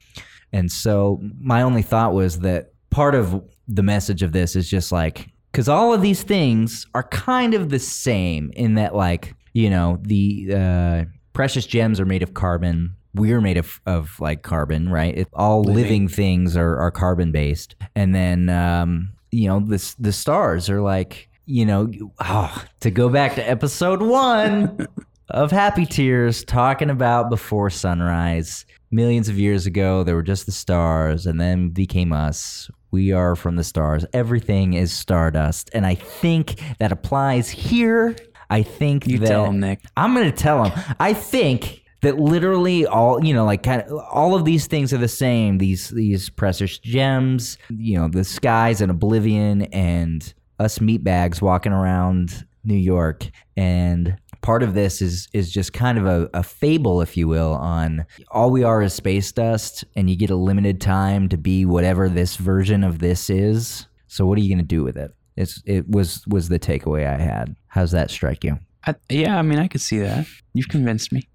And 0.53 0.73
so 0.73 1.21
my 1.41 1.63
only 1.63 1.83
thought 1.83 2.15
was 2.15 2.41
that 2.41 2.73
part 2.91 3.15
of 3.15 3.43
the 3.67 3.83
message 3.83 4.23
of 4.23 4.33
this 4.33 4.57
is 4.57 4.69
just 4.69 4.93
like 4.93 5.29
because 5.53 5.69
all 5.69 5.93
of 5.93 6.03
these 6.03 6.23
things 6.23 6.87
are 6.95 7.03
kind 7.05 7.55
of 7.55 7.69
the 7.71 7.79
same 7.79 8.51
in 8.55 8.75
that 8.75 8.95
like 8.95 9.35
you 9.53 9.69
know 9.69 9.99
the 10.03 10.55
uh, 10.55 11.05
precious 11.33 11.67
gems 11.67 12.01
are 12.01 12.07
made 12.07 12.23
of 12.23 12.35
carbon 12.35 12.95
we're 13.15 13.41
made 13.41 13.57
of, 13.57 13.81
of 13.87 14.19
like 14.21 14.43
carbon 14.43 14.89
right 14.89 15.19
it, 15.19 15.29
all 15.33 15.63
living. 15.63 16.09
things 16.09 16.57
are, 16.57 16.79
are 16.79 16.91
carbon 16.91 17.33
based 17.33 17.75
and 17.95 18.15
then 18.15 18.49
um, 18.49 19.11
you 19.31 19.49
know 19.49 19.61
this 19.61 19.95
the 19.95 20.13
stars 20.13 20.71
are 20.71 20.81
like 20.81 21.29
you 21.47 21.65
know 21.65 21.91
oh, 22.21 22.65
to 22.81 22.91
go 22.91 23.09
back 23.09 23.35
to 23.35 23.49
episode 23.49 24.03
one 24.03 24.87
of 25.31 25.51
Happy 25.51 25.85
Tears 25.85 26.45
talking 26.45 26.91
about 26.91 27.31
before 27.31 27.71
sunrise. 27.71 28.65
Millions 28.91 29.29
of 29.29 29.39
years 29.39 29.67
ago, 29.67 30.03
there 30.03 30.15
were 30.15 30.23
just 30.23 30.47
the 30.47 30.53
stars, 30.53 31.27
and 31.27 31.41
then 31.41 31.69
became 31.69 32.13
us. 32.13 32.71
We 32.91 33.13
are 33.13 33.37
from 33.37 33.57
the 33.57 33.65
stars. 33.65 34.05
Everything 34.13 34.75
is 34.75 34.93
stardust, 34.93 35.71
and 35.73 35.87
I 35.87 35.95
think 35.95 36.61
that 36.79 36.93
applies 36.93 37.49
here. 37.51 38.17
I 38.51 38.63
think 38.63 39.07
You 39.07 39.19
that 39.19 39.27
tell 39.29 39.47
'em, 39.47 39.61
Nick. 39.61 39.81
I'm 39.97 40.15
going 40.15 40.31
to 40.31 40.37
tell 40.37 40.65
him. 40.65 40.73
I 40.99 41.13
think 41.13 41.83
that 42.01 42.19
literally 42.19 42.87
all 42.87 43.23
you 43.25 43.35
know, 43.35 43.45
like 43.45 43.63
kind 43.63 43.83
of 43.83 43.93
all 44.11 44.35
of 44.35 44.45
these 44.45 44.67
things 44.67 44.93
are 44.93 44.99
the 44.99 45.09
same. 45.09 45.59
These 45.59 45.91
these 45.91 46.31
precious 46.31 46.79
gems, 46.79 47.59
you 47.69 47.99
know, 47.99 48.09
the 48.09 48.25
skies 48.25 48.81
and 48.81 48.91
oblivion, 48.91 49.63
and 49.65 50.33
us 50.59 50.79
meatbags 50.79 51.43
walking 51.43 51.73
around 51.73 52.47
New 52.65 52.75
York, 52.77 53.29
and 53.57 54.17
part 54.41 54.63
of 54.63 54.75
this 54.75 55.01
is 55.03 55.29
is 55.33 55.51
just 55.51 55.73
kind 55.73 55.99
of 55.99 56.07
a, 56.07 56.29
a 56.35 56.43
fable, 56.43 57.01
if 57.01 57.17
you 57.17 57.29
will, 57.29 57.55
on 57.55 58.07
all 58.31 58.51
we 58.51 58.63
are 58.65 58.83
is 58.83 58.95
space 58.95 59.33
dust, 59.33 59.85
and 59.97 60.09
you 60.09 60.17
get 60.17 60.31
a 60.31 60.37
limited 60.37 60.81
time 60.81 61.29
to 61.31 61.37
be 61.37 61.65
whatever 61.65 62.09
this 62.09 62.37
version 62.37 62.85
of 62.85 62.99
this 62.99 63.31
is. 63.31 63.87
So 64.07 64.27
what 64.27 64.39
are 64.39 64.41
you 64.41 64.49
going 64.49 64.59
to 64.59 64.65
do 64.65 64.83
with 64.85 64.97
it? 64.97 65.11
It's 65.37 65.63
it 65.67 65.89
was 65.89 66.25
was 66.27 66.49
the 66.49 66.59
takeaway 66.59 67.07
I 67.07 67.21
had. 67.21 67.55
How's 67.67 67.91
that 67.93 68.11
strike 68.11 68.43
you? 68.45 68.59
I, 68.87 68.95
yeah, 69.09 69.39
I 69.39 69.43
mean, 69.43 69.59
I 69.59 69.69
could 69.69 69.81
see 69.81 69.99
that. 69.99 70.27
You've 70.55 70.69
convinced 70.69 71.13
me. 71.13 71.29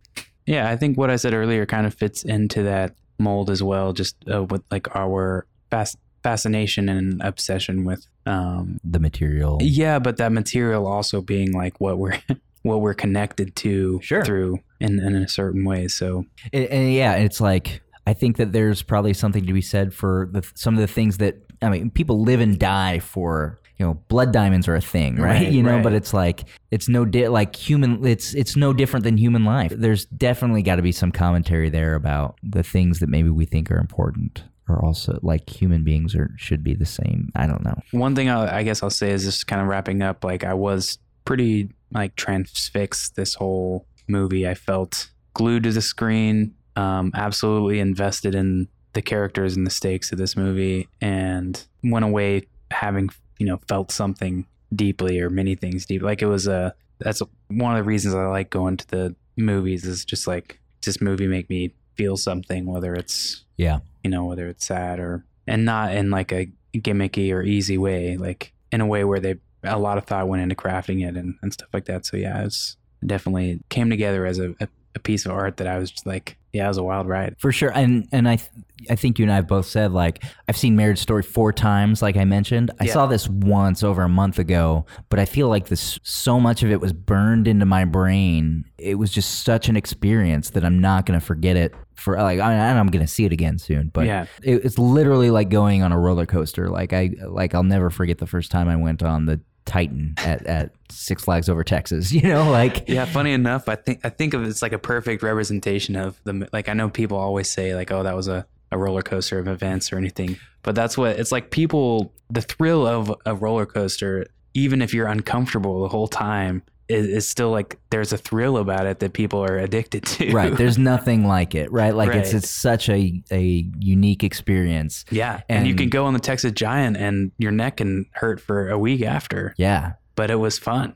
Yeah, 0.45 0.69
I 0.69 0.75
think 0.75 0.97
what 0.97 1.09
I 1.09 1.15
said 1.15 1.33
earlier 1.33 1.65
kind 1.65 1.85
of 1.87 1.93
fits 1.93 2.23
into 2.23 2.63
that 2.63 2.95
mold 3.19 3.49
as 3.49 3.61
well. 3.63 3.93
Just 3.93 4.15
uh, 4.29 4.43
with 4.43 4.61
like 4.71 4.93
our 4.95 5.45
fas- 5.69 5.95
fascination 6.23 6.89
and 6.89 7.21
obsession 7.21 7.85
with, 7.85 8.05
um, 8.25 8.77
The 8.83 8.99
material. 8.99 9.59
yeah, 9.61 9.99
but 9.99 10.17
that 10.17 10.31
material 10.31 10.87
also 10.87 11.21
being 11.21 11.51
like 11.53 11.79
what 11.79 11.97
we're 11.97 12.17
what 12.63 12.81
we're 12.81 12.93
connected 12.93 13.55
to 13.57 13.99
Sure. 14.01 14.25
through 14.25 14.59
in 14.79 14.99
in 14.99 15.15
a 15.15 15.27
certain 15.27 15.63
way. 15.63 15.87
So 15.87 16.25
And, 16.51 16.65
and 16.65 16.93
yeah, 16.93 17.13
it's 17.15 17.39
like 17.39 17.81
I 18.05 18.13
think 18.13 18.35
that 18.37 18.51
there's 18.51 18.81
probably 18.83 19.13
something 19.13 19.45
to 19.45 19.53
be 19.53 19.61
said 19.61 19.93
for 19.93 20.27
the, 20.31 20.43
some 20.55 20.73
of 20.73 20.81
the 20.81 20.87
things 20.87 21.17
that 21.19 21.35
I 21.61 21.69
mean, 21.69 21.89
people 21.91 22.21
live 22.23 22.41
and 22.41 22.59
die 22.59 22.99
for. 22.99 23.59
You 23.79 23.87
know, 23.87 23.93
blood 24.07 24.31
diamonds 24.31 24.67
are 24.67 24.75
a 24.75 24.81
thing, 24.81 25.15
right? 25.15 25.41
Right, 25.41 25.51
you 25.51 25.63
know, 25.63 25.75
right. 25.75 25.83
but 25.83 25.93
it's 25.93 26.13
like 26.13 26.43
it's 26.69 26.87
no 26.87 27.05
di- 27.05 27.27
like 27.27 27.55
human. 27.55 28.05
It's 28.05 28.33
it's 28.35 28.55
no 28.55 28.71
different 28.71 29.03
than 29.03 29.17
human 29.17 29.45
life. 29.45 29.73
There's 29.75 30.05
definitely 30.05 30.61
got 30.61 30.75
to 30.75 30.83
be 30.83 30.91
some 30.91 31.11
commentary 31.11 31.69
there 31.71 31.95
about 31.95 32.37
the 32.43 32.61
things 32.61 32.99
that 32.99 33.09
maybe 33.09 33.29
we 33.31 33.45
think 33.45 33.71
are 33.71 33.79
important, 33.79 34.43
are 34.69 34.79
also 34.85 35.17
like 35.23 35.49
human 35.49 35.83
beings 35.83 36.15
are 36.15 36.29
should 36.37 36.63
be 36.63 36.75
the 36.75 36.85
same. 36.85 37.31
I 37.35 37.47
don't 37.47 37.63
know. 37.65 37.75
one 37.91 38.13
thing 38.15 38.29
I'll, 38.29 38.47
I 38.47 38.61
guess 38.61 38.83
I'll 38.83 38.89
say 38.91 39.09
is 39.09 39.23
just 39.23 39.47
kind 39.47 39.61
of 39.61 39.67
wrapping 39.67 40.03
up. 40.03 40.23
Like 40.23 40.43
I 40.43 40.53
was 40.53 40.99
pretty 41.25 41.69
like 41.93 42.15
transfixed 42.15 43.15
this 43.15 43.35
whole 43.35 43.85
movie. 44.07 44.47
I 44.47 44.53
felt 44.53 45.09
glued 45.33 45.63
to 45.63 45.71
the 45.71 45.81
screen, 45.81 46.53
um, 46.75 47.11
absolutely 47.15 47.79
invested 47.79 48.35
in 48.35 48.67
the 48.93 49.01
characters 49.01 49.55
and 49.55 49.65
the 49.65 49.71
stakes 49.71 50.11
of 50.11 50.17
this 50.17 50.35
movie, 50.35 50.87
and 51.01 51.65
went 51.83 52.05
away 52.05 52.47
having 52.71 53.09
you 53.39 53.45
know 53.45 53.57
felt 53.67 53.91
something 53.91 54.45
deeply 54.75 55.19
or 55.19 55.29
many 55.29 55.55
things 55.55 55.85
deep. 55.85 56.01
Like 56.01 56.21
it 56.21 56.27
was 56.27 56.47
a 56.47 56.73
that's 56.99 57.21
one 57.49 57.73
of 57.75 57.77
the 57.77 57.83
reasons 57.83 58.15
I 58.15 58.25
like 58.27 58.49
going 58.49 58.77
to 58.77 58.87
the 58.87 59.15
movies 59.35 59.83
is 59.85 60.05
just 60.05 60.27
like 60.27 60.59
this 60.85 61.01
movie 61.01 61.27
make 61.27 61.49
me 61.49 61.73
feel 61.95 62.17
something, 62.17 62.65
whether 62.65 62.93
it's 62.93 63.43
Yeah. 63.57 63.79
you 64.03 64.09
know 64.09 64.25
whether 64.25 64.47
it's 64.47 64.65
sad 64.65 64.99
or 64.99 65.25
and 65.47 65.65
not 65.65 65.93
in 65.93 66.09
like 66.09 66.31
a 66.31 66.49
gimmicky 66.75 67.31
or 67.33 67.41
easy 67.41 67.77
way, 67.77 68.17
like 68.17 68.53
in 68.71 68.81
a 68.81 68.85
way 68.87 69.03
where 69.03 69.19
they 69.19 69.35
a 69.63 69.77
lot 69.79 69.97
of 69.97 70.05
thought 70.05 70.27
went 70.27 70.43
into 70.43 70.55
crafting 70.55 71.07
it 71.07 71.15
and, 71.17 71.35
and 71.41 71.53
stuff 71.53 71.69
like 71.73 71.85
that. 71.85 72.05
So 72.05 72.17
yeah, 72.17 72.43
it's 72.43 72.77
definitely 73.05 73.59
came 73.69 73.89
together 73.89 74.25
as 74.25 74.39
a, 74.39 74.51
a, 74.59 74.67
a 74.95 74.99
piece 74.99 75.25
of 75.25 75.31
art 75.31 75.57
that 75.57 75.67
I 75.67 75.77
was 75.77 75.91
just 75.91 76.05
like, 76.05 76.37
yeah, 76.53 76.65
it 76.65 76.67
was 76.67 76.77
a 76.77 76.83
wild 76.83 77.07
ride. 77.07 77.35
For 77.39 77.51
sure, 77.51 77.71
and 77.73 78.07
and 78.11 78.29
I 78.29 78.35
th- 78.35 78.49
I 78.89 78.95
think 78.95 79.17
you 79.17 79.23
and 79.25 79.31
I 79.31 79.35
have 79.37 79.47
both 79.47 79.65
said 79.65 79.91
like 79.91 80.23
I've 80.47 80.55
seen 80.57 80.75
Marriage 80.75 80.99
Story 80.99 81.23
four 81.23 81.51
times, 81.51 82.03
like 82.03 82.15
I 82.15 82.25
mentioned. 82.25 82.69
I 82.79 82.83
Yeah. 82.85 82.93
saw 82.93 83.05
this 83.07 83.27
once 83.27 83.81
over 83.81 84.03
a 84.03 84.09
month 84.09 84.37
ago, 84.37 84.85
but 85.09 85.17
I 85.19 85.25
feel 85.25 85.49
like 85.49 85.67
this 85.69 85.99
so 86.03 86.39
much 86.39 86.61
of 86.61 86.69
it 86.69 86.79
was 86.79 86.93
burned 86.93 87.47
into 87.47 87.65
my 87.65 87.85
brain. 87.85 88.65
It 88.77 88.95
was 88.99 89.09
just 89.11 89.43
such 89.43 89.67
an 89.67 89.75
experience 89.75 90.51
that 90.51 90.63
I'm 90.63 90.79
not 90.79 91.07
gonna 91.07 91.21
forget 91.21 91.57
it 91.57 91.73
for 91.95 92.17
like 92.21 92.39
I, 92.39 92.53
and 92.53 92.77
I'm 92.77 92.87
gonna 92.87 93.07
see 93.07 93.25
it 93.25 93.31
again 93.31 93.57
soon. 93.57 93.89
But 93.91 94.05
Yeah. 94.05 94.27
it, 94.43 94.63
it's 94.63 94.77
literally 94.77 95.31
like 95.31 95.49
going 95.49 95.81
on 95.81 95.91
a 95.91 95.99
roller 95.99 96.27
coaster. 96.27 96.69
Like 96.69 96.93
I 96.93 97.15
like 97.27 97.55
I'll 97.55 97.63
never 97.63 97.89
forget 97.89 98.19
the 98.19 98.27
first 98.27 98.51
time 98.51 98.69
I 98.69 98.75
went 98.75 99.01
on 99.01 99.25
the 99.25 99.41
Titan 99.65 100.13
at, 100.17 100.45
at 100.45 100.71
Six 100.89 101.23
Flags 101.23 101.49
over 101.49 101.63
Texas. 101.63 102.11
You 102.23 102.29
know, 102.29 102.49
like 102.49 102.87
Yeah, 102.87 103.05
funny 103.05 103.33
enough, 103.33 103.67
I 103.67 103.75
think 103.75 104.01
I 104.03 104.09
think 104.09 104.33
of 104.33 104.43
it's 104.43 104.61
like 104.61 104.71
a 104.71 104.79
perfect 104.79 105.23
representation 105.23 105.95
of 105.95 106.19
the 106.23 106.47
like 106.53 106.69
I 106.69 106.73
know 106.73 106.89
people 106.89 107.17
always 107.17 107.51
say 107.51 107.75
like, 107.75 107.91
oh, 107.91 108.03
that 108.03 108.15
was 108.15 108.27
a, 108.27 108.45
a 108.71 108.77
roller 108.77 109.01
coaster 109.01 109.39
of 109.39 109.47
events 109.47 109.91
or 109.91 109.97
anything. 109.97 110.37
But 110.61 110.75
that's 110.75 110.97
what 110.97 111.19
it's 111.19 111.31
like 111.31 111.51
people 111.51 112.13
the 112.29 112.41
thrill 112.41 112.87
of 112.87 113.13
a 113.25 113.35
roller 113.35 113.65
coaster, 113.65 114.27
even 114.53 114.81
if 114.81 114.93
you're 114.93 115.07
uncomfortable 115.07 115.81
the 115.81 115.89
whole 115.89 116.07
time, 116.07 116.63
is, 116.89 117.07
is 117.07 117.29
still 117.29 117.49
like 117.51 117.79
there's 117.89 118.11
a 118.13 118.17
thrill 118.17 118.57
about 118.57 118.85
it 118.85 118.99
that 118.99 119.13
people 119.13 119.43
are 119.43 119.57
addicted 119.57 120.05
to. 120.07 120.31
right 120.33 120.55
there's 120.57 120.77
nothing 120.77 121.25
like 121.25 121.55
it 121.55 121.71
right 121.71 121.95
like 121.95 122.09
it's 122.09 122.33
Right. 122.33 122.43
it's 122.43 122.49
such 122.49 122.89
a 122.89 123.21
a 123.31 123.65
unique 123.79 124.23
experience 124.23 125.05
Yeah. 125.11 125.41
And, 125.49 125.67
you 125.67 125.75
can 125.75 125.89
go 125.89 126.05
on 126.05 126.13
the 126.13 126.19
Texas 126.19 126.51
Giant 126.51 126.97
and 126.97 127.31
your 127.37 127.51
neck 127.51 127.77
can 127.77 128.05
hurt 128.13 128.39
for 128.41 128.69
a 128.69 128.77
week 128.77 129.01
after, 129.01 129.53
yeah 129.57 129.93
but 130.15 130.29
it 130.29 130.35
was 130.35 130.59
fun 130.59 130.95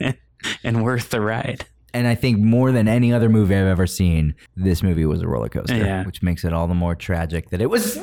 and 0.64 0.82
worth 0.82 1.10
the 1.10 1.20
ride. 1.20 1.64
and 1.94 2.06
i 2.08 2.14
think 2.14 2.38
more 2.38 2.72
than 2.72 2.88
any 2.88 3.12
other 3.12 3.28
movie 3.28 3.54
i've 3.54 3.66
ever 3.66 3.86
seen 3.86 4.34
this 4.56 4.82
movie 4.82 5.04
was 5.06 5.22
a 5.22 5.28
roller 5.28 5.48
coaster 5.48 5.76
Yeah. 5.76 6.04
which 6.04 6.22
makes 6.22 6.44
it 6.44 6.52
all 6.52 6.66
the 6.66 6.74
more 6.74 6.94
tragic 6.94 7.50
that 7.50 7.60
it 7.60 7.70
was 7.70 7.96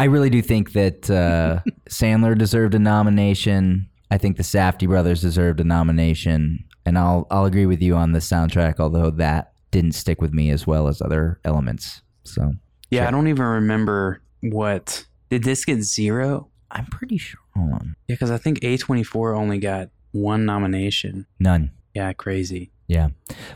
i 0.00 0.04
really 0.04 0.30
do 0.30 0.42
think 0.42 0.72
that 0.72 1.08
uh, 1.10 1.60
sandler 1.88 2.36
deserved 2.36 2.74
a 2.74 2.78
nomination 2.78 3.88
i 4.10 4.18
think 4.18 4.36
the 4.36 4.42
Safdie 4.42 4.86
brothers 4.88 5.20
deserved 5.20 5.60
a 5.60 5.64
nomination 5.64 6.64
and 6.86 6.98
i'll 6.98 7.26
i'll 7.30 7.44
agree 7.44 7.66
with 7.66 7.82
you 7.82 7.94
on 7.94 8.12
the 8.12 8.18
soundtrack 8.20 8.78
although 8.80 9.10
that 9.10 9.52
didn't 9.70 9.92
stick 9.92 10.20
with 10.20 10.32
me 10.32 10.50
as 10.50 10.66
well 10.66 10.88
as 10.88 11.02
other 11.02 11.38
elements 11.44 12.02
so 12.24 12.52
Yeah, 12.90 13.06
I 13.08 13.10
don't 13.10 13.28
even 13.28 13.44
remember 13.44 14.20
what 14.40 15.04
did 15.30 15.44
this 15.44 15.64
get 15.64 15.82
zero? 15.82 16.48
i'm 16.70 16.86
pretty 16.86 17.18
sure 17.18 17.40
hold 17.56 17.72
on 17.72 17.96
Yeah, 18.08 18.14
because 18.14 18.30
I 18.30 18.36
think 18.38 18.60
A24 18.60 19.36
only 19.36 19.58
got 19.58 19.90
one 20.12 20.44
nomination. 20.46 21.26
none 21.38 21.70
Yeah, 21.94 22.12
crazy. 22.14 22.70
Yeah. 22.86 23.08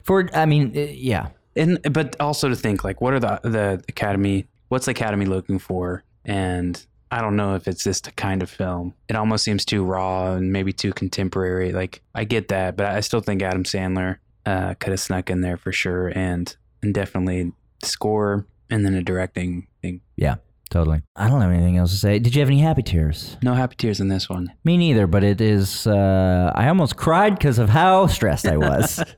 For 0.05 0.29
I 0.35 0.45
mean, 0.47 0.73
uh, 0.77 0.81
yeah. 0.93 1.29
And 1.57 1.79
but 1.93 2.17
also 2.21 2.49
to 2.51 2.57
think 2.57 2.85
like, 2.85 3.01
what 3.01 3.15
are 3.15 3.21
the 3.21 3.41
the 3.43 3.85
Academy? 3.89 4.47
What's 4.69 4.85
the 4.87 4.91
Academy 4.93 5.25
looking 5.27 5.59
for? 5.59 6.05
And 6.27 6.85
I 7.13 7.21
don't 7.21 7.37
know 7.37 7.55
if 7.55 7.69
it's 7.69 7.85
this 7.85 8.01
kind 8.01 8.43
of 8.43 8.49
film. 8.49 8.95
It 9.09 9.17
almost 9.17 9.45
seems 9.45 9.67
too 9.67 9.85
raw 9.85 10.33
and 10.33 10.51
maybe 10.51 10.73
too 10.73 10.95
contemporary. 10.95 11.71
Like 11.73 12.01
I 12.15 12.25
get 12.25 12.49
that, 12.49 12.75
but 12.75 12.87
I 12.87 13.01
still 13.01 13.21
think 13.21 13.43
Adam 13.43 13.65
Sandler 13.65 14.17
uh, 14.47 14.73
could 14.81 14.93
have 14.93 15.01
snuck 15.01 15.29
in 15.29 15.43
there 15.43 15.59
for 15.59 15.73
sure, 15.73 16.09
and 16.09 16.57
and 16.83 16.95
definitely 16.95 17.53
score 17.85 18.47
and 18.71 18.87
then 18.87 18.95
a 18.95 19.03
directing 19.03 19.67
thing. 19.83 20.01
Yeah, 20.17 20.37
totally. 20.71 21.03
I 21.15 21.29
don't 21.29 21.43
have 21.43 21.51
anything 21.51 21.77
else 21.77 21.91
to 21.91 21.99
say. 21.99 22.19
Did 22.19 22.35
you 22.35 22.41
have 22.41 22.49
any 22.49 22.61
happy 22.61 22.83
tears? 22.83 23.37
No 23.43 23.53
happy 23.53 23.77
tears 23.77 24.01
in 24.01 24.09
this 24.09 24.31
one. 24.31 24.51
Me 24.65 24.79
neither, 24.79 25.07
but 25.07 25.23
it 25.23 25.43
is. 25.43 25.87
Uh, 25.87 26.51
I 26.55 26.69
almost 26.69 26.97
cried 26.97 27.39
because 27.39 27.59
of 27.59 27.69
how 27.69 28.07
stressed 28.07 28.47
I 28.47 28.57
was. 28.57 29.05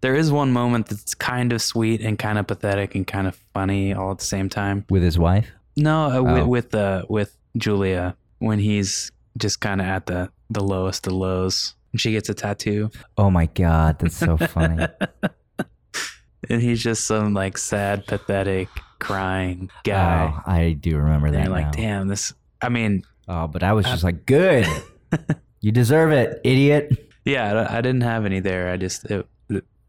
There 0.00 0.16
is 0.16 0.32
one 0.32 0.50
moment 0.50 0.88
that's 0.88 1.14
kind 1.14 1.52
of 1.52 1.62
sweet 1.62 2.00
and 2.00 2.18
kind 2.18 2.36
of 2.36 2.48
pathetic 2.48 2.96
and 2.96 3.06
kind 3.06 3.28
of 3.28 3.36
funny 3.54 3.94
all 3.94 4.10
at 4.10 4.18
the 4.18 4.24
same 4.24 4.48
time. 4.48 4.84
with 4.90 5.04
his 5.04 5.16
wife. 5.16 5.46
No, 5.76 6.06
uh, 6.06 6.16
Oh. 6.18 6.22
with 6.34 6.46
with 6.46 6.74
uh, 6.74 7.02
with 7.08 7.36
Julia 7.56 8.16
when 8.38 8.58
he's 8.58 9.10
just 9.38 9.60
kind 9.60 9.80
of 9.80 9.86
at 9.86 10.06
the 10.06 10.30
the 10.50 10.62
lowest 10.62 11.06
of 11.06 11.12
lows. 11.14 11.74
And 11.92 12.00
she 12.00 12.12
gets 12.12 12.28
a 12.30 12.34
tattoo, 12.34 12.90
Oh 13.18 13.30
my 13.30 13.46
god, 13.46 13.98
that's 13.98 14.16
so 14.16 14.36
funny. 14.38 14.86
and 16.50 16.62
he's 16.62 16.82
just 16.82 17.06
some 17.06 17.34
like 17.34 17.58
sad, 17.58 18.06
pathetic, 18.06 18.68
crying 18.98 19.70
guy. 19.84 20.32
Oh, 20.34 20.50
I 20.50 20.72
do 20.72 20.96
remember 20.96 21.26
and 21.26 21.36
that. 21.36 21.44
you're 21.44 21.52
like, 21.52 21.66
now. 21.66 21.70
damn, 21.72 22.08
this. 22.08 22.32
I 22.62 22.68
mean, 22.68 23.02
Oh, 23.28 23.46
but 23.46 23.62
I 23.62 23.72
was 23.72 23.84
just 23.86 24.02
like, 24.04 24.26
good. 24.26 24.66
you 25.60 25.70
deserve 25.70 26.10
it, 26.12 26.40
idiot. 26.44 27.12
yeah, 27.24 27.66
I 27.70 27.78
I 27.78 27.80
didn't 27.82 28.00
have 28.02 28.24
any 28.24 28.40
there. 28.40 28.70
I 28.72 28.76
just, 28.76 29.04
it, 29.04 29.26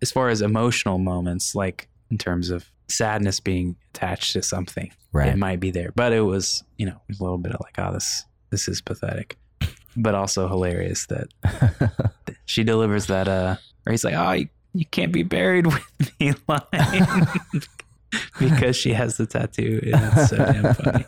as 0.01 0.11
far 0.11 0.29
as 0.29 0.41
emotional 0.41 0.99
moments, 0.99 1.55
like 1.55 1.88
in 2.11 2.17
terms 2.17 2.49
of 2.51 2.69
sadness 2.88 3.39
being 3.39 3.75
attached 3.93 4.34
to 4.34 4.41
something, 4.41 4.91
Right. 5.11 5.29
it 5.29 5.38
might 5.38 5.59
be 5.59 5.71
there. 5.71 5.91
But 5.95 6.13
it 6.13 6.21
was, 6.21 6.63
you 6.77 6.86
know, 6.86 6.99
a 7.09 7.23
little 7.23 7.38
bit 7.38 7.53
of 7.53 7.61
like, 7.61 7.77
oh, 7.79 7.93
this 7.93 8.25
this 8.49 8.67
is 8.67 8.81
pathetic, 8.81 9.38
but 9.95 10.13
also 10.15 10.47
hilarious 10.47 11.07
that 11.07 11.27
she 12.45 12.63
delivers 12.63 13.07
that. 13.07 13.27
Uh, 13.27 13.55
or 13.86 13.91
he's 13.91 14.03
like, 14.03 14.13
oh, 14.15 14.31
you, 14.31 14.47
you 14.73 14.86
can't 14.86 15.11
be 15.11 15.23
buried 15.23 15.65
with 15.73 16.19
me 16.19 16.34
line 16.47 17.27
because 18.39 18.75
she 18.75 18.93
has 18.93 19.17
the 19.17 19.25
tattoo. 19.25 19.79
And 19.91 20.13
it's 20.17 20.29
so 20.29 20.38
damn 20.38 20.73
funny. 20.73 21.05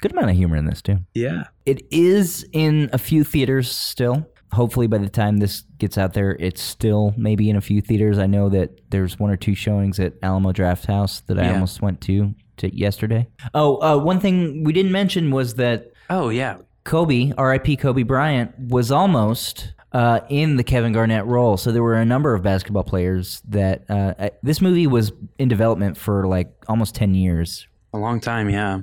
Good 0.00 0.12
amount 0.12 0.30
of 0.30 0.36
humor 0.36 0.56
in 0.56 0.66
this 0.66 0.82
too. 0.82 0.98
Yeah. 1.14 1.44
It 1.64 1.86
is 1.90 2.46
in 2.52 2.90
a 2.92 2.98
few 2.98 3.24
theaters 3.24 3.70
still. 3.70 4.28
Hopefully, 4.54 4.86
by 4.86 4.98
the 4.98 5.08
time 5.08 5.38
this 5.38 5.62
gets 5.78 5.98
out 5.98 6.14
there, 6.14 6.36
it's 6.40 6.62
still 6.62 7.12
maybe 7.16 7.50
in 7.50 7.56
a 7.56 7.60
few 7.60 7.80
theaters. 7.80 8.18
I 8.18 8.26
know 8.26 8.48
that 8.48 8.90
there's 8.90 9.18
one 9.18 9.30
or 9.30 9.36
two 9.36 9.54
showings 9.54 10.00
at 10.00 10.14
Alamo 10.22 10.52
Drafthouse 10.52 11.24
that 11.26 11.38
I 11.38 11.44
Yeah. 11.44 11.52
almost 11.54 11.82
went 11.82 12.00
to, 12.02 12.34
to 12.58 12.74
yesterday. 12.76 13.28
Oh, 13.52 13.76
uh, 13.82 14.02
one 14.02 14.20
thing 14.20 14.64
we 14.64 14.72
didn't 14.72 14.92
mention 14.92 15.30
was 15.30 15.54
that 15.54 15.90
Oh 16.10 16.28
yeah. 16.30 16.56
Kobe, 16.84 17.32
R.I.P. 17.38 17.76
Kobe 17.76 18.02
Bryant, 18.02 18.52
was 18.58 18.90
almost 18.92 19.72
uh, 19.92 20.20
in 20.28 20.56
the 20.56 20.64
Kevin 20.64 20.92
Garnett 20.92 21.24
role. 21.24 21.56
So 21.56 21.72
there 21.72 21.82
were 21.82 21.94
a 21.94 22.04
number 22.04 22.34
of 22.34 22.42
basketball 22.42 22.82
players 22.84 23.40
that 23.48 23.84
uh, 23.88 24.14
uh, 24.18 24.28
this 24.42 24.60
movie 24.60 24.86
was 24.86 25.12
in 25.38 25.48
development 25.48 25.96
for 25.96 26.26
like 26.26 26.52
almost 26.68 26.94
ten 26.94 27.14
years. 27.14 27.66
A 27.94 27.98
long 27.98 28.20
time. 28.20 28.50
Yeah. 28.50 28.80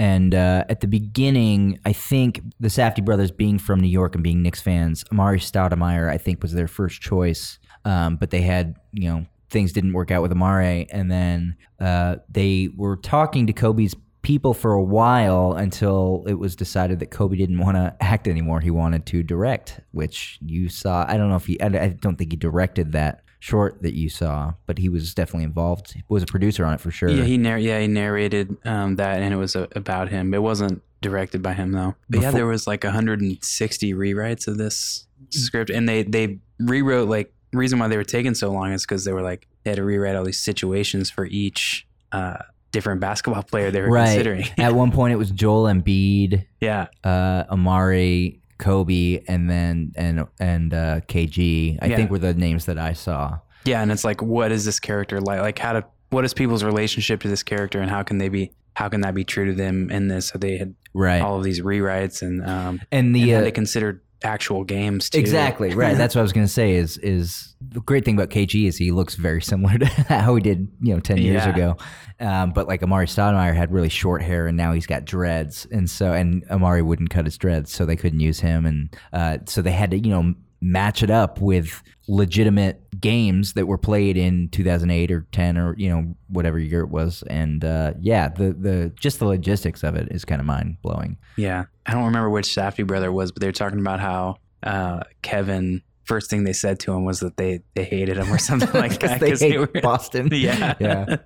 And 0.00 0.34
uh, 0.34 0.64
at 0.70 0.80
the 0.80 0.86
beginning, 0.86 1.78
I 1.84 1.92
think 1.92 2.40
the 2.58 2.68
Safdie 2.68 3.04
brothers, 3.04 3.30
being 3.30 3.58
from 3.58 3.80
New 3.80 3.88
York 3.88 4.14
and 4.14 4.24
being 4.24 4.40
Knicks 4.40 4.62
fans, 4.62 5.04
Amar'e 5.12 5.36
Stoudemire, 5.36 6.08
I 6.08 6.16
think, 6.16 6.40
was 6.40 6.54
their 6.54 6.68
first 6.68 7.02
choice. 7.02 7.58
Um, 7.84 8.16
but 8.16 8.30
they 8.30 8.40
had, 8.40 8.76
you 8.92 9.10
know, 9.10 9.26
things 9.50 9.74
didn't 9.74 9.92
work 9.92 10.10
out 10.10 10.22
with 10.22 10.32
Amar'e, 10.32 10.86
and 10.90 11.10
then 11.10 11.54
uh, 11.80 12.16
they 12.30 12.70
were 12.74 12.96
talking 12.96 13.46
to 13.46 13.52
Kobe's 13.52 13.94
people 14.22 14.54
for 14.54 14.72
a 14.72 14.82
while 14.82 15.52
until 15.52 16.24
it 16.26 16.38
was 16.38 16.56
decided 16.56 16.98
that 17.00 17.10
Kobe 17.10 17.36
didn't 17.36 17.58
want 17.66 17.76
to 17.76 17.94
act 18.00 18.26
anymore. 18.26 18.60
He 18.60 18.70
wanted 18.70 19.04
to 19.04 19.22
direct, 19.22 19.80
which 19.90 20.38
you 20.40 20.70
saw. 20.70 21.04
I 21.06 21.18
don't 21.18 21.28
know 21.28 21.36
if 21.36 21.44
he. 21.44 21.60
I 21.60 21.68
don't 21.68 22.16
think 22.16 22.32
he 22.32 22.38
directed 22.38 22.92
that 22.92 23.20
short 23.40 23.82
that 23.82 23.94
you 23.94 24.08
saw, 24.08 24.54
but 24.66 24.78
he 24.78 24.88
was 24.88 25.14
definitely 25.14 25.44
involved. 25.44 25.92
He 25.92 26.04
was 26.08 26.22
a 26.22 26.26
producer 26.26 26.64
on 26.64 26.74
it 26.74 26.80
for 26.80 26.90
sure. 26.90 27.08
Yeah, 27.08 27.24
he 27.24 27.36
narr- 27.36 27.58
yeah 27.58 27.80
he 27.80 27.88
narrated 27.88 28.56
um, 28.64 28.96
that, 28.96 29.20
and 29.20 29.34
it 29.34 29.36
was 29.36 29.56
uh, 29.56 29.66
about 29.74 30.10
him. 30.10 30.32
It 30.32 30.42
wasn't 30.42 30.82
directed 31.00 31.42
by 31.42 31.54
him 31.54 31.72
though. 31.72 31.96
But 32.08 32.20
yeah, 32.20 32.30
there 32.30 32.46
was 32.46 32.66
like 32.66 32.84
160 32.84 33.94
rewrites 33.94 34.46
of 34.46 34.58
this 34.58 35.06
script, 35.30 35.70
and 35.70 35.88
they 35.88 36.04
they 36.04 36.38
rewrote 36.60 37.08
like 37.08 37.32
reason 37.52 37.78
why 37.78 37.88
they 37.88 37.96
were 37.96 38.04
taking 38.04 38.34
so 38.34 38.50
long 38.52 38.72
is 38.72 38.82
because 38.82 39.04
they 39.04 39.12
were 39.12 39.22
like 39.22 39.48
they 39.64 39.70
had 39.70 39.76
to 39.76 39.84
rewrite 39.84 40.14
all 40.14 40.24
these 40.24 40.38
situations 40.38 41.10
for 41.10 41.26
each 41.26 41.86
uh, 42.12 42.36
different 42.72 43.00
basketball 43.00 43.42
player 43.42 43.70
they 43.70 43.80
were 43.80 43.90
right. 43.90 44.06
considering. 44.06 44.44
At 44.58 44.74
one 44.74 44.92
point, 44.92 45.12
it 45.12 45.16
was 45.16 45.30
Joel 45.30 45.64
Embiid, 45.64 46.46
yeah, 46.60 46.88
uh, 47.04 47.44
Amar'e, 47.44 48.38
Kobe, 48.60 49.24
and 49.26 49.50
then 49.50 49.92
and 49.96 50.26
and 50.38 50.72
uh, 50.72 51.00
KG. 51.08 51.78
I 51.82 51.86
Yeah. 51.86 51.96
think 51.96 52.10
were 52.10 52.18
the 52.20 52.34
names 52.34 52.66
that 52.66 52.78
I 52.78 52.92
saw. 52.92 53.38
yeah, 53.64 53.82
and 53.82 53.90
it's 53.90 54.04
like, 54.04 54.22
what 54.22 54.52
is 54.52 54.64
this 54.64 54.78
character 54.78 55.20
like? 55.20 55.40
Like, 55.40 55.58
how 55.58 55.72
to 55.72 55.84
what 56.10 56.24
is 56.24 56.32
people's 56.34 56.62
relationship 56.64 57.20
to 57.22 57.28
this 57.28 57.42
character, 57.42 57.80
and 57.80 57.90
how 57.90 58.02
can 58.04 58.18
they 58.18 58.28
be 58.28 58.52
how 58.74 58.88
can 58.88 59.00
that 59.00 59.14
be 59.14 59.24
true 59.24 59.46
to 59.46 59.52
them 59.52 59.90
in 59.90 60.06
this? 60.08 60.28
So 60.28 60.38
they 60.38 60.56
had 60.58 60.74
Right. 60.94 61.20
all 61.22 61.36
of 61.38 61.44
these 61.44 61.60
rewrites, 61.60 62.22
and 62.22 62.44
um, 62.48 62.80
and 62.92 63.14
the 63.14 63.32
and 63.32 63.40
uh, 63.40 63.44
they 63.44 63.50
considered 63.52 64.00
actual 64.22 64.64
games 64.64 65.08
too. 65.10 65.18
exactly 65.18 65.74
right. 65.74 65.96
That's 65.96 66.14
what 66.14 66.20
I 66.20 66.22
was 66.22 66.32
gonna 66.32 66.48
say. 66.48 66.72
Is 66.74 66.98
is 66.98 67.54
the 67.60 67.80
great 67.80 68.04
thing 68.04 68.14
about 68.16 68.30
KG 68.30 68.66
is 68.66 68.76
he 68.76 68.90
looks 68.90 69.14
very 69.14 69.40
similar 69.42 69.78
to 69.78 69.86
how 69.86 70.34
he 70.34 70.42
did 70.42 70.68
you 70.80 70.94
know 70.94 71.00
ten 71.00 71.18
years 71.18 71.44
Yeah. 71.44 71.50
ago. 71.54 71.76
Um, 72.20 72.52
but 72.52 72.68
like 72.68 72.82
Amar'e 72.82 73.06
Stoudemire 73.06 73.54
had 73.54 73.72
really 73.72 73.88
short 73.88 74.22
hair 74.22 74.46
and 74.46 74.56
now 74.56 74.72
he's 74.72 74.86
got 74.86 75.04
dreads, 75.04 75.66
and 75.70 75.88
so 75.88 76.12
and 76.12 76.46
Amar'e 76.48 76.84
wouldn't 76.84 77.10
cut 77.10 77.24
his 77.24 77.38
dreads, 77.38 77.72
so 77.72 77.86
they 77.86 77.96
couldn't 77.96 78.20
use 78.20 78.40
him, 78.40 78.66
and 78.66 78.94
uh, 79.12 79.38
so 79.46 79.62
they 79.62 79.72
had 79.72 79.90
to 79.92 79.98
you 79.98 80.10
know 80.10 80.34
match 80.60 81.02
it 81.02 81.10
up 81.10 81.40
with 81.40 81.82
legitimate 82.08 82.82
games 83.00 83.54
that 83.54 83.66
were 83.66 83.78
played 83.78 84.16
in 84.16 84.48
2008 84.48 85.10
or 85.10 85.26
10 85.32 85.56
or 85.56 85.74
you 85.78 85.88
know 85.88 86.14
whatever 86.28 86.58
year 86.58 86.80
it 86.80 86.90
was. 86.90 87.22
And 87.28 87.64
uh, 87.64 87.94
yeah 88.00 88.28
the 88.28 88.52
the 88.52 88.92
just 88.98 89.18
the 89.18 89.26
logistics 89.26 89.82
of 89.82 89.94
it 89.94 90.08
is 90.10 90.24
kind 90.24 90.40
of 90.40 90.46
mind 90.46 90.76
blowing 90.82 91.16
Yeah, 91.36 91.64
I 91.86 91.92
don't 91.92 92.04
remember 92.04 92.30
which 92.30 92.46
Safdie 92.48 92.86
brother 92.86 93.12
was, 93.12 93.32
but 93.32 93.40
they 93.40 93.46
were 93.48 93.52
talking 93.52 93.80
about 93.80 94.00
how 94.00 94.36
uh, 94.62 95.00
Kevin. 95.22 95.82
First 96.04 96.28
thing 96.28 96.42
they 96.42 96.52
said 96.52 96.80
to 96.80 96.92
him 96.92 97.04
was 97.04 97.20
that 97.20 97.36
they 97.36 97.60
they 97.74 97.84
hated 97.84 98.16
him 98.16 98.32
or 98.32 98.38
something 98.50 98.72
like 98.72 98.98
that 98.98 99.20
because 99.20 99.38
they 99.38 99.50
hate 99.50 99.58
were 99.58 99.68
Boston. 99.80 100.28
Yeah, 100.32 100.74
yeah. 100.80 101.16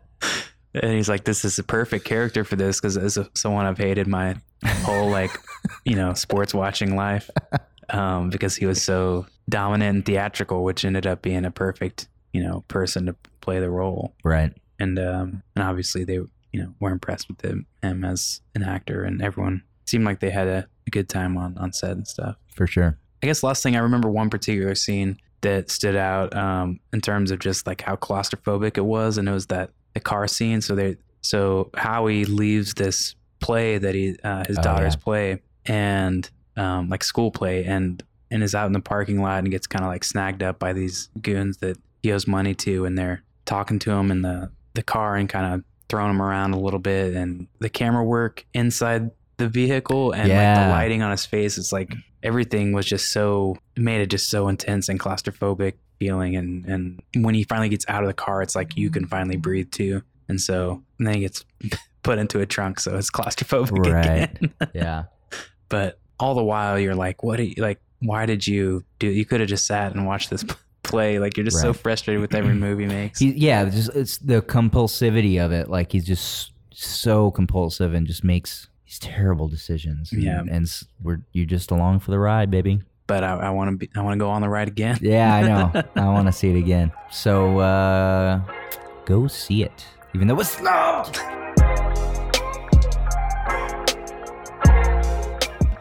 And 0.75 0.93
he's 0.93 1.09
like, 1.09 1.25
"This 1.25 1.43
is 1.45 1.59
a 1.59 1.63
perfect 1.63 2.05
character 2.05 2.45
for 2.45 2.57
this 2.57 2.81
because 2.81 2.99
as 2.99 3.19
someone 3.35 3.65
I've 3.65 3.79
hated 3.79 4.07
my 4.07 4.37
whole 4.83 5.09
like, 5.09 5.31
you 5.87 5.97
know, 5.97 6.13
sports 6.13 6.53
watching 6.53 6.97
life, 6.97 7.31
um, 7.91 8.31
because 8.31 8.57
he 8.57 8.67
was 8.67 8.83
so 8.83 9.27
dominant 9.49 9.97
and 9.97 10.07
theatrical, 10.07 10.65
which 10.65 10.85
ended 10.85 11.07
up 11.07 11.23
being 11.23 11.45
a 11.45 11.51
perfect, 11.51 12.09
you 12.33 12.43
know, 12.43 12.65
person 12.69 13.07
to 13.07 13.15
play 13.41 13.61
the 13.61 13.71
role. 13.71 14.15
right 14.25 14.53
And 14.79 14.99
um, 14.99 15.43
and 15.55 15.65
obviously 15.65 16.05
they, 16.05 16.15
you 16.15 16.29
know, 16.63 16.75
were 16.81 16.91
impressed 16.91 17.29
with 17.29 17.41
him, 17.43 17.67
him 17.83 18.05
as 18.05 18.41
an 18.55 18.63
actor, 18.63 19.05
and 19.05 19.21
everyone 19.23 19.63
seemed 19.87 20.05
like 20.05 20.21
they 20.21 20.31
had 20.31 20.49
a, 20.49 20.67
a 20.87 20.91
good 20.91 21.09
time 21.09 21.37
on 21.37 21.57
on 21.59 21.73
set 21.73 21.93
and 21.93 22.07
stuff. 22.09 22.37
for 22.55 22.67
sure 22.67 22.99
I 23.23 23.27
guess 23.27 23.43
last 23.43 23.63
thing 23.63 23.75
I 23.77 23.81
remember 23.81 24.09
one 24.11 24.29
particular 24.31 24.75
scene 24.75 25.19
that 25.41 25.71
stood 25.71 25.97
out 25.97 26.35
um, 26.37 26.81
in 26.93 27.01
terms 27.01 27.31
of 27.31 27.39
just 27.39 27.67
like 27.67 27.81
how 27.83 27.97
claustrophobic 27.97 28.77
it 28.79 28.85
was, 28.85 29.19
and 29.19 29.29
it 29.29 29.33
was 29.33 29.47
that 29.47 29.71
the 29.95 30.01
car 30.01 30.27
scene. 30.27 30.61
So 30.61 30.75
they, 30.75 30.97
so 31.23 31.71
Howie 31.75 32.25
leaves 32.25 32.75
this 32.75 33.15
play 33.41 33.79
that 33.79 33.95
he 33.95 34.17
uh, 34.25 34.45
his 34.47 34.59
Oh, 34.59 34.63
daughter's 34.63 34.95
yeah. 34.95 35.01
play 35.05 35.43
and 35.67 36.29
um, 36.57 36.89
like 36.89 37.05
school 37.05 37.31
play, 37.31 37.65
and 37.65 38.03
and 38.31 38.43
is 38.43 38.55
out 38.55 38.67
in 38.67 38.73
the 38.73 38.81
parking 38.81 39.21
lot 39.23 39.39
and 39.39 39.51
gets 39.51 39.67
kind 39.67 39.85
of 39.85 39.91
like 39.91 40.05
snagged 40.05 40.43
up 40.43 40.59
by 40.59 40.73
these 40.73 41.09
goons 41.21 41.59
that 41.59 41.77
he 42.03 42.13
owes 42.13 42.27
money 42.27 42.55
to, 42.55 42.85
and 42.85 42.97
they're 42.99 43.23
talking 43.45 43.79
to 43.81 43.91
him 43.93 44.11
in 44.11 44.23
the 44.23 44.51
the 44.75 44.83
car 44.83 45.17
and 45.17 45.29
kind 45.29 45.55
of 45.55 45.65
throwing 45.89 46.11
him 46.11 46.23
around 46.23 46.53
a 46.55 46.59
little 46.59 46.81
bit, 46.81 47.15
and 47.15 47.47
the 47.61 47.69
camera 47.69 48.03
work 48.05 48.45
inside 48.55 49.11
the 49.37 49.49
vehicle 49.49 50.13
and 50.13 50.29
like 50.57 50.65
the 50.65 50.71
lighting 50.71 51.03
on 51.03 51.11
his 51.11 51.27
face, 51.27 51.59
it's 51.59 51.73
like 51.73 51.93
everything 52.23 52.73
was 52.73 52.87
just 52.87 53.11
so 53.13 53.57
made 53.77 54.01
it 54.01 54.07
just 54.09 54.31
so 54.31 54.49
intense 54.49 54.89
and 54.89 54.99
claustrophobic 55.01 55.75
feeling 55.99 56.35
and 56.37 56.65
and 56.67 57.03
when 57.25 57.35
he 57.35 57.45
finally 57.45 57.69
gets 57.69 57.85
out 57.89 58.03
of 58.03 58.09
the 58.09 58.15
car 58.15 58.43
it's 58.43 58.57
like 58.57 58.77
you 58.77 58.91
can 58.91 59.07
finally 59.07 59.37
breathe 59.37 59.71
too. 59.71 60.03
And 60.29 60.41
so 60.41 60.83
and 60.99 61.07
then 61.07 61.15
he 61.17 61.21
gets 61.21 61.45
put 62.03 62.19
into 62.19 62.41
a 62.41 62.47
trunk 62.47 62.81
so 62.81 62.97
it's 62.97 63.11
claustrophobic 63.11 63.93
Right. 63.93 64.31
again. 64.39 64.55
Yeah. 64.75 65.05
But 65.69 65.99
all 66.21 66.35
the 66.35 66.45
while 66.45 66.79
you're 66.79 66.95
like 66.95 67.23
what 67.23 67.37
do 67.37 67.43
you 67.45 67.55
like 67.63 67.81
why 68.01 68.27
did 68.27 68.47
you 68.47 68.85
do 68.99 69.07
you 69.09 69.25
could 69.25 69.41
have 69.41 69.49
just 69.49 69.67
sat 69.67 69.95
and 69.95 70.07
watched 70.07 70.31
this 70.31 70.45
play. 70.85 71.19
Like 71.19 71.37
you're 71.37 71.45
just 71.45 71.61
so 71.61 71.73
frustrated 71.73 72.21
with 72.21 72.35
every 72.35 72.55
movie 72.67 72.83
he 72.85 72.89
makes. 72.89 73.19
He, 73.19 73.31
yeah 73.33 73.65
just 73.65 73.89
it's 73.97 74.19
the 74.19 74.43
compulsivity 74.43 75.43
of 75.45 75.51
it. 75.51 75.69
Like 75.71 75.91
he's 75.93 76.05
just 76.07 76.53
so 76.73 77.31
compulsive 77.31 77.95
and 77.95 78.07
just 78.07 78.23
makes 78.23 78.69
these 78.85 78.99
terrible 78.99 79.49
decisions. 79.49 80.13
And, 80.13 80.23
Yeah. 80.23 80.43
and 80.49 80.71
we're 81.03 81.21
you're 81.33 81.47
just 81.47 81.71
along 81.71 82.01
for 82.01 82.11
the 82.11 82.19
ride 82.19 82.51
baby. 82.51 82.81
But 83.07 83.25
i, 83.25 83.35
I 83.35 83.51
want 83.51 83.71
to 83.71 83.77
be 83.77 83.91
i 83.97 84.01
want 84.03 84.15
to 84.15 84.19
go 84.19 84.29
on 84.31 84.43
the 84.43 84.49
ride 84.49 84.69
again. 84.69 84.99
Yeah 85.01 85.35
i 85.35 85.43
know. 85.43 85.83
I 85.97 86.09
want 86.11 86.27
to 86.27 86.33
see 86.33 86.51
it 86.51 86.59
again. 86.59 86.93
So 87.11 87.59
uh 87.61 88.41
go 89.07 89.27
see 89.27 89.63
it. 89.63 89.87
Even 90.15 90.29
though 90.29 90.39
it's 90.39 90.51
snubbed 90.51 91.19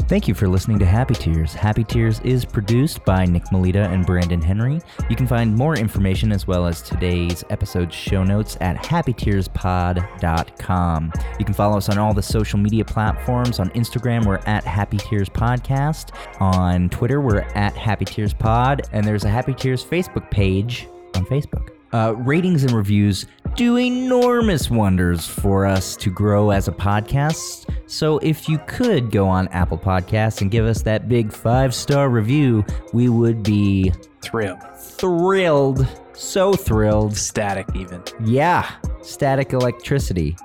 Thank 0.08 0.28
you 0.28 0.34
for 0.36 0.50
listening 0.50 0.78
to 0.80 0.86
Happy 0.86 1.14
Tears. 1.16 1.54
Happy 1.54 1.84
Tears 1.84 2.20
is 2.20 2.46
produced 2.46 3.04
by 3.06 3.26
Nick 3.26 3.52
Melita 3.52 3.90
and 3.90 4.06
Brandon 4.06 4.42
Henry. 4.42 4.80
You 5.10 5.16
can 5.16 5.26
find 5.26 5.56
more 5.56 5.76
information 5.76 6.32
as 6.32 6.46
well 6.46 6.68
as 6.68 6.82
today's 6.82 7.44
episode 7.50 7.92
show 7.92 8.24
notes 8.24 8.58
at 8.62 8.78
happytearspod.com. 8.78 11.14
You 11.40 11.46
can 11.46 11.54
follow 11.54 11.78
us 11.78 11.90
on 11.90 11.98
all 11.98 12.14
the 12.14 12.22
social 12.22 12.60
media 12.60 12.86
platforms. 12.86 13.60
On 13.60 13.70
Instagram, 13.72 14.26
we're 14.26 14.42
at 14.46 14.64
Happy 14.66 14.98
Tears 14.98 15.30
Podcast. 15.30 16.12
On 16.40 16.90
Twitter, 16.90 17.22
we're 17.22 17.42
at 17.56 17.76
Happy 17.76 18.06
Tears 18.06 18.34
Pod. 18.34 18.84
And 18.92 19.08
there's 19.08 19.24
a 19.24 19.30
Happy 19.30 19.54
Tears 19.54 19.84
Facebook 19.84 20.30
page 20.30 20.88
on 21.16 21.26
Facebook. 21.26 21.70
Uh, 21.94 22.14
ratings 22.18 22.64
and 22.64 22.72
reviews 22.74 23.26
do 23.56 23.78
enormous 23.78 24.70
wonders 24.72 25.28
for 25.28 25.66
us 25.66 25.96
to 25.98 26.10
grow 26.10 26.50
as 26.50 26.68
a 26.68 26.72
podcast. 26.72 27.70
So 27.86 28.18
if 28.20 28.50
you 28.50 28.58
could 28.68 29.12
go 29.12 29.28
on 29.28 29.48
Apple 29.50 29.78
Podcasts 29.78 30.42
and 30.42 30.50
give 30.50 30.66
us 30.66 30.82
that 30.82 31.08
big 31.08 31.32
five 31.32 31.74
star 31.76 32.10
review, 32.10 32.66
we 32.94 33.10
would 33.10 33.44
be 33.44 33.92
Thrill. 34.24 34.58
thrilled. 34.76 35.88
So 36.14 36.54
thrilled. 36.54 37.16
Static, 37.16 37.68
even. 37.76 38.02
Yeah. 38.26 38.70
Static 39.04 39.54
electricity. 39.54 40.36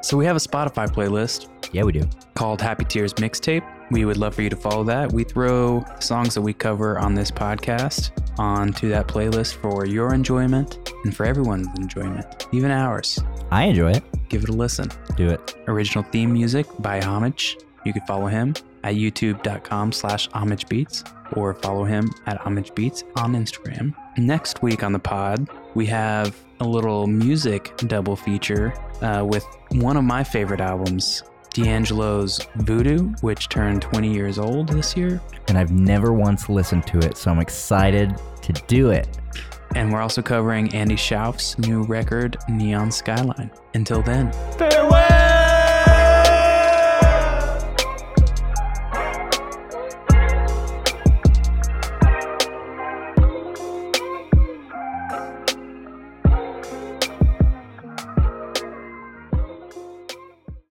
So 0.00 0.16
we 0.16 0.24
have 0.24 0.36
a 0.36 0.40
Spotify 0.40 0.86
playlist 0.88 1.48
Yeah, 1.72 1.82
we 1.82 1.92
do. 1.92 2.08
called 2.34 2.62
Happy 2.62 2.84
Tears 2.84 3.12
Mixtape. 3.14 3.62
We 3.90 4.04
would 4.04 4.16
love 4.16 4.34
for 4.34 4.42
you 4.42 4.50
to 4.50 4.56
follow 4.56 4.84
that. 4.84 5.12
We 5.12 5.24
throw 5.24 5.84
songs 6.00 6.34
that 6.34 6.42
we 6.42 6.52
cover 6.52 6.98
on 6.98 7.14
this 7.14 7.30
podcast 7.30 8.10
onto 8.38 8.88
that 8.90 9.08
playlist 9.08 9.54
for 9.54 9.86
your 9.86 10.14
enjoyment 10.14 10.92
and 11.04 11.16
for 11.16 11.24
everyone's 11.24 11.68
enjoyment, 11.78 12.46
even 12.52 12.70
ours. 12.70 13.18
I 13.50 13.64
enjoy 13.64 13.92
it. 13.92 14.04
Give 14.28 14.42
it 14.42 14.48
a 14.50 14.52
listen. 14.52 14.90
Do 15.16 15.30
it. 15.30 15.56
Original 15.66 16.04
theme 16.04 16.32
music 16.32 16.66
by 16.80 17.00
Homage. 17.00 17.56
You 17.84 17.92
can 17.92 18.02
follow 18.06 18.26
him 18.26 18.54
at 18.84 18.94
youtube.com 18.94 19.92
slash 19.92 20.28
homage 20.32 20.68
beats 20.68 21.02
or 21.32 21.54
follow 21.54 21.84
him 21.84 22.10
at 22.26 22.38
homage 22.38 22.74
beats 22.74 23.04
on 23.16 23.32
Instagram. 23.34 23.94
Next 24.16 24.62
week 24.62 24.82
on 24.82 24.92
the 24.92 24.98
pod, 24.98 25.48
we 25.74 25.86
have 25.86 26.36
a 26.60 26.64
little 26.64 27.06
music 27.06 27.76
double 27.86 28.16
feature 28.16 28.74
uh, 29.02 29.24
with 29.24 29.44
one 29.72 29.96
of 29.96 30.04
my 30.04 30.24
favorite 30.24 30.60
albums, 30.60 31.22
D'Angelo's 31.50 32.40
Voodoo, 32.56 33.14
which 33.20 33.48
turned 33.48 33.82
20 33.82 34.12
years 34.12 34.38
old 34.38 34.68
this 34.68 34.96
year. 34.96 35.20
And 35.48 35.58
I've 35.58 35.72
never 35.72 36.12
once 36.12 36.48
listened 36.48 36.86
to 36.88 36.98
it, 36.98 37.16
so 37.16 37.30
I'm 37.30 37.40
excited 37.40 38.14
to 38.42 38.52
do 38.66 38.90
it. 38.90 39.08
And 39.74 39.92
we're 39.92 40.00
also 40.00 40.22
covering 40.22 40.74
Andy 40.74 40.96
Shauf's 40.96 41.58
new 41.58 41.82
record, 41.82 42.36
Neon 42.48 42.90
Skyline. 42.90 43.50
Until 43.74 44.02
then. 44.02 44.32
Farewell! 44.56 45.27